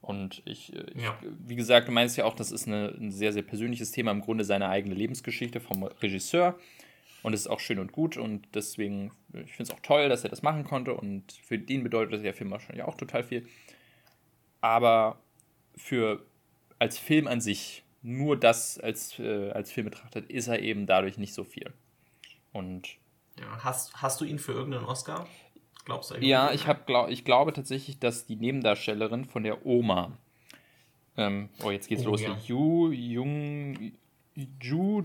Und 0.00 0.42
ich, 0.44 0.74
äh, 0.74 0.84
ich 0.94 1.02
ja. 1.02 1.18
wie 1.22 1.56
gesagt, 1.56 1.88
du 1.88 1.92
meinst 1.92 2.16
ja 2.16 2.24
auch, 2.24 2.34
das 2.34 2.50
ist 2.50 2.66
eine, 2.66 2.88
ein 2.98 3.10
sehr, 3.10 3.32
sehr 3.32 3.42
persönliches 3.42 3.90
Thema, 3.90 4.10
im 4.10 4.20
Grunde 4.20 4.44
seine 4.44 4.68
eigene 4.68 4.94
Lebensgeschichte 4.94 5.60
vom 5.60 5.82
Regisseur. 5.82 6.58
Und 7.22 7.32
es 7.32 7.40
ist 7.40 7.46
auch 7.46 7.60
schön 7.60 7.78
und 7.78 7.92
gut 7.92 8.18
und 8.18 8.46
deswegen, 8.54 9.10
ich 9.32 9.52
finde 9.52 9.62
es 9.62 9.70
auch 9.70 9.80
toll, 9.80 10.10
dass 10.10 10.24
er 10.24 10.30
das 10.30 10.42
machen 10.42 10.64
konnte 10.64 10.92
und 10.92 11.32
für 11.42 11.58
den 11.58 11.82
bedeutet 11.82 12.22
der 12.22 12.34
Film 12.34 12.50
wahrscheinlich 12.50 12.84
auch 12.84 12.96
total 12.96 13.24
viel. 13.24 13.46
Aber 14.60 15.18
für 15.74 16.22
als 16.78 16.98
Film 16.98 17.26
an 17.26 17.40
sich, 17.40 17.83
nur 18.04 18.38
das 18.38 18.78
als, 18.78 19.18
äh, 19.18 19.50
als 19.50 19.72
Film 19.72 19.86
betrachtet, 19.86 20.30
ist 20.30 20.46
er 20.46 20.60
eben 20.60 20.86
dadurch 20.86 21.16
nicht 21.16 21.32
so 21.32 21.42
viel. 21.42 21.72
Und 22.52 22.98
ja, 23.40 23.64
hast, 23.64 23.94
hast 23.94 24.20
du 24.20 24.26
ihn 24.26 24.38
für 24.38 24.52
irgendeinen 24.52 24.84
Oscar? 24.84 25.26
Glaubst 25.86 26.10
du 26.10 26.18
Ja, 26.18 26.52
ich, 26.52 26.66
hab, 26.66 26.86
glaub, 26.86 27.08
ich 27.08 27.24
glaube 27.24 27.52
tatsächlich, 27.54 27.98
dass 27.98 28.26
die 28.26 28.36
Nebendarstellerin 28.36 29.24
von 29.24 29.42
der 29.42 29.66
Oma 29.66 30.18
Ähm, 31.16 31.48
oh, 31.62 31.70
jetzt 31.70 31.88
geht's 31.88 32.04
oh, 32.04 32.10
los. 32.10 32.20
Ja. 32.20 32.36
Yu 32.46 32.90
Jung 32.90 33.92
Ju 34.60 35.02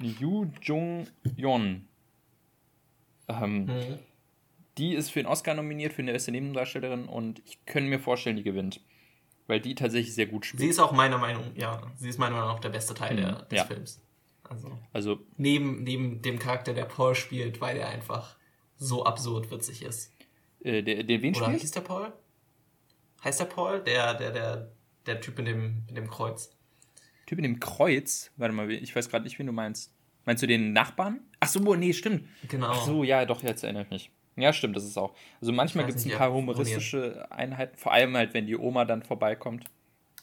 Yu 0.00 0.50
Jung 0.62 1.06
Yon. 1.36 1.86
Ähm, 3.28 3.66
mhm. 3.66 3.98
Die 4.76 4.94
ist 4.94 5.10
für 5.10 5.20
den 5.20 5.26
Oscar 5.26 5.54
nominiert 5.54 5.92
für 5.92 6.02
eine 6.02 6.12
beste 6.12 6.32
Nebendarstellerin 6.32 7.06
und 7.06 7.42
ich 7.44 7.64
könnte 7.66 7.90
mir 7.90 8.00
vorstellen, 8.00 8.36
die 8.36 8.42
gewinnt. 8.42 8.80
Weil 9.50 9.58
die 9.58 9.74
tatsächlich 9.74 10.14
sehr 10.14 10.26
gut 10.26 10.46
spielt. 10.46 10.60
Sie 10.60 10.68
ist 10.68 10.78
auch 10.78 10.92
meiner 10.92 11.18
Meinung, 11.18 11.42
ja, 11.56 11.82
sie 11.96 12.08
ist 12.08 12.20
meiner 12.20 12.36
Meinung 12.36 12.50
nach 12.50 12.60
der 12.60 12.68
beste 12.68 12.94
Teil 12.94 13.14
mhm. 13.14 13.16
der, 13.16 13.32
des 13.42 13.58
ja. 13.58 13.64
Films. 13.64 14.00
Also, 14.44 14.78
also 14.92 15.18
neben, 15.38 15.82
neben 15.82 16.22
dem 16.22 16.38
Charakter, 16.38 16.72
der 16.72 16.84
Paul 16.84 17.16
spielt, 17.16 17.60
weil 17.60 17.76
er 17.76 17.88
einfach 17.88 18.36
so 18.76 19.04
absurd 19.04 19.50
witzig 19.50 19.82
ist. 19.82 20.12
Äh, 20.60 20.84
der, 20.84 21.02
der 21.02 21.20
wen 21.22 21.34
Oder 21.34 21.46
spielt? 21.46 21.62
hieß 21.62 21.72
der 21.72 21.80
Paul? 21.80 22.12
Heißt 23.24 23.40
der 23.40 23.46
Paul? 23.46 23.82
Der, 23.82 24.14
der, 24.14 24.30
der, 24.30 24.70
der 25.06 25.20
Typ 25.20 25.40
in 25.40 25.46
dem, 25.46 25.82
in 25.88 25.96
dem 25.96 26.08
Kreuz. 26.08 26.56
Typ 27.26 27.38
in 27.38 27.42
dem 27.42 27.58
Kreuz? 27.58 28.30
Warte 28.36 28.54
mal, 28.54 28.70
ich 28.70 28.94
weiß 28.94 29.08
gerade 29.08 29.24
nicht, 29.24 29.36
wen 29.40 29.46
du 29.46 29.52
meinst. 29.52 29.92
Meinst 30.26 30.44
du 30.44 30.46
den 30.46 30.72
Nachbarn? 30.72 31.22
Ach 31.40 31.48
so, 31.48 31.74
nee, 31.74 31.92
stimmt. 31.92 32.28
Genau. 32.46 32.68
Ach 32.68 32.84
so, 32.84 33.02
ja, 33.02 33.24
doch, 33.24 33.42
jetzt 33.42 33.64
erinnere 33.64 33.82
ich 33.82 33.90
mich. 33.90 34.10
Ja, 34.36 34.52
stimmt, 34.52 34.76
das 34.76 34.84
ist 34.84 34.96
auch. 34.96 35.14
Also 35.40 35.52
manchmal 35.52 35.86
gibt 35.86 35.98
es 35.98 36.06
ein 36.06 36.16
paar 36.16 36.32
humoristische 36.32 37.30
Einheiten, 37.30 37.76
vor 37.76 37.92
allem 37.92 38.16
halt, 38.16 38.34
wenn 38.34 38.46
die 38.46 38.56
Oma 38.56 38.84
dann 38.84 39.02
vorbeikommt. 39.02 39.64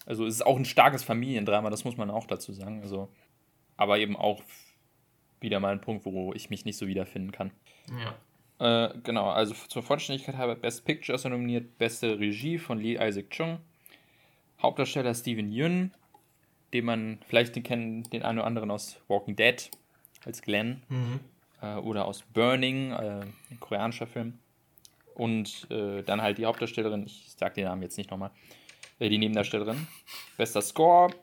Also 0.06 0.26
es 0.26 0.36
ist 0.36 0.46
auch 0.46 0.58
ein 0.58 0.66
starkes 0.66 1.04
Familiendrama, 1.04 1.70
das 1.70 1.84
muss 1.84 1.98
man 1.98 2.10
auch 2.10 2.26
dazu 2.26 2.54
sagen. 2.54 2.82
Also, 2.82 3.10
aber 3.76 4.00
eben 4.00 4.16
auch 4.16 4.42
wieder 5.42 5.60
mal 5.60 5.74
ein 5.74 5.82
Punkt, 5.82 6.06
wo 6.06 6.34
ich 6.34 6.50
mich 6.50 6.66
nicht 6.66 6.78
so 6.78 6.88
wiederfinden 6.88 7.32
kann. 7.32 7.52
Ja. 8.00 8.16
Äh, 8.60 8.94
genau, 9.04 9.30
also 9.30 9.54
zur 9.68 9.84
Vollständigkeit 9.84 10.36
habe 10.36 10.56
Best 10.56 10.86
Picture 10.86 11.16
ist 11.16 11.26
nominiert, 11.26 11.78
beste 11.78 12.20
Regie 12.20 12.58
von 12.58 12.80
Lee 12.80 12.98
Isaac 13.00 13.30
Chung, 13.30 13.60
Hauptdarsteller 14.62 15.14
Steven 15.14 15.52
Yeun, 15.52 15.92
den 16.74 16.86
man 16.86 17.20
vielleicht 17.28 17.56
den 17.56 17.64
kennen, 17.64 18.04
den 18.04 18.24
einen 18.24 18.40
oder 18.40 18.48
anderen 18.48 18.72
aus 18.72 19.00
Walking 19.08 19.36
Dead 19.36 19.70
als 20.26 20.42
Glenn. 20.42 20.82
Mhm 20.90 21.20
äh, 21.62 21.76
oder 21.76 22.06
aus 22.06 22.24
Burning, 22.34 22.92
äh, 22.92 23.26
ein 23.52 23.60
koreanischer 23.60 24.08
Film. 24.08 24.40
Und 25.16 25.68
äh, 25.72 26.04
dann 26.04 26.22
halt 26.22 26.38
die 26.38 26.46
Hauptdarstellerin, 26.46 27.06
ich 27.06 27.34
sag 27.36 27.56
den 27.56 27.66
Namen 27.66 27.82
jetzt 27.82 27.98
nicht 27.98 28.12
nochmal, 28.12 28.32
äh, 29.00 29.10
die 29.10 29.18
Nebendarstellerin. 29.18 29.88
Bester 30.38 30.62
Score 30.62 31.14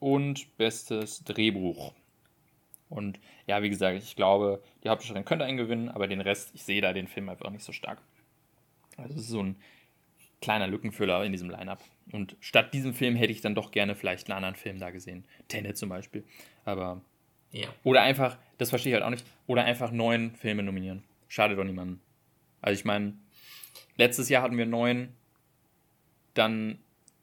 und 0.00 0.56
bestes 0.58 1.24
Drehbuch. 1.24 1.92
Und 2.90 3.18
ja, 3.46 3.62
wie 3.62 3.70
gesagt, 3.70 4.02
ich 4.02 4.16
glaube, 4.16 4.62
die 4.84 4.90
Hauptdarstellerin 4.90 5.24
könnte 5.24 5.46
einen 5.46 5.56
gewinnen, 5.56 5.88
aber 5.88 6.08
den 6.08 6.20
Rest, 6.20 6.50
ich 6.54 6.62
sehe 6.62 6.82
da 6.82 6.92
den 6.92 7.08
Film 7.08 7.30
einfach 7.30 7.48
nicht 7.48 7.64
so 7.64 7.72
stark. 7.72 8.02
Also 8.98 9.14
es 9.14 9.22
ist 9.22 9.28
so 9.28 9.42
ein 9.42 9.56
kleiner 10.42 10.66
Lückenfüller 10.66 11.24
in 11.24 11.32
diesem 11.32 11.48
Line-Up. 11.48 11.80
Und 12.12 12.36
statt 12.40 12.74
diesem 12.74 12.92
Film 12.92 13.16
hätte 13.16 13.32
ich 13.32 13.40
dann 13.40 13.54
doch 13.54 13.70
gerne 13.70 13.94
vielleicht 13.94 14.28
einen 14.28 14.36
anderen 14.36 14.56
Film 14.56 14.78
da 14.78 14.90
gesehen. 14.90 15.24
Tenet 15.48 15.78
zum 15.78 15.88
Beispiel. 15.88 16.24
Aber 16.64 17.00
ja. 17.52 17.68
Oder 17.84 18.02
einfach, 18.02 18.36
das 18.58 18.70
verstehe 18.70 18.90
ich 18.90 18.94
halt 18.94 19.04
auch 19.04 19.10
nicht, 19.10 19.24
oder 19.46 19.64
einfach 19.64 19.90
neun 19.90 20.34
Filme 20.34 20.62
nominieren. 20.62 21.04
Schadet 21.28 21.58
doch 21.58 21.64
niemandem. 21.64 22.00
Also 22.60 22.78
ich 22.78 22.84
meine, 22.84 23.14
letztes 23.96 24.28
Jahr 24.28 24.42
hatten 24.42 24.56
wir 24.56 24.66
neun, 24.66 25.14
dann 26.34 26.78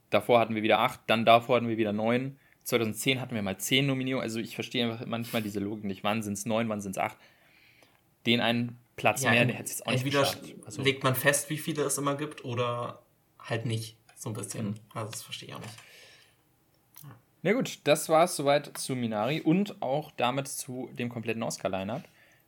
davor 0.10 0.40
hatten 0.40 0.56
wir 0.56 0.64
wieder 0.64 0.80
acht, 0.80 1.02
dann 1.08 1.26
davor 1.26 1.58
hatten 1.58 1.68
wir 1.68 1.78
wieder 1.78 1.94
neun. 1.94 2.38
2010 2.64 3.20
hatten 3.20 3.34
wir 3.34 3.42
mal 3.42 3.58
zehn 3.58 3.88
Nominierungen. 3.88 4.24
Also 4.24 4.40
ich 4.40 4.54
verstehe 4.54 4.90
einfach 4.90 5.06
manchmal 5.06 5.42
diese 5.42 5.60
Logik 5.60 5.86
nicht. 5.86 6.04
Wann 6.04 6.22
sind 6.22 6.34
es 6.34 6.46
neun, 6.46 6.70
wann 6.70 6.82
sind 6.82 6.92
es 6.92 6.98
acht? 7.00 7.18
Den 8.26 8.42
einen 8.42 8.78
Platz 8.96 9.24
ja, 9.24 9.32
mehr, 9.32 9.46
der 9.46 9.56
hätte 9.56 9.66
es 9.66 9.80
jetzt 9.80 9.88
auch 9.88 9.92
nicht 9.92 10.06
Entweder 10.06 10.66
also, 10.66 10.82
legt 10.84 11.04
man 11.04 11.16
fest, 11.16 11.50
wie 11.50 11.58
viele 11.58 11.84
es 11.84 11.98
immer 11.98 12.16
gibt, 12.16 12.46
oder 12.46 13.02
halt 13.40 13.66
nicht. 13.66 13.98
So 14.16 14.30
ein 14.30 14.34
bisschen. 14.34 14.68
Mhm. 14.68 14.76
Also 14.94 15.12
das 15.12 15.24
verstehe 15.24 15.50
ich 15.50 15.56
auch 15.56 15.62
nicht. 15.62 15.74
Na 17.42 17.54
gut, 17.54 17.80
das 17.86 18.10
war 18.10 18.26
es 18.26 18.36
soweit 18.36 18.78
zu 18.78 18.96
Minari 18.96 19.40
und 19.40 19.82
auch 19.82 20.12
damit 20.18 20.50
zu 20.50 20.90
dem 20.94 21.08
kompletten 21.08 21.42
Oscar-Line-Up. 21.42 22.04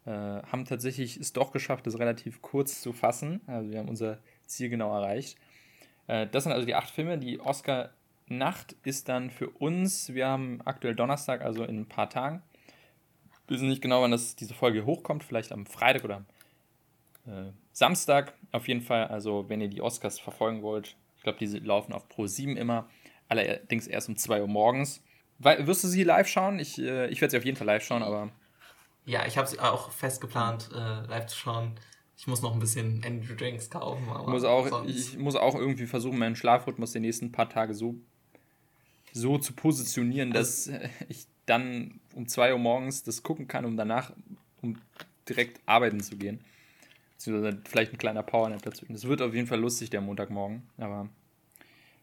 Äh, 0.05 0.09
haben 0.09 0.65
tatsächlich 0.65 1.15
es 1.15 1.31
doch 1.31 1.53
geschafft, 1.53 1.87
das 1.87 1.97
relativ 1.97 2.41
kurz 2.41 2.81
zu 2.81 2.91
fassen. 2.91 3.39
Also 3.47 3.71
wir 3.71 3.79
haben 3.79 3.87
unser 3.87 4.17
Ziel 4.47 4.69
genau 4.69 4.93
erreicht. 4.93 5.37
Äh, 6.07 6.27
das 6.27 6.43
sind 6.43 6.51
also 6.51 6.65
die 6.65 6.75
acht 6.75 6.89
Filme. 6.89 7.17
Die 7.17 7.39
Oscar-Nacht 7.39 8.75
ist 8.83 9.07
dann 9.07 9.29
für 9.29 9.49
uns, 9.49 10.13
wir 10.13 10.27
haben 10.27 10.59
aktuell 10.65 10.95
Donnerstag, 10.95 11.41
also 11.41 11.63
in 11.63 11.79
ein 11.79 11.87
paar 11.87 12.09
Tagen. 12.09 12.41
Wir 13.47 13.55
wissen 13.55 13.69
nicht 13.69 13.81
genau, 13.81 14.01
wann 14.01 14.11
das, 14.11 14.35
diese 14.35 14.53
Folge 14.53 14.85
hochkommt, 14.85 15.23
vielleicht 15.23 15.53
am 15.53 15.65
Freitag 15.65 16.03
oder 16.03 16.17
am 16.17 16.25
äh, 17.31 17.51
Samstag. 17.71 18.33
Auf 18.51 18.67
jeden 18.67 18.81
Fall, 18.81 19.07
also 19.07 19.47
wenn 19.47 19.61
ihr 19.61 19.69
die 19.69 19.81
Oscars 19.81 20.19
verfolgen 20.19 20.63
wollt, 20.63 20.97
ich 21.15 21.23
glaube, 21.23 21.39
die 21.39 21.45
laufen 21.59 21.93
auf 21.93 22.09
Pro 22.09 22.27
7 22.27 22.57
immer 22.57 22.89
allerdings 23.31 23.87
erst 23.87 24.09
um 24.09 24.17
2 24.17 24.41
Uhr 24.41 24.47
morgens. 24.47 25.01
Wirst 25.39 25.83
du 25.83 25.87
sie 25.87 26.03
live 26.03 26.27
schauen? 26.27 26.59
Ich, 26.59 26.77
äh, 26.79 27.07
ich 27.07 27.21
werde 27.21 27.31
sie 27.31 27.37
auf 27.37 27.45
jeden 27.45 27.57
Fall 27.57 27.65
live 27.65 27.83
schauen, 27.83 28.03
aber. 28.03 28.29
Ja, 29.05 29.25
ich 29.25 29.37
habe 29.37 29.47
sie 29.47 29.59
auch 29.59 29.89
fest 29.91 30.21
geplant, 30.21 30.69
äh, 30.73 31.07
live 31.07 31.25
zu 31.27 31.37
schauen. 31.37 31.71
Ich 32.17 32.27
muss 32.27 32.43
noch 32.43 32.53
ein 32.53 32.59
bisschen 32.59 33.01
Energy 33.03 33.35
Drinks 33.35 33.69
kaufen. 33.69 34.05
muss 34.27 34.43
auch, 34.43 34.85
ich 34.85 35.17
muss 35.17 35.35
auch 35.35 35.55
irgendwie 35.55 35.87
versuchen, 35.87 36.19
meinen 36.19 36.35
Schlafrhythmus 36.35 36.91
die 36.91 36.99
nächsten 36.99 37.31
paar 37.31 37.49
Tage 37.49 37.73
so, 37.73 37.95
so 39.11 39.39
zu 39.39 39.53
positionieren, 39.53 40.35
also, 40.35 40.71
dass 40.71 40.81
ich 41.09 41.25
dann 41.47 41.99
um 42.13 42.27
2 42.27 42.53
Uhr 42.53 42.59
morgens 42.59 43.01
das 43.01 43.23
gucken 43.23 43.47
kann, 43.47 43.65
um 43.65 43.75
danach 43.75 44.13
um 44.61 44.77
direkt 45.27 45.61
arbeiten 45.65 46.01
zu 46.01 46.17
gehen. 46.17 46.41
Beziehungsweise 47.13 47.59
vielleicht 47.67 47.93
ein 47.93 47.97
kleiner 47.97 48.21
Powernap 48.21 48.61
dazu. 48.61 48.85
Das 48.89 49.07
wird 49.07 49.23
auf 49.23 49.33
jeden 49.33 49.47
Fall 49.47 49.59
lustig, 49.59 49.89
der 49.89 50.01
Montagmorgen. 50.01 50.69
Aber 50.77 51.09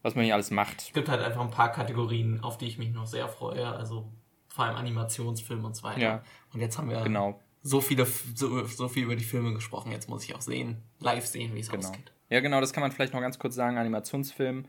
was 0.01 0.15
man 0.15 0.25
hier 0.25 0.33
alles 0.33 0.51
macht. 0.51 0.81
Es 0.81 0.93
gibt 0.93 1.09
halt 1.09 1.21
einfach 1.21 1.41
ein 1.41 1.51
paar 1.51 1.71
Kategorien, 1.71 2.41
auf 2.41 2.57
die 2.57 2.65
ich 2.65 2.77
mich 2.77 2.91
noch 2.91 3.05
sehr 3.05 3.27
freue. 3.27 3.67
Also 3.67 4.11
vor 4.47 4.65
allem 4.65 4.75
Animationsfilm 4.75 5.63
und 5.63 5.75
so 5.75 5.83
weiter. 5.83 5.99
Ja, 5.99 6.23
und 6.53 6.59
jetzt 6.59 6.77
haben 6.77 6.89
wir 6.89 7.01
genau. 7.01 7.39
so 7.61 7.81
viele, 7.81 8.05
so, 8.05 8.65
so 8.65 8.87
viel 8.87 9.03
über 9.03 9.15
die 9.15 9.23
Filme 9.23 9.53
gesprochen. 9.53 9.91
Jetzt 9.91 10.09
muss 10.09 10.23
ich 10.23 10.35
auch 10.35 10.41
sehen, 10.41 10.83
live 10.99 11.25
sehen, 11.25 11.55
wie 11.55 11.59
es 11.59 11.69
genau. 11.69 11.87
ausgeht. 11.87 12.11
Ja, 12.29 12.39
genau, 12.41 12.59
das 12.59 12.73
kann 12.73 12.81
man 12.81 12.91
vielleicht 12.91 13.13
noch 13.13 13.21
ganz 13.21 13.39
kurz 13.39 13.55
sagen. 13.55 13.77
Animationsfilm. 13.77 14.65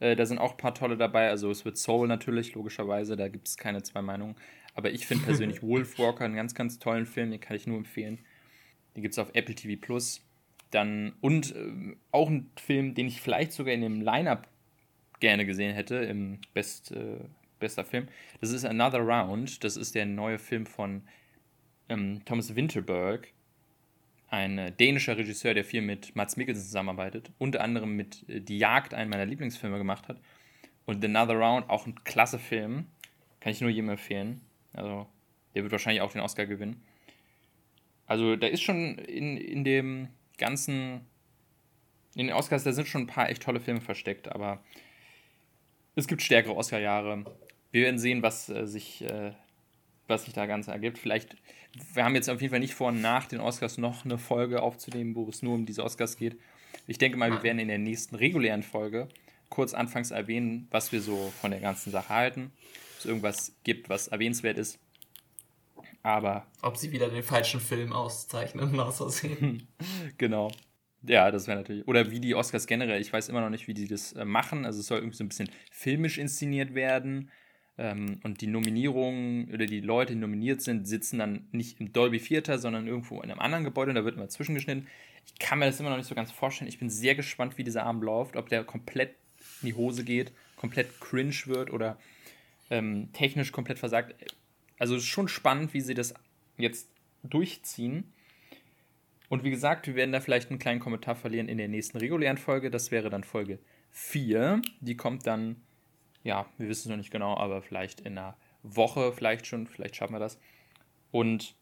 Äh, 0.00 0.16
da 0.16 0.26
sind 0.26 0.38
auch 0.38 0.52
ein 0.52 0.56
paar 0.56 0.74
tolle 0.74 0.96
dabei. 0.96 1.28
Also 1.30 1.50
es 1.50 1.64
wird 1.64 1.78
Soul 1.78 2.08
natürlich, 2.08 2.54
logischerweise. 2.54 3.16
Da 3.16 3.28
gibt 3.28 3.48
es 3.48 3.56
keine 3.56 3.82
zwei 3.82 4.02
Meinungen. 4.02 4.36
Aber 4.74 4.90
ich 4.90 5.06
finde 5.06 5.24
persönlich 5.24 5.62
Wolfwalker 5.62 6.24
einen 6.24 6.36
ganz, 6.36 6.54
ganz 6.54 6.78
tollen 6.78 7.06
Film. 7.06 7.30
Den 7.30 7.40
kann 7.40 7.56
ich 7.56 7.66
nur 7.66 7.78
empfehlen. 7.78 8.18
Den 8.96 9.02
gibt 9.02 9.12
es 9.12 9.18
auf 9.18 9.30
Apple 9.34 9.54
TV 9.54 9.80
Plus. 9.80 10.22
Dann, 10.70 11.14
und 11.20 11.54
äh, 11.54 11.96
auch 12.12 12.28
ein 12.28 12.50
Film, 12.56 12.94
den 12.94 13.06
ich 13.08 13.20
vielleicht 13.20 13.52
sogar 13.52 13.74
in 13.74 13.80
dem 13.80 14.00
Line-Up 14.00 14.48
gerne 15.20 15.46
gesehen 15.46 15.74
hätte 15.74 15.96
im 15.96 16.40
Best, 16.54 16.92
äh, 16.92 17.20
bester 17.58 17.84
Film. 17.84 18.08
Das 18.40 18.50
ist 18.50 18.64
Another 18.64 19.00
Round. 19.00 19.62
Das 19.62 19.76
ist 19.76 19.94
der 19.94 20.06
neue 20.06 20.38
Film 20.38 20.66
von 20.66 21.02
ähm, 21.88 22.24
Thomas 22.24 22.54
Winterberg, 22.56 23.28
ein 24.28 24.58
äh, 24.58 24.72
dänischer 24.72 25.16
Regisseur, 25.16 25.54
der 25.54 25.64
viel 25.64 25.82
mit 25.82 26.16
Mats 26.16 26.36
Mikkelsen 26.36 26.64
zusammenarbeitet. 26.64 27.30
Unter 27.38 27.60
anderem 27.60 27.96
mit 27.96 28.28
äh, 28.28 28.40
Die 28.40 28.58
Jagd, 28.58 28.94
einen 28.94 29.10
meiner 29.10 29.26
Lieblingsfilme 29.26 29.78
gemacht 29.78 30.08
hat. 30.08 30.20
Und 30.86 31.04
Another 31.04 31.34
Round, 31.34 31.68
auch 31.68 31.86
ein 31.86 32.02
klasse 32.04 32.38
Film. 32.38 32.86
Kann 33.40 33.52
ich 33.52 33.60
nur 33.60 33.70
jedem 33.70 33.90
empfehlen. 33.90 34.40
Also, 34.72 35.06
der 35.54 35.62
wird 35.62 35.72
wahrscheinlich 35.72 36.00
auch 36.00 36.12
den 36.12 36.20
Oscar 36.20 36.46
gewinnen. 36.46 36.82
Also, 38.06 38.36
da 38.36 38.46
ist 38.46 38.62
schon 38.62 38.98
in, 38.98 39.36
in 39.36 39.64
dem 39.64 40.08
ganzen. 40.38 41.02
In 42.16 42.26
den 42.26 42.34
Oscars, 42.34 42.64
da 42.64 42.72
sind 42.72 42.88
schon 42.88 43.02
ein 43.02 43.06
paar 43.06 43.30
echt 43.30 43.42
tolle 43.42 43.60
Filme 43.60 43.80
versteckt, 43.80 44.32
aber 44.32 44.64
es 45.94 46.06
gibt 46.06 46.22
stärkere 46.22 46.56
Oscar-Jahre. 46.56 47.24
Wir 47.72 47.82
werden 47.82 47.98
sehen, 47.98 48.22
was 48.22 48.48
äh, 48.48 48.66
sich, 48.66 49.02
äh, 49.02 49.32
was 50.08 50.24
sich 50.24 50.34
da 50.34 50.46
ganz 50.46 50.68
ergibt. 50.68 50.98
Vielleicht, 50.98 51.36
wir 51.94 52.04
haben 52.04 52.14
jetzt 52.14 52.28
auf 52.28 52.40
jeden 52.40 52.50
Fall 52.50 52.60
nicht 52.60 52.74
vor, 52.74 52.92
nach 52.92 53.26
den 53.26 53.40
Oscars 53.40 53.78
noch 53.78 54.04
eine 54.04 54.18
Folge 54.18 54.62
aufzunehmen, 54.62 55.14
wo 55.14 55.28
es 55.28 55.42
nur 55.42 55.54
um 55.54 55.66
diese 55.66 55.84
Oscars 55.84 56.16
geht. 56.16 56.38
Ich 56.86 56.98
denke 56.98 57.18
mal, 57.18 57.30
wir 57.30 57.42
werden 57.42 57.58
in 57.58 57.68
der 57.68 57.78
nächsten 57.78 58.16
regulären 58.16 58.62
Folge 58.62 59.08
kurz 59.48 59.74
anfangs 59.74 60.10
erwähnen, 60.10 60.68
was 60.70 60.92
wir 60.92 61.00
so 61.00 61.32
von 61.40 61.50
der 61.50 61.60
ganzen 61.60 61.90
Sache 61.90 62.08
halten. 62.08 62.52
Ob 62.94 62.98
es 62.98 63.04
irgendwas 63.06 63.56
gibt, 63.64 63.88
was 63.88 64.08
erwähnenswert 64.08 64.58
ist. 64.58 64.78
Aber. 66.02 66.46
Ob 66.62 66.76
sie 66.76 66.92
wieder 66.92 67.08
den 67.08 67.22
falschen 67.22 67.60
Film 67.60 67.92
auszeichnen, 67.92 68.78
aus 68.80 68.98
Versehen. 68.98 69.68
genau. 70.18 70.50
Ja, 71.02 71.30
das 71.30 71.46
wäre 71.46 71.58
natürlich. 71.58 71.86
Oder 71.88 72.10
wie 72.10 72.20
die 72.20 72.34
Oscars 72.34 72.66
generell. 72.66 73.00
Ich 73.00 73.12
weiß 73.12 73.28
immer 73.28 73.40
noch 73.40 73.50
nicht, 73.50 73.68
wie 73.68 73.74
die 73.74 73.88
das 73.88 74.12
äh, 74.12 74.24
machen. 74.24 74.66
Also 74.66 74.80
es 74.80 74.86
soll 74.86 74.98
irgendwie 74.98 75.16
so 75.16 75.24
ein 75.24 75.28
bisschen 75.28 75.50
filmisch 75.70 76.18
inszeniert 76.18 76.74
werden. 76.74 77.30
Ähm, 77.78 78.20
und 78.22 78.42
die 78.42 78.46
Nominierungen 78.46 79.52
oder 79.52 79.64
die 79.64 79.80
Leute, 79.80 80.12
die 80.12 80.18
nominiert 80.18 80.60
sind, 80.60 80.86
sitzen 80.86 81.18
dann 81.18 81.48
nicht 81.52 81.80
im 81.80 81.92
Dolby 81.92 82.20
Theater, 82.20 82.58
sondern 82.58 82.86
irgendwo 82.86 83.22
in 83.22 83.30
einem 83.30 83.40
anderen 83.40 83.64
Gebäude 83.64 83.90
und 83.90 83.94
da 83.94 84.04
wird 84.04 84.16
immer 84.16 84.28
zwischengeschnitten. 84.28 84.86
Ich 85.24 85.38
kann 85.38 85.58
mir 85.58 85.66
das 85.66 85.80
immer 85.80 85.88
noch 85.88 85.96
nicht 85.96 86.08
so 86.08 86.14
ganz 86.14 86.30
vorstellen. 86.30 86.68
Ich 86.68 86.78
bin 86.78 86.90
sehr 86.90 87.14
gespannt, 87.14 87.56
wie 87.56 87.64
dieser 87.64 87.84
Abend 87.84 88.02
läuft, 88.04 88.36
ob 88.36 88.50
der 88.50 88.64
komplett 88.64 89.14
in 89.62 89.68
die 89.68 89.74
Hose 89.74 90.04
geht, 90.04 90.32
komplett 90.56 91.00
cringe 91.00 91.34
wird 91.46 91.72
oder 91.72 91.98
ähm, 92.68 93.10
technisch 93.14 93.50
komplett 93.50 93.78
versagt. 93.78 94.14
Also 94.78 94.96
es 94.96 95.02
ist 95.02 95.08
schon 95.08 95.28
spannend, 95.28 95.72
wie 95.72 95.80
sie 95.80 95.94
das 95.94 96.12
jetzt 96.58 96.90
durchziehen. 97.22 98.12
Und 99.30 99.44
wie 99.44 99.50
gesagt, 99.50 99.86
wir 99.86 99.94
werden 99.94 100.12
da 100.12 100.20
vielleicht 100.20 100.50
einen 100.50 100.58
kleinen 100.58 100.80
Kommentar 100.80 101.14
verlieren 101.14 101.48
in 101.48 101.56
der 101.56 101.68
nächsten 101.68 101.96
regulären 101.96 102.36
Folge. 102.36 102.70
Das 102.70 102.90
wäre 102.90 103.08
dann 103.08 103.24
Folge 103.24 103.58
4. 103.90 104.60
Die 104.80 104.96
kommt 104.96 105.26
dann 105.26 105.62
ja, 106.22 106.46
wir 106.58 106.68
wissen 106.68 106.88
es 106.88 106.90
noch 106.90 106.96
nicht 106.96 107.10
genau, 107.10 107.36
aber 107.36 107.62
vielleicht 107.62 108.00
in 108.00 108.18
einer 108.18 108.36
Woche, 108.62 109.12
vielleicht 109.12 109.46
schon, 109.46 109.66
vielleicht 109.66 109.96
schaffen 109.96 110.14
wir 110.14 110.18
das. 110.18 110.38
Und 111.10 111.54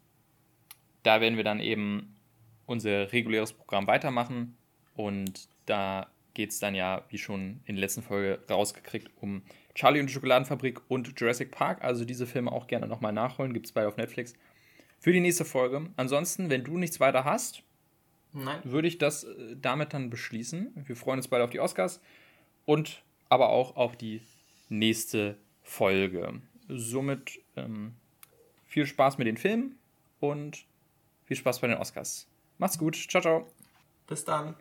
da 1.02 1.20
werden 1.20 1.36
wir 1.36 1.44
dann 1.44 1.60
eben 1.60 2.16
unser 2.66 3.12
reguläres 3.12 3.52
Programm 3.52 3.86
weitermachen. 3.86 4.56
Und 4.94 5.48
da 5.66 6.08
geht 6.34 6.50
es 6.50 6.58
dann 6.58 6.74
ja, 6.74 7.04
wie 7.08 7.18
schon 7.18 7.60
in 7.64 7.76
der 7.76 7.82
letzten 7.82 8.02
Folge 8.02 8.40
rausgekriegt, 8.50 9.10
um 9.20 9.42
Charlie 9.74 10.00
und 10.00 10.06
die 10.06 10.12
Schokoladenfabrik 10.12 10.80
und 10.88 11.18
Jurassic 11.18 11.52
Park. 11.52 11.82
Also 11.82 12.04
diese 12.04 12.26
Filme 12.26 12.50
auch 12.50 12.66
gerne 12.66 12.88
nochmal 12.88 13.12
nachholen. 13.12 13.52
Gibt 13.52 13.66
es 13.66 13.72
beide 13.72 13.88
auf 13.88 13.96
Netflix. 13.96 14.34
Für 15.00 15.12
die 15.12 15.20
nächste 15.20 15.44
Folge. 15.44 15.88
Ansonsten, 15.96 16.50
wenn 16.50 16.64
du 16.64 16.76
nichts 16.76 17.00
weiter 17.00 17.24
hast, 17.24 17.62
würde 18.64 18.88
ich 18.88 18.98
das 18.98 19.24
äh, 19.24 19.56
damit 19.60 19.94
dann 19.94 20.10
beschließen. 20.10 20.72
Wir 20.86 20.96
freuen 20.96 21.18
uns 21.18 21.28
beide 21.28 21.44
auf 21.44 21.50
die 21.50 21.60
Oscars 21.60 22.00
und 22.66 23.02
aber 23.28 23.48
auch 23.48 23.76
auf 23.76 23.96
die 23.96 24.20
nächste 24.68 25.38
Folge. 25.62 26.40
Somit 26.68 27.40
ähm, 27.56 27.94
viel 28.66 28.86
Spaß 28.86 29.18
mit 29.18 29.26
den 29.26 29.36
Filmen 29.36 29.78
und 30.20 30.66
viel 31.24 31.36
Spaß 31.36 31.60
bei 31.60 31.68
den 31.68 31.78
Oscars. 31.78 32.26
Macht's 32.58 32.78
gut. 32.78 32.96
Ciao, 32.96 33.22
ciao. 33.22 33.46
Bis 34.06 34.24
dann. 34.24 34.56